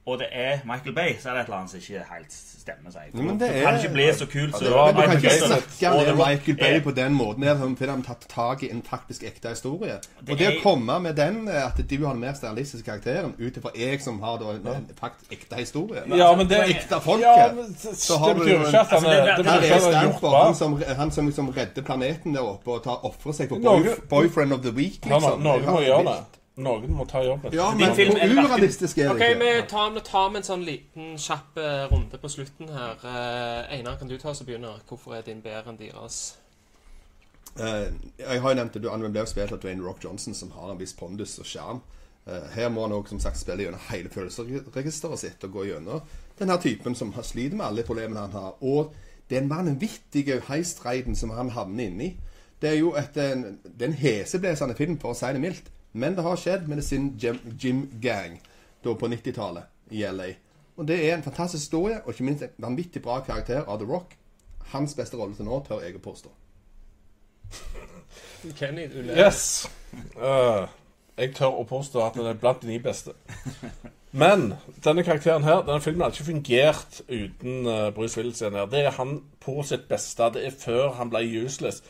og 0.07 0.19
det 0.19 0.27
er 0.31 0.59
Michael 0.65 0.93
Bay, 0.95 1.15
så 1.19 1.29
er 1.29 1.33
det 1.33 1.41
et 1.41 1.45
eller 1.49 1.57
annet 1.57 1.71
som 1.71 1.79
ikke 1.79 2.03
helt 2.13 2.33
stemmer 2.65 2.91
seg. 2.93 3.07
Ja, 3.13 3.21
men 3.21 3.39
det 3.39 3.47
det 3.49 3.61
kan 3.63 3.73
er- 3.73 3.77
ikke 3.83 3.93
bli 3.93 4.05
så 4.13 4.25
kult 4.25 4.51
Ja, 4.53 4.57
som 4.57 4.65
det 4.67 4.73
var 4.73 4.85
Men 4.85 4.95
du 4.95 5.01
kan 5.01 5.09
Michael 5.09 5.33
ikke 5.33 5.49
Bay. 5.49 5.61
snakke 5.79 6.09
Rock 6.09 6.17
Michael 6.17 6.57
Bay 6.57 6.79
på 6.81 6.91
den 6.95 7.13
måten 7.13 7.77
fordi 7.77 7.85
de 7.85 7.95
har 7.95 8.01
tatt 8.07 8.25
tak 8.29 8.63
i 8.63 8.69
en 8.71 8.81
faktisk 8.89 9.23
ekte 9.23 9.49
historie. 9.49 9.95
Og 10.29 10.37
det 10.37 10.41
er- 10.47 10.51
å 10.51 10.61
komme 10.63 10.99
med 10.99 11.15
den, 11.15 11.47
eh, 11.47 11.65
at 11.65 11.77
du 11.89 12.05
har 12.05 12.13
den 12.13 12.19
mest 12.21 12.43
realistiske 12.43 12.85
karakteren, 12.91 13.33
ut 13.39 13.57
ifra 13.57 13.71
jeg 13.75 14.01
som 14.01 14.19
har 14.21 14.37
da 14.37 14.45
en, 14.51 14.87
faktisk 15.01 15.31
ekte 15.31 15.55
historie 15.55 16.01
Ja, 16.17 16.35
men 16.35 16.47
det 16.47 16.57
Ekte 16.69 17.01
folket. 17.01 17.21
Ja, 17.21 17.51
men 17.53 17.75
Så 17.95 18.17
har 18.17 18.27
det 18.33 18.35
du 18.37 18.43
betyr 18.43 18.65
ikke 18.67 18.79
at 18.79 18.87
han 18.87 18.95
Altså, 18.95 19.09
er 19.09 19.13
Her 19.15 19.59
er 19.59 20.07
ikke 20.07 20.45
han 20.45 20.55
som, 20.55 20.81
han 20.97 21.11
som 21.11 21.25
liksom 21.27 21.49
redder 21.49 21.81
planeten 21.81 22.33
der 22.33 22.41
oppe 22.41 22.67
og 22.71 22.83
tar 22.83 22.99
ofrer 23.05 23.33
seg 23.33 23.49
for 23.49 23.57
boy, 23.59 23.83
boyfriend 24.09 24.53
of 24.53 24.61
the 24.61 24.71
week, 24.71 24.99
Ja, 25.05 25.17
liksom. 25.17 25.41
Norge 25.41 25.65
må 25.65 25.79
gjøre 25.81 26.03
det. 26.05 26.23
Noen 26.55 26.93
må 26.95 27.03
ta 27.05 27.19
jobben. 27.23 27.51
Ja, 27.51 27.71
Din 27.73 27.81
men 27.83 27.95
film 27.97 28.13
hvor 28.15 28.21
er 28.23 28.31
urealistisk 28.31 28.97
er 28.97 29.09
det 29.09 29.15
okay, 29.17 29.33
ikke? 29.35 29.67
tar, 29.67 29.89
vi 29.91 30.03
tar 30.07 30.29
med 30.31 30.39
en 30.39 30.47
sånn 30.47 30.63
liten 30.63 31.17
kjapp 31.19 31.59
eh, 31.59 31.83
runde 31.91 32.19
på 32.21 32.31
slutten 32.31 32.71
her. 32.71 33.01
Eh, 33.03 33.75
Einar, 33.75 33.97
kan 33.99 34.07
du 34.07 34.15
ta 34.21 34.31
oss 34.31 34.39
og 34.45 34.47
begynne? 34.47 34.71
Hvorfor 34.87 35.17
er 35.17 35.25
din 35.27 35.43
bedre 35.43 35.73
enn 35.73 35.81
deres? 35.81 36.21
Eh, 37.59 37.89
jeg 38.21 38.39
har 38.41 38.53
jo 38.53 38.59
nevnt 38.61 38.77
det, 38.77 38.83
du 38.83 38.89
han 38.91 39.03
ble 39.03 39.25
jo 39.25 39.33
spilt 39.33 39.51
av 39.51 39.59
Dwayne 39.63 39.83
Rock 39.83 40.03
Johnson, 40.07 40.37
som 40.37 40.55
har 40.55 40.71
en 40.71 40.79
viss 40.79 40.95
pondus 40.95 41.35
og 41.43 41.49
sjarm. 41.49 41.83
Eh, 42.25 42.47
her 42.55 42.71
må 42.71 42.87
han 42.87 43.19
sagt 43.19 43.39
spille 43.43 43.67
gjennom 43.67 43.83
hele 43.89 44.09
følelsesregisteret 44.09 45.21
sitt 45.21 45.43
og 45.43 45.59
gå 45.59 45.67
gjennom 45.73 46.01
den 46.39 46.49
her 46.49 46.57
typen 46.63 46.95
som 46.95 47.13
sliter 47.19 47.59
med 47.59 47.67
alle 47.67 47.83
problemene 47.83 48.23
han 48.25 48.39
har. 48.39 48.55
Og 48.63 48.95
den 49.29 49.49
vanvittige 49.49 50.39
heistreiden 50.47 51.15
som 51.15 51.35
han 51.35 51.51
havner 51.51 51.89
inni. 51.89 52.13
Det 52.61 52.69
er 52.71 52.79
jo 52.79 52.93
et, 52.95 53.17
en, 53.19 53.57
det 53.63 53.81
er 53.81 53.91
en 53.91 53.99
heseblesende 53.99 54.75
film, 54.77 54.95
for 54.99 55.11
å 55.11 55.17
si 55.17 55.31
det 55.35 55.41
mildt. 55.43 55.71
Men 55.95 56.15
det 56.15 56.23
har 56.25 56.35
skjedd 56.35 56.67
med 56.67 56.83
sin 56.83 57.13
Jim, 57.21 57.39
Jim 57.61 57.85
Gang 58.01 58.39
da 58.83 58.93
på 58.93 59.07
90-tallet 59.07 59.63
i 59.95 60.03
LA. 60.03 60.33
Og 60.75 60.87
det 60.87 60.97
er 60.99 61.15
en 61.15 61.23
fantastisk 61.23 61.61
historie, 61.61 62.01
og 62.03 62.11
ikke 62.11 62.23
minst 62.27 62.43
en 62.43 62.49
vanvittig 62.57 63.01
bra 63.01 63.21
karakter 63.23 63.63
av 63.63 63.79
The 63.79 63.87
Rock. 63.87 64.17
Hans 64.73 64.95
beste 64.95 65.17
rolle 65.17 65.35
til 65.37 65.47
nå, 65.47 65.61
tør 65.63 65.85
jeg 65.85 65.95
å 65.95 66.03
påstå. 66.03 66.33
Kenny, 68.59 68.89
du 68.91 68.99
ler. 69.01 69.15
Yes. 69.25 69.69
Uh, 70.19 70.67
jeg 71.17 71.31
tør 71.37 71.61
å 71.61 71.67
påstå 71.69 72.03
at 72.03 72.19
den 72.19 72.27
er 72.27 72.39
blant 72.39 72.61
de 72.61 72.73
ni 72.73 72.79
beste. 72.83 73.15
Men 74.11 74.53
denne 74.83 75.03
karakteren 75.03 75.47
her, 75.47 75.63
denne 75.63 75.81
filmen 75.83 76.03
hadde 76.03 76.19
ikke 76.19 76.31
fungert 76.33 77.01
uten 77.07 77.67
uh, 77.67 77.89
Bruce 77.95 78.19
Willis. 78.19 78.43
her. 78.43 78.67
Det 78.71 78.83
er 78.85 78.97
han 78.99 79.21
på 79.39 79.63
sitt 79.63 79.87
beste. 79.87 80.27
Det 80.35 80.43
er 80.45 80.59
før 80.59 80.93
han 80.99 81.11
ble 81.11 81.23
useless. 81.45 81.81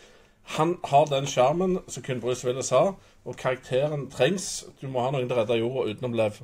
Han 0.56 0.78
har 0.86 1.10
den 1.10 1.26
sjarmen 1.28 1.80
som 1.88 2.06
kun 2.06 2.22
Bruce 2.22 2.46
Willis 2.48 2.70
har, 2.70 2.94
og 3.26 3.38
karakteren 3.38 4.10
trengs. 4.12 4.66
Du 4.82 4.88
må 4.88 5.02
ha 5.02 5.12
noen 5.12 5.28
til 5.28 5.38
å 5.38 5.42
redde 5.42 5.58
jorda 5.60 5.92
utenom 5.92 6.14
Lev. 6.18 6.42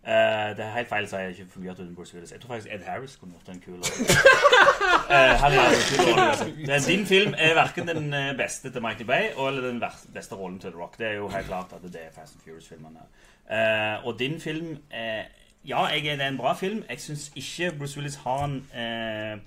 Uh, 0.00 0.56
det 0.56 0.64
er 0.64 0.70
helt 0.78 0.88
feil 0.88 1.04
å 1.04 1.08
si 1.10 1.18
at 1.20 1.34
ikke 1.34 1.52
fungerte 1.54 1.84
uten 1.84 1.94
Bruce 1.94 2.14
Willis. 2.16 2.32
Jeg 2.32 2.40
tror 2.40 2.54
faktisk 2.54 2.72
Ed 2.72 2.86
Harris 2.86 3.16
kunne 3.20 3.36
gjort 3.36 3.50
en 3.52 3.62
kul 3.64 3.80
rolle. 3.80 4.16
Eh. 5.10 6.86
Din 6.86 7.06
film 7.06 7.34
er 7.38 7.54
verken 7.54 7.88
den 7.88 8.14
eh, 8.14 8.36
beste 8.38 8.70
til 8.70 8.82
Michael 8.82 9.06
Bay 9.06 9.24
eller 9.34 9.60
den 9.66 9.82
beste 10.14 10.34
rollen 10.34 10.58
til 10.58 10.70
The 10.70 10.78
Rock. 10.78 10.98
Det 10.98 11.06
er 11.06 11.12
jo 11.18 11.28
helt 11.28 11.46
klart 11.46 11.72
at 11.74 11.82
det 11.82 12.00
er 12.00 12.12
Fast 12.14 12.34
and 12.34 12.42
Furious-filmene. 12.44 13.02
Uh, 13.50 14.06
og 14.06 14.18
din 14.18 14.40
film 14.40 14.78
eh, 14.94 15.24
Ja, 15.68 15.84
jeg, 15.86 16.02
det 16.02 16.22
er 16.22 16.28
en 16.28 16.36
bra 16.36 16.54
film. 16.54 16.84
Jeg 16.88 17.00
syns 17.00 17.32
ikke 17.34 17.72
Bruce 17.78 17.96
Willis 17.98 18.14
har 18.16 18.44
en 18.44 18.56
eh, 18.74 19.38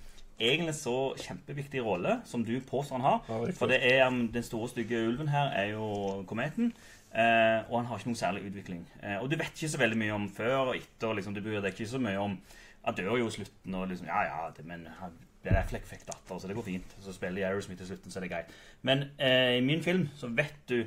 egentlig 0.44 0.76
så 0.78 0.96
kjempeviktig 1.20 1.84
rolle 1.86 2.20
som 2.30 2.44
du 2.46 2.56
påstår 2.68 3.00
han 3.00 3.08
har. 3.08 3.30
Ja. 3.30 3.54
For 3.58 3.72
det 3.72 3.80
er 3.88 4.06
um, 4.08 4.26
den 4.34 4.46
store, 4.46 4.70
stygge 4.72 5.02
ulven 5.08 5.32
her 5.34 5.54
er 5.58 5.72
jo 5.74 5.88
kometen. 6.30 6.74
Eh, 7.14 7.60
og 7.70 7.76
han 7.78 7.86
har 7.86 8.00
ikke 8.00 8.10
noen 8.10 8.18
særlig 8.18 8.48
utvikling. 8.50 8.86
Eh, 9.04 9.20
og 9.22 9.28
du 9.30 9.36
vet 9.38 9.54
ikke 9.54 9.70
så 9.70 9.78
veldig 9.78 10.00
mye 10.02 10.16
om 10.16 10.26
før 10.34 10.56
og 10.72 10.78
etter. 10.80 11.14
Liksom, 11.14 11.36
du 11.36 11.44
bryr 11.46 11.62
deg 11.62 11.76
ikke 11.76 11.90
så 11.92 12.02
mye 12.02 12.20
om 12.22 12.40
Han 12.84 12.96
dør 12.98 13.14
jo 13.16 13.28
i 13.30 13.32
slutten, 13.32 13.76
og 13.80 13.86
liksom 13.88 14.10
Ja, 14.10 14.24
ja, 14.28 14.40
det, 14.58 14.66
men 14.68 14.82
han 15.00 15.14
det 15.44 15.52
er 15.52 15.68
fikk 15.68 16.06
datter, 16.08 16.40
så 16.40 16.48
det 16.48 16.56
går 16.56 16.64
fint. 16.64 16.96
Så 17.04 17.14
spiller 17.14 17.48
Aerosmith 17.48 17.84
i 17.84 17.86
slutten, 17.86 18.12
så 18.12 18.20
er 18.20 18.24
det 18.24 18.32
greit. 18.32 18.52
Men 18.82 19.10
eh, 19.20 19.58
i 19.58 19.64
min 19.64 19.84
film 19.84 20.08
så 20.16 20.30
vet 20.32 20.56
du 20.70 20.86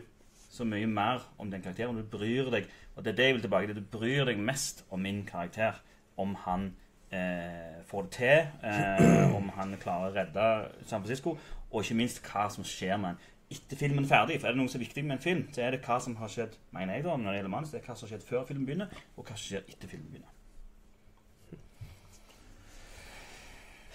så 0.50 0.64
mye 0.64 0.86
mer 0.88 1.26
om 1.38 1.50
den 1.50 1.62
karakteren. 1.62 1.96
Du 1.96 2.02
bryr 2.02 2.48
deg 2.50 2.68
Og 2.96 3.04
det 3.04 3.12
er 3.12 3.16
det 3.16 3.24
jeg 3.26 3.34
vil 3.34 3.42
tilbake 3.44 3.66
til. 3.68 3.76
Du 3.76 3.98
bryr 3.98 4.24
deg 4.24 4.38
mest 4.40 4.84
om 4.88 5.02
min 5.04 5.24
karakter. 5.28 5.82
Om 6.16 6.34
han 6.46 6.70
eh, 7.14 7.78
får 7.86 8.08
det 8.08 8.12
til. 8.18 8.50
Eh, 8.70 9.36
om 9.36 9.48
han 9.56 9.76
klarer 9.82 10.10
å 10.10 10.16
redde 10.16 10.50
San 10.86 11.02
Francisco. 11.02 11.36
Og 11.70 11.82
ikke 11.82 11.98
minst 11.98 12.22
hva 12.26 12.46
som 12.52 12.66
skjer 12.66 12.96
med 13.00 13.14
han 13.14 13.24
etter 13.50 13.78
filmen 13.78 14.04
er 14.04 14.10
ferdig. 14.10 14.38
For 14.40 14.48
er 14.48 14.56
det 14.56 14.60
noe 14.60 14.70
som 14.70 14.80
er 14.80 14.86
viktig 14.86 15.04
med 15.06 15.18
en 15.18 15.22
film, 15.22 15.42
så 15.54 15.62
er 15.62 15.76
det 15.76 15.82
hva 15.86 15.98
som 16.02 16.16
har 16.18 16.30
skjedd 16.32 16.56
mener 16.74 16.98
jeg 16.98 17.06
da, 17.06 17.16
når 17.16 17.30
det 17.30 17.36
gjelder 17.40 17.52
manus. 17.52 17.74
Det 17.74 17.80
er 17.80 17.86
hva 17.86 17.98
som 17.98 18.08
har 18.08 18.14
skjedd 18.14 18.26
før 18.30 18.48
filmen 18.48 18.66
begynner, 18.68 19.04
og 19.16 19.28
hva 19.28 19.36
som 19.36 19.44
skjer 19.44 19.68
etter 19.70 19.92
filmen 19.92 20.08
begynner. 20.14 20.32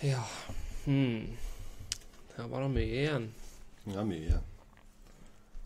Ja. 0.01 0.21
Hmm. 0.85 1.27
Her 2.37 2.47
var 2.49 2.63
det 2.65 2.71
mye 2.73 3.01
igjen. 3.03 3.27
Ja, 3.91 4.05
mye. 4.07 4.39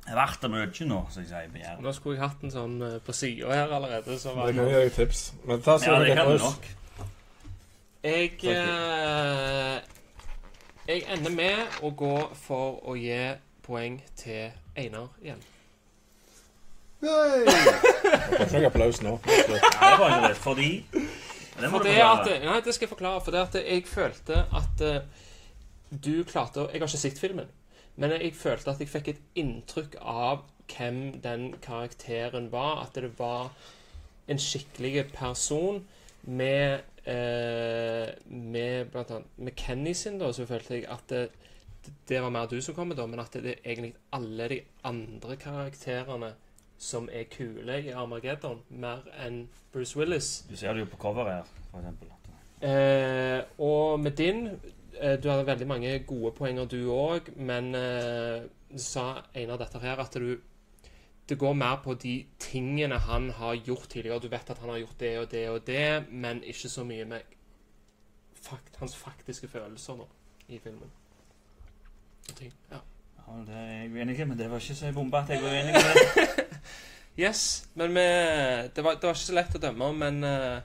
Det 0.05 0.13
er 0.13 0.17
verdt 0.19 0.41
det 0.43 0.49
mye 0.53 0.87
nå, 0.89 0.97
som 1.09 1.23
jeg 1.23 1.29
sier. 1.29 1.53
begjæret. 1.53 1.85
Nå 1.85 1.93
skulle 1.95 2.17
jeg 2.17 2.25
hatt 2.25 2.43
en 2.45 2.53
sånn 2.53 2.75
eh, 2.85 2.97
på 3.05 3.13
sida 3.15 3.53
her 3.53 3.71
allerede. 3.77 4.17
Så 4.21 4.35
var 4.35 4.49
det 4.49 4.57
kan 4.57 4.67
gi 4.69 4.81
deg 4.81 4.97
tips. 4.97 5.21
Men 5.45 5.63
ta 5.65 5.77
så 5.79 5.93
Ja, 5.93 6.01
det 6.03 6.17
kan 6.17 6.29
du 6.29 6.41
nok. 6.43 6.67
Jeg 8.05 8.31
eh, 8.43 9.81
Jeg 10.87 11.03
ender 11.09 11.31
med 11.33 11.79
å 11.81 11.89
gå 11.97 12.17
for 12.37 12.77
å 12.85 12.93
gi 12.93 13.17
poeng 13.65 13.97
til 14.19 14.51
Einar 14.77 15.07
igjen. 15.23 15.41
Nei! 17.01 17.41
Jeg 17.47 18.45
får 18.51 18.59
ikke 18.59 18.69
applaus 18.69 19.01
nå. 19.01 19.15
Nei, 19.25 19.39
det 19.49 19.57
var 19.81 20.13
ikke 20.13 20.27
det, 20.27 20.37
fordi 20.43 20.69
det 20.93 21.71
må 21.71 21.79
For 21.79 21.87
du 21.87 21.89
forklare. 21.89 22.37
Nei, 22.45 22.61
det 22.61 22.77
skal 22.77 22.85
jeg 22.85 22.93
forklare. 22.93 23.25
For 23.25 23.33
det 23.33 23.43
at 23.47 23.59
jeg 23.63 23.89
følte 23.89 24.45
at 24.61 24.85
eh, 24.85 25.27
du 25.89 26.23
klarte 26.29 26.61
å 26.61 26.69
Jeg 26.69 26.83
har 26.83 26.89
ikke 26.91 27.03
sett 27.07 27.25
filmen, 27.25 27.49
men 27.97 28.13
jeg 28.19 28.35
følte 28.37 28.75
at 28.75 28.85
jeg 28.85 28.93
fikk 28.93 29.13
et 29.15 29.21
inntrykk 29.41 29.97
av 30.01 30.45
hvem 30.69 31.05
den 31.25 31.55
karakteren 31.65 32.51
var. 32.53 32.85
At 32.85 33.01
det 33.01 33.15
var 33.17 33.49
en 34.29 34.41
skikkelig 34.41 35.07
person 35.17 35.87
med 36.21 36.85
eh, 37.05 38.09
Med 38.25 38.91
blant 38.93 39.11
annet 39.11 39.37
Med 39.37 39.55
Kenny 39.55 39.93
sin, 39.93 40.19
da, 40.19 40.31
så 40.33 40.45
følte 40.49 40.79
jeg 40.79 40.87
at 40.91 41.09
det, 41.09 41.29
det 42.09 42.21
var 42.21 42.33
mer 42.33 42.49
du 42.49 42.57
som 42.61 42.75
kom 42.75 42.89
med, 42.89 42.97
da, 42.97 43.05
men 43.05 43.21
at 43.21 43.33
det 43.33 43.57
er 43.57 43.61
egentlig 43.63 43.93
alle 44.13 44.49
de 44.49 44.59
andre 44.83 45.37
karakterene 45.37 46.33
som 46.77 47.09
er 47.11 47.29
kule 47.31 47.77
i 47.85 47.93
Armageddon, 47.95 48.59
mer 48.69 49.05
enn 49.23 49.45
Bruce 49.73 49.97
Willis. 49.97 50.45
Du 50.49 50.55
ser 50.57 50.73
det 50.73 50.83
jo 50.83 50.91
på 50.91 50.99
coveret 50.99 51.43
her, 51.43 51.53
eksempel. 51.77 52.11
Eh, 52.65 53.43
og 53.59 53.99
med 53.99 54.11
din 54.11 54.47
eh, 55.01 55.23
Du 55.23 55.29
hadde 55.29 55.45
veldig 55.45 55.67
mange 55.67 55.99
gode 56.07 56.31
poenger, 56.31 56.65
du 56.65 56.89
òg, 56.91 57.29
men 57.35 57.75
eh, 57.75 58.45
sa 58.77 59.21
en 59.33 59.49
av 59.49 59.59
dette 59.59 59.79
her 59.83 59.99
at 60.01 60.15
du 60.15 60.37
det 61.29 61.37
går 61.41 61.53
mer 61.53 61.79
på 61.83 61.93
de 61.93 62.25
tingene 62.39 62.99
han 63.01 63.29
har 63.33 63.55
gjort 63.55 63.89
tidligere. 63.89 64.19
Du 64.19 64.27
vet 64.27 64.49
at 64.49 64.59
han 64.61 64.69
har 64.69 64.77
gjort 64.77 64.99
det 64.99 65.19
og 65.19 65.31
det 65.31 65.49
og 65.49 65.67
det, 65.67 66.05
men 66.11 66.43
ikke 66.43 66.69
så 66.69 66.83
mye 66.83 67.05
med 67.05 67.19
fakt, 68.41 68.75
hans 68.77 68.95
faktiske 68.95 69.47
følelser 69.47 69.97
nå 69.97 70.07
i 70.47 70.59
filmen. 70.59 70.91
Ting, 72.35 72.53
Ja. 72.71 72.83
Ja, 73.27 73.33
det 73.41 73.55
er 73.57 73.69
jeg 73.71 73.91
uenig 73.91 74.19
i, 74.19 74.23
men 74.23 74.37
det 74.37 74.51
var 74.51 74.59
ikke 74.61 74.75
så 74.75 74.91
bombe 74.93 75.17
at 75.17 75.29
jeg 75.29 75.41
var 75.41 75.49
uenig 75.49 75.69
i 75.69 75.73
det. 75.73 76.45
Yes, 77.17 77.69
men 77.73 77.95
vi, 77.95 78.01
det, 78.75 78.83
var, 78.83 78.97
det 78.99 79.07
var 79.07 79.13
ikke 79.15 79.21
så 79.21 79.33
lett 79.37 79.55
å 79.55 79.61
dømme, 79.63 79.87
men 79.95 80.17
uh, 80.27 80.59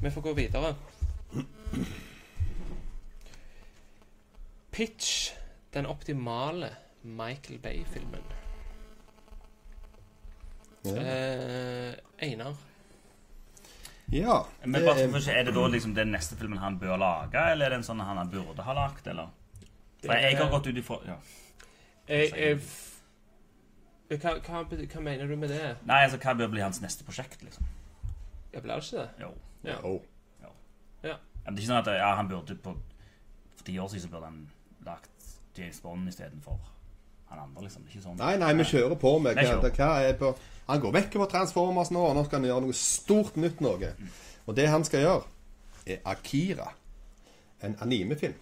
vi 0.00 0.10
får 0.14 0.24
gå 0.24 0.32
videre. 0.38 0.70
Pitch 4.72 5.34
den 5.76 5.86
optimale 5.86 6.72
Michael 7.04 7.60
Bay-filmen. 7.60 8.24
Eh, 10.94 11.94
Einar. 12.22 12.54
Ja. 14.12 14.46
Men 14.64 14.84
bare 14.84 15.00
er- 15.02 15.10
for, 15.10 15.30
Er 15.30 15.42
det 15.44 15.54
da 15.54 15.66
liksom 15.68 15.94
den 15.94 16.12
neste 16.12 16.36
filmen 16.36 16.58
han 16.58 16.78
bør 16.78 16.96
lage, 16.98 17.34
eller 17.50 17.66
er 17.66 17.70
det 17.70 17.76
en 17.78 17.82
sånn 17.82 18.00
han 18.04 18.30
burde 18.30 18.62
ha 18.62 18.72
lagt, 18.72 19.06
eller? 19.06 19.28
For 20.04 20.12
jeg 20.12 20.36
har 20.38 20.50
gått 20.50 20.66
ut 20.66 20.76
ifra 20.76 20.98
ja. 21.06 21.16
Jeg, 22.08 22.30
jeg, 22.36 22.56
f- 22.58 23.00
hva, 24.08 24.36
hva, 24.38 24.62
hva 24.64 25.00
mener 25.02 25.26
du 25.26 25.36
med 25.36 25.48
det? 25.48 25.76
Nei, 25.84 26.04
altså, 26.04 26.18
hva 26.22 26.36
bør 26.38 26.48
bli 26.52 26.60
hans 26.62 26.80
neste 26.80 27.04
prosjekt, 27.04 27.42
liksom? 27.42 27.64
Jeg 28.52 28.62
blir 28.62 28.76
ikke 28.78 28.96
det. 29.00 29.08
Jo. 29.20 29.32
Ja. 29.64 29.80
Oh. 29.82 30.00
Ja, 31.02 31.16
men 31.44 31.54
det 31.56 31.62
er 31.62 31.66
ikke 31.66 31.72
sånn 31.72 31.82
at 31.94 31.98
ja, 32.00 32.14
han 32.16 32.28
burde 32.28 32.54
på 32.58 32.72
For 33.56 33.64
ti 33.64 33.76
år 33.78 33.88
siden 33.88 34.10
burde 34.10 34.24
han 34.24 34.48
lagt 34.86 35.10
James 35.58 35.80
Bond 35.80 36.08
istedenfor 36.08 36.58
han 37.30 37.42
andre, 37.42 37.66
liksom. 37.66 37.86
Ikke 37.88 38.02
sånn. 38.04 38.18
Nei, 38.20 38.36
nei, 38.40 38.52
vi 38.58 38.68
kjører 38.70 38.98
på 39.00 39.16
med 39.22 39.38
hva, 39.38 39.58
det, 39.62 39.72
hva 39.76 39.90
er 40.06 40.16
på 40.20 40.32
Han 40.66 40.80
går 40.82 40.96
vekk 40.96 41.20
fra 41.20 41.28
Transformers 41.30 41.92
nå, 41.94 42.02
og 42.02 42.16
nå 42.16 42.24
skal 42.26 42.40
han 42.40 42.48
gjøre 42.48 42.64
noe 42.64 42.76
stort 42.78 43.36
nytt 43.38 43.62
noe. 43.62 43.92
Og 44.46 44.56
det 44.58 44.66
han 44.70 44.84
skal 44.86 45.04
gjøre, 45.04 45.28
er 45.86 46.02
Akira. 46.10 46.72
En 47.62 47.76
animefilm. 47.82 48.34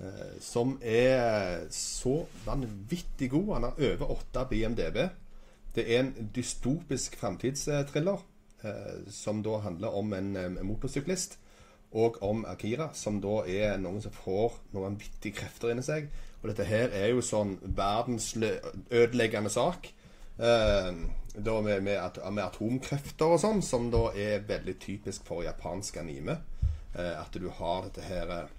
Eh, 0.00 0.38
som 0.40 0.76
er 0.82 1.66
så 1.74 2.22
vanvittig 2.46 3.30
god. 3.30 3.52
Han 3.54 3.68
har 3.68 3.82
over 3.92 4.10
8 4.18 4.46
BMDB. 4.50 5.08
Det 5.74 5.84
er 5.94 6.00
en 6.00 6.30
dystopisk 6.34 7.16
framtidstriller 7.18 8.22
eh, 8.64 9.10
som 9.10 9.42
da 9.42 9.58
handler 9.64 9.88
om 9.88 10.12
en, 10.12 10.36
eh, 10.36 10.62
motorsyklist. 10.62 11.38
Og 11.92 12.22
om 12.22 12.44
Akira, 12.44 12.90
som 12.92 13.20
da 13.20 13.42
er 13.48 13.76
noen 13.80 14.02
som 14.02 14.12
får 14.12 14.58
noen 14.72 14.92
vanvittige 14.92 15.40
krefter 15.40 15.72
inni 15.72 15.82
seg. 15.82 16.10
Og 16.42 16.50
dette 16.50 16.66
her 16.68 16.92
er 16.94 17.10
jo 17.10 17.24
sånn 17.24 17.56
verdensødeleggende 17.62 19.50
sak. 19.50 19.90
Eh, 20.38 21.00
da 21.38 21.56
med, 21.62 21.82
med, 21.82 21.96
at, 21.98 22.20
med 22.32 22.44
atomkrefter 22.44 23.34
og 23.34 23.42
sånn, 23.42 23.62
som 23.62 23.90
da 23.90 24.08
er 24.14 24.46
veldig 24.46 24.76
typisk 24.82 25.26
for 25.26 25.44
japansk 25.46 25.98
anime. 26.02 26.38
Eh, 26.94 27.14
at 27.18 27.34
du 27.34 27.48
har 27.58 27.84
dette 27.88 28.06
her 28.06 28.32
eh, 28.32 28.54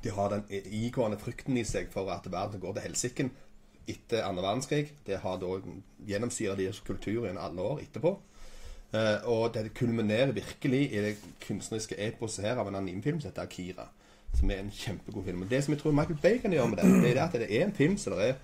De 0.00 0.10
har 0.16 0.30
den 0.32 0.46
igående 0.48 1.18
frykten 1.20 1.58
i 1.60 1.64
seg 1.68 1.90
for 1.92 2.08
at 2.08 2.24
verden 2.32 2.60
går 2.62 2.78
til 2.78 2.86
helsiken 2.86 3.30
etter 3.90 4.24
andre 4.24 4.46
verdenskrig. 4.46 4.94
Det 5.04 5.18
har 5.20 5.36
da 5.42 5.58
gjennomsyra 6.08 6.56
deres 6.56 6.80
kultur 6.86 7.26
i 7.26 7.34
alle 7.34 7.66
år 7.66 7.82
etterpå. 7.84 8.14
Eh, 8.96 9.28
og 9.30 9.52
det 9.54 9.74
kulminerer 9.76 10.32
virkelig 10.32 10.82
i 10.88 11.02
det 11.04 11.14
kunstneriske 11.44 11.98
eposet 12.08 12.48
her 12.48 12.58
av 12.58 12.70
en 12.70 12.80
animefilm 12.80 13.20
som 13.20 13.30
heter 13.30 13.44
Akira. 13.44 13.86
Som 14.38 14.50
er 14.50 14.62
en 14.62 14.72
kjempegod 14.72 15.24
film. 15.24 15.42
Og 15.42 15.50
det 15.50 15.64
som 15.64 15.74
jeg 15.74 15.82
tror 15.82 15.96
Michael 15.96 16.18
Bay 16.22 16.38
kan 16.42 16.52
gjøre 16.54 16.68
med 16.68 16.80
det, 16.80 16.90
det 17.02 17.12
er 17.16 17.22
at 17.24 17.36
det 17.36 17.50
er 17.50 17.66
en 17.66 17.76
film 17.76 17.96
som 17.98 18.16
det 18.16 18.28
er 18.28 18.38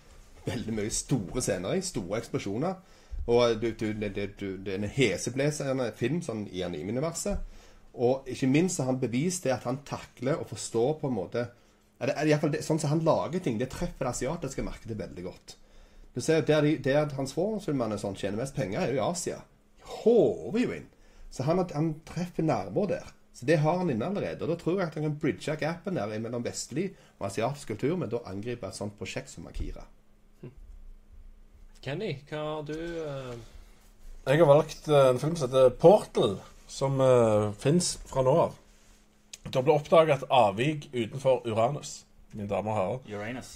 veldig 0.46 0.74
mye 0.76 0.92
store 0.92 1.42
scener 1.42 1.76
i. 1.76 1.84
Store 1.84 2.18
eksplosjoner. 2.18 2.74
Og 3.26 3.60
du, 3.62 3.70
du, 3.74 3.86
det, 3.92 4.26
du, 4.40 4.48
det 4.62 4.74
er 4.74 4.80
en 4.80 4.90
heseblesende 4.96 5.90
film 5.98 6.20
sånn 6.22 6.44
i 6.52 6.62
anime-universet. 6.66 7.54
Og 7.96 8.28
ikke 8.30 8.50
minst 8.50 8.78
har 8.82 8.90
han 8.90 9.00
bevist 9.00 9.46
det 9.46 9.54
at 9.56 9.64
han 9.66 9.80
takler 9.88 10.38
å 10.38 10.46
forstå 10.46 10.84
på 11.00 11.08
en 11.10 11.16
måte 11.16 11.46
er 11.96 12.10
det, 12.10 12.14
er 12.16 12.28
det, 12.28 12.40
fall 12.40 12.52
det, 12.52 12.64
Sånn 12.64 12.80
som 12.80 12.92
han 12.92 13.04
lager 13.06 13.40
ting, 13.40 13.56
det 13.60 13.70
treffer 13.72 14.04
det 14.04 14.12
asiatiske 14.12 14.64
markedet 14.64 14.98
veldig 14.98 15.24
godt. 15.24 15.56
Du 16.12 16.20
ser 16.20 16.44
Der, 16.44 16.64
de, 16.64 16.76
der 16.84 17.08
transformfilmene 17.08 17.98
sånn, 18.00 18.16
tjener 18.16 18.40
mest 18.40 18.56
penger, 18.56 18.82
er 18.82 18.92
jo 18.92 19.00
i 19.00 19.04
Asia. 19.04 19.40
Håver 20.02 20.60
jo 20.60 20.74
inn. 20.76 20.90
Så 21.32 21.44
han, 21.48 21.62
han 21.72 21.94
treffer 22.08 22.44
nærmere 22.44 22.96
der. 22.96 23.12
Så 23.36 23.44
det 23.44 23.58
har 23.60 23.82
han 23.82 23.90
inne 23.92 24.06
allerede. 24.06 24.40
Og 24.44 24.48
da 24.48 24.56
tror 24.56 24.78
jeg 24.80 24.88
at 24.88 24.94
han 24.96 25.04
kan 25.04 25.18
bridge 25.20 25.56
gapen 25.60 25.98
der 25.98 26.18
mellom 26.18 26.44
vestlig 26.44 26.86
og 27.18 27.26
asiatisk 27.28 27.74
kultur, 27.74 27.96
men 28.00 28.08
da 28.08 28.22
angripe 28.30 28.64
et 28.64 28.78
sånt 28.78 28.96
prosjekt 28.96 29.28
som 29.28 29.48
Akira. 29.50 29.84
Kenny, 31.84 32.16
hva 32.30 32.40
har 32.40 32.62
du 32.66 32.72
uh... 32.74 33.34
Jeg 34.26 34.40
har 34.40 34.48
valgt 34.48 34.88
eh, 34.88 35.08
en 35.12 35.20
film 35.22 35.36
som 35.36 35.46
heter 35.46 35.68
Portal, 35.78 36.32
som 36.66 36.96
uh, 36.98 37.52
fins 37.60 37.92
fra 38.08 38.24
nå 38.26 38.32
av. 38.46 38.56
Det 39.44 39.62
ble 39.62 39.76
oppdaga 39.76 40.16
et 40.16 40.24
avvik 40.32 40.88
utenfor 40.96 41.44
Uranus, 41.46 42.00
mine 42.32 42.48
damer 42.50 42.72
og 42.72 42.78
herrer. 42.80 43.20
Uranus. 43.20 43.52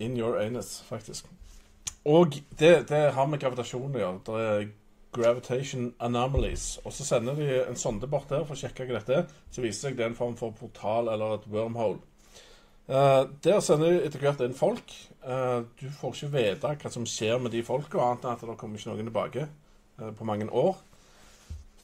In 0.00 0.14
your 0.16 0.38
anus, 0.40 0.78
faktisk. 0.86 1.26
Og 2.08 2.38
det, 2.58 2.86
det 2.88 3.02
har 3.18 3.28
med 3.28 3.42
gravitasjon 3.42 3.98
å 3.98 4.00
gjøre. 4.00 4.22
Det 4.30 4.46
er 4.46 4.64
gravitation 5.12 5.92
anomalies. 6.00 6.78
Og 6.84 6.92
så 6.92 7.04
sender 7.04 7.36
de 7.38 7.48
en 7.66 7.76
sonde 7.76 8.08
bort 8.10 8.30
der 8.32 8.46
for 8.46 8.56
å 8.56 8.62
sjekke 8.62 8.86
hva 8.88 8.98
dette 8.98 9.18
er. 9.20 9.26
Så 9.50 9.64
viser 9.64 9.72
det 9.72 9.90
seg 9.90 9.98
det 9.98 10.06
er 10.06 10.12
en 10.12 10.18
form 10.18 10.38
for 10.40 10.56
portal 10.56 11.12
eller 11.12 11.36
et 11.36 11.50
wormhole. 11.52 12.00
Eh, 12.88 13.24
der 13.44 13.60
sender 13.62 13.92
de 13.92 14.06
etter 14.06 14.22
hvert 14.22 14.40
inn 14.44 14.56
folk. 14.58 14.94
Eh, 15.22 15.60
du 15.80 15.86
får 16.00 16.16
ikke 16.16 16.32
vite 16.36 16.72
hva 16.82 16.90
som 16.92 17.06
skjer 17.06 17.38
med 17.42 17.54
de 17.54 17.62
folka, 17.66 18.00
annet 18.02 18.24
enn 18.26 18.34
at 18.34 18.42
det 18.48 18.56
kommer 18.60 18.80
ikke 18.80 18.90
noen 18.90 19.12
tilbake 19.12 19.44
eh, 19.46 20.10
på 20.18 20.26
mange 20.28 20.48
år. 20.50 20.80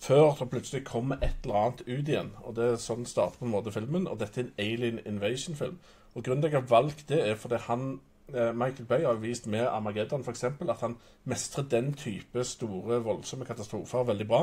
Før 0.03 0.35
det 0.39 0.51
plutselig 0.51 0.85
kommer 0.87 1.23
et 1.23 1.45
eller 1.45 1.61
annet 1.63 1.87
ut 1.87 2.11
igjen. 2.11 2.35
Og 2.47 2.55
det 2.59 2.67
er 2.73 2.83
sånn 2.83 3.07
starter 3.07 3.41
på 3.41 3.49
en 3.49 3.55
måte 3.55 3.75
filmen. 3.75 4.07
Og 4.11 4.19
dette 4.21 4.41
er 4.41 4.49
en 4.49 4.61
alien 4.63 5.01
invasion-film. 5.07 5.79
Og 6.15 6.25
grunnen 6.25 6.43
til 6.43 6.51
at 6.51 6.55
jeg 6.55 6.63
har 6.63 6.71
valgt 6.71 7.09
det, 7.11 7.19
er 7.23 7.39
fordi 7.39 7.59
han 7.67 7.89
Michael 8.29 8.85
Bay 8.89 9.05
har 9.07 9.21
vist 9.23 9.47
med 9.47 9.67
Armageddon 9.67 10.21
f.eks. 10.21 10.45
at 10.45 10.81
han 10.81 10.97
mestrer 11.25 11.65
den 11.65 11.95
type 11.97 12.45
store, 12.45 13.03
voldsomme 13.03 13.47
katastrofer 13.49 14.05
veldig 14.05 14.29
bra. 14.29 14.43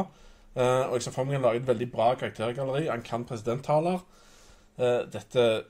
Eh, 0.55 0.89
og 0.89 0.93
jeg 0.93 1.01
ser 1.01 1.11
for 1.11 1.27
meg 1.27 1.36
han 1.36 1.43
lager 1.43 1.61
et 1.61 1.67
veldig 1.67 1.91
bra 1.91 2.13
karaktergalleri. 2.15 2.88
Han 2.88 3.01
kan 3.03 3.25
presidenttaler. 3.25 3.99
Eh, 4.79 5.01
dette 5.13 5.63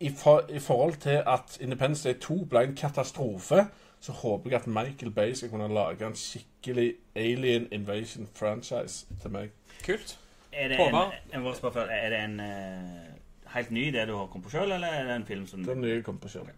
i, 0.00 0.10
for, 0.10 0.44
I 0.48 0.58
forhold 0.58 0.96
til 1.00 1.22
at 1.26 1.58
Independence 1.60 2.08
Day 2.08 2.18
2 2.20 2.44
ble 2.50 2.64
en 2.64 2.76
katastrofe, 2.76 3.66
så 4.00 4.12
håper 4.12 4.50
jeg 4.50 4.60
at 4.60 4.66
Michael 4.66 5.10
Bay 5.10 5.32
skal 5.34 5.50
kunne 5.50 5.68
lage 5.74 6.06
en 6.06 6.14
skikkelig 6.14 6.94
alien 7.14 7.68
invasion 7.72 8.28
franchise 8.34 9.06
til 9.22 9.30
meg. 9.30 9.50
Kult. 9.86 10.18
Er 10.52 10.68
det 10.68 10.80
en, 10.80 10.84
Håvard? 10.84 11.12
en, 11.32 11.40
en, 11.40 11.88
er 11.90 12.08
det 12.10 12.24
en 12.24 12.40
uh, 12.40 13.54
helt 13.54 13.70
ny 13.70 13.86
det 13.92 14.08
du 14.08 14.16
har 14.16 14.26
kommet 14.26 14.44
på 14.44 14.50
sjøl, 14.50 14.72
eller 14.72 14.88
er 14.88 15.04
det 15.04 15.16
en 15.16 15.26
film 15.26 15.46
som 15.46 15.64
Den 15.64 15.80
nye 15.80 16.02
kom 16.02 16.18
på 16.18 16.28
kjøl. 16.28 16.50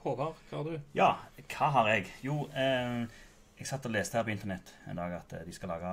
Håvard, 0.00 0.38
hva 0.48 0.56
har 0.62 0.64
du? 0.64 0.76
Ja, 0.96 1.08
hva 1.52 1.66
har 1.74 1.88
jeg? 1.92 2.06
Jo, 2.24 2.46
eh, 2.56 3.02
jeg 3.58 3.68
satt 3.68 3.84
og 3.84 3.92
leste 3.92 4.16
her 4.16 4.24
på 4.24 4.32
internett 4.32 4.72
en 4.88 4.96
dag 4.96 5.12
at 5.18 5.34
eh, 5.36 5.44
de 5.44 5.52
skal 5.52 5.68
lage 5.74 5.90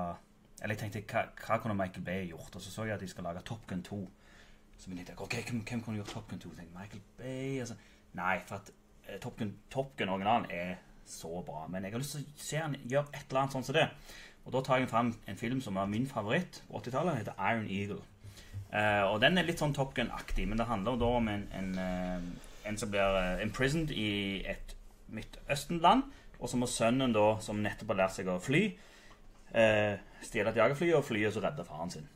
Eller 0.62 0.74
jeg 0.74 0.80
tenkte, 0.86 1.02
hva, 1.12 1.26
hva 1.44 1.58
kunne 1.62 1.76
Michael 1.78 2.06
Bay 2.06 2.30
gjort? 2.30 2.56
Og 2.56 2.64
så 2.64 2.72
så 2.72 2.86
jeg 2.88 2.96
at 2.96 3.04
de 3.04 3.10
skal 3.12 3.28
lage 3.28 3.44
Top 3.46 3.68
Gun 3.68 3.84
2. 3.84 4.00
Så 4.78 4.90
jeg 4.90 4.98
tenkte, 4.98 5.18
ok, 5.22 5.36
hvem, 5.50 5.60
hvem 5.70 5.84
kunne 5.84 6.00
gjort 6.00 6.14
Top 6.16 6.30
Gun 6.30 6.40
2? 6.40 6.50
Jeg 6.50 6.58
tenkte, 6.62 6.80
Michael 6.80 7.04
Bay 7.20 7.60
altså. 7.60 7.76
Nei, 8.18 8.40
for 8.48 8.56
at 8.56 8.72
eh, 9.10 9.20
Top 9.20 9.38
Gun, 9.38 9.54
Top 9.70 9.92
Gun 9.98 10.10
originalen 10.16 10.48
er 10.50 10.76
så 11.06 11.44
bra. 11.46 11.68
Men 11.68 11.84
jeg 11.84 11.92
har 11.92 12.02
lyst 12.02 12.16
til 12.16 12.24
å 12.24 12.48
se 12.48 12.64
han 12.64 12.80
gjøre 12.88 13.12
et 13.14 13.28
eller 13.28 13.44
annet 13.44 13.58
sånn 13.60 13.68
som 13.68 13.76
det. 13.78 13.88
Og 14.48 14.56
da 14.56 14.64
tar 14.64 14.80
jeg 14.80 14.90
fram 14.90 15.12
en 15.28 15.40
film 15.40 15.60
som 15.62 15.76
var 15.76 15.92
min 15.92 16.08
favoritt 16.08 16.64
på 16.70 16.80
80-tallet. 16.80 17.12
Den 17.12 17.22
heter 17.26 17.48
Iron 17.52 17.68
Eagle. 17.68 18.02
Eh, 18.72 19.04
og 19.04 19.20
den 19.24 19.38
er 19.38 19.48
litt 19.48 19.60
sånn 19.60 19.76
Top 19.76 19.94
Gun-aktig, 19.96 20.48
men 20.48 20.60
det 20.60 20.72
handler 20.72 21.00
da 21.00 21.12
om 21.20 21.28
en, 21.32 21.48
en, 21.60 21.74
eh, 21.84 22.47
en 22.68 22.78
som 22.80 22.92
blir 22.92 23.20
eh, 23.22 23.44
imprisoned 23.46 23.94
i 23.96 24.10
et 24.48 24.76
Midtøsten-land, 25.08 26.04
og 26.38 26.52
så 26.52 26.60
må 26.60 26.68
sønnen 26.70 27.16
da, 27.16 27.30
som 27.42 27.62
nettopp 27.64 27.94
har 27.94 28.02
lært 28.04 28.18
seg 28.18 28.30
å 28.30 28.42
fly, 28.44 28.64
eh, 29.56 29.96
stjele 30.26 30.52
et 30.52 30.60
jagerfly 30.60 30.92
og 30.98 31.06
fly 31.08 31.24
og 31.28 31.36
så 31.36 31.44
redde 31.46 31.66
faren 31.68 31.94
sin. 31.94 32.10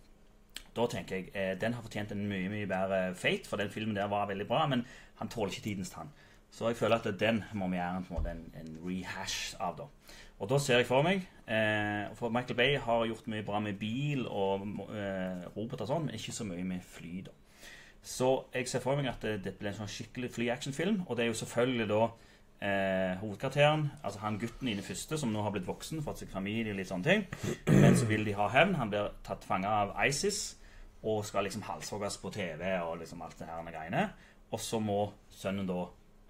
Da 0.75 0.87
tenker 0.87 1.17
jeg 1.17 1.31
eh, 1.35 1.53
den 1.59 1.75
har 1.75 1.83
fortjent 1.83 2.13
en 2.15 2.27
mye 2.29 2.51
mye 2.51 2.67
bedre 2.69 2.99
fate, 3.19 3.49
for 3.49 3.59
den 3.59 3.71
filmen 3.71 3.95
der 3.97 4.11
var 4.11 4.29
veldig 4.29 4.47
bra, 4.47 4.65
men 4.71 4.85
han 5.19 5.31
tåler 5.31 5.51
ikke 5.51 5.69
tidens 5.69 5.91
tann. 5.93 6.11
Så 6.51 6.67
jeg 6.67 6.77
føler 6.79 6.99
at 6.99 7.19
den 7.19 7.43
må 7.55 7.69
vi 7.71 7.79
gjøre 7.79 7.97
en, 7.97 8.05
på 8.05 8.13
en, 8.13 8.19
måte 8.19 8.59
en, 8.59 8.73
rehash 8.83 9.55
av. 9.59 9.77
da. 9.77 10.15
Og 10.41 10.49
da 10.51 10.57
ser 10.59 10.81
jeg 10.81 10.87
for 10.89 11.05
meg 11.05 11.21
eh, 11.45 12.09
For 12.17 12.33
Michael 12.33 12.57
Bay 12.57 12.73
har 12.81 13.05
gjort 13.07 13.29
mye 13.31 13.45
bra 13.47 13.61
med 13.63 13.77
bil 13.79 14.25
og 14.27 14.65
eh, 14.91 15.45
robot 15.55 15.85
og 15.85 15.91
sånn, 15.91 16.09
men 16.09 16.17
ikke 16.17 16.35
så 16.35 16.47
mye 16.47 16.65
med 16.67 16.83
fly. 16.83 17.21
da. 17.29 17.35
Så 18.01 18.31
jeg 18.53 18.67
ser 18.69 18.81
for 18.81 18.97
meg 18.97 19.11
at 19.11 19.21
det, 19.21 19.53
blir 19.59 19.71
en 19.71 19.83
sånn 19.83 19.91
skikkelig 19.91 20.31
fly-action-film. 20.33 21.03
Og 21.07 21.17
det 21.17 21.25
er 21.25 21.29
jo 21.29 21.37
selvfølgelig 21.37 21.87
da 21.91 22.01
eh, 22.65 23.19
hovedkarakteren, 23.21 23.85
altså 24.03 24.23
han 24.23 24.39
gutten 24.41 24.71
i 24.71 24.75
det 24.77 24.85
første, 24.85 25.19
som 25.21 25.33
nå 25.33 25.43
har 25.45 25.53
blitt 25.53 25.69
voksen, 25.69 26.01
fått 26.05 26.23
seg 26.23 26.33
familie 26.33 26.73
og 26.73 26.81
litt 26.81 26.89
sånne 26.89 27.05
ting. 27.07 27.27
Men 27.77 27.97
så 27.97 28.09
vil 28.09 28.25
de 28.25 28.35
ha 28.37 28.49
hevn. 28.53 28.75
Han 28.81 28.89
blir 28.93 29.13
tatt 29.25 29.45
fange 29.45 29.69
av 29.69 29.93
ISIS 30.07 30.41
og 31.01 31.23
skal 31.25 31.45
liksom 31.45 31.65
halshogges 31.65 32.19
på 32.21 32.29
TV 32.33 32.67
og 32.81 32.99
liksom 33.01 33.21
alt 33.25 33.39
det 33.39 33.49
her 33.49 33.69
greiene. 33.69 34.05
Og 34.51 34.59
så 34.61 34.81
må 34.83 34.99
sønnen 35.33 35.69
da 35.69 35.83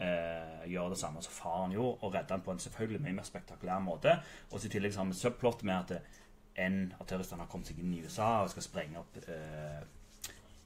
eh, 0.04 0.68
gjøre 0.72 0.94
det 0.94 1.00
samme 1.00 1.24
som 1.24 1.36
faren 1.36 1.76
gjorde, 1.76 1.98
og 2.02 2.14
redde 2.16 2.36
han 2.36 2.44
på 2.46 2.52
en 2.52 2.60
selvfølgelig 2.60 3.02
mye 3.06 3.18
mer 3.20 3.28
spektakulær 3.28 3.80
måte. 3.84 4.18
Og 4.52 4.60
så 4.60 4.68
i 4.68 4.76
tillegg 4.76 4.94
så 4.94 5.02
har 5.02 5.10
vi 5.10 5.20
subplot 5.20 5.64
med 5.68 5.96
at 5.96 6.20
en 6.62 6.78
av 7.00 7.08
terroristene 7.08 7.46
har 7.46 7.52
kommet 7.52 7.72
seg 7.72 7.80
inn 7.80 7.94
i 7.96 8.04
USA 8.04 8.42
og 8.44 8.52
skal 8.52 8.66
sprenge 8.66 9.00
opp 9.00 9.20
eh, 9.24 9.82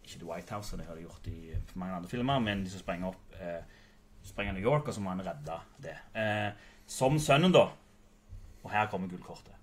Ikke 0.06 0.20
The 0.22 0.30
White 0.30 0.54
House, 0.54 0.70
som 0.70 0.80
de 0.80 0.86
har 0.86 1.02
gjort 1.02 1.28
i 1.28 1.56
mange 1.74 1.98
andre 1.98 2.10
filmer, 2.10 2.40
men 2.40 2.64
de 2.64 2.70
som 2.70 2.84
sprenger 2.84 3.10
opp 3.10 3.40
eh, 3.42 3.82
sprenger 4.26 4.54
New 4.54 4.64
York, 4.64 4.88
og 4.88 4.94
så 4.94 5.02
må 5.02 5.14
han 5.14 5.26
redde 5.26 5.60
det. 5.82 5.98
Eh, 6.18 6.52
som 6.88 7.18
sønnen, 7.20 7.54
da. 7.54 7.68
Og 8.64 8.72
her 8.72 8.90
kommer 8.90 9.10
gullkortet. 9.10 9.54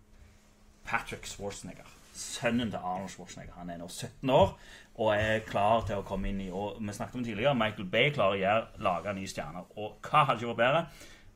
Patrick 0.84 1.26
Schwarzenegger. 1.26 1.88
Sønnen 2.12 2.70
til 2.70 2.78
Arnold 2.78 3.10
Schwarzenegger. 3.10 3.54
Han 3.58 3.70
er 3.70 3.78
nå 3.80 3.88
17 3.88 4.30
år 4.30 4.56
og 5.00 5.14
er 5.14 5.44
klar 5.46 5.86
til 5.88 6.02
å 6.02 6.04
komme 6.04 6.28
inn 6.28 6.40
i 6.44 6.50
Og 6.52 6.76
vi 6.76 6.92
snakket 6.92 7.16
om 7.16 7.24
tidligere, 7.24 7.54
Michael 7.56 7.86
Bay 7.88 8.10
klarer 8.12 8.36
å 8.36 8.40
gjøre, 8.42 8.82
lage 8.84 9.14
nye 9.16 9.30
stjerner. 9.30 9.70
Og 9.80 9.94
hva 10.04 10.26
hadde 10.28 10.42
ikke 10.42 10.52
vært 10.52 10.60
bedre 10.60 10.82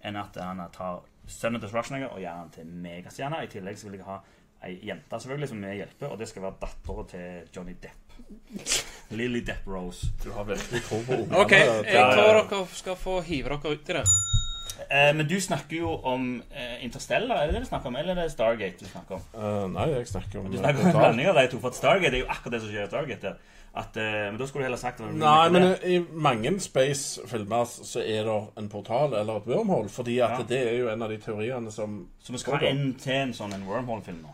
enn 0.06 0.18
at 0.20 0.36
han 0.42 0.60
tar 0.74 1.06
sønnen 1.26 1.62
til 1.62 1.72
Schwarzenegger 1.72 2.12
og 2.12 2.20
gjør 2.20 2.42
han 2.42 2.52
til 2.54 2.74
megastjerne. 2.84 3.42
I 3.42 3.50
tillegg 3.50 3.78
så 3.80 3.88
vil 3.88 4.02
jeg 4.02 4.08
ha 4.10 4.20
ei 4.66 4.76
jente 4.88 5.20
selvfølgelig 5.20 5.48
som 5.50 5.62
vi 5.62 5.78
hjelper, 5.80 6.12
og 6.12 6.20
det 6.20 6.28
skal 6.28 6.46
være 6.46 6.60
dattera 6.62 7.06
til 7.10 7.56
Johnny 7.56 7.74
Depp. 7.82 8.05
Lily 9.10 9.40
Depp 9.46 9.66
Rose. 9.66 10.06
Du 10.24 10.30
har 10.34 10.44
veldig 10.48 10.82
tro 10.82 11.00
på 11.06 11.12
ungene. 11.20 11.42
OK, 11.42 11.52
jeg 11.52 12.06
tror 12.14 12.40
dere 12.50 12.64
skal 12.74 12.96
få 12.98 13.20
hive 13.26 13.52
dere 13.54 13.74
ut 13.76 13.90
i 13.92 13.98
det. 14.00 14.04
Eh, 14.90 15.12
men 15.16 15.26
du 15.26 15.40
snakker 15.40 15.76
jo 15.78 15.92
om 16.06 16.42
eh, 16.54 16.84
Interstellar, 16.84 17.42
er 17.42 17.46
det 17.50 17.54
det 17.56 17.62
du 17.64 17.68
snakker 17.70 17.90
om? 17.90 17.96
Eller 17.96 18.12
er 18.16 18.26
det 18.26 18.32
Stargate 18.34 18.84
du 18.84 18.90
snakker 18.90 19.16
om? 19.16 19.22
Uh, 19.34 19.66
nei, 19.72 19.86
jeg 19.94 20.08
snakker 20.10 20.40
om 20.40 20.50
Du 20.52 20.58
snakker 20.58 20.82
om 20.82 20.90
en 20.90 20.98
blanding 20.98 21.30
av 21.30 21.38
de 21.40 21.46
to, 21.50 21.60
for 21.62 21.72
at 21.72 21.78
Stargate 21.78 22.14
er 22.14 22.24
jo 22.26 22.28
akkurat 22.30 22.56
det 22.58 22.60
som 22.62 22.70
skjer 22.74 22.84
i 22.84 22.90
Stargate. 22.90 23.32
At, 23.76 23.96
eh, 24.00 24.12
men 24.30 24.38
da 24.40 24.46
skulle 24.48 24.64
du 24.64 24.68
heller 24.70 24.80
sagt 24.80 25.02
det 25.02 25.08
Nei, 25.20 25.48
men 25.52 25.62
det. 25.62 25.72
i 25.84 25.98
mange 26.00 26.54
space-filmer 26.64 27.66
så 27.68 28.00
er 28.00 28.24
det 28.24 28.36
en 28.62 28.70
portal 28.72 29.12
eller 29.18 29.42
et 29.42 29.50
wormhole, 29.50 29.90
fordi 29.92 30.18
at 30.24 30.38
Ja. 30.38 30.46
det 30.48 30.60
er 30.68 30.78
jo 30.78 30.88
en 30.88 31.02
av 31.02 31.10
de 31.12 31.18
teoriene 31.20 31.72
som 31.72 32.08
Så 32.22 32.32
vi 32.32 32.38
skal 32.38 32.56
ha 32.56 32.66
en 32.70 32.94
til 32.94 33.12
en 33.12 33.34
sånn 33.36 33.52
en 33.52 33.66
wormhole-film 33.68 34.22
nå? 34.22 34.32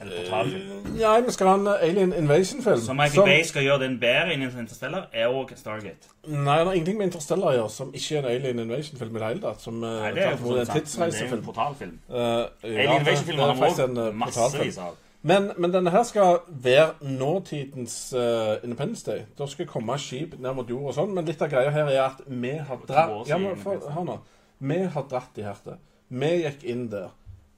Eller 0.00 0.24
portalfilm? 0.24 0.96
Nei, 0.98 1.20
vi 1.26 1.32
skal 1.32 1.46
ha 1.46 1.54
en 1.54 1.68
Alien 1.68 2.12
Invasion-film. 2.12 2.80
Så 2.80 2.92
Michael 2.92 3.28
Bay 3.28 3.44
skal 3.46 3.62
gjøre 3.62 3.78
den 3.84 4.00
bedre 4.00 4.34
innen 4.34 4.50
Interstellar, 4.58 5.06
er 5.12 5.28
òg 5.30 5.52
Stargate. 5.56 6.10
Nei, 6.26 6.58
det 6.58 6.66
er 6.66 6.72
ingenting 6.72 6.98
med 6.98 7.06
Interstellar 7.12 7.52
å 7.52 7.54
gjøre 7.58 7.70
som 7.70 7.94
ikke 7.94 8.18
er 8.18 8.24
en 8.24 8.30
Alien 8.32 8.58
Invasion-film 8.64 9.16
i 9.16 9.22
det 9.22 9.28
hele 9.28 9.44
tatt. 9.46 9.62
Som 9.62 9.78
eh, 9.84 9.94
Nei, 10.02 10.10
det 10.16 10.26
er 10.26 10.36
jo 10.42 10.58
en 10.58 10.72
tidsreisefilm. 10.74 11.38
en 11.38 11.46
portalfilm. 11.46 11.96
Uh, 12.10 12.18
ja, 12.18 12.44
Alien 12.64 12.90
det- 12.90 13.00
Invasion-filmer 13.00 13.44
er 13.44 13.54
har 13.54 13.74
vi 13.78 13.82
en, 13.86 13.98
eh, 14.06 14.12
massevis 14.24 14.78
av. 14.78 15.00
Men, 15.24 15.52
men 15.56 15.72
denne 15.72 15.90
her 15.90 16.02
skal 16.04 16.38
være 16.48 16.90
nåtidens 17.00 18.12
uh, 18.12 18.56
Independence 18.64 19.10
Day. 19.10 19.22
Da 19.38 19.46
skal 19.46 19.66
komme 19.66 19.96
skip 19.98 20.34
ned 20.38 20.52
mot 20.54 20.68
jord 20.68 20.90
og 20.90 20.94
sånn, 20.98 21.14
men 21.16 21.24
litt 21.24 21.40
av 21.42 21.48
greia 21.48 21.70
her 21.72 21.88
er 21.88 22.02
at 22.02 22.20
vi 22.26 22.50
har 22.58 22.82
dratt 22.88 23.28
Ja, 23.30 23.38
men 23.40 23.56
for, 23.56 23.80
hør 23.94 24.04
nå. 24.04 24.18
Vi 24.58 24.82
har 24.84 25.06
dratt 25.10 25.30
de 25.36 25.46
her 25.46 25.56
til. 25.64 25.78
Vi 26.08 26.30
gikk 26.42 26.66
inn 26.68 26.90
der. 26.92 27.08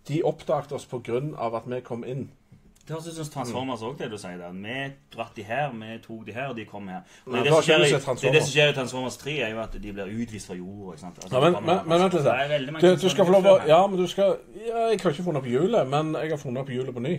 De 0.09 0.23
oppdaget 0.25 0.73
oss 0.73 0.89
av 1.39 1.55
at 1.55 1.63
vi 1.67 1.81
kom 1.81 2.05
inn. 2.05 2.29
Det 2.87 2.95
høres 2.95 3.07
ut 3.09 3.17
som 3.19 3.31
Transformers 3.35 3.81
òg, 3.83 3.97
det 3.99 4.07
du 4.13 4.19
sier 4.21 4.37
der. 4.39 4.53
Vi 4.55 4.75
dratt 5.11 5.35
de 5.35 5.43
her, 5.43 5.73
vi 5.75 5.97
tok 6.05 6.27
de 6.27 6.33
her, 6.33 6.53
og 6.53 6.57
de 6.57 6.65
kom 6.65 6.87
her. 6.87 7.01
Men 7.27 7.43
det, 7.43 7.51
som 7.51 7.63
skjer 7.67 7.83
i, 7.83 7.89
det 7.91 8.33
det 8.37 8.43
som 8.45 8.53
skjer 8.53 8.71
i 8.71 8.75
Transformers 8.77 9.17
3, 9.19 9.33
er 9.43 9.51
jo 9.51 9.63
at 9.65 9.73
de 9.75 9.95
blir 9.97 10.13
utvist 10.23 10.47
fra 10.47 10.55
jorda. 10.55 10.93
Altså, 10.95 11.25
Ja, 11.33 11.41
men, 11.41 11.57
men, 11.67 11.81
men 11.83 12.05
vent 12.05 12.15
litt. 12.15 12.71
Mange 12.77 12.93
Du, 12.95 13.01
du 13.03 13.09
skal 13.11 13.27
få 13.27 13.35
lov 13.35 13.49
å. 13.51 13.57
Ja, 13.67 13.81
men 13.91 13.99
du 13.99 14.07
skal 14.07 14.37
ja, 14.55 14.85
Jeg 14.93 15.01
har 15.03 15.17
ikke 15.17 15.27
funnet 15.27 15.43
opp 15.43 15.49
hjulet, 15.51 15.91
men 15.91 16.15
jeg 16.15 16.31
har 16.31 16.39
funnet 16.39 16.63
opp 16.63 16.71
hjulet 16.71 16.95
på 16.95 17.03
ny. 17.03 17.17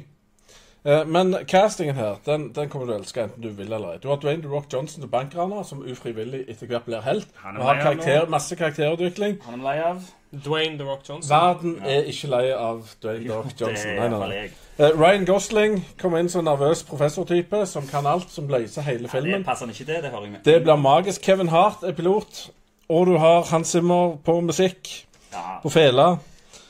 Eh, 0.87 1.03
Men 1.05 1.35
castingen 1.51 1.95
her, 1.99 2.15
den, 2.25 2.53
den 2.55 2.69
kommer 2.71 2.87
du 2.87 2.93
elske 2.95 3.25
enten 3.25 3.43
du 3.43 3.49
vil 3.49 3.67
eller 3.67 3.97
ei. 3.97 3.99
Du 3.99 4.07
har 4.07 4.21
Dwayne 4.23 4.45
The 4.45 4.53
Rock 4.53 4.71
Johnson 4.73 5.03
til 5.03 5.11
bankraner, 5.11 5.67
som 5.67 5.83
ufrivillig 5.83 6.45
etter 6.47 6.71
hvert 6.71 6.87
blir 6.87 7.03
helt. 7.03 7.27
Han 7.43 7.59
er 7.59 7.67
har 7.67 7.81
karakter, 7.81 8.29
masse 8.31 8.55
karakterutvikling. 8.55 9.41
Han 9.49 9.59
er 9.59 9.67
lei 9.67 9.75
av 9.83 10.07
Dwayne 10.31 10.77
The 10.77 10.83
Rock 10.85 11.01
Johnson. 11.09 11.29
Verden 11.37 11.77
er 11.85 12.03
ikke 12.11 12.27
lei 12.27 12.51
av 12.53 12.81
Dwayne 13.03 13.23
The 13.27 13.35
Rock 13.35 13.45
Det 13.53 13.61
Johnson. 13.61 13.95
Nei, 13.95 14.09
nei, 14.09 14.27
nei. 14.29 14.49
Eh, 14.79 14.91
Ryan 14.99 15.25
Gosling 15.25 15.85
kommer 16.01 16.19
inn 16.19 16.29
som 16.29 16.43
nervøs 16.45 16.83
professortype 16.83 17.65
som 17.65 17.87
kan 17.87 18.05
alt, 18.05 18.27
som 18.31 18.47
løser 18.51 18.81
hele 18.85 19.03
Det 19.07 19.11
filmen. 19.11 19.43
passer 19.43 19.65
han 19.65 19.73
ikke 19.73 19.85
til, 19.85 20.01
det 20.03 20.11
hører 20.11 20.21
jeg 20.27 20.31
med. 20.31 20.39
Det 20.45 20.57
blir 20.63 20.75
magisk. 20.75 21.21
Kevin 21.25 21.47
Hart 21.49 21.83
er 21.83 21.91
pilot. 21.97 22.49
Og 22.89 23.07
du 23.07 23.17
har 23.17 23.41
Hans 23.51 23.67
Zimmer 23.67 24.15
på 24.25 24.39
musikk. 24.41 25.05
Ja, 25.33 25.57
På 25.63 25.69
fela. 25.69 26.17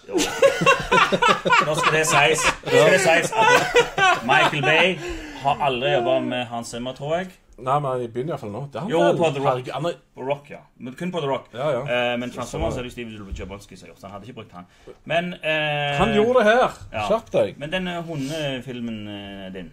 Nå 0.07 1.73
skal 1.75 1.93
det 1.97 2.05
sies 2.07 2.43
Nå 2.63 2.71
skal 2.71 2.93
det 2.93 3.01
sies 3.03 3.31
at 3.35 4.23
Michael 4.25 4.63
Bay 4.63 4.95
har 5.43 5.59
aldri 5.67 5.91
jobba 5.93 6.19
med 6.19 6.45
Hans 6.45 6.67
Zimmer, 6.73 6.93
tror 6.97 7.15
jeg. 7.17 7.27
Nei, 7.57 7.79
men 7.81 7.99
de 8.03 8.07
begynner 8.13 8.35
iallfall 8.35 8.51
nå. 8.53 8.59
Det 8.71 8.77
er 8.77 8.83
han 8.85 8.91
Jo, 8.91 8.99
vel. 9.01 9.17
på 9.17 9.29
The 9.33 9.41
Rock. 9.41 9.69
Han 9.73 9.85
er- 9.89 9.95
På 10.15 10.25
Rock, 10.27 10.49
ja. 10.51 10.59
Men 10.77 10.93
kun 10.93 11.11
på 11.11 11.21
The 11.23 11.27
Rock. 11.31 11.47
Ja, 11.53 11.69
ja. 11.73 11.79
Eh, 12.13 12.17
men 12.21 12.29
Transformers 12.31 12.77
er 12.77 12.83
det 12.85 12.91
jo 12.91 12.95
Steve 12.95 13.33
Jabonski 13.39 13.75
som 13.75 13.87
har 13.87 13.93
gjort, 13.93 13.99
så 14.01 14.07
han 14.07 14.11
hadde 14.13 14.27
ikke 14.29 14.35
brukt 14.41 14.51
han. 14.53 14.65
Men 15.05 15.33
eh, 15.33 15.97
Han 15.97 16.13
gjorde 16.13 16.43
det 16.43 16.43
her. 16.51 16.77
ja. 16.93 17.07
Skjerp 17.07 17.31
deg. 17.33 17.57
Men 17.57 17.71
den 17.71 17.87
eh, 17.87 18.03
hundefilmen 18.03 18.99
eh, 19.07 19.53
din 19.53 19.71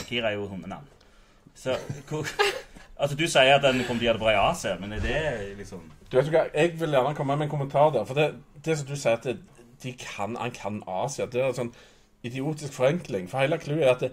Akira 0.00 0.30
er 0.30 0.38
jo 0.40 0.46
hundenavn. 0.48 0.86
Så 1.54 1.76
hvor, 2.08 2.24
Altså, 2.98 3.16
du 3.16 3.26
sier 3.28 3.54
at 3.58 3.62
den 3.62 3.82
kommer 3.84 4.00
til 4.00 4.06
å 4.06 4.08
gjøre 4.08 4.16
det 4.16 4.22
bra 4.24 4.32
i 4.32 4.50
Asia, 4.50 4.76
men 4.80 4.92
er 4.96 5.00
det 5.04 5.58
liksom 5.58 5.82
Du 6.10 6.16
vet 6.16 6.30
hva, 6.32 6.46
Jeg 6.54 6.78
vil 6.80 6.90
gjerne 6.96 7.14
komme 7.14 7.36
med 7.36 7.44
en 7.50 7.50
kommentar 7.52 7.90
der. 7.92 8.04
For 8.08 8.14
det, 8.16 8.30
det 8.64 8.78
som 8.78 8.86
du 8.88 8.96
sier, 8.96 9.18
at 9.18 9.24
det, 9.28 9.36
de 9.82 9.92
kan, 9.92 10.36
han 10.40 10.50
kan 10.56 10.78
Asia, 10.88 11.26
det 11.26 11.42
er 11.42 11.50
en 11.50 11.58
sånn 11.58 11.72
idiotisk 12.24 12.72
forenkling. 12.72 13.28
For 13.28 13.38
hele 13.44 13.58
clouet 13.60 13.84
er 13.84 13.92
at 13.92 14.00
det, 14.06 14.12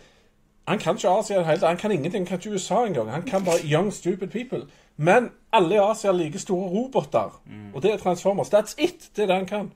han 0.68 0.80
kan 0.80 0.96
ikke 0.96 1.10
Asia 1.10 1.44
tatt. 1.44 1.68
Han 1.68 1.78
kan 1.78 1.92
ingenting. 1.92 2.24
Han 2.24 2.28
kan 2.28 2.38
ikke 2.40 2.56
USA 2.56 2.86
engang. 2.86 3.12
Han 3.12 3.24
kan 3.24 3.46
bare 3.46 3.64
young, 3.64 3.94
stupid 3.94 4.28
people. 4.28 4.68
Men 4.98 5.30
alle 5.52 5.76
i 5.76 5.78
Asia 5.78 6.10
er 6.10 6.18
like 6.18 6.40
store 6.40 6.70
roboter. 6.70 7.42
Mm. 7.46 7.74
Og 7.74 7.84
det 7.84 7.94
er 7.94 7.98
Transformers. 7.98 8.54
That's 8.54 8.76
it! 8.78 9.10
Det 9.16 9.24
er 9.24 9.28
det 9.28 9.36
han 9.36 9.46
kan. 9.46 9.72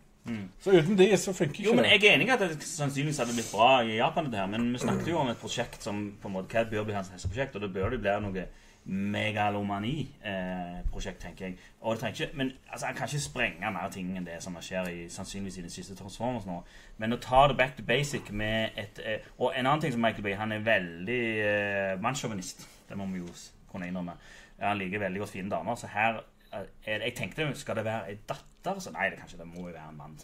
Så 0.59 0.71
uten 0.71 0.97
de 0.97 1.17
så 1.17 1.33
funker 1.33 1.55
ikke 1.55 1.69
Jo, 1.69 1.73
men 1.75 1.85
jeg 1.85 2.03
er 2.03 2.15
enig 2.15 2.27
i 2.27 2.31
at 2.35 2.41
det 2.43 2.63
sannsynligvis 2.63 3.19
hadde 3.21 3.35
blitt 3.37 3.51
bra 3.53 3.69
i 3.85 3.95
Japan, 3.95 4.25
dette 4.27 4.41
her, 4.41 4.49
men 4.51 4.73
vi 4.73 4.81
snakket 4.81 5.07
jo 5.07 5.19
om 5.21 5.29
et 5.31 5.39
prosjekt 5.39 5.83
som 5.83 6.01
på 6.21 6.27
en 6.27 6.35
måte 6.35 6.51
Hva 6.51 6.65
bør 6.67 6.87
bli 6.87 6.95
hans 6.97 7.11
neste 7.13 7.31
prosjekt, 7.31 7.55
og 7.55 7.63
det 7.63 7.69
bør 7.73 7.93
det 7.95 8.01
bli 8.03 8.15
noe 8.25 8.47
megalomani-prosjekt, 8.87 11.21
tenker 11.21 11.45
jeg. 11.45 11.57
Og 11.81 11.95
det 11.95 11.99
trenger 11.99 12.25
ikke, 12.25 12.37
Men 12.37 12.51
altså, 12.71 12.85
han 12.85 12.95
kan 12.95 13.07
ikke 13.07 13.19
sprenge 13.19 13.71
mer 13.71 13.89
ting 13.91 14.17
enn 14.17 14.25
det 14.25 14.43
som 14.43 14.57
skjer 14.61 14.87
i, 14.89 15.09
sannsynligvis 15.11 15.57
i 15.57 15.61
den 15.65 15.73
siste 15.73 15.95
Transformers 15.95 16.45
nå. 16.47 16.63
Men 16.97 17.13
å 17.13 17.17
ta 17.21 17.47
det 17.51 17.57
back 17.59 17.77
to 17.77 17.83
basic 17.83 18.31
med 18.31 18.69
et 18.79 18.99
eh, 19.03 19.19
Og 19.37 19.51
en 19.51 19.65
annen 19.65 19.81
ting 19.81 19.93
som 19.93 20.01
Michael 20.01 20.23
Bay, 20.23 20.33
han 20.39 20.51
er 20.51 20.59
veldig 20.65 21.23
eh, 21.43 22.01
mannssjåvinist. 22.01 22.69
Det 22.89 22.97
må 22.97 23.05
vi 23.11 23.17
jo 23.17 23.27
kunne 23.71 23.87
innrømme. 23.87 24.13
Han 24.59 24.77
liker 24.79 24.99
veldig 24.99 25.19
godt 25.19 25.35
fine 25.35 25.51
damer, 25.51 25.75
så 25.75 25.87
her 25.91 26.13
eh, 26.53 26.59
er 26.85 26.97
det, 26.97 27.05
Jeg 27.05 27.15
tenkte 27.15 27.55
skal 27.55 27.75
det 27.75 27.85
være 27.85 28.09
ei 28.09 28.17
datter? 28.29 28.79
Så 28.79 28.91
nei, 28.91 29.09
det 29.09 29.17
kan 29.19 29.27
ikke, 29.27 29.37
det 29.43 29.51
må 29.51 29.67
jo 29.67 29.73
være 29.73 29.89
en 29.89 29.97
mann. 29.97 30.19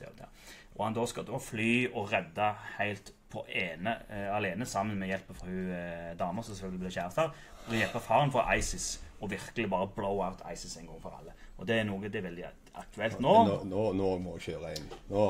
Og 0.75 0.85
han 0.85 0.95
da 0.95 1.05
skal 1.05 1.25
da 1.27 1.37
fly 1.37 1.87
og 1.93 2.11
redde 2.11 2.55
helt 2.79 3.13
på 3.33 3.45
ene, 3.49 3.95
uh, 4.09 4.29
alene 4.37 4.67
sammen 4.69 4.99
med 4.99 5.11
hjelp 5.11 5.33
fra 5.33 5.49
hun 5.49 5.71
uh, 5.73 6.11
dama 6.19 6.43
som 6.45 6.55
selvfølgelig 6.55 6.85
ble 6.85 6.93
kjærester. 6.97 7.33
Og 7.67 7.75
hjelpe 7.79 8.03
faren 8.03 8.33
fra 8.33 8.45
ISIS 8.57 8.87
og 9.23 9.31
virkelig 9.31 9.69
bare 9.71 9.87
blow 9.95 10.21
out 10.25 10.43
ISIS 10.53 10.77
en 10.77 10.89
gang 10.91 11.01
for 11.01 11.19
alle. 11.19 11.35
Og 11.57 11.67
det 11.67 11.79
er 11.79 11.87
noe 11.87 12.09
det 12.09 12.19
er 12.19 12.27
veldig 12.27 12.47
aktuelt 12.81 13.21
nå. 13.23 13.35
Nå, 13.47 13.59
nå, 13.69 13.85
nå 13.97 14.09
må 14.23 14.37
jeg 14.37 14.53
kjøre 14.53 14.73
inn. 14.77 14.89
Nå. 15.11 15.29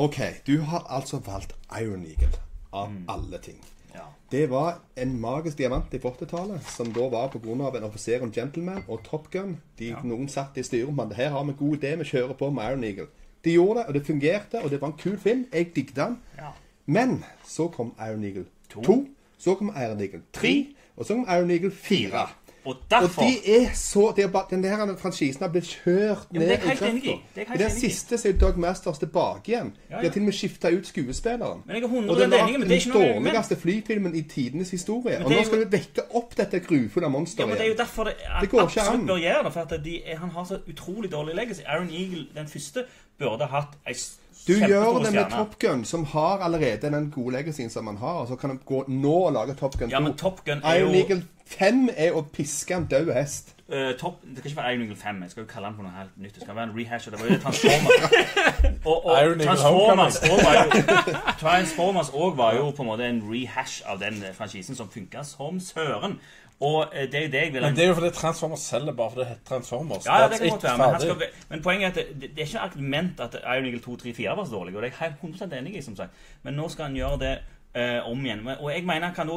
OK, 0.00 0.20
du 0.46 0.60
har 0.70 0.86
altså 0.88 1.18
valgt 1.26 1.56
Iron 1.80 2.06
Eagle 2.06 2.30
av 2.72 2.94
alle 3.10 3.40
ting. 3.42 3.58
Ja. 3.94 4.06
Det 4.30 4.44
var 4.50 4.78
en 4.94 5.16
magisk 5.20 5.58
diamant 5.58 5.94
i 5.94 5.98
80-tallet, 5.98 6.62
som 6.70 6.92
da 6.94 7.08
var 7.10 7.32
pga. 7.32 7.50
en 7.76 7.84
offiser 7.84 8.22
og 8.22 8.32
gentleman 8.32 8.84
og 8.88 9.02
Top 9.04 9.30
Gun. 9.30 9.58
De, 9.78 9.90
Noen 10.04 10.28
satt 10.28 10.56
i 10.56 10.62
styret 10.62 10.94
men 10.94 11.12
her 11.12 11.30
har 11.34 11.44
vi 11.44 11.50
en 11.50 11.58
god 11.58 11.76
idé, 11.76 11.96
vi 11.96 12.04
kjører 12.04 12.38
på 12.38 12.50
med 12.50 12.70
Iron 12.70 12.84
Eagle. 12.84 13.08
De 13.44 13.52
gjorde 13.52 13.80
det, 13.80 13.86
og 13.86 13.94
det 13.94 14.06
fungerte, 14.06 14.62
og 14.62 14.70
det 14.70 14.80
var 14.80 14.92
en 14.92 14.98
kul 15.00 15.18
film. 15.18 15.46
Jeg 15.52 15.72
digget 15.74 15.96
den. 15.96 16.18
Ja. 16.38 16.52
Men 16.90 17.16
så 17.48 17.68
kom 17.68 17.94
Iron 18.08 18.24
Eagle 18.24 18.44
To. 18.74 18.82
2, 18.82 18.98
så 19.38 19.54
kom 19.54 19.72
Iron 19.76 20.00
Eagle 20.00 20.22
3, 20.32 20.52
og 20.96 21.06
så 21.06 21.14
kom 21.14 21.26
Iron 21.36 21.50
Eagle 21.50 21.70
4. 21.70 22.28
Og 22.64 22.76
derfor... 22.90 23.22
Og 23.22 23.28
de 23.28 23.62
er 23.62 23.70
så 23.74 24.12
de 24.16 24.22
er 24.22 24.28
bare, 24.28 24.44
Den 24.50 24.62
der 24.64 24.96
franchisen 24.96 25.42
har 25.42 25.48
blitt 25.48 25.64
kjørt 25.84 26.26
ned 26.32 26.50
i. 26.50 26.56
grøfta. 26.60 26.86
Det 27.34 27.46
I 27.54 27.58
den 27.58 27.70
siste 27.70 28.18
så 28.18 28.28
er 28.28 28.32
Doug 28.32 28.58
Masters 28.58 28.98
tilbake 28.98 29.40
igjen. 29.48 29.72
Ja, 29.90 29.96
De 29.96 30.02
har 30.02 30.12
til 30.12 30.22
og 30.22 30.24
med 30.26 30.32
skifta 30.36 30.68
ut 30.76 30.86
skuespilleren. 30.86 31.62
Men 31.66 31.76
jeg 31.76 31.82
er 31.82 31.88
100% 31.88 32.10
og 32.10 32.20
den 32.20 32.32
er 32.32 32.46
den 32.46 32.92
dårligste 32.92 33.56
flyfilmen 33.56 34.14
i 34.14 34.22
tidenes 34.22 34.70
historie. 34.70 35.24
Og 35.24 35.30
nå 35.30 35.44
skal 35.44 35.58
jo- 35.58 35.64
vi 35.64 35.72
vekke 35.72 36.04
opp 36.14 36.36
dette 36.36 36.60
grufulle 36.60 37.06
Ja, 37.06 37.08
monsteret 37.08 37.48
men 37.48 37.56
Det 37.58 37.64
er 37.64 37.68
jo 37.68 37.76
derfor 37.78 38.04
det, 38.04 38.14
Det 38.40 38.50
går 38.50 38.60
ikke 38.60 38.80
absolutt 38.80 39.00
an. 39.00 39.06
bør 39.06 39.16
gjøre 39.18 39.44
det. 39.44 39.52
For 39.52 39.60
at 39.60 39.84
de, 39.84 40.00
han 40.16 40.30
har 40.30 40.44
så 40.44 40.58
utrolig 40.68 41.12
dårlig 41.12 41.34
legacy. 41.34 41.60
Aaron 41.66 41.90
Eagle, 41.90 42.26
den 42.36 42.46
første, 42.46 42.84
burde 43.18 43.44
hatt 43.46 43.68
ei 43.86 43.94
Du 44.46 44.52
gjør 44.52 44.84
det 44.84 45.02
med 45.02 45.10
stjerne. 45.10 45.36
Top 45.36 45.58
Gun, 45.58 45.84
som 45.84 46.04
har 46.04 46.44
allerede 46.46 46.92
den 46.92 47.10
gode 47.10 47.36
legacyen 47.36 47.70
som 47.70 47.86
han 47.86 47.96
har. 47.96 48.22
Og 48.24 48.28
så 48.28 48.36
kan 48.36 48.50
han 48.50 48.60
gå 48.66 48.84
nå 48.88 49.12
og 49.12 49.32
lage 49.32 49.54
Top 49.54 49.78
Gun 49.78 49.88
2. 49.88 49.94
Ja, 49.94 50.00
men 50.00 50.16
Top 50.16 50.44
Gun 50.44 50.62
er 50.64 50.74
Iron 50.74 50.94
jo 50.94 51.00
Eagle 51.00 51.22
5 51.50 51.88
er 51.96 52.14
å 52.14 52.22
piske 52.32 52.74
en 52.74 52.86
død 52.90 53.10
hest. 53.14 53.54
Uh, 53.70 53.92
top, 53.98 54.22
Det 54.22 54.42
kan 54.42 54.50
ikke 54.50 54.56
være 54.62 54.72
Iron 54.74 54.82
Eagle 54.82 54.96
5. 54.96 55.22
Jeg 55.22 55.30
skal 55.30 55.40
jo 55.40 55.46
kalle 55.50 55.66
den 55.66 55.76
for 55.76 55.86
noe 55.86 55.92
helt 55.94 56.16
nytt. 56.16 56.34
Det 56.34 56.42
skal 56.42 56.56
være 56.56 56.64
en 56.70 56.76
rehash. 56.78 57.08
og 57.08 57.12
Det 57.12 57.20
var 57.20 57.26
jo 57.30 57.38
Transformers. 57.44 58.02
og, 58.90 59.06
og 59.06 59.22
Iron 59.22 59.40
Eagle 59.40 59.46
Transformers 59.46 60.16
også 60.16 60.44
var 60.46 60.54
jo 60.58 60.70
Transformers 61.40 62.08
også 62.08 62.36
var 62.36 62.54
jo 62.54 62.70
på 62.70 62.82
en 62.82 62.90
måte 62.90 63.06
en 63.06 63.22
rehash 63.32 63.82
av 63.86 64.02
den 64.02 64.22
franchisen 64.34 64.78
som 64.78 64.90
funka 64.90 65.22
som 65.22 65.60
søren. 65.60 66.18
Og 66.60 66.86
eh, 66.92 67.06
det 67.12 67.14
er 67.14 67.22
jo 67.22 67.30
det 67.32 67.40
jeg 67.40 67.52
vil 67.52 67.62
Men 67.62 67.76
det 67.76 67.84
er 67.84 67.88
jo 67.88 67.94
fordi 67.94 68.10
Transformers 68.10 68.60
selger 68.60 68.92
bare 68.92 69.10
fordi 69.10 69.20
det 69.20 69.28
heter 69.28 69.44
Transformers. 69.48 70.06
Ja, 70.06 70.22
ja, 70.22 70.28
det 70.28 70.38
kan 70.40 70.50
godt 70.50 70.62
være, 70.64 70.92
men, 70.92 71.00
skal, 71.00 71.28
men 71.48 71.62
poenget 71.62 71.96
er 71.96 72.02
at 72.02 72.08
det, 72.20 72.30
det 72.36 72.38
er 72.38 72.46
ikke 72.46 72.58
argument 72.58 73.20
at 73.20 73.34
Iron 73.44 73.64
Eagle 73.64 73.80
2, 73.80 73.96
3, 73.96 74.14
4 74.14 74.36
var 74.36 74.44
så 74.44 74.52
dårlig, 74.52 74.76
og 74.76 74.82
det 74.82 74.92
er 75.00 75.04
jeg 75.04 75.14
100 75.22 75.58
enig 75.58 75.76
i, 75.76 75.82
som 75.82 75.96
sagt. 75.96 76.10
Men 76.42 76.54
nå 76.54 76.68
skal 76.68 76.84
han 76.84 76.94
gjøre 76.94 77.18
det 77.18 77.38
Uh, 77.76 78.10
om 78.10 78.24
igjen. 78.24 78.40
Og 78.60 78.72
jeg 78.74 78.82
mener 78.82 79.06
han 79.06 79.14
kan 79.14 79.28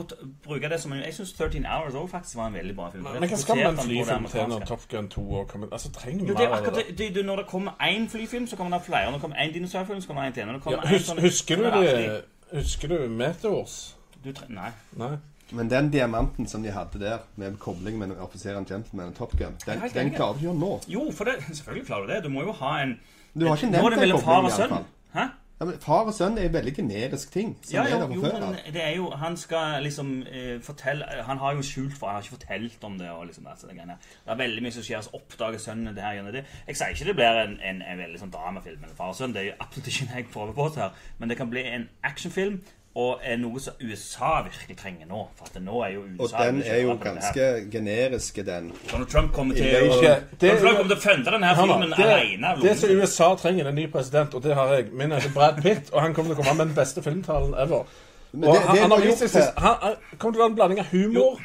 bruke 0.44 0.70
det 0.70 0.82
som 0.82 0.92
en 0.92 1.04
Jeg 1.04 1.14
syns 1.14 1.34
13 1.34 1.66
Hours 1.66 1.94
også 1.94 2.08
faktisk 2.12 2.38
var 2.38 2.48
en 2.48 2.54
veldig 2.54 2.76
bra 2.76 2.90
film. 2.90 3.04
Men 3.04 3.30
hva 3.30 3.38
skal 3.38 3.60
man 3.64 3.78
flyfilm 3.78 4.26
til 4.26 4.48
når. 4.50 4.66
Top 4.66 4.88
Gun 4.90 5.10
2 5.10 5.32
og 5.34 5.48
kommer 5.48 5.68
Altså, 5.72 5.92
trenger 5.92 6.26
Jo, 6.28 6.34
det 6.34 6.46
er 6.46 6.50
mer 6.50 6.56
av 6.56 6.64
akkurat 6.64 6.98
det? 6.98 7.16
det, 7.16 7.26
Når 7.26 7.36
det 7.36 7.46
kommer 7.48 7.72
én 7.72 8.10
flyfilm, 8.10 8.48
så 8.48 8.56
kommer 8.56 8.78
det 8.78 8.86
flere. 8.86 9.06
Når 9.06 9.12
det 9.12 9.22
kommer 9.22 9.38
én 9.38 9.54
dinosaurfilm, 9.54 10.02
så 10.02 10.08
kommer 10.08 10.24
det 10.24 10.30
én 10.30 10.34
til. 10.34 10.72
Ja, 10.72 10.82
en 10.82 10.88
hus, 10.88 11.10
sånn- 11.10 11.22
husker 11.22 11.56
du 11.56 11.64
det 11.64 11.74
det 11.74 12.22
Husker 12.54 12.88
du 12.88 13.10
Meteors? 13.10 13.96
Du 14.26 14.32
tre- 14.32 14.46
Nei. 14.50 14.72
Nei? 14.98 15.18
Men 15.52 15.70
den 15.70 15.90
diamanten 15.92 16.48
som 16.48 16.64
de 16.64 16.72
hadde 16.72 17.00
der, 17.00 17.18
med 17.36 17.58
kobling 17.60 17.98
mellom 18.00 18.18
offiseren 18.18 18.66
Gentleman 18.66 19.08
og 19.08 19.16
Top 19.16 19.32
Gun, 19.38 19.56
den, 19.66 19.82
den 19.94 20.12
klarer 20.16 20.34
du 20.34 20.40
ikke 20.40 20.48
gjøre 20.48 20.60
nå. 20.60 20.82
Jo, 20.88 21.12
for 21.12 21.24
det, 21.30 21.34
selvfølgelig 21.52 21.88
klarer 21.88 22.08
du 22.08 22.14
det. 22.14 22.24
Du 22.24 22.30
må 22.30 22.42
jo 22.42 22.52
ha 22.52 22.82
en 22.84 23.00
Du 23.40 23.48
har 23.48 23.56
ikke 23.56 23.68
er 23.68 23.72
nevnt 23.72 23.92
den 23.92 24.00
mellom 24.00 24.22
far 24.22 24.42
koblingen, 24.42 24.72
og 24.72 24.78
sønn. 24.80 24.86
Hæ? 25.14 25.28
Ja, 25.60 25.66
men 25.66 25.76
Far 25.80 26.08
og 26.10 26.14
sønn 26.14 26.38
er 26.38 26.48
en 26.50 26.54
veldig 26.54 26.76
generisk 26.76 27.32
ting. 27.32 27.58
Som 27.64 27.74
Ja, 27.76 27.84
er 27.84 27.90
jo, 27.90 28.00
der 28.02 28.16
jo, 28.16 28.22
før 28.22 28.40
men 28.40 28.74
det 28.74 28.84
er 28.84 28.96
jo 28.96 29.10
Han 29.10 29.38
skal 29.38 29.84
liksom 29.84 30.24
eh, 30.32 30.62
fortelle 30.62 31.06
Han 31.24 31.38
har 31.38 31.54
jo 31.54 31.62
skjult 31.62 31.94
for 31.98 32.08
Han 32.08 32.16
har 32.16 32.22
ikke 32.22 32.36
fortalt 32.36 32.84
om 32.84 32.98
det. 33.00 33.10
og 33.12 33.26
liksom 33.26 33.48
altså, 33.48 33.68
det, 33.68 33.76
det 33.78 34.32
er 34.32 34.36
veldig 34.36 34.64
mye 34.64 34.72
som 34.72 34.84
skjer. 34.84 35.02
Så 35.02 35.10
oppdager 35.14 35.58
sønnen 35.58 35.96
det 35.96 36.04
her. 36.04 36.14
gjennom 36.18 36.34
det. 36.34 36.44
Jeg 36.68 36.76
sier 36.78 36.88
ikke 36.90 37.06
det 37.06 37.16
blir 37.16 37.42
en, 37.46 37.60
en, 37.70 37.82
en 37.82 37.98
veldig 37.98 38.20
sånn 38.20 38.34
dramafilm 38.34 38.82
mellom 38.82 38.96
far 38.98 39.14
og 39.14 39.16
sønn. 39.16 39.34
Det 39.34 39.42
er 39.42 39.46
jo 39.52 39.58
absolutt 39.60 39.88
ikke 39.94 40.10
det 40.10 40.16
jeg 40.16 40.28
prøver 40.34 40.54
på 40.54 40.70
her. 40.76 40.90
Men 41.20 41.30
det 41.30 41.38
kan 41.38 41.50
bli 41.54 41.64
en 41.70 41.90
actionfilm. 42.04 42.60
Og 42.96 43.20
er 43.26 43.38
noe 43.42 43.58
som 43.60 43.74
USA 43.82 44.44
virkelig 44.46 44.76
trenger 44.78 45.08
nå. 45.10 45.24
For 45.36 45.48
at 45.50 45.56
nå 45.66 45.80
er 45.82 45.94
jo 45.96 46.02
USA 46.20 46.38
Og 46.38 46.46
den 46.46 46.60
er 46.62 46.82
jo 46.84 46.94
ganske 47.02 47.48
generiske, 47.74 48.44
den. 48.46 48.68
Donald 48.92 49.10
Trump 49.10 49.32
kommer 49.34 49.56
til 49.56 49.66
å 49.66 49.98
Det- 50.02 50.60
Donald 50.62 50.78
kommer 50.78 50.96
til 50.96 51.02
funde 51.02 51.32
denne 51.32 51.48
her 51.48 51.56
filmen 51.56 51.90
det, 51.90 52.06
alene. 52.06 52.62
det 52.62 52.78
som 52.78 52.90
USA 52.92 53.36
trenger, 53.36 53.66
er 53.66 53.70
en 53.70 53.76
ny 53.76 53.88
president, 53.92 54.34
og 54.36 54.44
det 54.44 54.54
har 54.56 54.74
jeg. 54.76 54.92
Min 54.94 55.12
heter 55.12 55.34
Brad 55.34 55.62
Pitt, 55.62 55.90
og 55.94 56.02
han 56.02 56.14
kommer 56.14 56.36
til 56.36 56.44
å 56.44 56.46
komme 56.46 56.58
med 56.58 56.66
den 56.68 56.76
beste 56.76 57.02
filmtalen 57.02 57.54
ever. 57.58 57.76
Og 57.76 57.88
det- 58.34 58.62
han, 58.62 58.76
det 58.76 58.82
han, 58.82 58.90
var 58.90 58.98
har 58.98 59.06
vist 59.06 59.30
seg, 59.30 59.54
han, 59.58 59.76
han 59.82 59.96
kommer 60.20 60.34
til 60.34 60.42
å 60.42 60.44
være 60.44 60.50
en 60.50 60.56
blanding 60.56 60.80
av 60.80 60.86
humor 60.86 61.40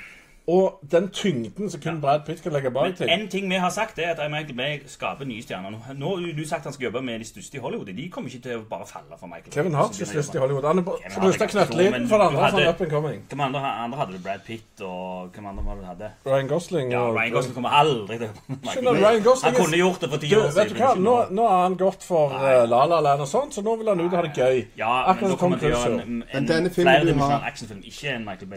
og 0.48 0.80
den 0.90 1.08
tyngden 1.12 1.70
som 1.70 1.80
kun 1.80 2.00
Brad 2.00 2.20
Pitt 2.26 2.42
kan 2.42 2.52
legge 2.52 2.70
bak 2.72 3.00
Men 3.00 3.08
en 3.20 3.28
ting 3.28 3.50
vi 3.50 3.56
har 3.60 3.70
sagt, 3.70 3.98
er 3.98 4.14
at 4.14 4.30
Michael 4.30 4.56
Bay 4.56 4.78
skaper 4.86 5.24
nye 5.28 5.42
stjerner. 5.42 5.70
Nå- 5.70 5.94
Nå 5.98 6.16
har 6.16 6.32
du 6.36 6.44
sagt 6.48 6.64
han 6.64 6.72
skal 6.72 6.84
jobbe 6.88 7.02
med 7.04 7.18
de 7.20 7.24
største 7.24 7.54
i 7.56 7.60
Hollywood. 7.60 7.86
De 7.96 8.08
kommer 8.08 8.30
ikke 8.30 8.42
til 8.42 8.56
å 8.56 8.62
bare 8.70 8.86
falle 8.86 9.18
for 9.20 9.26
Michael 9.26 9.52
Kevin 9.52 9.72
Bay. 9.72 9.80
Hart 9.82 10.00
er 10.00 10.04
størst 10.06 10.34
i. 10.34 10.38
Hollywood. 10.38 10.64
Han 10.64 10.78
er 10.78 10.82
bare 10.82 10.96
det 11.04 11.06
er 11.06 11.32
stor, 11.32 11.46
knøttliten, 11.52 12.08
for 12.08 12.16
det 12.18 12.26
andre 12.26 12.40
er 12.40 12.50
hadde- 12.50 12.68
up 12.68 12.80
and 12.80 12.90
coming. 12.90 13.22
Hvem 13.28 13.40
andre, 13.40 13.60
andre 13.84 13.98
hadde 13.98 14.12
du? 14.12 14.18
Brad 14.22 14.40
Pitt 14.46 14.80
og 14.80 15.28
hvem 15.34 15.46
andre 15.46 15.64
var 15.64 15.74
det 15.74 15.82
du 15.82 15.86
hadde? 15.86 16.10
Ryan 16.26 16.48
Gosling 16.48 16.90
Ja, 16.92 17.02
Ryan 17.12 17.32
Gosling 17.32 17.54
kommer 17.54 17.68
aldri 17.68 18.18
til 18.18 18.28
Gosling 18.58 19.44
Han 19.44 19.54
er- 19.54 19.64
kunne 19.64 19.76
gjort 19.76 20.00
det 20.00 20.10
for 20.10 20.16
ti 20.18 20.34
år 20.34 20.42
vet 20.42 20.68
du 20.68 20.74
siden. 20.74 20.76
hva? 20.76 20.94
Nå, 20.98 21.26
nå 21.30 21.48
har 21.48 21.62
han 21.62 21.76
gått 21.76 22.02
for 22.02 22.26
uh, 22.32 22.64
La 22.68 22.84
La 22.86 23.00
Land 23.00 23.20
og 23.20 23.28
sånn, 23.28 23.50
så 23.52 23.62
nå 23.62 23.76
vil 23.78 23.88
han 23.88 24.00
ut 24.00 24.12
og 24.12 24.16
ha 24.16 24.22
det 24.22 24.34
gøy. 24.34 24.66
Ja, 24.78 25.04
Akkurat 25.12 25.30
som 25.30 25.38
Tom 25.38 25.58
til 25.58 25.72
å 25.72 25.82
Cruise. 25.84 26.06
Men 26.34 26.46
denne 26.46 26.70
filmen 26.70 27.06
du 27.06 27.14
har-. 27.20 27.52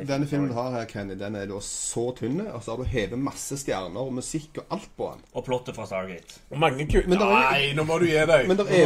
Denne 0.08 0.28
filmen 0.28 0.48
du 0.50 0.54
har 0.54 0.72
her, 0.72 0.86
Kenny, 0.86 1.16
den 1.16 1.36
er 1.36 1.46
da 1.46 1.60
så 1.82 2.04
tynne, 2.18 2.46
og 2.54 2.62
så 2.64 2.76
har 2.76 2.82
du 2.84 2.90
hevet 2.92 3.20
masse 3.20 3.58
stjerner 3.58 4.00
og 4.06 4.14
musikk 4.20 4.62
og 4.62 4.76
alt 4.78 4.90
på 4.98 5.10
den. 5.16 5.24
Og 5.34 5.46
plottet 5.48 5.76
fra 5.76 5.88
Stargate. 5.90 6.40
Og 6.52 6.60
mange 6.62 6.86
ku... 6.88 7.00
Men 7.08 7.18
det 7.18 7.28
er- 7.28 7.52
Nei, 7.52 7.74
nå 7.78 7.86
må 7.90 7.98
du 8.00 8.06
gi 8.06 8.20
deg. 8.30 8.48
Men 8.52 8.58
det 8.62 8.68
er 8.70 8.86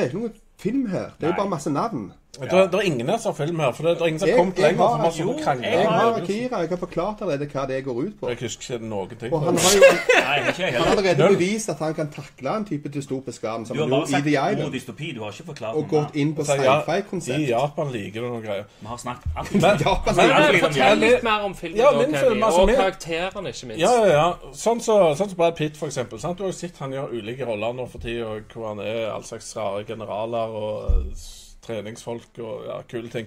er 0.00 0.06
ikke 0.08 0.22
noe 0.22 0.32
film 0.58 0.86
her. 0.90 1.10
Det 1.18 1.28
er 1.28 1.34
jo 1.34 1.40
bare 1.42 1.52
masse 1.52 1.70
navn. 1.70 2.08
Det 2.36 2.52
er, 2.52 2.66
det 2.68 2.74
er 2.74 2.84
ingen 2.84 3.08
her 3.08 3.16
som 3.18 3.32
har 3.32 3.46
film 3.46 3.60
her, 3.60 3.70
for 3.72 3.82
det 3.86 3.92
er 4.00 4.06
ingen 4.06 4.20
som 4.20 4.28
har 4.28 4.36
kommet 4.36 4.58
jeg 4.58 4.72
lenger. 4.76 4.86
har- 4.86 5.12
jo. 5.16 5.32
Jeg 5.36 5.44
har 5.46 5.56
Kira, 5.56 6.16
Akira, 6.20 6.58
jeg 6.60 6.68
har 6.68 6.76
forklart 6.76 7.22
allerede 7.22 7.46
hva 7.52 7.66
det 7.68 7.84
går 7.84 8.00
ut 8.06 8.20
på. 8.20 8.28
Jeg 8.28 8.38
husker 8.40 8.74
ikke 8.74 8.84
noen 8.90 9.08
ting. 9.20 9.32
Og 9.32 9.40
han 9.40 9.56
har 9.56 9.72
jo 9.72 9.80
Nei, 9.80 10.40
han 10.40 10.74
har 10.74 10.90
allerede 10.90 11.18
Null. 11.18 11.36
bevist 11.36 11.68
at 11.72 11.78
han 11.78 11.94
kan 11.94 12.10
takle 12.12 12.56
en 12.56 12.64
type 12.64 12.88
dystopisk 12.88 13.42
verden, 13.42 13.66
som 13.66 13.76
Du 13.76 13.82
har 13.82 13.88
bare 13.88 14.06
sagt 14.06 14.26
ordet 14.26 14.72
dystopi, 14.72 15.12
du 15.14 15.22
har 15.22 15.30
ikke 15.32 15.46
forklart 15.52 15.76
Og 15.76 15.88
gått 15.88 16.14
inn 16.16 16.34
på 16.36 16.44
Så 16.44 16.54
ja, 16.62 16.80
sci-fi-konsept. 16.82 17.38
I 17.40 17.48
Japan 17.50 17.92
liker 17.92 18.20
du 18.20 18.28
noen 18.28 18.42
greier. 18.44 18.64
Vi 18.80 18.86
har 18.86 18.96
snakket 18.96 19.30
alt. 19.38 19.54
Men, 19.54 19.62
Japan 19.86 20.20
om 20.20 20.60
Fortell 20.60 20.98
litt 20.98 21.22
mer 21.22 21.40
om 21.48 21.54
filmen, 21.54 21.78
Ja, 21.80 21.90
min 21.98 22.14
film, 22.14 22.42
altså, 22.42 22.60
og 22.60 22.68
karakterene, 22.68 23.48
ikke 23.48 23.66
minst. 23.66 23.80
Ja, 23.80 23.94
ja, 24.04 24.12
ja. 24.12 24.28
Sånn 24.52 24.80
som 24.80 24.96
så, 24.96 25.14
sånn 25.16 25.28
som 25.32 25.36
Brad 25.36 25.56
Pitt, 25.56 25.76
for 25.76 25.86
eksempel. 25.86 26.20
Sant? 26.20 26.36
Du 26.38 26.44
har 26.44 26.50
jo 26.52 26.56
sett 26.58 26.76
han 26.78 26.92
gjør 26.92 27.12
ulike 27.16 27.46
roller 27.48 27.72
nå 27.72 27.88
for 27.88 27.98
tida, 27.98 28.26
og 28.26 28.42
hvor 28.52 28.68
han 28.74 28.80
er 28.80 29.10
all 29.10 29.24
slags 29.24 29.56
rare 29.56 29.84
generaler 29.88 30.52
og 30.52 31.16
treningsfolk 31.66 32.38
og 32.42 32.66
ja, 32.68 32.76
kule 32.90 33.10
ting. 33.12 33.26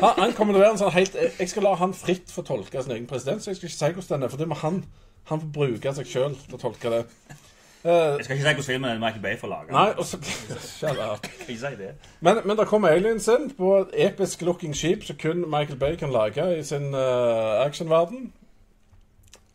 Han, 0.00 0.12
han 0.18 0.34
kommer 0.36 0.54
til 0.54 0.60
å 0.60 0.64
være 0.64 0.74
en 0.76 0.82
sånn 0.82 0.94
helt 0.94 1.16
Jeg 1.16 1.48
skal 1.50 1.66
la 1.66 1.74
han 1.80 1.94
fritt 1.96 2.30
få 2.32 2.44
tolke 2.46 2.82
sin 2.82 2.94
egen 2.96 3.08
president, 3.10 3.42
så 3.42 3.50
jeg 3.50 3.60
skal 3.60 3.70
ikke 3.70 3.78
si 3.78 3.96
hvordan 3.96 4.20
den 4.20 4.28
er, 4.28 4.32
for 4.34 4.42
det 4.42 4.48
må 4.50 4.60
han 4.60 4.84
Han 5.30 5.40
får 5.40 5.50
bruke 5.56 5.94
seg 5.96 6.08
sjøl 6.10 6.36
til 6.36 6.58
å 6.58 6.60
tolke 6.60 6.90
det. 6.92 7.02
Uh, 7.84 8.16
Jeg 8.16 8.24
skal 8.24 8.36
ikke 8.36 8.44
si 8.44 8.52
hvordan 8.52 8.66
filmen 8.68 8.90
er 8.90 9.00
Michael 9.00 9.22
Bay 9.22 9.36
får 9.40 9.48
lage. 9.48 9.72
nei, 9.72 9.90
og 9.96 10.04
så 10.08 10.20
Shut 10.60 11.00
up. 11.00 11.26
Ikke 11.48 11.58
si 11.60 11.74
det. 11.80 11.90
Men, 12.20 12.40
men 12.44 12.60
kommer 12.68 12.92
aliens 12.92 13.28
inn 13.28 13.50
på 13.56 13.74
et 13.82 13.92
episk 14.06 14.44
looking 14.44 14.76
skip 14.76 15.04
som 15.04 15.16
kun 15.20 15.44
Michael 15.48 15.80
Bay 15.80 15.96
kan 16.00 16.12
lage 16.12 16.44
i 16.58 16.62
sin 16.64 16.94
uh, 16.94 17.64
actionverden. 17.64 18.32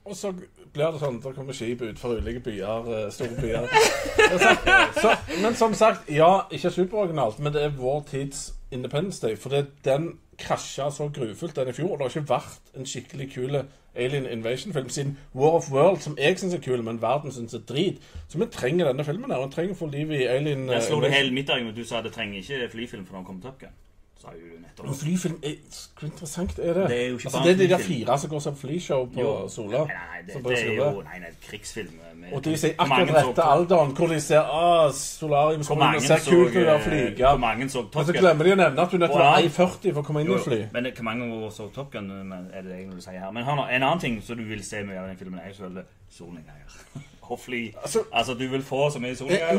Og 0.06 0.16
så 0.18 0.34
blir 0.74 0.94
det 0.94 1.02
sånn, 1.02 1.20
det 1.24 1.34
kommer 1.36 1.58
skip 1.58 1.82
ut 1.82 2.00
fra 2.00 2.14
ulike 2.16 2.44
byer, 2.46 2.90
eh, 2.96 3.10
store 3.14 3.36
byer. 3.42 3.68
Er. 3.70 4.94
Så, 5.02 5.14
men 5.44 5.56
som 5.56 5.74
sagt, 5.78 6.10
ja, 6.14 6.46
ikke 6.52 6.72
superoriginalt, 6.72 7.40
men 7.40 7.54
det 7.56 7.64
er 7.64 7.76
vår 7.78 8.04
tids 8.10 8.50
Independence 8.72 9.22
Day. 9.28 9.38
For 9.40 9.54
det, 9.54 9.68
den 9.86 10.12
krasja 10.40 10.90
så 10.92 11.10
grufullt 11.14 11.56
den 11.56 11.72
i 11.72 11.76
fjor, 11.76 11.92
og 11.92 12.00
det 12.00 12.08
har 12.08 12.18
ikke 12.18 12.30
vært 12.30 12.74
en 12.78 12.88
skikkelig 12.88 13.32
kul 13.34 13.62
Alien 13.96 14.26
Invasion-film 14.26 14.90
siden 14.90 15.18
War 15.36 15.58
of 15.58 15.72
World, 15.72 16.00
som 16.00 16.18
jeg 16.18 16.40
syns 16.40 16.54
er 16.54 16.62
kul, 16.64 16.84
men 16.84 17.02
verden 17.02 17.32
syns 17.32 17.54
er 17.54 17.66
drit. 17.70 18.02
Så 18.28 18.38
vi 18.38 18.46
trenger 18.52 18.88
denne 18.88 19.04
filmen 19.04 19.32
her. 19.32 19.38
og 19.38 19.50
Vi 19.50 19.56
trenger 19.56 19.76
å 19.76 19.80
få 19.82 19.90
liv 19.92 20.12
i 20.12 20.24
Alien 20.30 20.70
Jeg 20.70 20.78
eh, 20.78 20.88
slo 20.88 21.02
det 21.04 21.12
hele 21.14 21.34
mitt 21.34 21.50
argument. 21.50 21.78
Du 21.78 21.86
sa 21.86 22.02
det 22.06 22.14
trenger 22.14 22.40
ikke 22.40 22.70
flyfilm 22.72 23.06
for 23.06 23.18
når 23.18 23.26
det 23.26 23.28
kommer 23.28 23.42
Top 23.42 23.60
Gun. 23.60 23.76
Sa 24.20 24.34
jo 24.36 24.40
du 24.52 24.56
nettopp. 24.60 24.88
En 24.88 24.96
flyfilm 25.00 25.36
er, 25.48 25.54
Hvor 26.00 26.08
interessant 26.10 26.58
er 26.60 26.74
det? 26.74 26.88
Det 26.90 26.98
er 27.04 27.08
jo 27.08 27.16
ikke 27.16 27.28
altså, 27.28 27.38
bare 27.40 27.48
det 27.48 27.54
er 27.54 27.58
de 27.68 27.68
der 27.74 27.84
fire 27.84 28.18
som 28.20 28.30
går 28.30 28.40
som 28.40 28.56
flyshow 28.60 29.06
på 29.14 29.20
Jo. 29.22 29.48
Sola. 29.50 29.78
Nei, 29.78 29.96
nei, 29.96 30.20
det, 30.28 30.42
det 30.44 30.58
er 30.60 30.74
jo 30.74 30.88
det. 30.98 31.06
nei, 31.06 31.20
nei, 31.24 31.30
krigsfilm. 31.48 31.94
Med, 32.16 32.34
Og 32.34 32.44
de 32.46 32.58
sier 32.60 32.74
akkurat 32.78 33.14
rette 33.16 33.46
alderen, 33.54 33.94
hvor 33.96 34.12
de 34.12 34.20
ser 34.22 34.40
ah, 34.44 34.92
solarium 34.92 35.64
som 35.64 35.84
ser 36.04 36.26
kult 36.26 36.52
ut 36.52 36.58
og 36.66 36.74
eh, 36.74 36.82
flyge. 36.84 37.32
Så 37.72 37.86
Men 37.96 38.10
så 38.10 38.18
glemmer 38.18 38.50
de 38.50 38.52
å 38.52 38.60
nevne 38.60 38.82
at 38.84 38.92
du 38.92 38.98
nødt 38.98 39.14
til 39.16 39.22
å 39.22 39.24
være 39.24 39.44
Ja. 39.46 39.48
1,40 39.48 39.94
for 39.94 40.02
å 40.02 40.08
komme 40.10 40.26
inn 40.26 40.34
Jo, 40.34 40.40
i 40.42 40.44
fly. 40.50 40.60
Men 40.74 40.92
hvor 40.92 41.08
mange 41.08 41.30
år 41.40 41.54
så 41.56 41.70
Top 41.76 41.92
Gun 41.96 42.12
er 42.12 42.62
det 42.62 42.76
egentlig 42.76 43.00
du 43.00 43.08
sier 43.08 43.24
her? 43.24 43.32
Men 43.32 43.48
hør 43.48 43.56
nå, 43.62 43.70
en 43.72 43.84
annen 43.88 44.04
ting 44.04 44.20
som 44.26 44.36
du 44.38 44.44
vil 44.44 44.64
se 44.68 44.84
mye 44.84 45.00
av 45.00 45.08
den 45.08 45.18
filmen, 45.22 45.40
er 45.40 45.54
jo 45.54 45.62
selvfølgelig 45.62 45.88
solnedganger. 46.20 46.84
Og 47.30 47.40
fly. 47.40 47.74
Altså- 47.82 48.04
Altså, 48.14 48.34
du 48.34 48.48
vil 48.48 48.62
få 48.64 48.90
så 48.92 49.00
mye 49.00 49.12
Eh, 49.12 49.58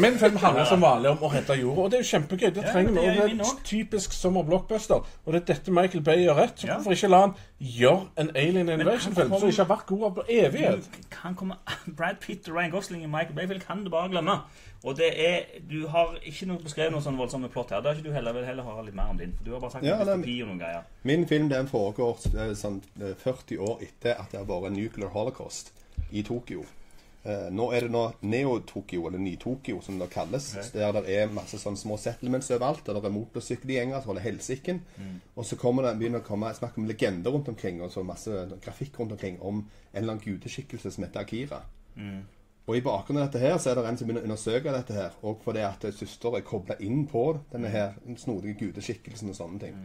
Men, 0.00 0.18
film, 0.18 0.36
handler 0.36 0.64
som 0.64 0.80
vanlig 0.82 1.10
om 1.10 1.18
å 1.18 1.30
redde 1.32 1.54
jorda, 1.60 1.80
og 1.80 1.90
det 1.90 1.98
er 2.00 2.02
jo 2.02 2.18
kjempegøy. 2.18 2.50
Det 2.54 2.56
Ja, 2.64 2.72
trenger 2.72 2.92
vi. 2.92 2.98
er 2.98 3.26
Det 3.28 3.40
er 3.40 3.60
typisk 3.64 4.12
sommerblockbuster. 4.12 4.94
Og 5.26 5.32
det 5.32 5.42
er 5.42 5.54
dette 5.54 5.70
Michael 5.70 6.02
Bay 6.04 6.16
gjør 6.26 6.34
rett. 6.36 6.58
Så 6.60 6.66
Ja. 6.66 6.74
hvorfor 6.76 6.90
ikke 6.92 7.08
la 7.08 7.20
han 7.20 7.34
gjøre 7.60 8.06
en 8.18 8.30
Alien 8.36 8.68
Invasion-film 8.68 9.38
som 9.38 9.48
ikke 9.48 9.64
har 9.64 9.76
vært 9.76 9.86
god 9.86 10.14
på 10.14 10.22
evighet? 10.28 10.88
kan 11.10 11.34
komme 11.34 11.54
Brad 11.96 12.16
Pitt 12.20 12.48
og 12.48 12.54
Ryan 12.56 12.70
Gosling 12.70 13.04
og 13.04 13.10
Michael 13.10 13.34
Bayfield 13.34 13.60
kan 13.66 13.84
du 13.84 13.90
bare 13.90 14.08
glemme. 14.08 14.40
Og 14.84 14.96
det 14.96 15.12
er 15.28 15.40
Du 15.70 15.88
har 15.88 16.14
ikke 16.26 16.46
noe 16.46 16.58
beskrevet 16.58 16.90
noen 16.92 17.02
sånn 17.02 17.16
voldsomme 17.16 17.48
plott 17.48 17.70
her. 17.70 17.76
Det 17.80 17.86
har 17.86 17.94
ikke 17.94 18.08
du 18.08 18.12
heller. 18.12 18.32
vil 18.32 18.44
heller 18.44 18.62
høre 18.62 18.84
litt 18.84 18.94
mer 18.94 19.10
om 19.10 19.18
din. 19.18 19.32
For 19.36 19.44
du 19.44 19.50
har 19.52 19.60
bare 19.60 19.70
sagt 19.70 19.84
Ja, 19.84 19.98
ja, 19.98 20.04
dystopi 20.04 20.42
og 20.42 20.48
noen 20.48 20.58
greier. 20.58 20.82
Min 21.04 21.26
film 21.28 21.48
den 21.48 21.66
foregår 21.68 22.16
eh, 22.34 22.54
sånn 22.54 22.82
eh, 23.02 23.14
40 23.14 23.58
år 23.58 23.78
etter 23.82 24.14
at 24.20 24.30
det 24.32 24.38
har 24.40 24.46
vært 24.46 24.72
nuclear 24.72 25.08
holocaust 25.10 25.72
i 26.12 26.22
Tokyo. 26.22 26.64
Eh, 27.22 27.50
nå 27.52 27.66
er 27.76 27.84
det 27.84 27.92
nå 27.92 28.02
Neo-Tokyo, 28.24 29.02
eller 29.08 29.20
Ny-Tokyo, 29.20 29.80
som 29.84 29.98
det 30.00 30.08
kalles. 30.10 30.46
Der 30.72 30.92
det 30.96 31.04
er 31.12 31.32
masse 31.34 31.58
sånne 31.60 31.76
små 31.76 31.98
settlements 32.00 32.50
overalt. 32.50 32.86
Der 32.86 32.96
det 32.96 33.04
er 33.04 33.16
motorsykkelgjenger 33.16 34.00
som 34.00 34.12
holder 34.14 34.24
helsiken. 34.24 34.82
Og 35.36 35.44
så 35.44 35.56
kommer 35.60 35.84
det, 35.84 35.98
begynner 35.98 36.20
det 36.20 36.24
å 36.24 36.28
komme 36.30 36.52
snakk 36.56 36.78
om 36.80 36.86
legender 36.88 37.30
rundt 37.30 37.48
omkring, 37.48 37.82
og 37.82 37.92
så 37.92 38.02
masse 38.02 38.30
grafikk 38.64 38.98
rundt 39.00 39.12
omkring 39.12 39.40
om 39.40 39.60
en 39.60 40.02
eller 40.02 40.14
annen 40.14 40.24
gudeskikkelse 40.24 40.90
som 40.90 41.04
heter 41.04 41.20
Akira. 41.20 41.60
Og 42.66 42.76
i 42.76 42.80
bakgrunnen 42.84 43.22
av 43.22 43.32
dette 43.32 43.42
her, 43.42 43.58
så 43.58 43.70
er 43.70 43.74
det 43.74 43.88
en 43.88 43.96
som 43.98 44.06
begynner 44.06 44.22
å 44.22 44.28
undersøke 44.30 44.72
dette 44.72 44.94
her. 44.94 45.16
Og 45.26 45.40
fordi 45.44 45.64
at 45.66 45.84
søster 45.96 46.36
er 46.36 46.46
kobla 46.46 46.76
inn 46.80 47.06
på 47.10 47.24
denne 47.52 47.68
her 47.68 47.96
snodige 48.16 48.54
gudeskikkelsen 48.60 49.32
og 49.32 49.36
sånne 49.36 49.60
ting. 49.60 49.76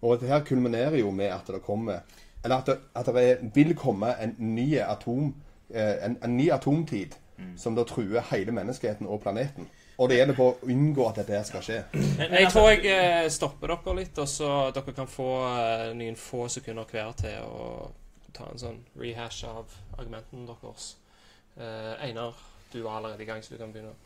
Og 0.00 0.14
dette 0.14 0.30
her 0.30 0.44
kulminerer 0.46 1.00
jo 1.00 1.10
med 1.10 1.32
at 1.34 1.46
det 1.50 1.60
kommer 1.66 2.00
Eller 2.44 2.60
at 2.60 2.66
det, 2.66 2.76
at 2.94 3.06
det 3.06 3.50
vil 3.54 3.74
komme 3.74 4.12
en 4.22 4.36
ny 4.38 4.76
atom 4.78 5.34
en, 5.74 6.16
en 6.24 6.36
ny 6.36 6.50
atomtid 6.54 7.16
som 7.56 7.74
da 7.76 7.84
truer 7.86 8.24
hele 8.32 8.54
menneskeheten 8.54 9.06
og 9.06 9.20
planeten. 9.22 9.68
Og 9.98 10.10
det 10.10 10.20
gjelder 10.20 10.36
på 10.38 10.44
å 10.46 10.68
unngå 10.70 11.06
at 11.08 11.16
dette 11.20 11.40
skal 11.48 11.64
skje. 11.64 11.78
Men, 11.92 12.30
Jeg 12.30 12.46
altså, 12.46 12.60
tror 12.60 12.68
jeg 12.70 12.90
eh, 12.92 13.30
stopper 13.34 13.72
dere 13.72 13.94
litt, 13.98 14.20
og 14.22 14.28
så 14.30 14.50
dere 14.74 14.94
kan 14.94 15.10
få 15.10 15.30
eh, 15.48 15.88
noen 15.98 16.18
få 16.18 16.44
sekunder 16.54 16.86
hver 16.92 17.16
til 17.18 17.40
å 17.42 17.64
ta 18.36 18.46
en 18.52 18.62
sånn 18.62 18.78
rehash 18.98 19.42
av 19.48 19.74
argumentene 19.98 20.46
deres. 20.46 20.92
Eh, 21.58 21.94
Einar, 22.06 22.38
du 22.70 22.78
var 22.84 23.00
allerede 23.00 23.26
i 23.26 23.26
gang, 23.26 23.42
så 23.42 23.56
du 23.56 23.58
kan 23.58 23.74
begynne. 23.74 23.96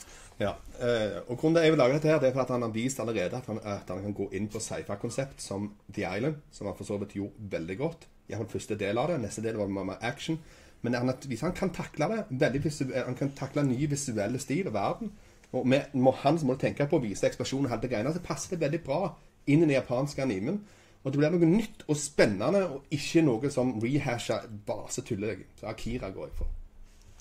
Ja, 0.41 0.55
eh, 0.81 1.19
og 1.27 1.37
Grunnen 1.37 1.59
til 1.59 1.61
at 1.61 1.69
jeg 1.69 1.75
vil 1.75 1.83
lage 1.83 1.99
dette, 1.99 2.09
her, 2.09 2.23
det 2.23 2.31
er 2.31 2.37
for 2.39 2.47
at 2.47 2.55
han 2.57 2.65
har 2.65 2.73
vist 2.73 3.05
allerede 3.05 3.43
at 3.43 3.53
han, 3.53 3.61
at 3.61 3.93
han 3.93 4.03
kan 4.07 4.17
gå 4.17 4.31
inn 4.33 4.49
på 4.49 4.65
sci-fi-konsept 4.65 5.45
som 5.45 5.75
The 5.93 6.07
Island, 6.09 6.41
som 6.57 6.71
han 6.71 6.79
for 6.79 6.89
så 6.89 6.97
vidt 7.03 7.19
gjorde 7.21 7.53
veldig 7.53 7.79
godt. 7.85 8.09
Iallfall 8.31 8.55
første 8.55 8.81
del 8.81 8.97
av 8.97 9.13
det. 9.13 9.21
Neste 9.21 9.45
del 9.45 9.61
var 9.61 9.69
mer 9.69 10.01
action. 10.01 10.41
Men 10.83 10.95
han, 10.99 11.13
hvis 11.31 11.45
han 11.47 11.55
kan 11.55 11.71
takle 11.75 12.09
det, 12.11 12.25
veldig 12.43 12.65
visu 12.65 12.85
han 12.91 13.19
kan 13.19 13.31
takle 13.39 13.63
ny 13.67 13.87
visuell 13.91 14.39
stil 14.43 14.67
og 14.67 14.75
verden 14.75 15.13
Og 15.53 15.67
med 15.69 15.93
må 15.95 16.11
han 16.23 16.39
som 16.39 16.49
må 16.49 16.57
tenke 16.59 16.87
på 16.89 16.99
å 16.99 17.03
vise 17.03 17.27
eksplosjonen 17.29 17.69
og 17.69 17.75
hele 17.75 17.85
det 17.85 17.91
greiene, 17.93 18.13
så 18.15 18.23
passer 18.25 18.55
det 18.55 18.65
veldig 18.65 18.81
bra 18.87 19.03
inn 19.47 19.61
i 19.61 19.67
den 19.67 19.75
japanske 19.75 20.23
animen. 20.25 20.63
Og 21.03 21.13
det 21.13 21.19
blir 21.19 21.35
noe 21.35 21.49
nytt 21.51 21.83
og 21.91 21.99
spennende, 21.99 22.63
og 22.65 22.95
ikke 22.95 23.25
noe 23.27 23.51
som 23.53 23.75
rehasha 23.83 24.39
basetulle. 24.67 25.35
Så 25.61 25.67
Akira 25.69 26.09
går 26.15 26.31
jeg 26.31 26.39
for. 26.39 26.55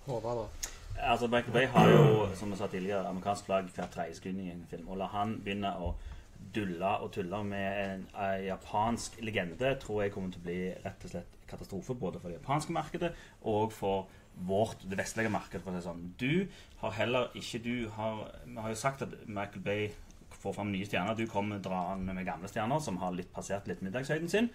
Håvard, 0.06 0.46
da. 0.46 0.72
Altså, 1.12 1.28
Michael 1.28 1.54
Bay 1.54 1.68
har 1.74 1.90
jo, 1.90 2.30
som 2.40 2.54
jeg 2.54 2.62
sa 2.62 2.70
tidligere, 2.72 3.10
amerikansk 3.10 3.50
flagg 3.50 3.72
hvert 3.76 3.92
tredje 3.92 4.20
sekund 4.20 4.40
i 4.40 4.52
en 4.54 4.64
film. 4.70 4.88
Og 4.88 5.02
la 5.02 5.10
han 5.12 5.36
begynne 5.44 5.74
å 5.82 5.92
dulle 6.56 6.96
og 7.04 7.12
tulle 7.16 7.44
med 7.44 7.82
en, 7.84 8.08
en 8.16 8.46
japansk 8.46 9.20
legende 9.22 9.76
tror 9.82 10.02
jeg 10.04 10.14
kommer 10.14 10.32
til 10.34 10.42
å 10.42 10.48
bli 10.48 10.62
rett 10.86 11.06
og 11.06 11.14
slett 11.14 11.41
katastrofe 11.52 11.96
både 12.00 12.22
for 12.22 12.32
det 12.32 12.40
japanske 12.40 12.76
markedet 12.76 13.12
og 13.48 13.72
for 13.76 14.10
vårt, 14.48 14.86
det 14.90 14.98
vestlige 14.98 15.32
markedet. 15.32 15.64
For 15.66 15.76
å 15.76 15.84
sånn. 15.84 16.06
Du 16.20 16.48
har 16.82 16.96
heller 16.98 17.36
ikke 17.38 17.62
du 17.64 17.76
har, 17.98 18.24
Vi 18.46 18.58
har 18.58 18.72
jo 18.72 18.80
sagt 18.80 19.04
at 19.06 19.16
Michael 19.28 19.66
Bay 19.66 19.90
får 20.42 20.56
fram 20.56 20.72
nye 20.72 20.88
stjerner. 20.88 21.18
Du 21.18 21.28
kommer 21.30 21.62
draende 21.62 22.16
med 22.16 22.26
gamle 22.26 22.50
stjerner 22.50 22.80
som 22.82 22.98
har 23.02 23.14
litt 23.16 23.32
passert 23.34 23.68
litt 23.70 23.84
middagshøyden 23.86 24.32
sin. 24.32 24.50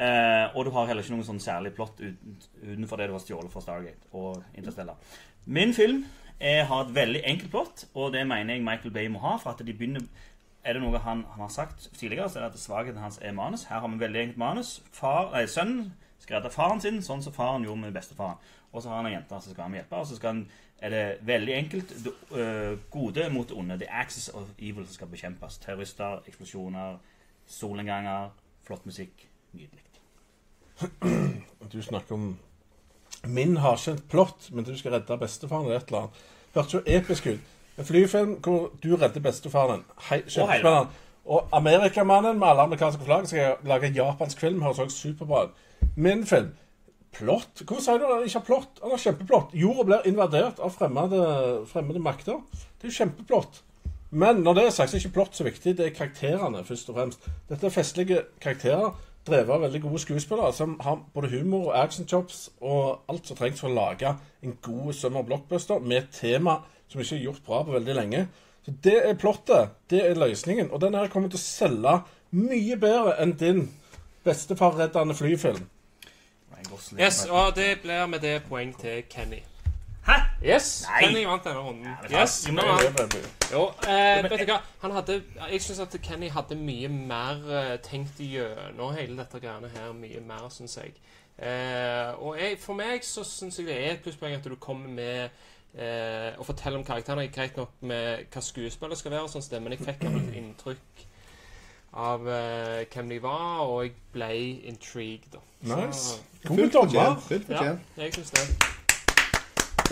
Eh, 0.00 0.46
og 0.56 0.64
du 0.64 0.72
har 0.72 0.88
heller 0.88 1.04
ikke 1.04 1.14
noen 1.14 1.26
sånn 1.26 1.42
særlig 1.42 1.74
plott 1.76 2.00
uten, 2.00 2.36
utenfor 2.62 2.98
det 2.98 3.10
du 3.10 3.14
har 3.16 3.22
stjålet 3.22 3.52
fra 3.52 3.62
Stargate 3.64 4.10
og 4.16 4.42
Interstellar. 4.56 4.98
Min 5.44 5.74
film 5.76 6.04
er, 6.38 6.64
har 6.70 6.86
et 6.86 6.94
veldig 6.96 7.22
enkelt 7.28 7.52
plott, 7.52 7.84
og 7.94 8.12
det 8.14 8.24
mener 8.26 8.56
jeg 8.56 8.64
Michael 8.64 8.94
Bay 8.94 9.10
må 9.12 9.20
ha. 9.24 9.36
For 9.42 9.52
at 9.54 9.64
de 9.64 9.74
begynner 9.74 10.06
Er 10.62 10.76
det 10.76 10.82
noe 10.84 10.94
han, 11.02 11.24
han 11.26 11.40
har 11.42 11.48
sagt 11.50 11.88
tidligere, 11.98 12.28
så 12.30 12.38
er 12.38 12.44
det 12.44 12.52
at 12.54 12.62
svakheten 12.62 13.02
hans 13.02 13.16
er 13.18 13.32
manus. 13.34 13.64
Her 13.66 13.80
har 13.82 13.88
vi 13.90 13.96
veldig 13.98 14.20
enkelt 14.20 14.38
manus. 14.38 14.68
Far, 14.94 15.32
nei, 15.32 15.48
Sønnen 15.50 15.88
skal 16.22 16.38
redde 16.38 16.52
faren 16.54 16.80
sin, 16.80 17.00
sånn 17.02 17.22
som 17.24 17.34
faren 17.34 17.64
gjorde 17.66 17.84
med 17.84 17.96
bestefaren. 17.96 18.38
Og 18.72 18.82
så 18.82 18.88
har 18.88 19.02
han 19.02 19.10
en 19.10 19.16
jente 19.16 19.40
som 19.40 19.52
skal 19.52 19.66
han 19.66 19.74
hjelpe, 19.76 19.98
og 19.98 20.06
så 20.08 20.18
han, 20.22 20.44
er 20.82 20.94
det 20.94 21.04
veldig 21.28 21.54
enkelt. 21.54 21.94
Det, 22.04 22.12
uh, 22.32 22.78
gode 22.90 23.28
mot 23.30 23.48
det 23.48 23.56
onde. 23.58 23.78
The 23.78 23.90
axis 23.90 24.28
of 24.28 24.48
evil 24.58 24.86
som 24.86 24.94
skal 24.94 25.10
bekjempes. 25.12 25.58
Terrorister, 25.62 26.22
eksplosjoner, 26.26 26.96
solnedganger, 27.46 28.30
flott 28.66 28.86
musikk. 28.86 29.28
Nydelig. 29.52 29.82
Du 31.72 31.82
snakker 31.82 32.14
om 32.14 32.38
Min 33.24 33.56
har 33.56 33.76
ikke 33.78 33.92
et 33.92 34.08
plott, 34.10 34.48
men 34.50 34.64
du 34.64 34.74
skal 34.78 34.92
redde 34.92 35.16
bestefaren 35.18 35.64
eller 35.64 35.76
et 35.78 35.86
eller 35.86 35.98
annet. 35.98 36.22
Hørtes 36.54 36.74
jo 36.74 36.80
episk 36.86 37.26
ut. 37.26 37.52
En 37.78 37.86
flyfilm 37.86 38.32
hvor 38.42 38.72
du 38.82 38.96
redder 38.96 39.20
bestefaren. 39.20 39.84
Kjempespennende. 40.08 40.88
Og 41.24 41.48
Amerikamannen 41.52 42.38
med 42.38 42.48
alle 42.48 42.62
amerikanske 42.66 43.04
flagg 43.04 43.28
skal 43.28 43.54
lage 43.64 43.92
japansk 43.94 44.40
film. 44.40 44.62
Høres 44.62 44.78
også 44.78 44.96
superbra 44.96 45.44
ut. 45.44 45.50
Min 45.96 46.26
film 46.26 46.52
Plott? 47.12 47.60
Hvorfor 47.66 47.82
sier 47.84 47.98
du 48.00 48.06
at 48.06 48.14
han 48.14 48.24
ikke 48.24 48.38
har 48.38 48.46
plott? 48.46 48.78
Han 48.80 48.94
har 48.94 49.00
kjempeplott. 49.02 49.50
Jorda 49.52 49.84
blir 49.84 50.06
invadert 50.08 50.62
av 50.64 50.72
fremmede, 50.72 51.20
fremmede 51.68 52.00
makter. 52.00 52.38
Det 52.80 52.88
er 52.88 52.88
jo 52.88 52.98
kjempeplott. 53.02 53.58
Men 54.16 54.40
når 54.44 54.56
det 54.56 54.62
er 54.64 54.70
sagt, 54.76 54.90
så 54.90 54.96
er 54.96 55.02
ikke 55.02 55.18
plott 55.18 55.36
så 55.36 55.44
viktig. 55.44 55.74
Det 55.76 55.86
er 55.86 55.94
karakterene, 55.96 56.64
først 56.64 56.88
og 56.88 56.96
fremst. 56.96 57.28
Dette 57.48 57.68
er 57.68 57.74
festlige 57.74 58.22
karakterer, 58.40 58.96
drevet 59.28 59.52
av 59.54 59.66
veldig 59.66 59.82
gode 59.84 60.00
skuespillere, 60.02 60.52
som 60.56 60.78
har 60.84 61.02
både 61.14 61.30
humor 61.32 61.68
og 61.70 61.76
action 61.82 62.08
chops 62.08 62.46
og 62.60 63.04
alt 63.12 63.28
som 63.28 63.38
trengs 63.38 63.60
for 63.60 63.70
å 63.70 63.76
lage 63.76 64.14
en 64.42 64.56
god 64.64 64.92
summer 64.96 65.24
blockbuster 65.28 65.84
med 65.84 66.02
et 66.02 66.16
tema 66.16 66.58
som 66.88 67.00
ikke 67.00 67.16
er 67.20 67.26
gjort 67.26 67.44
bra 67.46 67.62
på 67.64 67.76
veldig 67.76 67.98
lenge. 68.00 68.24
Så 68.64 68.74
det 68.84 68.98
er 69.00 69.20
plottet. 69.20 69.76
Det 69.90 70.00
er 70.06 70.18
løsningen. 70.18 70.72
Og 70.72 70.80
den 70.80 70.96
her 70.96 71.12
kommer 71.12 71.28
til 71.28 71.40
å 71.40 71.44
selge 71.44 71.94
mye 72.32 72.80
bedre 72.80 73.16
enn 73.20 73.36
din 73.36 73.64
bestefarreddende 74.24 75.16
flyfilm. 75.18 75.64
Yes, 77.00 77.24
og 77.30 77.56
det 77.56 77.80
blir 77.82 78.06
med 78.06 78.20
det 78.20 78.42
poeng 78.48 78.74
til 78.80 79.02
Kenny. 79.10 79.42
Hæ? 80.06 80.12
Yes, 80.44 80.84
Nei. 80.88 81.06
Kenny 81.06 81.24
vant 81.26 81.44
denne 81.44 81.60
runden. 81.62 81.86
er 81.86 82.10
Yes, 82.10 82.46
kom 82.46 82.54
men- 82.54 82.64
Jo, 83.52 83.68
eh, 83.88 84.22
vet 84.22 84.40
du 84.40 84.44
hva? 84.52 84.58
Han 84.82 84.90
hadde, 84.90 85.22
jeg 85.50 85.60
syns 85.62 85.78
at 85.80 85.96
Kenny 86.02 86.28
hadde 86.30 86.56
mye 86.58 86.88
mer 86.88 87.38
eh, 87.60 87.78
tenkt 87.78 88.18
gjennom 88.18 88.94
hele 88.96 89.16
dette 89.16 89.40
greiene 89.40 89.68
her. 89.76 89.92
Mye 89.92 90.20
mer, 90.20 90.48
syns 90.50 90.76
jeg. 90.76 90.92
Eh, 91.38 92.12
og 92.22 92.36
jeg, 92.40 92.58
for 92.60 92.74
meg 92.74 93.04
så 93.04 93.24
syns 93.24 93.58
jeg 93.58 93.66
det 93.66 93.76
er 93.78 93.92
et 93.92 94.02
plusspoeng 94.02 94.34
at 94.34 94.44
du 94.44 94.56
kommer 94.56 94.88
med 94.88 95.28
eh, 95.78 96.32
og 96.38 96.46
forteller 96.46 96.78
om 96.78 96.84
karakterene. 96.84 97.28
Greit 97.32 97.56
nok 97.56 97.70
med 97.80 98.26
hva 98.32 98.40
skuespillet 98.42 98.98
skal 98.98 99.10
være, 99.14 99.22
og 99.22 99.30
sånn 99.30 99.62
men 99.62 99.72
jeg 99.72 99.86
fikk 99.86 100.04
et 100.04 100.34
inntrykk 100.34 101.06
av 101.94 102.28
eh, 102.28 102.84
hvem 102.92 103.08
de 103.08 103.22
var, 103.22 103.60
og 103.68 103.82
jeg 103.84 103.94
ble 104.12 104.32
intrigued. 104.72 105.30
Da. 105.32 105.38
Nice. 105.62 106.20
God 106.44 106.56
Fullt 106.58 107.46
fortjent. 107.46 107.80
Ja, 107.96 108.02
jeg 108.02 108.14
syns 108.14 108.30
det. 108.30 108.46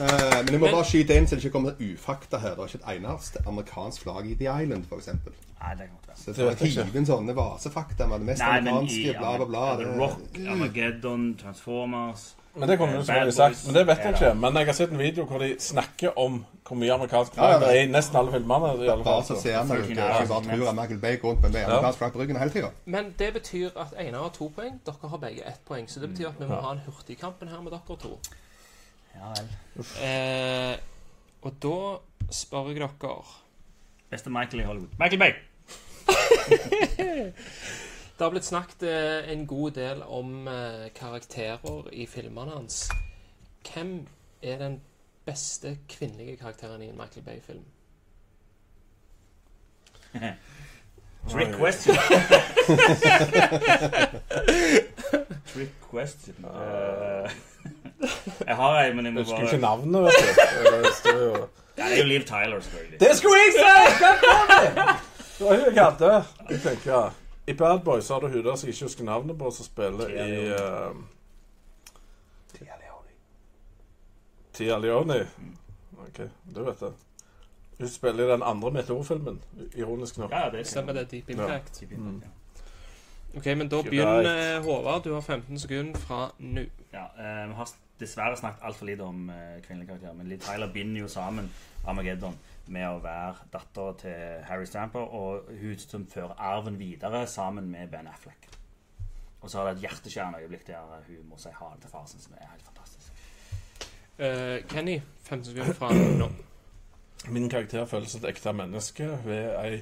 Eh, 0.01 0.06
men 0.44 0.52
jeg 0.52 0.60
må 0.60 0.66
Men- 0.66 0.74
bare 0.74 0.84
skyte 0.84 1.16
inn 1.16 1.26
så 1.26 1.36
det 1.36 1.44
ikke 1.44 1.52
kommer 1.52 1.72
ufakta 1.80 2.38
her. 2.38 2.51
Det 2.51 2.59
er 2.59 2.66
ikke 2.66 2.80
et 2.92 2.97
eneste 3.01 3.38
amerikansk 3.47 4.02
flagg 4.02 4.30
i 4.30 4.34
The 4.34 4.62
Island, 4.62 4.84
f.eks. 4.88 5.06
Nei, 5.06 5.70
det 5.70 5.78
kan 5.78 5.88
godt 5.97 6.09
være. 6.09 6.16
Så 6.16 6.26
Det 6.26 6.36
for 6.36 6.42
vet 6.44 6.60
jeg 6.60 6.94
inn 6.97 7.06
sånne 7.06 7.34
vasefakta 7.36 8.06
med 8.09 8.18
det 8.18 8.26
mest 8.26 8.42
Nei, 8.42 8.60
men 8.60 8.66
i 8.66 8.70
amerikanske, 8.70 9.18
bla, 9.18 9.36
bla, 9.36 9.47
bla 9.47 9.76
The 9.76 9.84
det- 9.84 9.98
Rock, 10.01 10.20
Armageddon, 10.48 11.34
Transformers 11.42 12.34
Men 12.55 12.68
det 12.68 12.78
kunne 12.78 12.97
du 12.98 13.05
selvfølgelig 13.05 13.35
sagt. 13.35 13.66
Men 13.66 13.74
det 13.74 13.86
vet 13.86 13.98
jeg 13.98 14.14
ikke. 14.14 14.35
Men 14.35 14.56
jeg 14.56 14.66
har 14.66 14.72
sett 14.72 14.90
en 14.90 14.98
video 14.98 15.24
hvor 15.24 15.39
de 15.39 15.56
snakker 15.59 16.18
om 16.18 16.40
hvor 16.66 16.77
mye 16.78 16.93
amerikansk 16.93 17.35
flagg 17.35 17.60
det 17.62 17.68
er 17.70 17.82
i 17.82 17.86
nesten 17.90 18.16
alle 18.18 18.32
filmene. 18.32 18.70
i 18.85 18.89
alle 18.90 19.05
Bare 19.05 19.22
fall. 19.22 19.24
så 19.24 19.35
så. 19.35 19.43
ser 19.43 19.51
er 19.59 19.82
ikke 19.82 20.28
bare 20.28 20.44
tror 20.44 20.68
at 20.68 20.74
Michael 20.81 21.01
Bay 21.01 21.20
går 21.20 21.28
rundt 21.31 21.43
med 21.43 21.55
amerikansk 21.64 21.98
flagg 21.98 22.12
på 22.12 22.18
ryggen 22.22 22.36
hele 22.39 22.51
tida. 22.51 22.70
Men 22.85 23.14
det 23.18 23.32
betyr 23.32 23.68
at 23.77 23.94
Einar 23.98 24.22
har 24.22 24.28
to 24.35 24.52
poeng, 24.56 24.81
dere 24.86 25.09
har 25.10 25.18
begge 25.18 25.47
ett 25.48 25.60
poeng. 25.68 25.90
Så 25.90 26.01
det 26.01 26.10
betyr 26.10 26.28
at 26.28 26.40
vi 26.40 26.47
må 26.47 26.60
ha 26.60 26.72
en 26.72 26.82
hurtigkampen 26.86 27.48
her 27.48 27.60
med 27.60 27.72
dere 27.72 27.97
to. 28.02 28.18
Ja 29.14 29.31
vel. 29.36 29.48
Eh, 30.02 30.77
og 31.43 31.52
da 31.62 31.77
spør 32.31 32.68
jeg 32.70 32.77
dere 32.82 33.22
Beste 34.10 34.31
Michael 34.31 34.62
i 34.62 34.66
Hollywood. 34.66 34.98
Michael 34.98 35.18
Bay! 35.18 35.32
Det 38.20 38.26
har 38.26 38.30
blitt 38.30 38.44
snakket 38.44 38.82
eh, 38.84 39.32
en 39.32 39.47
god 39.47 39.70
del 39.70 40.02
om 40.02 40.48
eh, 40.48 40.90
karakterer 40.92 41.86
i 41.92 42.05
filmene 42.06 42.51
hans. 42.52 42.90
Hvem 43.64 44.06
er 44.42 44.59
den 44.59 44.82
beste 45.24 45.78
kvinnelige 45.88 46.36
karakteren 46.36 46.82
i 46.82 46.88
en 46.90 46.98
Michael 47.01 47.24
Bay-film? 47.24 47.64
Trick 51.32 51.55
question. 51.55 51.97
Trick 55.55 55.72
question. 55.90 56.44
Uh, 56.44 57.30
jeg 58.47 58.56
har 58.56 58.82
ei, 58.82 58.94
men 58.94 59.05
jeg 59.05 59.14
må 59.14 59.22
bare 59.22 59.24
husker 59.24 59.42
ikke 59.42 59.56
navnet, 59.64 60.02
vet 60.02 60.12
du. 61.05 61.47
Det 61.76 61.84
er 61.92 61.98
jo 61.98 62.05
Liv 62.05 62.20
Tyler, 62.20 62.60
selvfølgelig. 62.60 63.01
Det 63.01 63.16
skulle 63.16 63.34
jeg 63.40 63.52
si! 63.56 63.60
Det 65.38 65.47
var 65.47 65.55
hun 65.56 65.74
jeg 65.74 65.84
hadde. 65.84 66.24
Jeg 66.51 66.60
tenker, 66.60 67.14
I 67.51 67.55
Bad 67.59 67.85
Boys 67.85 68.09
har 68.09 68.20
du 68.20 68.28
hun 68.28 68.44
der 68.44 68.56
som 68.56 68.66
jeg 68.66 68.74
ikke 68.74 68.85
husker 68.85 69.05
navnet 69.05 69.39
på, 69.39 69.51
som 69.51 69.64
spiller 69.64 70.06
Tia 70.06 70.27
i 70.27 70.31
Leone. 70.31 70.55
uh, 70.90 70.97
Tia 74.52 74.78
Leone. 74.78 75.28
Ok, 75.98 76.18
det 76.55 76.66
vet 76.66 76.82
jeg. 76.82 76.93
Hun 77.78 77.89
spiller 77.89 78.24
i 78.24 78.32
den 78.32 78.43
andre 78.43 78.70
Meteor-filmen, 78.70 79.40
ironisk 79.77 80.18
nok. 80.18 80.31
Ja, 80.31 80.51
det 80.52 80.66
Stemmer 80.66 80.93
det? 80.93 81.10
Deep 81.10 81.31
Impact. 81.31 81.82
Mm. 81.90 82.22
Ok, 83.36 83.47
men 83.47 83.68
da 83.68 83.82
begynner 83.82 84.56
eh, 84.56 84.62
Håvard. 84.64 85.02
Du 85.05 85.14
har 85.14 85.20
15 85.20 85.59
sekunder 85.59 85.98
fra 85.98 86.31
nå. 86.39 86.60
Ja, 86.93 87.05
eh, 87.18 87.48
Vi 87.48 87.55
har 87.55 87.68
dessverre 88.01 88.36
snakket 88.36 88.64
altfor 88.64 88.86
lite 88.86 89.02
om 89.02 89.31
eh, 89.31 89.62
kvinnelige 89.66 89.89
karakterer. 89.89 90.14
Men 90.14 90.28
Lee 90.28 90.39
Tyler 90.39 90.72
binder 90.72 91.01
jo 91.01 91.09
sammen 91.09 91.51
Armageddon 91.86 92.35
med 92.70 92.86
å 92.86 93.01
være 93.02 93.48
datter 93.52 93.97
til 94.05 94.44
Harry 94.47 94.66
Stamper, 94.68 95.01
og 95.01 95.51
hun 95.60 95.78
som 95.78 96.06
fører 96.09 96.38
arven 96.38 96.78
videre 96.78 97.26
sammen 97.26 97.70
med 97.70 97.90
Ben 97.90 98.09
Affleck. 98.10 98.48
Og 99.40 99.51
så 99.51 99.59
har 99.59 99.70
det 99.70 99.78
et 99.78 99.86
hjerteskjærende 99.86 100.42
øyeblikk 100.42 100.66
der 100.66 101.01
hun 101.06 101.28
må 101.30 101.38
si 101.40 101.52
ha 101.56 101.72
det 101.74 101.82
til 101.82 101.90
far 101.90 102.06
sin, 102.06 102.20
som 102.20 102.36
er 102.36 102.51
helt 102.51 102.66
fantastisk. 102.68 103.12
Uh, 104.20 104.68
Kenny, 104.68 105.01
15 105.22 105.44
sekunder 105.44 105.74
fra 105.74 105.92
nå. 105.94 106.28
Min 107.28 107.48
karakter 107.48 107.84
føles 107.84 108.10
som 108.10 108.24
et 108.24 108.30
ekte 108.30 108.52
menneske. 108.52 109.09
Hun 109.24 109.32
er 109.32 109.56
ei 109.64 109.80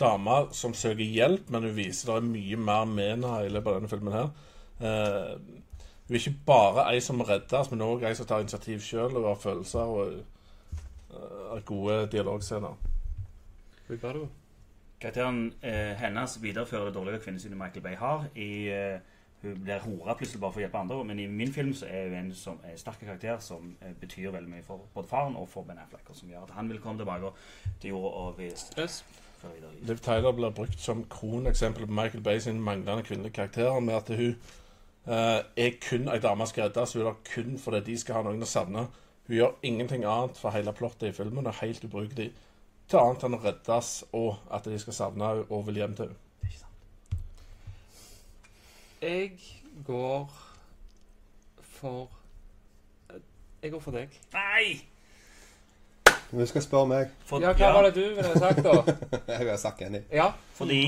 dame 0.00 0.36
som 0.52 0.74
søker 0.74 1.04
hjelp, 1.04 1.50
men 1.50 1.62
hun 1.62 1.76
viser 1.76 2.12
det 2.12 2.16
er 2.16 2.28
mye 2.28 2.56
mer 2.56 2.84
med 2.84 3.10
henne 3.10 3.32
i 3.44 3.52
løpet 3.52 3.72
av 3.72 3.80
denne 3.80 3.88
filmen. 3.88 4.12
her. 4.12 4.30
Uh, 4.78 5.64
hun 6.08 6.16
er 6.16 6.20
ikke 6.20 6.46
bare 6.46 6.86
ei 6.92 7.00
som 7.04 7.20
reddes, 7.20 7.70
men 7.70 7.84
òg 7.84 8.04
ei 8.08 8.14
som 8.16 8.26
tar 8.26 8.44
initiativ 8.44 8.80
sjøl 8.84 9.16
og 9.16 9.26
har 9.28 9.40
følelser 9.42 9.96
og 9.96 10.20
gode 11.64 12.06
dialogscener. 12.12 12.76
Karakteren 15.00 15.52
eh, 15.62 15.94
hennes 15.96 16.42
viderefører 16.42 16.84
det 16.84 16.94
dårlige 16.94 17.18
kvinnesynet 17.18 17.58
Michael 17.58 17.82
Bay 17.82 17.94
har. 17.96 18.24
I, 18.34 18.68
eh, 18.68 18.98
hun 19.42 19.60
blir 19.64 19.78
hora 19.78 20.14
plutselig 20.18 20.40
bare 20.40 20.52
for 20.52 20.60
å 20.60 20.64
hjelpe 20.64 20.80
andre, 20.80 21.04
men 21.04 21.18
i 21.22 21.26
min 21.30 21.52
film 21.54 21.70
så 21.74 21.86
er 21.86 22.08
hun 22.08 22.16
en 22.18 22.32
som 22.34 22.58
er 22.66 22.76
sterk 22.76 23.04
karakter 23.04 23.38
som 23.38 23.76
eh, 23.80 23.94
betyr 24.00 24.32
veldig 24.34 24.50
mye 24.50 24.64
for 24.66 24.88
både 24.94 25.08
faren 25.08 25.36
og 25.38 25.48
for 25.48 25.62
Ben 25.62 25.78
Affleck, 25.78 26.10
og 26.10 26.16
som 26.18 26.28
gjør 26.28 26.48
at 26.48 26.56
han 26.56 26.68
vil 26.68 26.80
komme 26.82 26.98
tilbake 26.98 27.30
til 27.80 27.94
jorda 27.94 28.14
og 28.24 28.38
vise 28.38 28.74
Yes. 28.78 29.04
liv. 29.86 29.96
Tyler 30.02 30.32
blir 30.32 30.50
brukt 30.50 30.80
som 30.80 31.04
kroneksempel 31.10 31.86
på 31.86 31.92
Michael 31.92 32.22
Bay 32.22 32.38
sin 32.38 32.60
manglende 32.60 33.02
kvinnelige 33.02 33.32
karakterer, 33.32 33.80
med 33.80 33.94
at 33.94 34.08
hun 34.08 34.36
eh, 35.06 35.42
er 35.56 35.70
kun 35.90 36.08
ei 36.08 36.18
dame 36.18 36.46
skredder, 36.46 36.84
så 36.84 36.98
Hun 36.98 37.06
er 37.06 37.14
kun 37.34 37.58
fordi 37.58 37.80
de 37.80 37.98
skal 37.98 38.14
ha 38.14 38.22
noen 38.22 38.42
å 38.42 38.46
savne. 38.46 38.88
Hun 39.28 39.36
gjør 39.36 39.56
ingenting 39.62 40.04
annet 40.08 40.38
for 40.40 40.50
hele 40.56 40.72
plottet 40.72 41.10
i 41.10 41.12
filmen. 41.12 41.46
og 41.46 41.52
er 41.52 41.66
helt 41.66 41.84
ubrukelig 41.84 42.30
til 42.88 42.98
annet 42.98 43.24
enn 43.26 43.36
å 43.36 43.40
reddes 43.42 43.90
og 44.16 44.38
at 44.50 44.64
de 44.64 44.78
skal 44.80 44.96
savne 44.96 45.26
henne 45.28 45.44
og 45.52 45.66
vil 45.66 45.82
hjem 45.82 45.96
til 45.98 46.08
henne. 46.08 46.24
Jeg 49.02 49.36
går 49.86 50.24
for 51.60 52.08
Jeg 53.62 53.70
går 53.70 53.80
for 53.80 53.94
deg. 53.94 54.16
Nei! 54.32 54.80
Du 56.30 56.42
skal 56.46 56.62
spørre 56.62 56.88
meg. 56.90 57.12
For, 57.24 57.40
Ja, 57.40 57.52
hva 57.56 57.70
var 57.76 57.86
det 57.88 57.94
du 57.96 58.14
ville 58.16 58.38
sagt, 58.38 58.64
da? 58.64 58.82
Jeg 59.32 59.38
ville 59.44 59.58
sagt 59.58 59.82
enig. 59.82 60.02
Ja. 60.12 60.32
Fordi 60.54 60.82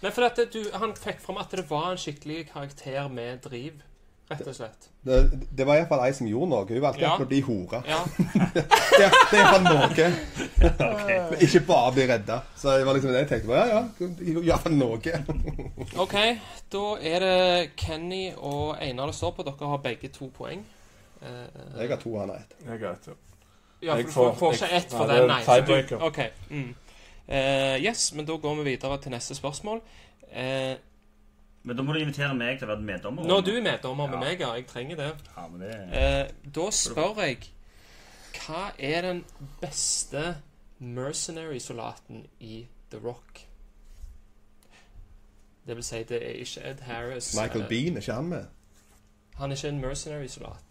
Nei, 0.00 0.10
for 0.10 0.24
at 0.24 0.38
du, 0.52 0.62
han 0.72 0.94
fikk 0.96 1.18
fram 1.20 1.36
at 1.42 1.52
det 1.52 1.66
var 1.68 1.90
en 1.90 1.98
skikkelig 2.00 2.46
karakter 2.52 3.08
med 3.12 3.42
driv, 3.44 3.82
rett 4.30 4.46
og 4.46 4.54
slett. 4.54 4.88
Det, 5.04 5.16
det 5.58 5.64
var 5.66 5.76
iallfall 5.80 6.02
ei 6.06 6.12
som 6.14 6.26
gjorde 6.28 6.48
noe. 6.52 6.66
Hun 6.68 6.80
valgte 6.84 7.02
Ja. 7.02 7.14
å 7.18 7.26
bli 7.28 7.40
hore. 7.46 7.80
Ja. 7.88 8.00
Det, 8.54 9.06
det 9.30 9.38
er 9.38 9.40
iallfall 9.40 9.64
noe. 9.64 10.10
Men 11.30 11.40
Ikke 11.46 11.60
bare 11.66 11.92
bli 11.96 12.06
redda. 12.10 12.40
Så 12.58 12.74
det 12.78 12.84
var 12.86 12.94
liksom 12.98 13.12
det 13.14 13.22
jeg 13.24 13.28
tenkte. 13.28 13.48
på. 13.48 13.54
Ja, 13.54 13.66
ja, 13.66 14.50
iallfall 14.50 14.76
noe. 14.76 14.98
OK, 16.04 16.16
da 16.74 16.84
er 17.12 17.24
det 17.24 17.70
Kenny 17.80 18.22
og 18.36 18.76
Einar 18.82 19.10
det 19.10 19.16
står 19.18 19.32
på. 19.38 19.46
Dere 19.48 19.70
har 19.72 19.82
begge 19.84 20.08
to 20.14 20.28
poeng. 20.36 20.62
Eh, 21.22 21.80
Jeg 21.80 21.90
har 21.90 22.00
to, 22.00 22.14
han 22.18 22.30
har 22.34 22.42
ett. 22.44 22.54
Jeg 22.66 22.80
er 22.82 22.92
ett, 22.92 23.10
Ja. 23.10 23.18
Ja, 23.80 23.94
Jeg 23.96 24.10
for, 24.12 24.12
får, 24.12 24.34
får- 24.34 24.38
får 24.38 24.52
ikke 24.58 24.76
ett 24.76 24.90
for 24.92 25.06
Nei, 25.06 25.08
det 25.08 25.16
er 25.16 25.20
den, 25.20 25.30
nei. 25.32 25.44
tiebreaker. 25.46 26.02
OK. 26.04 26.18
Mm. 26.50 26.74
Eh, 27.28 27.76
yes, 27.84 28.12
men 28.12 28.26
da 28.28 28.34
går 28.36 28.54
vi 28.58 28.64
videre 28.74 28.98
til 29.00 29.12
neste 29.14 29.34
spørsmål. 29.38 29.80
Eh, 30.32 30.74
Men 31.62 31.76
da 31.76 31.82
må 31.84 31.92
du 31.92 31.98
invitere 32.00 32.32
meg 32.34 32.58
til 32.58 32.68
å 32.68 32.70
være 32.74 32.82
meddommer. 32.86 33.26
når 33.28 33.40
du 33.44 33.50
er 33.56 33.62
meddommer 33.62 34.06
med 34.08 34.14
Ja. 34.16 34.20
meg, 34.20 34.40
ja. 34.40 34.52
Jeg 34.54 34.66
trenger 34.66 34.96
det. 34.96 35.10
Ja, 35.36 35.46
men 35.48 35.60
det 35.60 35.74
Eh, 35.92 36.30
da 36.54 36.70
spør 36.70 37.16
jeg 37.20 37.50
Hva 38.32 38.70
er 38.78 39.02
den 39.02 39.24
beste 39.60 40.36
mercenary-soldaten 40.80 42.26
i 42.40 42.66
The 42.90 42.98
Rock? 42.98 43.46
Det 45.66 45.76
vil 45.76 45.84
si, 45.84 46.02
det 46.02 46.22
er 46.22 46.40
ikke 46.40 46.64
Ed 46.70 46.80
Harris. 46.80 47.34
Michael 47.36 47.62
eh, 47.62 47.68
Bean, 47.68 47.96
er 47.96 48.00
ikke 48.00 48.12
han 48.14 48.28
med? 48.28 48.46
Han 49.36 49.50
er 49.52 49.56
ikke 49.56 49.68
en 49.68 49.80
mercenary-soldat. 49.80 50.69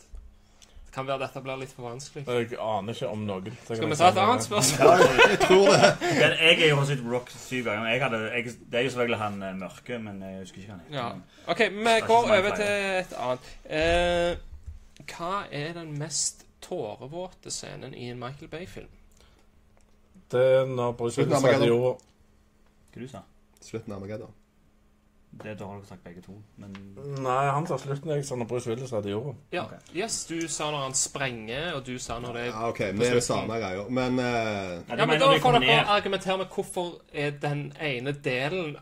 Det 0.90 0.96
kan 0.96 1.06
være 1.06 1.22
dette 1.22 1.42
blir 1.46 1.58
litt 1.62 1.74
for 1.78 1.86
vanskelig. 1.86 2.24
Jeg 2.26 2.56
aner 2.66 2.96
ikke 2.96 3.08
om 3.14 3.26
noen. 3.28 3.58
Skal 3.62 3.92
vi 3.92 3.98
ta 4.00 4.08
et 4.10 4.16
annet 4.24 4.46
spørsmål? 4.48 5.04
Jeg 5.30 5.38
tror 5.44 5.68
det. 5.70 5.90
Men 6.02 6.34
jeg 6.40 6.56
er 6.56 6.72
jo 6.72 6.86
sett 6.90 7.04
Rock 7.06 7.30
syv 7.30 7.68
ganger. 7.68 7.92
Jeg 7.92 8.02
hadde, 8.02 8.22
jeg, 8.34 8.54
det 8.72 8.80
er 8.80 8.88
jo 8.88 8.94
selvfølgelig 8.96 9.20
han 9.20 9.36
eh, 9.46 9.52
mørke, 9.60 10.00
men 10.02 10.24
jeg 10.26 10.40
husker 10.40 10.64
ikke 10.64 10.72
hva 10.72 10.80
han 10.80 10.82
heter. 10.88 10.98
Ja. 10.98 11.52
OK, 11.54 11.62
vi 11.78 11.94
går 12.08 12.32
over 12.40 12.56
til 12.58 12.74
et 13.04 13.14
annet. 13.28 13.52
Eh, 13.78 15.06
hva 15.14 15.32
er 15.62 15.78
den 15.78 15.94
mest 16.02 16.42
tårevåte 16.66 17.54
scenen 17.54 17.94
i 17.94 18.10
en 18.10 18.18
Michael 18.26 18.50
Bay-film? 18.50 18.90
Det 20.34 20.46
er 20.58 20.66
når 20.74 20.98
Bruce 20.98 21.22
Willis 21.22 21.46
er 21.54 21.68
jorda. 21.70 21.94
Hva 22.90 23.06
du 23.06 23.14
sa 23.14 23.22
Slutten 23.62 23.94
av 23.94 24.02
Armageddon. 24.02 24.34
Det 25.32 25.60
da 25.60 25.66
har 25.66 25.76
dere 25.78 25.86
sagt 25.86 26.04
begge 26.04 26.22
to, 26.22 26.34
men 26.58 26.74
Nei, 27.24 27.46
han 27.54 27.68
sa 27.68 27.78
slutten. 27.78 28.10
Jeg 28.12 28.26
sa 28.26 28.36
når 28.36 28.48
Bruce 28.50 28.70
Willis 28.70 28.92
hadde 28.92 29.12
jorda. 29.12 29.36
Ja, 29.54 29.64
yes, 29.96 30.26
du 30.26 30.48
sa 30.50 30.72
når 30.72 30.82
han 30.88 30.96
sprenger, 30.98 31.74
og 31.78 31.86
du 31.86 32.00
sa 32.02 32.18
når 32.20 32.34
det 32.34 32.42
er 32.42 32.50
Ja, 32.50 32.70
OK, 32.70 32.80
vi 32.80 33.06
er 33.06 33.14
det 33.14 33.24
samme 33.24 33.60
greia. 33.62 33.86
Men 33.90 34.20
uh... 34.20 34.26
Ja, 34.26 34.98
Ja, 34.98 35.06
men 35.06 35.20
Da 35.20 35.30
får 35.42 35.60
dere 35.60 35.86
argumentere 35.88 36.38
med 36.38 36.46
hvorfor 36.56 36.98
er 37.14 37.32
den 37.42 37.74
ene 37.82 38.12
delen 38.12 38.76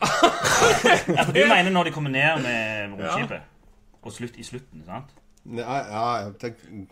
Ja, 1.17 1.23
for 1.23 1.31
du 1.35 1.43
mener 1.45 1.69
når 1.69 1.83
de 1.83 1.91
kommer 1.91 2.09
ned 2.09 2.41
med 2.41 2.95
romskipet? 2.95 3.41
Og 4.01 4.13
slutt 4.13 4.37
i 4.37 4.43
slutten, 4.43 4.83
sant? 4.87 5.11
Nei, 5.43 5.63
ja, 5.91 6.05
jeg 6.15 6.33
tenker, 6.41 6.87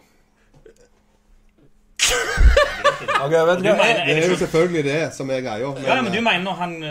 okay, 3.26 3.46
vet 3.48 3.58
Du 3.58 3.64
du 3.64 3.70
mener, 3.70 4.06
Det 4.06 4.18
er 4.18 4.22
er 4.22 4.30
jo 4.30 4.36
selvfølgelig 4.36 4.84
det 4.84 5.14
som 5.14 5.30
er 5.30 5.42
greia. 5.42 5.68
Men, 5.74 5.84
Ja, 5.84 6.02
men 6.02 6.12
du 6.12 6.18
eh, 6.18 6.24
mener 6.24 6.44
når 6.44 6.54
han 6.54 6.84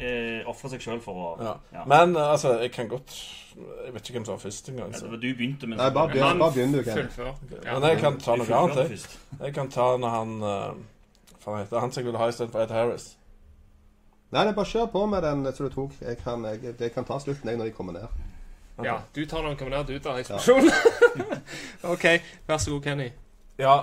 eh, 0.00 0.46
ofre 0.48 0.70
seg 0.72 0.80
sjøl 0.84 1.00
for 1.00 1.12
å 1.22 1.28
Ja. 1.42 1.52
ja. 1.72 1.84
Men 1.86 2.16
eh, 2.16 2.30
altså, 2.32 2.56
jeg 2.60 2.72
kan 2.72 2.88
godt 2.88 3.12
Jeg 3.56 3.94
vet 3.94 4.02
ikke 4.02 4.12
hvem 4.18 4.24
som 4.24 4.34
var 4.34 4.40
først 4.42 4.68
engang. 4.68 4.92
Ja, 4.92 4.98
det 5.00 5.10
var 5.10 5.16
du 5.22 5.28
begynte 5.34 5.66
med 5.66 5.78
Nei, 5.78 5.90
bare 5.90 6.08
begynn, 6.12 6.38
bare 6.38 6.52
begynn 6.52 6.72
du, 6.74 6.82
Ken. 6.84 6.98
fullfør. 6.98 7.30
Ja. 7.64 7.78
Men 7.78 7.88
jeg 7.90 8.00
kan 8.02 8.18
ta 8.20 8.36
noe 8.36 8.58
annet. 8.58 8.90
Jeg. 8.90 8.98
jeg 9.40 9.54
kan 9.54 9.70
ta 9.72 9.86
når 9.96 10.08
han 10.12 10.34
uh, 10.42 11.38
Hva 11.44 11.56
heter 11.62 11.80
han 11.80 11.92
som 11.92 12.02
jeg 12.02 12.06
ville 12.10 12.20
ha 12.20 12.28
istedenfor 12.28 12.60
Ed 12.66 12.74
Harris? 12.76 13.16
Nei, 14.32 14.42
det 14.42 14.50
er 14.50 14.58
bare 14.58 14.66
kjør 14.68 14.86
på 14.92 15.06
med 15.06 15.22
den 15.22 15.46
som 15.54 15.68
du 15.68 15.72
tok. 15.74 15.92
Jeg 16.02 16.18
kan, 16.20 16.44
jeg, 16.44 16.74
jeg 16.80 16.92
kan 16.92 17.04
ta 17.08 17.18
slutten 17.22 17.48
jeg 17.48 17.56
når 17.56 17.70
de 17.70 17.76
kommer 17.78 17.92
ned. 17.96 18.06
ja, 18.84 18.98
du 19.14 19.24
tar 19.24 19.40
når 19.40 19.54
han 19.54 19.56
kommer 19.56 19.76
ned, 19.78 19.86
du 19.86 19.98
tar 20.04 20.18
eksplosjonen. 20.20 20.70
OK, 21.94 22.04
vær 22.48 22.58
så 22.58 22.70
god, 22.70 22.82
Kenny. 22.82 23.08
Ja, 23.58 23.80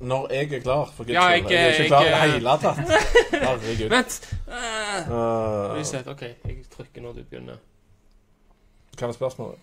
når 0.00 0.28
jeg 0.32 0.52
er 0.52 0.60
klar, 0.60 0.84
for 0.94 1.04
guds 1.04 1.14
Ja, 1.14 1.36
skyld. 1.36 1.50
jeg- 1.50 1.52
Jeg 1.52 1.64
er 1.64 1.78
ikke 1.78 1.86
klar 1.88 2.02
i 2.02 2.08
det 2.08 2.32
hele 2.32 2.48
tatt. 2.62 2.76
Herregud. 3.42 3.88
Vent! 3.90 4.36
Uh, 4.46 4.54
Uh, 5.10 6.10
OK, 6.12 6.22
jeg 6.22 6.64
trykker 6.76 7.02
når 7.02 7.12
du 7.12 7.22
begynner. 7.30 7.56
hva 8.98 9.08
er 9.08 9.12
spørsmålet? 9.12 9.58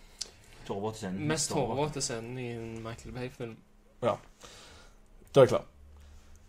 Tårevåte 0.68 0.98
scenen. 0.98 1.28
Mest 1.28 1.50
tårevåte 1.52 2.02
scenen 2.02 2.38
i 2.38 2.50
en 2.52 2.84
Michael 2.84 3.14
Bay-film. 3.16 3.56
Ja. 4.04 4.16
Da 5.36 5.40
er 5.40 5.44
jeg 5.44 5.50
klar. 5.50 5.64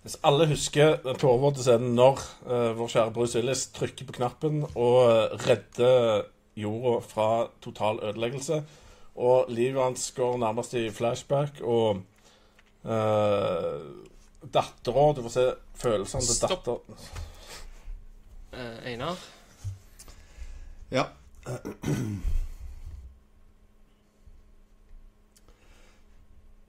Hvis 0.02 0.16
alle 0.24 0.46
husker 0.50 0.96
den 1.04 1.16
tårevåte 1.16 1.62
scenen 1.62 1.94
når 1.94 2.18
uh, 2.46 2.78
vår 2.78 2.88
kjære 2.88 3.12
Bruce 3.14 3.38
Willis 3.38 3.66
trykker 3.66 4.04
på 4.06 4.12
knappen 4.12 4.64
og 4.74 5.10
eh, 5.10 5.48
redder 5.48 6.22
jorda 6.56 7.00
fra 7.06 7.46
total 7.62 8.00
ødeleggelse, 8.02 8.64
og 9.16 9.44
livet 9.48 9.82
hans 9.82 10.10
går 10.16 10.36
nærmest 10.42 10.74
i 10.74 10.90
flashback, 10.90 11.60
og 11.62 12.02
uh, 12.84 13.82
dattera 14.52 15.04
Du 15.16 15.22
får 15.22 15.34
se 15.36 15.44
følelsene 15.82 16.26
til 16.26 16.34
Stopp. 16.36 16.64
datter... 16.66 16.78
Eh, 18.52 18.92
Einar? 18.92 19.16
Ja. 20.92 21.06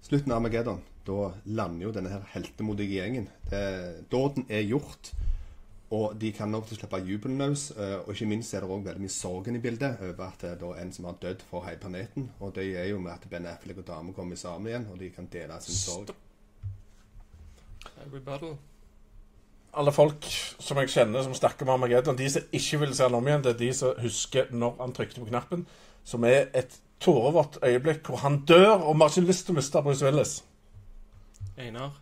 Slutten 0.02 0.32
av 0.32 0.38
Armageddon. 0.38 0.82
Da 1.06 1.34
lander 1.44 1.88
jo 1.88 1.92
denne 1.96 2.12
her 2.14 2.24
heltemodige 2.34 3.00
gjengen. 3.02 3.30
Det- 3.50 4.10
Dåden 4.10 4.46
er 4.50 4.62
gjort. 4.64 5.12
Og 5.94 6.16
de 6.22 6.32
kan 6.34 6.50
nok 6.50 6.68
slippe 6.72 6.98
jubelen 7.06 7.38
løs. 7.38 7.72
eh, 7.72 8.00
Og 8.02 8.14
ikke 8.16 8.26
minst 8.26 8.54
er 8.54 8.64
det 8.64 8.70
òg 8.70 8.86
veldig 8.86 9.02
mye 9.04 9.14
sorgen 9.14 9.56
i 9.56 9.62
bildet 9.62 10.02
over 10.02 10.24
at 10.26 10.42
det 10.42 10.52
er 10.62 10.82
en 10.82 10.94
som 10.94 11.06
har 11.06 11.18
dødd 11.22 11.44
for 11.50 11.66
hele 11.68 11.78
planeten. 11.78 12.32
Og 12.40 12.56
det 12.56 12.66
er 12.80 12.88
jo 12.90 13.00
med 13.00 13.12
at 13.12 13.28
Ben 13.30 13.46
Affleck 13.46 13.78
og 13.78 13.88
dama 13.88 14.12
kommer 14.12 14.36
sammen 14.36 14.68
igjen, 14.68 14.88
og 14.92 15.00
de 15.00 15.10
kan 15.10 15.28
dele 15.32 15.60
sin 15.62 15.76
sorg. 15.76 16.16
Alle 19.74 19.92
folk 19.92 20.26
som 20.60 20.78
jeg 20.78 20.90
kjenner 20.90 21.24
som 21.24 21.34
snakker 21.34 21.66
om 21.66 21.74
Armageddon, 21.74 22.18
de 22.18 22.30
som 22.30 22.42
ikke 22.54 22.80
vil 22.80 22.96
se 22.96 23.04
han 23.04 23.16
om 23.18 23.28
igjen, 23.28 23.44
det 23.44 23.54
er 23.54 23.58
de 23.62 23.74
som 23.74 24.02
husker 24.02 24.52
når 24.52 24.76
han 24.80 24.94
trykte 24.94 25.22
på 25.22 25.30
knappen, 25.30 25.66
som 26.04 26.24
er 26.24 26.50
et 26.54 26.80
tårevått 27.02 27.58
øyeblikk 27.64 28.08
hvor 28.08 28.22
han 28.22 28.46
dør, 28.46 28.84
og 28.84 28.96
vi 28.96 29.02
har 29.02 29.10
ikke 29.10 29.28
lyst 29.28 29.46
til 29.46 29.56
å 29.56 29.58
miste 29.58 29.82
Bruce 29.82 30.06
Willis. 30.06 30.44
Einar? 31.58 31.98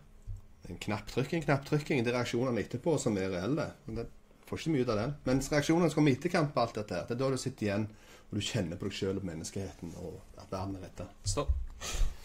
En 0.72 0.78
knapptrykking, 0.80 1.44
knapptrykking. 1.44 2.00
Det 2.04 2.12
er 2.12 2.18
reaksjonene 2.22 2.62
etterpå 2.64 2.96
som 3.00 3.16
er 3.20 3.28
reelle. 3.32 3.68
Men 3.86 3.98
det 4.00 4.06
får 4.48 4.62
ikke 4.62 4.72
mye 4.74 4.86
ut 4.86 4.92
av 4.94 5.00
den. 5.02 5.14
Mens 5.28 5.50
reaksjonene 5.52 5.90
som 5.92 5.98
kommer 6.00 6.14
i 6.14 6.16
etterkant 6.18 6.52
på 6.54 6.62
alt 6.64 6.78
dette, 6.80 6.96
her, 6.96 7.08
det 7.08 7.16
er 7.16 7.20
da 7.20 7.30
du 7.34 7.40
sitter 7.40 7.68
igjen 7.68 7.86
og 8.32 8.38
du 8.38 8.44
kjenner 8.46 8.78
på 8.80 8.88
deg 8.88 8.94
sjøl 8.96 9.18
og 9.20 9.24
menneskeheten 9.28 9.90
og 10.00 10.14
at 10.40 10.48
verden 10.52 10.78
er 10.78 10.86
redda. 10.86 11.08
Stopp. 11.28 11.50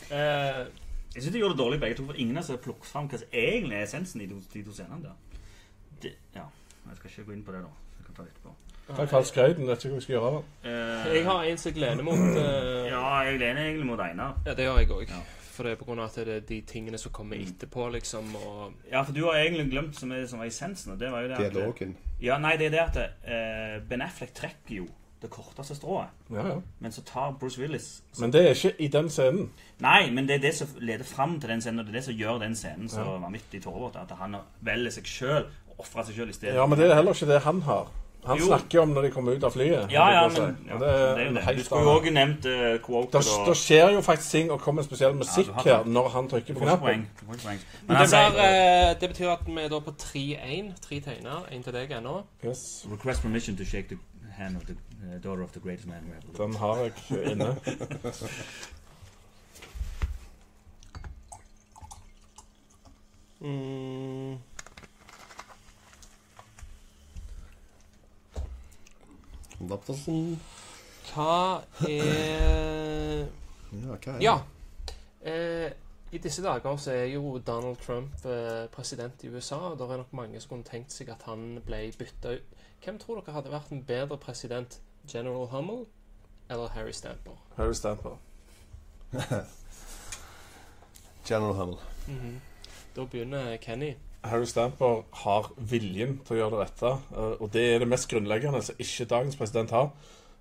Eh, 0.07 0.61
Jeg 1.17 1.23
syns 1.23 1.33
de 1.33 1.39
gjorde 1.41 1.55
det 1.57 1.63
dårlig 1.63 1.79
begge 1.81 1.97
to, 1.97 2.05
for 2.05 2.19
ingen 2.21 2.37
har 2.37 2.61
plukket 2.63 2.85
fram 2.87 3.07
hva 3.11 3.17
som 3.19 3.33
egentlig 3.33 3.75
er 3.75 3.83
essensen 3.87 4.21
i 4.21 4.27
de, 4.29 4.37
de 4.53 4.63
to 4.63 4.75
scenene 4.75 5.01
der. 5.03 5.43
Det, 6.03 6.13
ja, 6.35 6.45
Jeg 6.87 6.97
skal 6.99 7.11
ikke 7.11 7.25
gå 7.27 7.35
inn 7.35 7.43
på 7.43 7.55
det, 7.55 7.61
da. 7.65 7.71
Jeg 7.97 8.05
kan 8.07 8.15
ta 8.15 8.23
det 8.27 8.31
etterpå. 8.35 8.53
Takk 8.87 9.09
for 9.11 9.27
skryten. 9.27 9.67
Vet 9.67 9.83
ikke 9.83 9.89
hva 9.91 9.97
jeg 9.99 10.05
skal 10.05 10.15
gjøre. 10.15 10.43
Eh, 10.63 11.07
jeg 11.17 11.25
har 11.27 11.49
en 11.49 11.57
som 11.59 11.71
jeg 11.73 11.81
lener 11.83 12.05
mot 12.07 12.21
uh, 12.37 12.85
Ja, 12.87 13.01
jeg 13.27 13.41
lener 13.41 13.65
egentlig 13.65 13.87
mot 13.89 13.99
Einar. 13.99 14.37
Ja, 14.45 14.53
det 14.55 14.63
gjør 14.69 14.79
jeg 14.79 14.91
òg. 14.95 15.09
Ja. 15.11 15.19
For 15.57 15.65
det 15.65 15.73
er 15.73 15.89
av 15.89 16.03
at 16.05 16.15
det 16.21 16.35
er 16.35 16.43
de 16.45 16.59
tingene 16.69 16.99
som 17.01 17.11
kommer 17.15 17.39
etterpå, 17.41 17.87
liksom, 17.95 18.29
og 18.37 18.91
Ja, 18.91 19.01
for 19.01 19.15
du 19.15 19.23
har 19.25 19.39
egentlig 19.39 19.71
glemt 19.71 19.97
som, 19.97 20.11
er, 20.13 20.27
som 20.29 20.43
var 20.43 20.51
essensen, 20.51 20.93
og 20.93 20.99
det 21.01 21.09
var 21.11 21.25
jo 21.25 21.31
det 21.31 21.39
at 21.39 21.55
Dialogen. 21.55 21.95
Ja, 22.21 22.37
nei, 22.37 22.53
det 22.61 22.67
er 22.69 22.75
det 22.75 22.83
at 22.83 22.99
eh, 23.25 23.77
Ben 23.89 24.05
Affleck 24.05 24.35
trekker 24.37 24.75
jo 24.83 24.87
det 25.21 25.31
korteste 25.33 25.73
strået, 25.73 26.13
Ja, 26.29 26.43
ja. 26.45 26.59
men 26.79 26.93
så 26.93 27.01
tar 27.01 27.31
Bruce 27.39 27.57
Willis 27.57 28.03
Men 28.19 28.31
det 28.33 28.43
er 28.43 28.53
ikke 28.53 28.75
i 28.85 28.87
den 28.93 29.09
scenen. 29.09 29.47
Nei, 29.81 30.11
men 30.13 30.27
det 30.29 30.35
er 30.37 30.43
det 30.45 30.53
som 30.59 30.75
leder 30.77 31.03
fram 31.09 31.39
til 31.41 31.49
den 31.49 31.61
scenen, 31.61 31.79
og 31.79 31.87
det 31.87 31.95
er 31.95 31.99
det 31.99 32.03
som 32.05 32.19
gjør 32.19 32.41
den 32.43 32.55
scenen 32.55 32.89
så 32.89 33.17
vanvittig 33.23 33.63
tårevåt. 33.63 33.97
At 33.97 34.13
han 34.19 34.37
velger 34.61 34.93
seg 34.93 35.09
sjøl 35.09 35.47
og 35.71 35.79
ofrer 35.81 36.05
seg 36.05 36.19
sjøl 36.19 36.29
i 36.29 36.37
stedet. 36.37 36.59
Ja, 36.59 36.65
men 36.69 36.77
det 36.77 36.91
er 36.91 36.99
heller 36.99 37.17
ikke 37.17 37.31
det 37.33 37.41
han 37.47 37.63
har. 37.65 37.89
Han 38.27 38.37
Jo. 38.39 38.45
snakker 38.49 38.79
om 38.81 38.89
når 38.95 39.01
de 39.07 39.11
kommer 39.11 39.37
ut 39.37 39.43
av 39.43 39.51
flyet. 39.55 39.91
Ja, 39.91 40.07
ja, 40.11 40.27
men 40.27 40.57
ja, 40.67 40.77
det, 40.79 40.87
er, 40.87 41.15
det 41.15 41.23
er 41.23 41.29
jo 41.29 41.33
det. 41.35 41.55
Du 41.57 41.63
skulle 41.63 41.83
jo 41.83 41.93
òg 41.99 42.09
nevnt 42.13 42.45
uh, 42.45 42.77
quote 42.85 43.11
Da, 43.17 43.21
da 43.47 43.53
skjer 43.55 43.93
jo 43.95 44.01
faktisk 44.05 44.31
ting 44.31 44.51
og 44.51 44.59
kommer 44.61 44.83
spesiell 44.83 45.15
musikk 45.15 45.47
Ja, 45.65 45.77
her 45.79 45.83
når 45.87 46.09
han 46.15 46.29
trykker 46.29 46.53
på 46.53 46.65
knappen. 46.65 47.07
det, 47.21 47.39
blir, 47.87 48.37
uh, 48.37 48.99
det 49.01 49.09
betyr 49.13 49.29
at 49.31 49.47
vi 49.47 49.59
er 49.63 49.71
da 49.71 49.79
på 49.79 49.95
3-1. 50.03 50.73
Tre 50.87 50.99
tegner. 50.99 51.47
Én 51.51 51.63
til 51.63 51.73
deg 51.73 51.91
ennå. 51.97 52.21
Yes. 52.45 52.85
Request 52.91 53.21
permission 53.21 53.57
to 53.57 53.65
shake 53.65 53.87
the 53.89 53.97
Hand 54.37 54.57
of 54.57 54.63
the 54.67 54.75
uh, 55.01 55.23
Daughter 55.23 55.43
of 55.43 55.51
the 55.51 55.59
Greatest 55.59 55.87
Man 55.87 55.97
Who 56.03 56.11
Ever 56.13 56.21
Lived. 56.27 56.37
Den 56.37 56.55
har 56.55 56.75
jeg 56.77 57.31
inne. 57.31 57.55
Mm, 63.39 64.37
Dappersen. 69.59 70.39
hva 71.13 71.63
er 71.87 73.25
Ja, 73.71 73.95
hva 73.97 74.13
er? 74.13 74.21
Ja. 74.21 74.37
Eh, 75.21 75.71
I 76.11 76.17
disse 76.23 76.43
dager 76.43 76.77
så 76.77 76.91
er 76.91 77.05
jo 77.11 77.37
Donald 77.47 77.77
Trump 77.83 78.25
eh, 78.25 78.67
president 78.71 79.23
i 79.23 79.27
USA, 79.27 79.55
og 79.55 79.77
det 79.79 79.89
er 79.89 79.97
nok 79.97 80.13
mange 80.13 80.39
som 80.39 80.49
kunne 80.49 80.63
tenkt 80.63 80.93
seg 80.93 81.09
at 81.09 81.23
han 81.27 81.61
ble 81.65 81.91
bytta 81.97 82.37
ut. 82.37 82.57
Hvem 82.83 82.99
tror 83.01 83.19
dere 83.21 83.33
hadde 83.35 83.51
vært 83.51 83.71
en 83.71 83.83
bedre 83.83 84.17
president? 84.17 84.79
General 85.07 85.47
Hummel 85.47 85.85
eller 86.49 86.67
Harry 86.75 86.91
Stamper? 86.91 87.35
Harry 87.57 87.73
Stamper. 87.73 88.17
General 91.27 91.53
Hummel. 91.55 91.79
Da 92.95 93.05
begynner 93.05 93.57
Kenny. 93.57 93.93
Harry 94.31 94.45
Stamper 94.49 95.03
har 95.23 95.49
viljen 95.57 96.17
til 96.25 96.35
å 96.35 96.39
gjøre 96.41 96.55
det 96.55 96.61
rette, 96.65 96.93
eh, 97.15 97.35
og 97.41 97.51
det 97.53 97.65
er 97.73 97.83
det 97.83 97.89
mest 97.91 98.09
grunnleggende 98.11 98.61
som 98.63 98.79
ikke 98.83 99.09
dagens 99.09 99.39
president 99.39 99.73
har. 99.75 99.91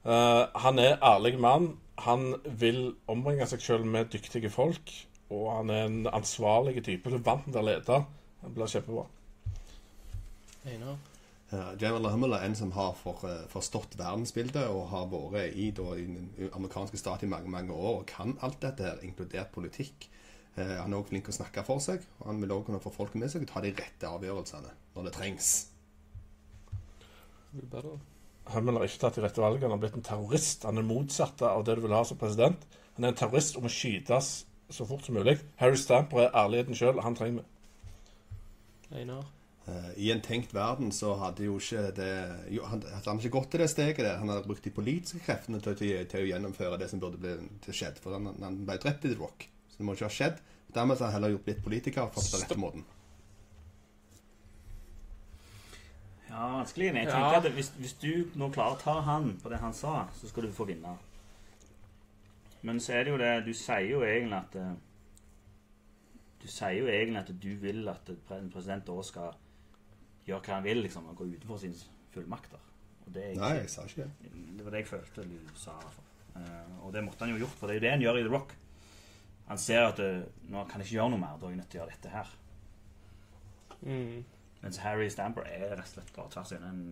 Eh, 0.04 0.42
han 0.66 0.78
er 0.78 1.00
ærlig 1.02 1.38
mann. 1.40 1.72
Han 2.04 2.34
vil 2.60 2.94
ombringe 3.08 3.46
seg 3.48 3.62
selv 3.64 3.88
med 3.88 4.12
dyktige 4.12 4.50
folk, 4.52 4.92
og 5.30 5.50
han 5.56 5.70
er 5.70 5.84
en 5.86 6.06
ansvarlig 6.12 6.84
type 6.84 7.10
er 7.10 7.24
vant 7.24 7.48
til 7.48 7.60
å 7.62 7.66
lede. 7.66 8.00
Det 8.42 8.54
blir 8.54 8.70
kjempebra. 8.70 9.06
Ja, 10.66 11.72
General 11.78 12.10
Hummel 12.10 12.34
er 12.34 12.44
en 12.44 12.54
som 12.58 12.72
har 12.74 12.94
for, 12.98 13.22
eh, 13.24 13.46
forstått 13.48 13.98
verdensbildet 13.98 14.66
og 14.66 14.88
har 14.88 15.06
vært 15.06 15.54
i, 15.54 15.70
da, 15.70 15.94
den 15.94 16.30
amerikanske 16.52 16.98
stat 16.98 17.22
i 17.22 17.26
mange 17.26 17.48
mange 17.48 17.72
år 17.72 18.00
og 18.00 18.06
kan 18.06 18.38
alt 18.42 18.60
dette, 18.60 18.82
her, 18.82 18.98
inkludert 19.02 19.52
politikk. 19.52 20.08
Eh, 20.56 20.76
han 20.80 20.92
er 20.92 20.98
også 20.98 21.10
flink 21.12 21.26
til 21.26 21.34
å 21.34 21.38
snakke 21.42 21.64
for 21.66 21.82
seg, 21.84 22.04
og 22.20 22.30
han 22.30 22.40
vil 22.40 22.54
også 22.54 22.68
kunne 22.70 22.82
få 22.84 22.92
folk 22.94 23.16
med 23.20 23.32
seg 23.32 23.44
og 23.44 23.50
ta 23.50 23.62
de 23.64 23.74
rette 23.76 24.08
avgjørelsene 24.08 24.72
når 24.96 25.08
det 25.08 25.14
trengs. 25.16 25.50
Hummel 28.54 28.78
har 28.78 28.86
ikke 28.86 29.02
tatt 29.02 29.18
de 29.18 29.24
rette 29.24 29.42
valgene. 29.42 29.68
Han 29.68 29.76
har 29.76 29.82
blitt 29.84 29.96
en 29.98 30.06
terrorist. 30.06 30.64
Han 30.68 30.80
er 30.80 30.86
motsatt 30.86 31.42
av 31.44 31.64
det 31.66 31.76
du 31.76 31.84
vil 31.84 31.96
ha 31.96 32.02
som 32.06 32.18
president. 32.20 32.66
Han 32.96 33.04
er 33.04 33.12
en 33.12 33.18
terrorist 33.18 33.56
og 33.58 33.66
må 33.66 33.72
skytes 33.72 34.30
så 34.72 34.86
fort 34.88 35.04
som 35.06 35.16
mulig. 35.18 35.38
Harry 35.60 35.78
Stamper 35.78 36.24
er 36.24 36.36
ærligheten 36.36 36.78
sjøl. 36.78 37.00
Han 37.04 37.16
trenger 37.18 37.42
vi. 37.42 39.00
Einar. 39.00 39.26
Eh, 39.66 39.90
I 40.06 40.12
en 40.14 40.22
tenkt 40.22 40.54
verden 40.54 40.92
så 40.94 41.16
hadde 41.20 41.44
jo 41.48 41.58
ikke 41.58 41.88
det 41.96 42.12
jo, 42.54 42.62
han, 42.70 42.84
hadde 42.86 43.10
han 43.10 43.20
ikke 43.20 43.34
gått 43.34 43.50
til 43.54 43.64
det 43.64 43.70
steget 43.72 44.04
der. 44.04 44.20
Han 44.22 44.30
hadde 44.30 44.46
brukt 44.46 44.64
de 44.64 44.72
politiske 44.74 45.20
kreftene 45.26 45.60
til, 45.60 45.76
til, 45.78 46.06
til 46.10 46.22
å 46.22 46.30
gjennomføre 46.30 46.78
det 46.80 46.90
som 46.92 47.02
burde 47.02 47.20
bli 47.20 47.74
skjedd. 47.74 48.00
For 48.02 48.16
han, 48.16 48.30
han 48.42 48.62
ble 48.68 48.78
drept 48.82 49.08
i 49.08 49.12
The 49.12 49.20
Rock. 49.20 49.48
Så 49.76 49.82
det 49.82 49.86
må 49.86 49.92
ikke 49.96 50.08
ha 50.08 50.14
skjedd. 50.16 50.38
Dermed 50.74 50.98
har 50.98 51.10
han 51.10 51.12
heller 51.18 51.34
gjort 51.36 51.46
litt 51.50 51.62
politiker 51.64 52.08
for 52.12 52.24
på 52.24 52.40
rette 52.40 52.56
måten. 52.58 52.84
Ja, 56.28 56.48
vanskelig. 56.56 56.92
Men 56.92 57.02
jeg 57.04 57.12
Ja. 57.12 57.36
at 57.36 57.52
hvis, 57.52 57.68
hvis 57.78 57.92
du 57.92 58.30
nå 58.34 58.50
klarer 58.52 58.76
å 58.76 58.80
ta 58.80 59.00
han 59.00 59.36
på 59.42 59.48
det 59.48 59.58
han 59.60 59.72
sa, 59.74 60.08
så 60.12 60.28
skal 60.28 60.42
du 60.42 60.52
få 60.52 60.66
vinne. 60.66 60.96
Men 62.62 62.80
så 62.80 62.92
er 62.96 63.04
det 63.04 63.12
jo 63.12 63.18
det 63.18 63.44
Du 63.46 63.52
sier 63.54 63.90
jo 63.90 64.00
egentlig 64.02 64.36
at 64.38 64.56
eh, 64.56 64.72
Du 66.42 66.48
sier 66.48 66.72
jo 66.80 66.86
egentlig 66.86 67.18
at 67.18 67.40
du 67.42 67.54
vil 67.56 67.88
at 67.88 68.10
en 68.30 68.50
president 68.50 68.84
da 68.86 69.02
skal 69.02 69.34
gjøre 70.26 70.40
hva 70.42 70.54
han 70.54 70.64
vil, 70.64 70.82
liksom, 70.82 71.06
og 71.08 71.16
gå 71.16 71.24
utenfor 71.24 71.58
sine 71.58 71.74
fullmakter. 72.12 72.58
Og 73.06 73.14
det 73.14 73.22
er 73.24 73.30
ikke, 73.30 73.40
Nei, 73.40 73.54
jeg 73.60 73.70
sa 73.70 73.82
ikke 73.86 74.02
det. 74.02 74.32
Det 74.58 74.64
var 74.64 74.70
det 74.70 74.78
jeg 74.80 74.88
følte 74.88 75.22
du 75.22 75.38
sa. 75.54 75.72
Eh, 76.36 76.84
og 76.84 76.92
det 76.92 77.04
måtte 77.04 77.24
han 77.24 77.30
jo 77.34 77.38
gjort, 77.44 77.58
for 77.58 77.66
det 77.66 77.76
er 77.76 77.80
jo 77.80 77.84
det 77.86 77.90
han 77.90 78.00
gjør 78.02 78.18
i 78.18 78.22
The 78.26 78.32
Rock. 78.34 78.54
Han 79.46 79.58
ser 79.58 79.84
at 79.86 80.00
det, 80.00 80.10
nå 80.50 80.64
kan 80.66 80.80
jeg 80.80 80.88
ikke 80.88 80.96
gjøre 80.98 81.12
noe 81.14 81.22
mer, 81.22 81.36
da 81.38 81.46
er 81.46 81.54
jeg 81.54 81.60
nødt 81.60 81.68
til 81.70 81.78
å 81.78 81.82
gjøre 81.82 81.94
dette 81.94 82.14
her. 82.14 82.32
Mm. 83.86 84.24
Mens 84.62 84.80
Harry 84.82 85.08
Stamper 85.12 85.46
er 85.46 85.68
rett 85.76 85.84
og 85.84 85.92
slett 85.92 86.14
bare 86.16 86.32
tvers 86.32 86.54
igjen 86.54 86.64
en 86.70 86.86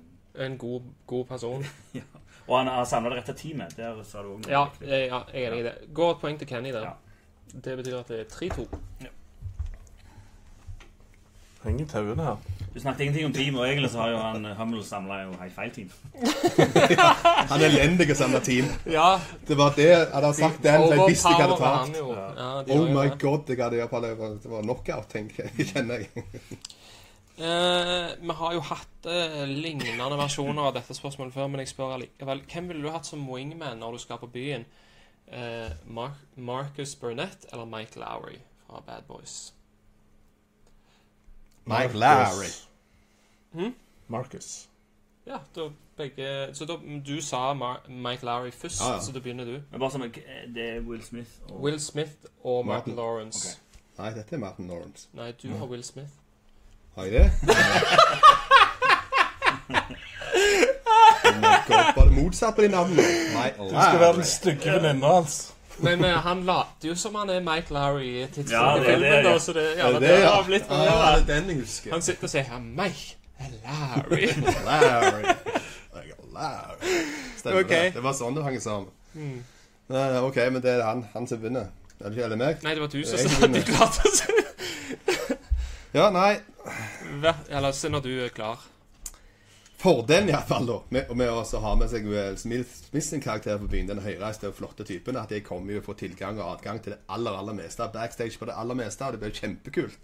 En 0.45 0.57
god, 0.59 0.87
god 1.07 1.27
person. 1.27 1.65
ja. 1.99 2.03
Og 2.49 2.57
han 2.59 2.67
har 2.67 2.85
samla 2.91 3.11
det 3.13 3.21
rette 3.21 3.35
teamet. 3.39 3.77
Der 3.79 4.01
sa 4.03 4.23
du 4.23 4.33
òg 4.33 4.41
noe 4.43 4.51
Ja, 4.51 4.65
jeg, 4.81 5.09
ja, 5.09 5.21
jeg 5.31 5.45
er 5.45 5.53
enig 5.53 5.61
i 5.63 5.67
det. 5.69 5.75
Går 5.95 6.11
et 6.17 6.23
poeng 6.25 6.39
til 6.41 6.49
Kenny 6.51 6.73
der. 6.75 6.89
Ja. 6.89 6.95
Det 7.55 7.77
betyr 7.79 8.01
at 8.01 8.11
det 8.11 8.19
er 8.25 8.33
3-2. 8.33 8.65
Henger 11.65 11.87
tauene 11.89 12.25
her. 12.27 12.37
Du 12.75 12.81
snakket 12.81 13.01
ingenting 13.07 13.27
om 13.27 13.33
team, 13.33 13.55
og 13.57 13.65
egentlig 13.69 13.91
så 13.93 13.99
har 14.03 14.09
jo 14.11 14.19
han 14.19 14.45
Hummel 14.59 14.83
samla 14.85 15.19
helt 15.41 15.55
feil 15.55 15.71
team. 15.71 15.91
Han 17.51 17.61
er 17.61 17.67
elendig 17.69 18.09
å 18.11 18.17
samle 18.19 18.41
team. 18.45 18.67
Ja, 18.91 19.19
Det 19.49 19.57
var 19.57 19.73
det 19.79 19.89
hadde 20.13 20.33
sagt 20.37 20.63
den, 20.65 20.83
for 20.83 20.95
jeg 20.97 21.09
visste 21.15 21.33
jeg 21.33 21.41
hadde 21.41 21.59
han 21.65 21.93
tapt. 21.93 21.99
jo. 21.99 22.09
Ja, 22.15 22.49
Oh 22.75 22.89
my 22.91 23.09
det. 23.09 23.19
god, 23.23 23.49
jeg 23.55 23.63
hadde 23.63 23.79
iallfall 23.79 24.03
det 24.09 24.15
var- 24.19 24.39
det 24.43 24.51
var 24.51 24.63
knockout, 24.67 25.09
tenker 25.13 25.45
jeg. 25.45 25.67
kjenner 25.73 26.03
jeg. 26.05 26.27
Eh, 27.35 28.13
vi 28.21 28.35
har 28.39 28.53
jo 28.55 28.61
hatt 28.63 29.07
eh, 29.11 29.41
lignende 29.51 30.19
versjoner 30.21 30.69
av 30.69 30.75
dette 30.77 30.95
spørsmålet 30.95 31.35
før, 31.35 31.49
men 31.51 31.65
jeg 31.65 31.73
spør 31.73 31.97
allikevel. 31.97 32.43
Hvem 32.51 32.69
ville 32.71 32.83
du 32.87 32.91
hatt 32.95 33.07
som 33.09 33.25
wingman 33.31 33.81
når 33.83 33.97
du 33.97 34.03
skal 34.05 34.21
på 34.23 34.29
byen? 34.31 34.67
Eh, 35.33 35.71
Mar 35.87 36.13
Marcus 36.37 36.95
Burnett 37.01 37.47
eller 37.53 37.65
Mike 37.67 37.99
Lowry 37.99 38.39
fra 38.69 38.83
Bad 38.87 39.07
Boys? 39.09 39.53
Mike 41.67 41.95
Larry. 41.95 42.51
Marcus. 44.09 44.69
Ja, 45.27 45.39
da 45.57 45.69
begge 45.97 46.55
Så 46.55 46.65
da, 46.65 46.77
du 47.07 47.21
sa 47.23 47.53
Mar 47.55 47.81
Mike 47.89 48.25
Lowry 48.27 48.51
først, 48.51 48.81
ah, 48.83 48.93
ja. 48.95 49.01
så 49.01 49.13
da 49.13 49.19
begynner 49.21 49.45
du. 49.45 49.61
Men 49.71 49.81
bare 49.81 49.91
sånn, 49.91 50.03
Det 50.55 50.69
er 50.77 50.81
Will 50.81 51.03
Smith 51.03 51.31
og 51.49 51.61
Will 51.63 51.81
Smith 51.81 52.11
og 52.45 52.67
Martin. 52.67 52.67
Martin 52.67 52.95
Lawrence. 52.97 53.59
Nei, 53.99 54.11
dette 54.15 54.35
er 54.35 54.39
Martin 54.43 54.67
Lawrence. 54.69 55.09
Nei, 55.15 55.31
du 55.43 55.49
har 55.57 55.67
Will 55.67 55.85
Smith. 55.85 56.11
Har 56.95 57.05
jeg 57.05 57.13
det? 57.13 57.31
oh 61.25 61.37
my 61.41 61.57
god, 61.67 61.97
var 61.97 62.05
det 62.05 62.13
motsatt 62.23 62.55
på 62.55 62.63
de 62.63 62.69
navnene? 62.69 63.03
Du 63.03 63.69
skal 63.71 64.01
være 64.01 64.13
den 64.13 64.17
Larry. 64.17 64.23
stygge 64.25 64.73
venninna 64.73 65.07
hans. 65.07 65.54
Men 65.83 66.05
uh, 66.05 66.11
han 66.23 66.45
later 66.47 66.89
jo 66.89 66.95
som 66.95 67.15
han 67.19 67.31
er 67.31 67.41
Mike 67.43 67.75
Lowry 67.75 68.07
i 68.07 68.23
et 68.23 68.31
tidspunkt 68.31 68.53
Ja, 68.55 68.77
i 68.77 68.85
filmen, 68.85 69.03
det, 69.13 69.25
da, 69.25 69.31
ja. 69.35 69.39
så 69.39 69.53
det, 69.53 69.65
ja, 69.79 69.87
det, 69.91 70.01
det 70.01 70.09
det, 70.09 70.21
ja? 70.21 70.31
har 70.35 70.45
blitt 70.47 70.69
Ah, 70.69 70.77
forvirret. 70.79 71.27
det 71.27 71.35
er 71.35 71.41
den 71.41 71.51
jeg 71.51 71.59
husker. 71.65 71.93
Han 71.93 72.03
sitter 72.03 72.29
og 72.29 72.31
sier 72.31 72.45
ja, 72.53 72.59
Mike 72.59 73.17
Larry. 73.65 74.29
Larry. 74.69 75.23
Mike 75.95 76.15
Larry. 76.35 76.93
Stemmer 77.39 77.61
okay. 77.65 77.85
det. 77.89 77.95
Det 77.99 78.05
var 78.07 78.15
sånn 78.21 78.39
du 78.39 78.43
hang 78.47 78.61
sammen. 78.63 78.93
Nei, 79.15 79.35
Uh, 79.85 80.23
ok, 80.25 80.39
men 80.49 80.63
det 80.65 80.71
er 80.79 80.83
han, 80.87 81.03
han 81.13 81.27
som 81.29 81.43
vinner. 81.43 81.67
Er 82.01 82.07
det 82.09 82.15
ikke 82.17 82.25
eller 82.25 82.39
meg? 82.41 82.63
Nei, 82.65 82.73
det 82.73 82.81
var 82.81 82.89
du 82.89 83.03
som 83.05 83.19
sa 83.21 83.47
du 83.53 83.59
klarte 83.69 84.09
å 84.09 84.13
si 84.17 84.33
Ja, 85.95 86.07
nei. 86.11 86.39
Eller 87.53 87.73
se 87.77 87.91
når 87.93 88.01
du 88.07 88.09
er 88.25 88.33
klar. 88.33 88.63
Fordelen 89.85 90.31
iallfall, 90.33 90.65
da, 90.65 90.79
med, 90.97 91.11
med 91.13 91.29
å 91.29 91.43
ha 91.61 91.75
med 91.77 91.91
seg 91.93 92.07
Smith, 92.41 92.87
Smith 92.89 93.05
sin 93.05 93.21
karakter 93.21 93.59
på 93.61 93.67
byen, 93.69 93.91
den 93.91 94.01
høyreiste 94.01 94.49
og 94.49 94.57
flotte 94.57 94.87
typen, 94.89 95.19
at 95.21 95.33
jeg 95.35 95.45
kommer 95.45 95.77
jo 95.77 95.83
få 95.85 95.93
tilgang 96.01 96.39
og 96.41 96.55
adgang 96.55 96.79
til 96.81 96.95
det 96.95 97.03
aller 97.13 97.37
aller 97.37 97.57
meste. 97.59 97.85
Backstage 97.93 98.41
på 98.41 98.49
det 98.49 98.57
aller 98.57 98.79
meste, 98.79 99.05
og 99.05 99.13
det 99.13 99.21
blir 99.21 99.35
kjempekult. 99.37 99.99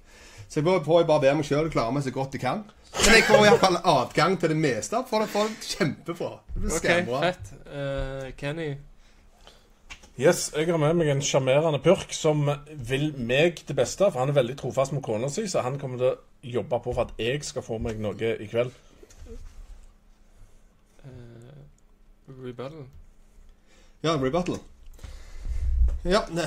Så 0.50 0.60
jeg 0.60 0.84
får 0.84 1.06
bare 1.08 1.22
være 1.22 1.38
meg 1.38 1.48
sjøl 1.48 1.70
og 1.70 1.72
klare 1.72 1.94
meg 1.96 2.04
så 2.04 2.12
godt 2.12 2.36
jeg 2.36 2.42
kan. 2.42 2.60
Men 2.98 3.16
jeg 3.16 3.24
får 3.28 3.46
iallfall 3.46 3.78
adgang 3.94 4.36
til 4.42 4.52
det 4.52 4.58
meste. 4.58 5.00
For 5.08 5.24
det 5.24 5.30
får 5.30 5.48
det 5.48 5.68
kjempebra. 5.70 6.30
Det 6.50 6.60
blir 6.60 6.74
OK, 6.74 6.78
skambra. 6.82 7.20
fett. 7.24 7.52
Uh, 7.70 8.30
Kenny. 8.40 8.68
Yes, 10.20 10.50
jeg 10.52 10.68
har 10.68 10.82
med 10.82 10.98
meg 10.98 11.08
en 11.14 11.24
sjarmerende 11.24 11.80
purk 11.80 12.12
som 12.12 12.44
vil 12.90 13.14
meg 13.16 13.62
det 13.64 13.78
beste. 13.78 14.10
For 14.10 14.20
han 14.20 14.34
er 14.34 14.40
veldig 14.42 14.58
trofast 14.60 14.92
mot 14.92 15.06
kona 15.06 15.30
si, 15.32 15.46
så 15.48 15.62
han 15.64 15.78
kommer 15.80 16.02
til 16.02 16.10
å 16.10 16.52
jobbe 16.58 16.82
på 16.82 16.96
for 16.98 17.06
at 17.06 17.16
jeg 17.22 17.46
skal 17.46 17.64
få 17.64 17.78
meg 17.80 18.02
noe 18.02 18.34
i 18.36 18.50
kveld. 18.50 18.74
Uh, 21.04 22.34
rebuttal. 22.44 22.84
Ja, 24.04 24.16
rebuttal. 24.16 24.58
Ja, 26.02 26.22
ne, 26.32 26.46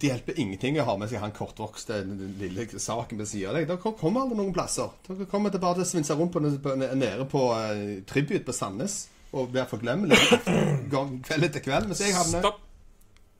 Det 0.00 0.08
hjelper 0.08 0.38
ingenting 0.40 0.78
å 0.80 0.84
ha 0.88 0.94
med 0.96 1.10
seg 1.10 1.20
han 1.20 1.34
kortvokste 1.36 1.98
den 2.06 2.36
lille 2.40 2.64
saken 2.80 3.18
ved 3.20 3.28
siden 3.28 3.50
av 3.50 3.58
deg. 3.58 3.66
Dere 3.68 3.92
kommer 4.00 4.22
aldri 4.24 4.38
noen 4.38 4.54
plasser. 4.56 4.94
Dere 5.08 5.26
kommer 5.28 5.52
til 5.52 5.60
bare 5.60 5.80
til 5.80 5.84
å 5.84 5.90
svinse 5.90 6.16
rundt 6.16 6.32
på, 6.32 6.40
nede 6.76 7.26
på 7.28 7.42
uh, 7.52 7.82
Tribute 8.08 8.44
på 8.46 8.56
Sandnes 8.56 9.02
og 9.36 9.50
blir 9.52 9.68
forglemmelige 9.68 10.38
gang- 10.94 11.18
kveld 11.26 11.48
etter 11.50 11.64
kveld. 11.64 11.90
Mens 11.90 12.00
jeg 12.00 12.16
havner 12.16 12.40
Stopp. 12.46 12.62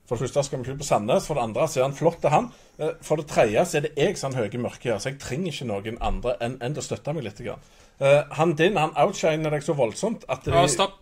For 0.07 0.15
det 0.15 0.23
første 0.23 0.43
skal 0.47 0.61
vi 0.61 0.69
ikke 0.71 0.79
på 0.79 0.87
Sandnes. 0.87 1.25
For 1.27 1.35
det 1.35 1.43
andre 1.43 1.65
så 1.67 1.81
er 1.81 1.83
han 1.89 1.95
flott 1.97 2.21
til 2.23 2.31
han. 2.31 2.45
Eh, 2.79 2.93
For 3.03 3.19
det 3.19 3.27
tredje 3.27 3.65
så 3.67 3.77
er 3.77 3.81
det 3.87 3.93
jeg 3.99 4.17
som 4.17 4.31
er 4.31 4.45
høye 4.47 4.61
mørke 4.63 4.87
her, 4.93 4.99
så 5.03 5.09
jeg 5.11 5.19
trenger 5.19 5.51
ikke 5.51 5.67
noen 5.67 5.97
andre 6.01 6.37
enn 6.41 6.55
en 6.63 6.73
til 6.77 6.81
å 6.83 6.85
støtte 6.85 7.13
meg 7.17 7.23
litt. 7.27 7.41
grann. 7.43 7.59
Eh, 7.99 8.23
han 8.39 8.53
din 8.55 8.77
han 8.77 8.93
outshiner 8.95 9.49
deg 9.51 9.63
så 9.65 9.73
voldsomt 9.75 10.23
at 10.29 10.43
det 10.45 10.53
Ja, 10.53 10.65
stopp. 10.67 10.99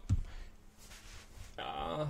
Ja, 1.60 2.07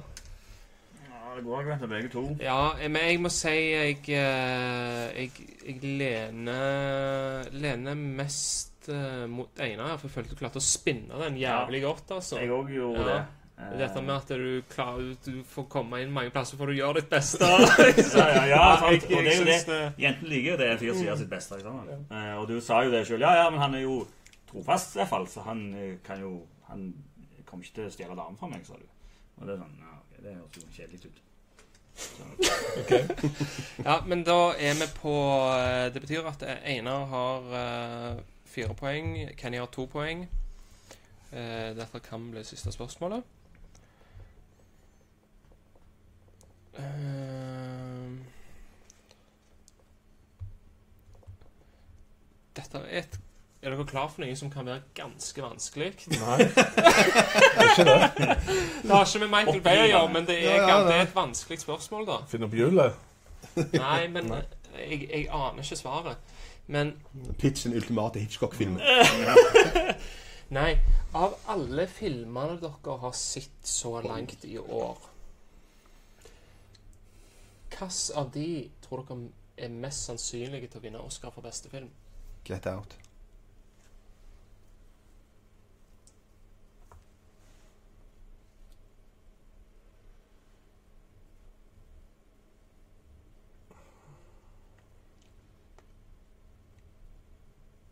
Ja, 1.09 1.35
det 1.35 1.43
går 1.43 1.63
greit 1.67 1.81
med 1.81 1.89
begge 1.89 2.09
to. 2.13 2.23
ja, 2.39 2.73
men 2.88 2.95
jeg 3.01 3.19
må 3.19 3.30
si 3.34 3.49
jeg 3.49 3.97
eh, 4.07 5.11
Jeg, 5.19 5.31
jeg 5.65 5.80
lener 5.84 7.49
Lener 7.51 7.95
mest 7.95 8.72
mot 9.27 9.49
Einar 9.59 9.88
her, 9.95 9.97
for 9.97 10.07
jeg 10.07 10.13
følte 10.13 10.35
du 10.35 10.39
klarte 10.43 10.61
å 10.61 10.63
spinne 10.63 11.17
den 11.23 11.39
jævlig 11.41 11.80
godt, 11.81 12.11
altså. 12.19 12.38
Jeg 12.38 12.51
òg 12.53 12.69
gjorde 12.69 12.99
Ja. 13.01 13.05
det. 13.15 13.26
Dette 13.56 14.02
med 14.03 14.11
at 14.11 14.32
du, 14.36 14.61
klarer, 14.68 15.14
du 15.23 15.44
får 15.48 15.64
komme 15.72 16.02
inn 16.03 16.11
mange 16.11 16.32
plasser 16.36 16.60
for 16.60 16.68
å 16.68 16.73
gjøre 16.76 16.99
ditt 16.99 17.07
beste. 17.14 17.48
ja, 17.48 18.26
ja, 18.36 18.41
ja, 18.52 18.64
sant. 18.82 19.06
Og 19.07 19.23
det 19.23 19.32
er 19.32 19.38
jo 19.40 19.45
det. 19.48 19.77
Jentene 20.02 20.32
liker 20.32 20.49
jo 20.49 20.57
det 20.60 20.68
en 20.73 20.82
fyr 20.82 20.91
som 20.91 21.06
gjør 21.06 21.19
sitt 21.22 21.30
beste. 21.32 21.60
Ikke 21.61 21.72
sant? 21.72 22.10
Eh, 22.19 22.34
og 22.36 22.49
du 22.52 22.57
sa 22.64 22.82
jo 22.84 22.91
det 22.91 23.06
sjøl. 23.07 23.23
Ja, 23.23 23.32
ja, 23.40 23.45
men 23.53 23.64
han 23.64 23.77
er 23.80 23.86
jo 23.86 24.02
trofast, 24.49 24.98
i 24.98 24.99
hvert 24.99 25.11
fall. 25.14 25.27
Så 25.32 25.45
han 25.48 25.69
eh, 25.73 25.94
kan 26.03 26.19
jo 26.19 26.41
Han 26.68 26.90
kommer 27.45 27.64
ikke 27.64 27.77
til 27.77 27.88
å 27.88 27.94
stjele 27.94 28.18
damen 28.18 28.36
fra 28.40 28.49
meg, 28.52 28.65
sa 28.68 28.76
du. 28.76 28.88
Og 29.40 29.48
det 29.48 29.56
er 29.56 29.61
sånn 29.61 29.77
Ja, 29.86 29.94
okay, 30.02 30.19
det 30.26 30.36
høres 30.36 30.60
jo 30.60 30.68
kjedelig 30.76 31.06
ut. 31.06 31.22
Ja, 33.88 34.02
men 34.03 34.26
da 34.27 34.40
er 34.60 34.76
vi 34.76 34.88
på 34.98 35.14
eh, 35.53 35.86
Det 35.95 36.02
betyr 36.03 36.27
at 36.27 36.44
Einar 36.44 37.06
har 37.07 37.48
uh, 37.56 38.19
fire 38.52 38.76
poeng, 38.76 39.15
Kenny 39.40 39.64
har 39.64 39.72
to 39.72 39.88
poeng. 39.88 40.26
Uh, 41.32 41.72
dette 41.77 42.03
kan 42.03 42.27
bli 42.34 42.44
siste 42.44 42.76
spørsmålet. 42.76 43.23
Eh, 43.23 43.32
dette 52.56 52.77
er 52.77 52.99
et 52.99 53.19
Er 53.61 53.73
dere 53.73 53.85
klar 53.89 54.10
for 54.11 54.22
noe 54.22 54.35
som 54.38 54.52
kan 54.53 54.68
være 54.68 54.84
ganske 54.93 55.41
vanskelig? 55.41 55.88
Nei. 56.11 56.38
det 56.45 56.65
er 56.68 57.69
ikke 57.72 57.85
det. 57.88 58.27
Det 58.84 58.91
har 58.91 59.06
ikke 59.07 59.22
med 59.23 59.31
Michael 59.31 59.61
Bay 59.65 59.80
å 59.80 59.88
gjøre, 59.89 60.11
men 60.14 60.27
det 60.27 60.35
er, 60.38 60.60
Ja, 60.60 60.68
ja, 60.69 60.76
det 60.85 60.93
er 60.93 61.02
et 61.07 61.15
vanskelig 61.15 61.64
spørsmål, 61.64 62.06
da. 62.06 62.19
Finn 62.30 62.45
opp 62.45 62.53
hjulet. 62.53 62.99
Nei, 63.56 64.06
men 64.14 64.30
jeg, 64.35 64.99
jeg 65.10 65.26
aner 65.34 65.64
ikke 65.64 65.80
svaret. 65.81 66.38
Men 66.68 66.93
Pitch 67.41 67.65
den 67.65 67.73
ultimate 67.80 68.22
Hitchcock-filmen. 68.22 68.81
Nei, 70.60 70.76
av 71.18 71.34
alle 71.49 71.88
filmene 71.89 72.60
dere 72.61 72.99
har 73.02 73.18
sett 73.18 73.65
så 73.65 73.97
langt 74.06 74.45
i 74.45 74.60
år 74.61 75.10
Hvilken 77.70 78.16
av 78.16 78.32
de 78.32 78.70
tror 78.82 79.04
dere 79.04 79.32
er 79.58 79.70
mest 79.74 80.06
sannsynlige 80.06 80.70
til 80.70 80.80
å 80.80 80.86
vinne 80.86 81.02
Oscar 81.02 81.34
for 81.34 81.44
beste 81.44 81.70
film? 81.70 81.90
Get 82.46 82.68
out. 82.68 82.96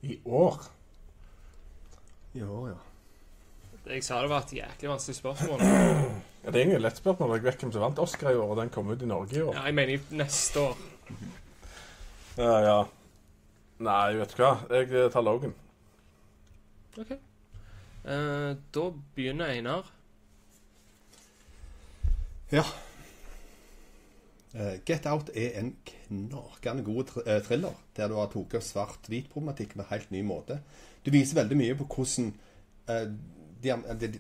I 0.04 0.20
år? 0.26 0.64
I 2.34 2.44
år, 2.44 2.70
ja. 2.70 2.93
Jeg 3.84 4.04
sa 4.06 4.22
det 4.24 4.30
var 4.32 4.46
et 4.46 4.54
jæklig 4.56 4.90
vanskelig 4.90 5.16
spørsmål. 5.18 5.60
Ja, 5.60 6.52
det 6.52 6.56
er 6.56 6.62
egentlig 6.62 6.78
et 6.78 6.86
lett 6.86 7.00
spørsmål. 7.00 7.34
Jeg 7.36 7.44
vet 7.44 7.64
hvem 7.64 7.72
som 7.76 7.84
vant 7.84 8.00
Oscar 8.00 8.32
i 8.32 8.38
år, 8.40 8.54
og 8.54 8.60
den 8.62 8.72
kom 8.72 8.92
ut 8.92 9.02
i 9.02 9.10
Norge 9.10 9.36
i 9.36 9.42
år. 9.44 9.58
Ja, 9.58 9.66
jeg 9.68 9.76
mener 9.76 9.94
i 9.94 10.20
neste 10.22 10.60
år. 10.60 10.78
Ja, 12.38 12.54
ja. 12.64 12.78
Nei, 13.84 14.16
vet 14.22 14.38
du 14.38 14.40
hva. 14.44 14.54
Jeg 14.72 14.88
eh, 14.92 15.10
tar 15.12 15.26
Logan. 15.26 15.54
Ok. 16.98 17.12
Eh, 17.12 18.56
da 18.76 18.86
begynner 19.16 19.52
Einar. 19.52 19.92
Ja. 22.54 22.64
Eh, 24.54 24.80
Get 24.86 25.08
Out 25.12 25.32
er 25.36 25.60
en 25.60 25.76
knakende 25.84 26.84
god 26.88 27.04
tr 27.12 27.24
eh, 27.26 27.40
thriller, 27.44 27.76
der 27.98 28.12
du 28.12 28.16
har 28.20 28.32
tatt 28.32 28.64
svart-hvit-problematikk 28.64 29.76
med 29.76 29.86
en 29.86 29.92
helt 29.92 30.12
ny 30.16 30.24
måte. 30.28 30.60
Du 31.04 31.12
viser 31.12 31.42
veldig 31.42 31.60
mye 31.60 31.80
på 31.80 31.88
hvordan 31.96 32.34
eh, 33.72 33.96
de, 34.00 34.08
de, 34.08 34.20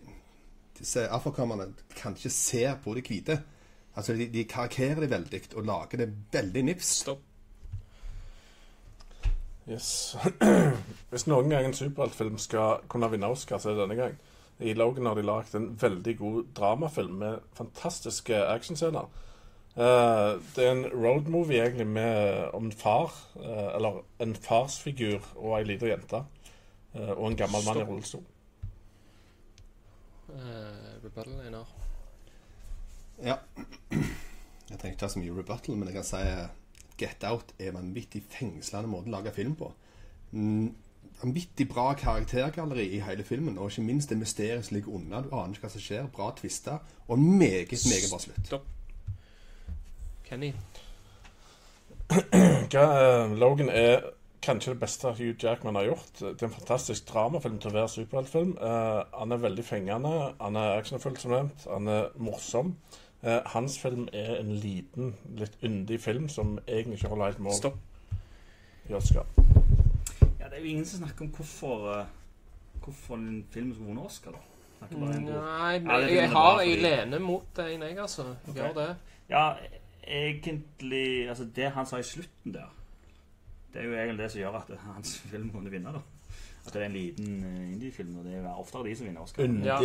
disse 0.79 1.07
kan 1.35 1.75
kanskje 1.95 2.29
ser 2.29 2.75
på 2.83 2.93
de 2.93 3.01
hvite. 3.01 3.41
Altså, 3.95 4.13
de, 4.13 4.27
de 4.27 4.43
karakterer 4.43 4.99
det 4.99 5.09
veldig 5.09 5.41
og 5.55 5.65
lager 5.65 5.97
det 5.97 6.13
veldig 6.31 6.63
nips. 6.63 6.85
Stopp. 7.03 7.21
Yes. 9.69 10.17
Hvis 11.09 11.27
noen 11.27 11.49
gang 11.49 11.65
en 11.65 11.73
superheltfilm 11.77 12.37
skal 12.37 12.83
kunne 12.91 13.09
vinne 13.11 13.29
Oscar, 13.31 13.61
så 13.61 13.69
er 13.69 13.77
det 13.77 13.83
denne 13.85 13.99
gang. 13.99 14.17
I 14.59 14.73
Logan 14.73 15.05
har 15.05 15.15
de 15.15 15.25
lagd 15.25 15.55
en 15.55 15.69
veldig 15.81 16.17
god 16.17 16.43
dramafilm 16.55 17.15
med 17.21 17.39
fantastiske 17.57 18.37
actionscener. 18.45 19.07
Uh, 19.73 20.37
det 20.53 20.67
er 20.67 20.71
en 20.71 20.85
roadmovie 20.93 21.63
egentlig 21.63 21.87
med, 21.87 22.49
om 22.53 22.65
en 22.65 22.71
far, 22.71 23.15
uh, 23.35 23.71
eller 23.75 24.03
en 24.21 24.35
farsfigur 24.35 25.23
og 25.35 25.57
ei 25.57 25.63
lita 25.65 25.89
jente. 25.89 26.21
Uh, 26.93 27.15
og 27.15 27.31
en 27.31 27.39
gammel 27.39 27.65
mann 27.65 27.79
i 27.79 27.81
Stopp. 27.81 27.89
rullestol. 27.89 28.27
Uh, 30.33 31.03
rebuttal, 31.03 31.39
Einar. 31.45 31.67
Ja. 33.23 33.37
Jeg 34.69 34.79
trenger 34.79 34.93
ikke 34.95 35.01
ta 35.03 35.09
så 35.11 35.19
mye 35.21 35.33
rebuttal, 35.35 35.75
men 35.77 35.89
jeg 35.89 35.97
kan 35.99 36.05
si 36.07 36.19
eh, 36.25 36.47
Get 36.97 37.25
Out 37.27 37.51
er 37.59 37.67
en 37.69 37.75
vanvittig 37.77 38.23
fengslende 38.31 38.89
måte 38.89 39.11
å 39.11 39.13
lage 39.13 39.33
film 39.35 39.53
på. 39.59 39.67
Mm, 40.31 40.71
Vanvittig 41.21 41.67
bra 41.69 41.93
karaktergalleri 41.93 42.87
i 42.95 42.99
hele 42.99 43.23
filmen, 43.23 43.57
og 43.57 43.69
ikke 43.69 43.83
minst 43.85 44.09
det 44.09 44.17
mysteriet 44.17 44.65
som 44.65 44.75
ligger 44.75 44.95
unna. 44.97 45.21
Du 45.21 45.29
aner 45.35 45.53
ikke 45.53 45.67
hva 45.67 45.71
som 45.75 45.83
skjer. 45.83 46.07
Bra 46.15 46.31
tvister, 46.39 46.81
og 47.07 47.17
en 47.17 47.27
meget, 47.37 47.71
meget 47.85 48.09
bra 48.09 48.19
slutt. 48.19 48.47
Stopp. 48.47 48.65
Kenny. 50.25 50.53
Hva, 52.73 52.83
eh, 52.83 53.35
Logan 53.39 53.69
er 53.69 54.09
kanskje 54.43 54.73
det 54.73 54.79
beste 54.81 55.11
Hugh 55.15 55.35
Jackman 55.43 55.75
har 55.75 55.87
gjort. 55.87 56.11
Det 56.19 56.41
er 56.41 56.49
en 56.49 56.57
fantastisk 56.57 57.07
dramafilm 57.09 57.59
til 57.61 57.71
å 57.71 57.77
være 57.77 57.93
superheltfilm. 57.93 58.57
Uh, 58.59 59.03
han 59.15 59.31
er 59.31 59.41
veldig 59.43 59.65
fengende, 59.65 60.11
han 60.41 60.59
er 60.59 60.77
actionfull 60.77 61.15
som 61.19 61.35
nevnt, 61.35 61.67
han 61.71 61.87
er 61.91 62.09
morsom. 62.19 62.73
Uh, 63.23 63.39
hans 63.53 63.77
film 63.79 64.09
er 64.13 64.35
en 64.41 64.51
liten, 64.59 65.13
litt 65.39 65.55
yndig 65.63 66.01
film 66.03 66.27
som 66.29 66.57
egentlig 66.67 66.99
ikke 66.99 67.13
holder 67.13 67.31
helt 67.31 67.43
mål 67.45 67.59
Stopp. 67.59 67.79
Oscar. 68.91 69.23
Ja, 70.41 70.49
det 70.49 70.57
er 70.57 70.59
jo 70.59 70.73
ingen 70.73 70.85
som 70.85 71.05
snakker 71.05 71.25
om 71.25 71.31
hvorfor 71.31 71.87
uh, 71.87 72.03
Hvorfor 72.83 73.15
en 73.15 73.45
film 73.51 73.69
skulle 73.71 73.93
vunnet 73.93 74.05
Oscar, 74.05 74.35
da. 74.35 74.41
Nei, 74.91 75.77
men 75.79 76.01
jeg, 76.03 76.15
jeg 76.17 76.29
har 76.33 76.57
jeg 76.59 76.81
lener 76.83 77.21
mot 77.23 77.45
deg, 77.55 77.77
jeg, 77.79 77.95
altså. 77.95 78.25
Okay. 78.43 78.57
Gjør 78.57 78.73
det. 78.75 78.87
Ja, 79.29 79.43
egentlig 80.03 81.29
Altså, 81.29 81.47
det 81.55 81.69
han 81.71 81.87
sa 81.87 82.01
i 82.01 82.03
slutten 82.03 82.57
der, 82.57 82.73
det 83.73 83.81
er 83.81 83.85
jo 83.85 83.93
egentlig 83.97 84.23
det 84.23 84.31
som 84.31 84.39
gjør 84.41 84.57
at 84.59 84.71
hans 84.85 85.17
film 85.19 85.49
kunne 85.51 85.71
vinne, 85.71 85.93
da. 85.93 85.99
At 86.65 86.73
det 86.73 86.81
er 86.81 86.85
en 86.85 86.93
liten 86.95 87.43
eh, 87.43 87.71
indie-film, 87.73 88.17
og 88.19 88.25
det 88.25 88.35
er 88.39 88.47
oftere 88.53 88.83
de 88.87 88.95
som 88.95 89.05
vinner 89.07 89.21
Oscar. 89.21 89.43
Undi. 89.43 89.65
Ja. 89.67 89.79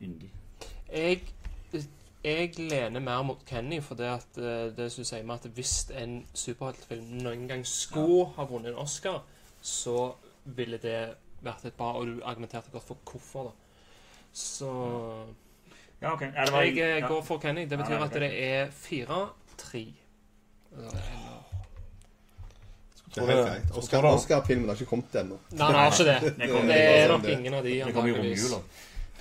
Undi. 0.00 0.30
Jeg, 0.92 1.20
jeg 2.24 2.58
lener 2.58 3.00
mer 3.00 3.22
mot 3.22 3.42
Kenny, 3.46 3.80
for 3.82 3.94
det 3.98 4.04
at 4.08 4.38
eh, 4.38 4.70
det 4.76 4.86
som 4.92 5.04
sier 5.04 5.26
meg 5.26 5.42
at 5.42 5.50
hvis 5.58 5.74
en 6.00 6.22
superheltfilm 6.34 7.10
noen 7.26 7.44
gang 7.50 7.66
skulle 7.68 8.30
ha 8.38 8.46
vunnet 8.48 8.72
en 8.72 8.80
Oscar, 8.84 9.20
så 9.60 10.12
ville 10.44 10.78
det 10.78 10.96
vært 11.44 11.64
et 11.68 11.76
bra 11.76 11.90
Og 12.00 12.06
du 12.06 12.22
argumenterte 12.24 12.70
godt 12.72 12.84
for 12.88 12.96
hvorfor, 13.10 13.50
da. 13.50 13.52
Så 14.32 14.70
Ja, 16.00 16.12
ok. 16.14 16.22
Ja, 16.22 16.44
det 16.44 16.52
var, 16.52 16.62
jeg 16.62 16.78
eh, 16.78 16.98
ja. 17.02 17.08
går 17.08 17.22
for 17.22 17.38
Kenny. 17.38 17.64
Det 17.68 17.72
Ja, 17.78 17.82
betyr 17.82 17.94
ja, 17.94 18.04
at 18.04 18.14
det 18.14 18.32
er 18.44 18.70
fire-tre. 18.70 19.84
Eller- 20.72 21.23
Det 23.14 23.22
er 23.22 23.30
helt 23.30 23.46
greit. 23.46 23.76
Oscar- 23.78 24.08
Oscar-filmen 24.10 24.68
har 24.68 24.74
ikke 24.76 24.90
kommet 24.90 25.14
ennå. 25.20 25.38
Nei, 25.52 25.66
han 25.66 25.74
har 25.74 25.92
ikke 25.92 26.04
det. 26.08 26.34
Det 26.38 26.50
kom, 26.50 26.66
Det 26.66 26.80
er 26.80 27.08
nok 27.08 27.28
ingen 27.30 27.54
av 27.54 27.62
de. 27.64 27.78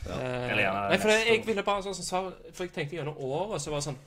Det. 0.04 0.12
Eh, 0.12 0.52
Eller 0.52 0.90
Nei, 0.90 0.98
for 1.00 1.10
jeg 1.16 1.44
ville 1.48 1.64
bare 1.64 1.84
sånn 1.86 1.96
som 1.96 2.04
sa 2.04 2.20
For 2.52 2.66
jeg 2.66 2.74
tenkte 2.76 2.98
gjennom 2.98 3.16
året, 3.24 3.62
så 3.64 3.72
var 3.72 3.80
det 3.80 3.86
sånn 3.88 4.00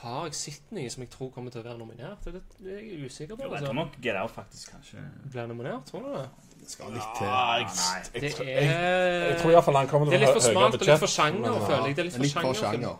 Har 0.00 0.24
jeg 0.26 0.34
sett 0.34 0.72
noe 0.74 0.90
som 0.90 1.04
jeg 1.04 1.10
tror 1.12 1.30
kommer 1.30 1.54
til 1.54 1.62
å 1.62 1.64
være 1.68 1.78
nominert? 1.78 2.24
Det 2.24 2.40
det 2.58 2.72
er 2.74 2.80
jeg 2.82 3.06
usikker 3.06 3.36
på. 3.38 3.44
Jo, 3.44 3.52
jeg 3.52 3.60
Altså. 3.60 3.66
tror 3.68 3.74
nok 3.78 3.94
Get 4.02 4.16
Out 4.18 4.34
faktisk 4.34 4.72
kanskje 4.74 5.04
Blir 5.30 5.46
nominert, 5.46 5.86
tror 5.86 6.02
du 6.02 6.10
det? 6.16 6.26
Det 6.60 6.70
skal 6.72 6.90
litt 6.90 7.10
til. 7.18 7.26
Jeg, 7.26 7.66
nei. 7.78 8.20
jeg, 8.48 8.58
er 8.64 9.28
jeg, 9.30 9.40
tror 9.42 9.50
iallfall 9.52 9.76
han 9.76 9.88
kommer 9.88 10.10
Det 10.10 10.16
er 10.18 10.24
litt 10.26 10.34
for 10.34 10.40
smalt 10.48 10.74
og 10.74 10.80
litt 10.80 11.02
for 11.04 11.12
sjanger, 11.14 11.58
føler 11.68 11.86
jeg. 11.86 11.96
Det 11.96 12.04
er 12.04 12.24
litt 12.24 12.38
for 12.40 12.54
sjanger. 12.54 12.96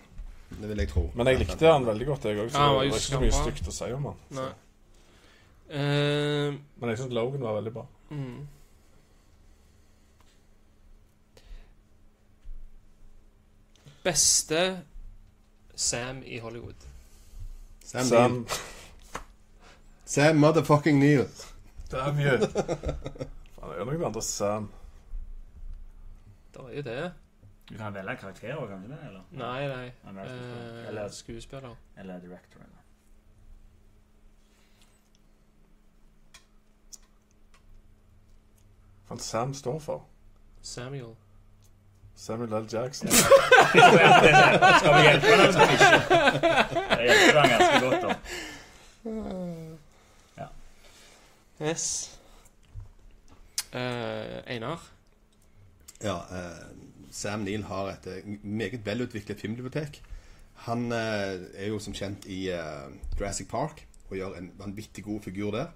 Det 0.61 0.69
vil 0.69 0.83
jeg 0.85 0.89
tro. 0.89 1.11
Men 1.15 1.27
jeg 1.27 1.39
likte 1.43 1.73
han 1.73 1.87
veldig 1.89 2.07
godt, 2.07 2.25
jeg 2.29 2.39
òg. 2.39 2.51
Så 2.53 2.61
Ja, 2.61 2.69
det 2.69 2.77
var 2.77 2.85
ikke 2.85 3.07
så 3.09 3.21
mye 3.25 3.33
stygt 3.41 3.69
å 3.69 3.75
si 3.75 3.93
om 3.93 4.05
han. 4.13 4.51
Eh, 5.75 6.55
Men 6.79 6.91
jeg 6.93 6.99
syns 7.01 7.13
Logan 7.17 7.43
var 7.43 7.57
veldig 7.59 7.73
bra. 7.75 7.87
mm. 8.15 8.37
Beste 14.05 14.81
Sam 15.75 16.23
i 16.27 16.39
Hollywood. 16.39 16.87
Sam, 17.85 18.01
Neill. 18.01 18.11
Sam 18.11 18.47
Sam 20.05 20.37
motherfucking 20.37 20.99
Neil. 20.99 21.27
Damn 21.91 22.21
you. 22.21 22.39
Faen, 22.39 23.71
det 23.71 23.81
er 23.81 23.89
noen 23.89 24.05
andre 24.11 24.23
Sam. 24.23 24.69
Det 26.55 26.63
er 26.69 26.77
jo 26.79 26.85
det. 26.87 26.99
Du 27.71 27.77
kan 27.81 27.95
velge 27.97 28.17
karakter 28.21 28.59
òg, 28.61 28.69
kan 28.69 28.83
du 28.85 28.91
det? 28.93 28.99
Eller, 29.09 29.23
Nei, 29.41 29.61
nei. 29.71 29.87
Han 30.05 30.19
er 30.21 30.29
Eh, 30.29 30.89
Eller- 30.89 31.09
skuespiller. 31.09 31.77
eller 31.97 32.21
director? 32.21 32.61
Eller. 32.61 32.84
Hva 39.09 39.19
Sam 39.21 39.55
står 39.55 39.79
for? 39.85 40.05
Samuel. 40.63 41.15
Samuel 42.17 42.53
L. 42.53 42.67
Jackson. 42.73 43.09
Skal 43.09 43.23
vi 44.95 45.03
hjelpe 45.03 45.27
ham, 45.27 45.41
eller 45.41 45.53
skal 45.53 45.69
vi 45.69 45.73
ikke? 45.73 45.91
Det 46.95 47.05
hjelper 47.09 47.41
ham 47.41 47.49
ganske 47.51 47.81
godt, 47.85 48.03
da. 48.03 48.15
Yes. 51.63 52.19
Eh, 53.73 54.41
Einar. 54.47 54.81
Ja, 56.03 56.17
eh, 56.31 56.65
Sam 57.11 57.41
Neill 57.47 57.63
har 57.65 57.93
et 57.93 58.07
eh, 58.11 58.27
meget 58.43 58.87
velutviklet 58.87 59.41
filmbibliotek. 59.41 60.03
Han 60.67 60.93
eh, 60.93 61.45
er 61.55 61.69
jo 61.71 61.79
som 61.79 61.95
kjent 61.95 62.27
i 62.27 62.49
eh, 62.51 62.91
Jurassic 63.19 63.49
Park 63.51 63.87
og 64.11 64.17
gjør 64.17 64.39
en 64.39 64.51
vanvittig 64.59 65.05
god 65.05 65.23
figur 65.23 65.51
der. 65.55 65.67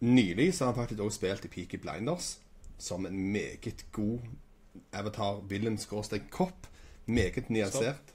Nylig 0.00 0.54
så 0.54 0.64
har 0.64 0.72
han 0.72 0.82
faktisk 0.82 1.00
også 1.00 1.16
spilt 1.16 1.44
i 1.44 1.48
Peaky 1.48 1.80
Blinders 1.82 2.38
som 2.78 3.06
en 3.06 3.32
meget 3.32 3.86
god 3.92 4.18
avatar 4.92 5.40
villain 5.48 5.78
skråstrek 5.78 6.30
kopp. 6.30 6.66
Meget 7.06 7.50
nyansert. 7.50 8.14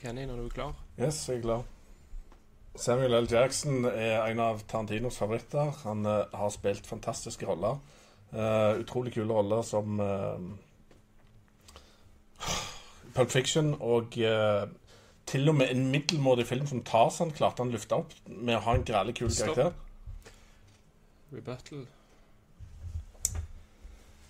Kenny, 0.00 0.26
når 0.26 0.36
du 0.36 0.44
er 0.44 0.48
klar. 0.48 0.74
Yes, 1.00 1.28
jeg 1.28 1.36
er 1.36 1.42
klar. 1.42 1.62
Samuel 2.76 3.14
L. 3.14 3.28
Jackson 3.30 3.84
er 3.84 4.24
en 4.24 4.40
av 4.40 4.64
Tarantinos 4.68 5.18
favoritter. 5.20 5.70
Han 5.84 6.06
uh, 6.06 6.24
har 6.34 6.50
spilt 6.50 6.86
fantastiske 6.86 7.46
roller. 7.46 7.78
Uh, 8.32 8.80
utrolig 8.80 9.12
kule 9.14 9.32
roller 9.32 9.62
som 9.62 10.00
uh, 10.00 10.40
Pulp 13.14 13.30
Fiction 13.30 13.74
og 13.80 14.16
til 15.26 15.48
og 15.48 15.54
med 15.54 15.70
en 15.70 15.90
middelmådig 15.92 16.46
film 16.46 16.66
som 16.66 16.80
Tarzan 16.84 17.30
klarte 17.30 17.62
han 17.62 17.70
å 17.70 17.76
lufte 17.76 17.94
opp 17.94 18.14
med 18.26 18.56
å 18.56 18.62
ha 18.64 18.74
en 18.74 18.86
grælig 18.88 19.14
kul 19.20 19.28
karakter. 19.30 19.74
Rebuttal. 21.32 21.84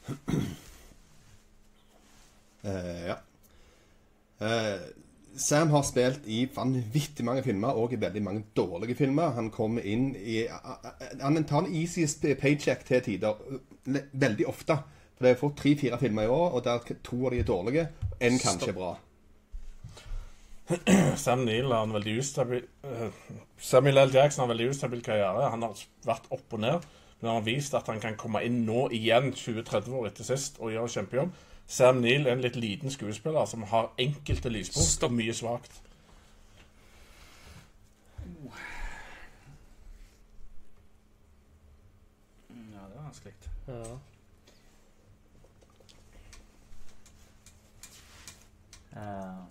Eh, 2.62 3.07
ja. 3.09 3.16
Eh, 4.39 4.81
Sam 5.35 5.70
har 5.70 5.83
spilt 5.83 6.29
i 6.31 6.45
vanvittig 6.55 7.24
mange 7.27 7.43
filmer, 7.43 7.74
og 7.74 7.91
i 7.91 7.99
veldig 7.99 8.23
mange 8.23 8.45
dårlige 8.55 8.95
filmer. 8.95 9.33
Han 9.35 9.49
kommer 9.51 9.83
inn 9.83 10.12
i 10.15 10.45
Han 10.47 11.43
tar 11.43 11.65
en 11.65 11.74
easiest 11.74 12.23
paycheck 12.39 12.85
til 12.87 13.03
tider. 13.03 13.41
Veldig 14.12 14.47
ofte. 14.47 14.79
For 15.16 15.27
det 15.27 15.33
er 15.33 15.41
fått 15.41 15.59
tre-fire 15.59 15.99
filmer 15.99 16.29
i 16.29 16.31
år, 16.35 16.55
og 16.55 16.65
der 16.65 16.95
to 17.03 17.24
av 17.27 17.35
de 17.35 17.41
er 17.43 17.49
dårlige. 17.49 17.89
En 18.20 18.39
kanskje 18.39 18.77
bra. 18.77 18.95
Sam 21.24 21.45
Neill 21.45 21.73
har 21.73 21.83
en 21.85 21.93
veldig 21.97 22.15
ustabil 22.23 22.62
eh, 22.87 23.09
Samuel 23.59 23.99
L. 23.99 24.12
Jackson 24.15 24.43
har 24.43 24.47
en 24.47 24.55
veldig 24.55 24.70
ustabil 24.73 25.03
karriere. 25.05 25.51
Han 25.51 25.66
har 25.66 25.83
vært 26.07 26.31
opp 26.31 26.57
og 26.57 26.62
ned. 26.62 26.87
Men 27.23 27.28
han 27.31 27.39
har 27.39 27.47
vist 27.47 27.74
at 27.78 27.86
han 27.86 28.01
kan 28.03 28.16
komme 28.19 28.43
inn 28.44 28.65
nå 28.66 28.89
igjen, 28.99 29.31
20-30 29.39 29.94
år 29.94 30.09
etter 30.11 30.27
sist, 30.27 30.59
og 30.61 30.73
gjøre 30.74 30.90
kjempejobb. 30.97 31.32
Sam 31.70 32.01
Neill 32.03 32.27
er 32.27 32.35
en 32.35 32.43
litt 32.43 32.59
liten 32.59 32.90
skuespiller 32.90 33.47
som 33.47 33.62
har 33.70 33.93
enkelte 34.03 34.51
lyspunkt 34.51 35.07
og 35.07 35.15
mye 35.15 35.32
svakt. 35.39 35.78
Ja, 42.49 42.81
det 42.89 42.97
var 42.97 43.03
vanskelig. 43.05 43.35
Ja. 43.66 43.99
Uh. 48.93 49.44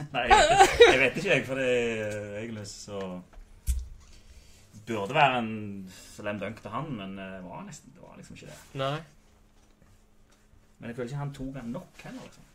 Nei, 0.12 0.20
jeg 0.28 0.38
vet, 0.50 0.60
ikke- 0.70 0.92
jeg 0.92 1.00
vet 1.00 1.16
ikke, 1.16 1.28
jeg, 1.34 1.46
for 1.46 1.54
det 1.54 1.66
er 1.70 2.38
egentlig 2.38 2.66
så 2.66 3.20
Burde 4.90 5.14
være 5.14 5.38
en 5.38 5.50
slam 5.94 6.38
dunk 6.42 6.60
til 6.62 6.70
han, 6.74 6.92
men 6.98 7.18
eh, 7.18 7.32
det 7.36 7.44
var, 7.46 7.64
nesten, 7.66 7.92
det 7.94 8.02
var 8.02 8.16
liksom 8.18 8.34
ikke 8.38 8.50
det. 8.50 8.60
Nei. 8.80 8.96
Men 10.78 10.88
jeg 10.88 10.96
føler 10.96 11.08
ikke 11.12 11.24
han 11.24 11.34
tok 11.34 11.60
han 11.60 11.74
nok 11.76 12.04
heller, 12.04 12.22
liksom. 12.26 12.46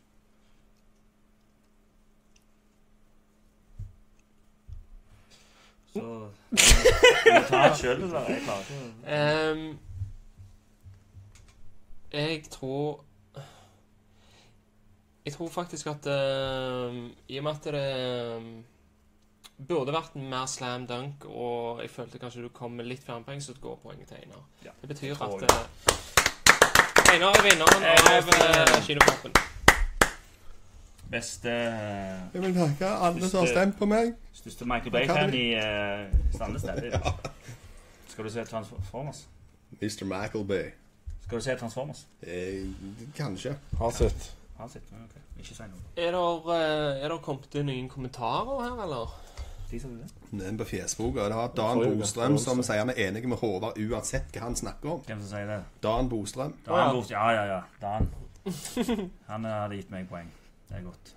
Så 5.96 6.02
Du 7.26 7.42
tar 7.48 7.48
ta 7.48 7.62
det 7.70 7.78
sjøl, 7.80 8.02
dessverre. 8.02 8.32
Jeg 8.34 8.42
klarer 8.44 8.60
ikke 8.60 9.12
Ehm, 9.16 9.78
jeg 12.14 12.44
tror 12.52 13.04
Jeg 15.26 15.34
tror 15.34 15.50
faktisk 15.50 15.88
at 15.88 16.06
uh, 16.06 16.96
I 17.28 17.38
og 17.38 17.44
med 17.44 17.52
at 17.52 17.64
det 17.64 17.86
ehm, 17.86 18.66
burde 19.68 19.94
vært 19.96 20.16
mer 20.20 20.46
slam 20.52 20.88
dunk, 20.88 21.26
og 21.26 21.82
jeg 21.82 21.90
følte 21.90 22.20
kanskje 22.20 22.44
du 22.44 22.50
kom 22.54 22.76
med 22.76 22.88
litt 22.90 23.04
flere 23.04 23.24
poeng, 23.24 23.42
så 23.44 23.56
går 23.62 23.80
poenget 23.84 24.08
til 24.12 24.18
Einar. 24.24 24.44
Ja, 24.66 24.76
det 24.82 24.90
betyr 24.92 25.16
at 25.16 25.22
uh, 25.22 27.14
Einar 27.14 27.38
er 27.40 27.46
vinneren 27.46 27.86
av 27.88 28.32
uh, 28.32 28.78
kinokampen. 28.86 29.36
Beste 31.12 31.50
Jeg 31.50 32.42
vil 32.42 32.56
takke 32.56 32.88
alle 33.08 33.30
som 33.30 33.40
har 33.40 33.52
stemt 33.54 33.78
på 33.80 33.88
meg. 33.88 34.16
Største 34.34 34.66
Michael 34.68 34.92
Bay-fan 34.92 35.34
i 35.38 35.46
uh, 35.56 36.34
Sandnes. 36.36 36.66
det 36.66 36.94
er. 36.94 37.12
Skal 38.10 38.26
du 38.26 38.30
se 38.30 38.46
Transformers? 38.46 39.28
Mr. 39.82 40.04
Michael 40.04 40.46
Bay. 40.46 40.74
Skal 41.26 41.38
du 41.38 41.44
se 41.44 41.56
Transformers? 41.60 42.08
Eh, 42.22 42.66
kanskje. 43.16 43.56
Har 43.78 43.92
sett. 43.92 44.36
Har 44.58 44.68
sett, 44.68 44.84
ok. 44.92 45.22
Ikke 45.40 45.56
si 45.56 45.64
noe. 45.68 45.80
Er 45.98 47.08
det 47.10 47.18
kommet 47.24 47.56
inn 47.56 47.68
noen 47.70 47.90
kommentarer 47.90 48.62
her, 48.62 48.84
eller? 48.86 49.16
Viser 49.72 49.90
du 49.90 49.98
det? 49.98 50.10
Den 50.44 50.58
på 50.58 50.66
fjesboka. 50.70 51.26
Det 51.30 51.34
har 51.34 51.48
Dan 51.58 51.78
Forrige 51.80 51.92
uke, 51.92 52.00
Bostrøm 52.00 52.26
forrige 52.36 52.44
som 52.44 52.60
onsdag. 52.60 52.74
sier 52.74 52.80
han 52.84 52.90
er 52.94 53.00
enig 53.08 53.28
med 53.28 53.38
Håvard 53.42 53.80
uansett 53.82 54.32
hva 54.36 54.42
han 54.46 54.56
snakker 54.56 54.92
om. 54.94 55.02
Hvem 55.08 55.22
som 55.24 55.30
sier 55.32 55.48
det? 55.50 55.60
Dan 55.84 56.10
Bostrøm. 56.10 56.54
Dan 56.66 56.96
Bort. 56.96 57.12
Ja, 57.12 57.26
ja, 57.34 57.46
ja. 57.46 57.62
Dan. 57.82 58.10
Han 59.28 59.46
hadde 59.50 59.76
gitt 59.80 59.90
meg 59.90 60.06
poeng. 60.10 60.28
Det 60.70 60.78
er 60.78 60.84
godt. 60.86 61.16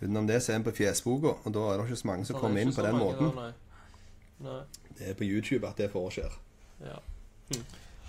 Utenom 0.00 0.26
det 0.26 0.42
så 0.42 0.52
er 0.52 0.58
han 0.58 0.64
på 0.66 0.72
fjesboka, 0.76 1.36
og 1.44 1.54
da 1.54 1.60
er 1.70 1.78
det 1.78 1.86
ikke 1.86 1.96
så 2.02 2.06
mange 2.10 2.26
som 2.28 2.36
er 2.36 2.40
kommer 2.40 2.60
inn 2.60 2.72
på 2.74 2.82
den 2.84 2.98
måten. 2.98 3.30
der, 3.30 3.52
Nei. 4.42 4.48
Nei. 4.50 4.58
Det 4.98 5.06
er 5.10 5.14
på 5.16 5.24
YouTube 5.24 5.68
at 5.68 5.78
det 5.80 5.86
foreskjer. 5.94 6.34
Ja. 6.84 6.98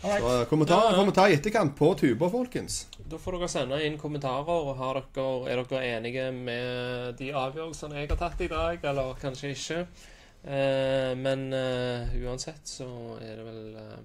Så 0.01 0.45
kommentar, 0.49 0.83
Ja, 0.83 0.91
ja. 0.91 0.97
kommentar 0.97 1.29
i 1.29 1.33
etterkant 1.33 1.75
på 1.77 1.93
tuber, 1.97 2.29
folkens. 2.29 2.87
Da 3.09 3.17
får 3.17 3.37
dere 3.37 3.47
sende 3.49 3.79
inn 3.85 3.97
kommentarer. 3.97 4.49
og 4.49 4.75
har 4.77 4.93
dere, 4.93 5.49
Er 5.51 5.63
dere 5.63 5.97
enige 5.97 6.31
med 6.31 7.17
de 7.17 7.31
avgjørelsene 7.33 7.95
jeg 7.95 8.09
har 8.09 8.17
tatt 8.17 8.41
i 8.41 8.47
dag, 8.47 8.79
eller 8.83 9.15
kanskje 9.21 9.49
ikke? 9.55 9.87
Eh, 10.45 11.15
men 11.17 11.51
eh, 11.53 12.13
uansett 12.23 12.61
så 12.69 12.85
er 13.19 13.35
det 13.35 13.45
vel 13.45 13.75
eh, 13.75 13.97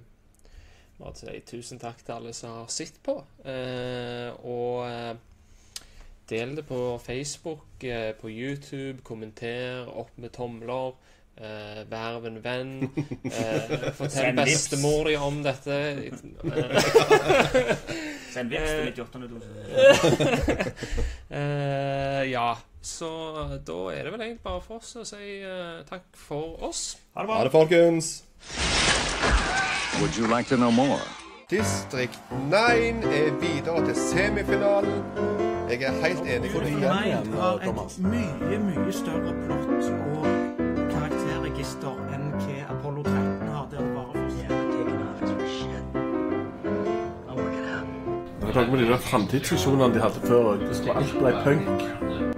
bare 0.99 1.13
til 1.15 1.29
å 1.29 1.33
si 1.33 1.41
tusen 1.47 1.79
takk 1.79 2.01
til 2.03 2.15
alle 2.15 2.33
som 2.33 2.51
har 2.63 2.67
sett 2.73 2.97
på. 3.05 3.19
Eh, 3.45 4.33
og 4.43 4.87
eh, 4.89 5.15
del 6.33 6.57
det 6.57 6.65
på 6.67 6.99
Facebook, 7.05 7.85
eh, 7.85 8.13
på 8.17 8.31
YouTube, 8.33 9.03
kommenter, 9.05 9.87
opp 9.93 10.17
med 10.17 10.33
tomler. 10.33 10.95
Uh, 11.41 11.91
Verv 11.91 12.27
en 12.29 12.37
venn. 12.45 12.73
Uh, 13.25 13.89
fortell 13.99 14.37
bestemor 14.37 15.09
di 15.09 15.17
om 15.17 15.43
dette. 15.43 15.79
Eh, 18.33 18.39
Send 18.39 18.49
vips 18.49 18.71
til 18.71 19.21
9802. 19.21 19.41
uh, 21.31 22.31
ja, 22.31 22.55
så 22.83 23.09
da 23.67 23.79
er 23.93 24.03
det 24.07 24.13
vel 24.15 24.21
egentlig 24.25 24.41
bare 24.45 24.61
for 24.65 24.81
oss 24.81 24.95
å 24.97 25.05
si 25.05 25.41
uh, 25.45 25.83
takk 25.89 26.07
for 26.17 26.57
oss. 26.69 26.97
Ha 27.15 27.25
det 27.25 27.29
bra. 27.29 27.37
Ha 27.43 27.45
det, 27.49 27.53
folkens. 27.53 28.13
Would 30.01 30.17
you 30.17 30.27
like 30.33 30.49
to 30.49 30.57
know 30.57 30.71
more? 30.71 31.01
Distrikt 31.51 32.19
9 32.49 32.57
er 33.13 33.33
videre 33.43 33.85
til 33.87 33.95
semifinalen. 33.95 35.03
Jeg 35.69 35.83
er 35.83 35.93
helt 36.07 36.21
enig 36.25 36.53
med 36.55 36.81
deg. 36.81 37.05
igjen, 37.05 37.33
har 37.37 37.59
Thomas. 37.65 37.97
et 37.97 38.09
mye, 38.09 38.59
mye 38.65 38.93
større 38.93 39.37
plott 39.45 39.69
og 39.93 40.42
Med 48.53 48.65
tanke 48.65 48.71
på 48.71 48.85
de 48.85 48.99
framtidsvisjonene 48.99 49.95
de 49.95 50.01
hadde 50.01 50.27
før, 50.29 50.59
det 50.61 50.77
skulle 50.77 50.97
alt 51.01 51.15
bli 51.17 51.33
punk. 51.45 52.32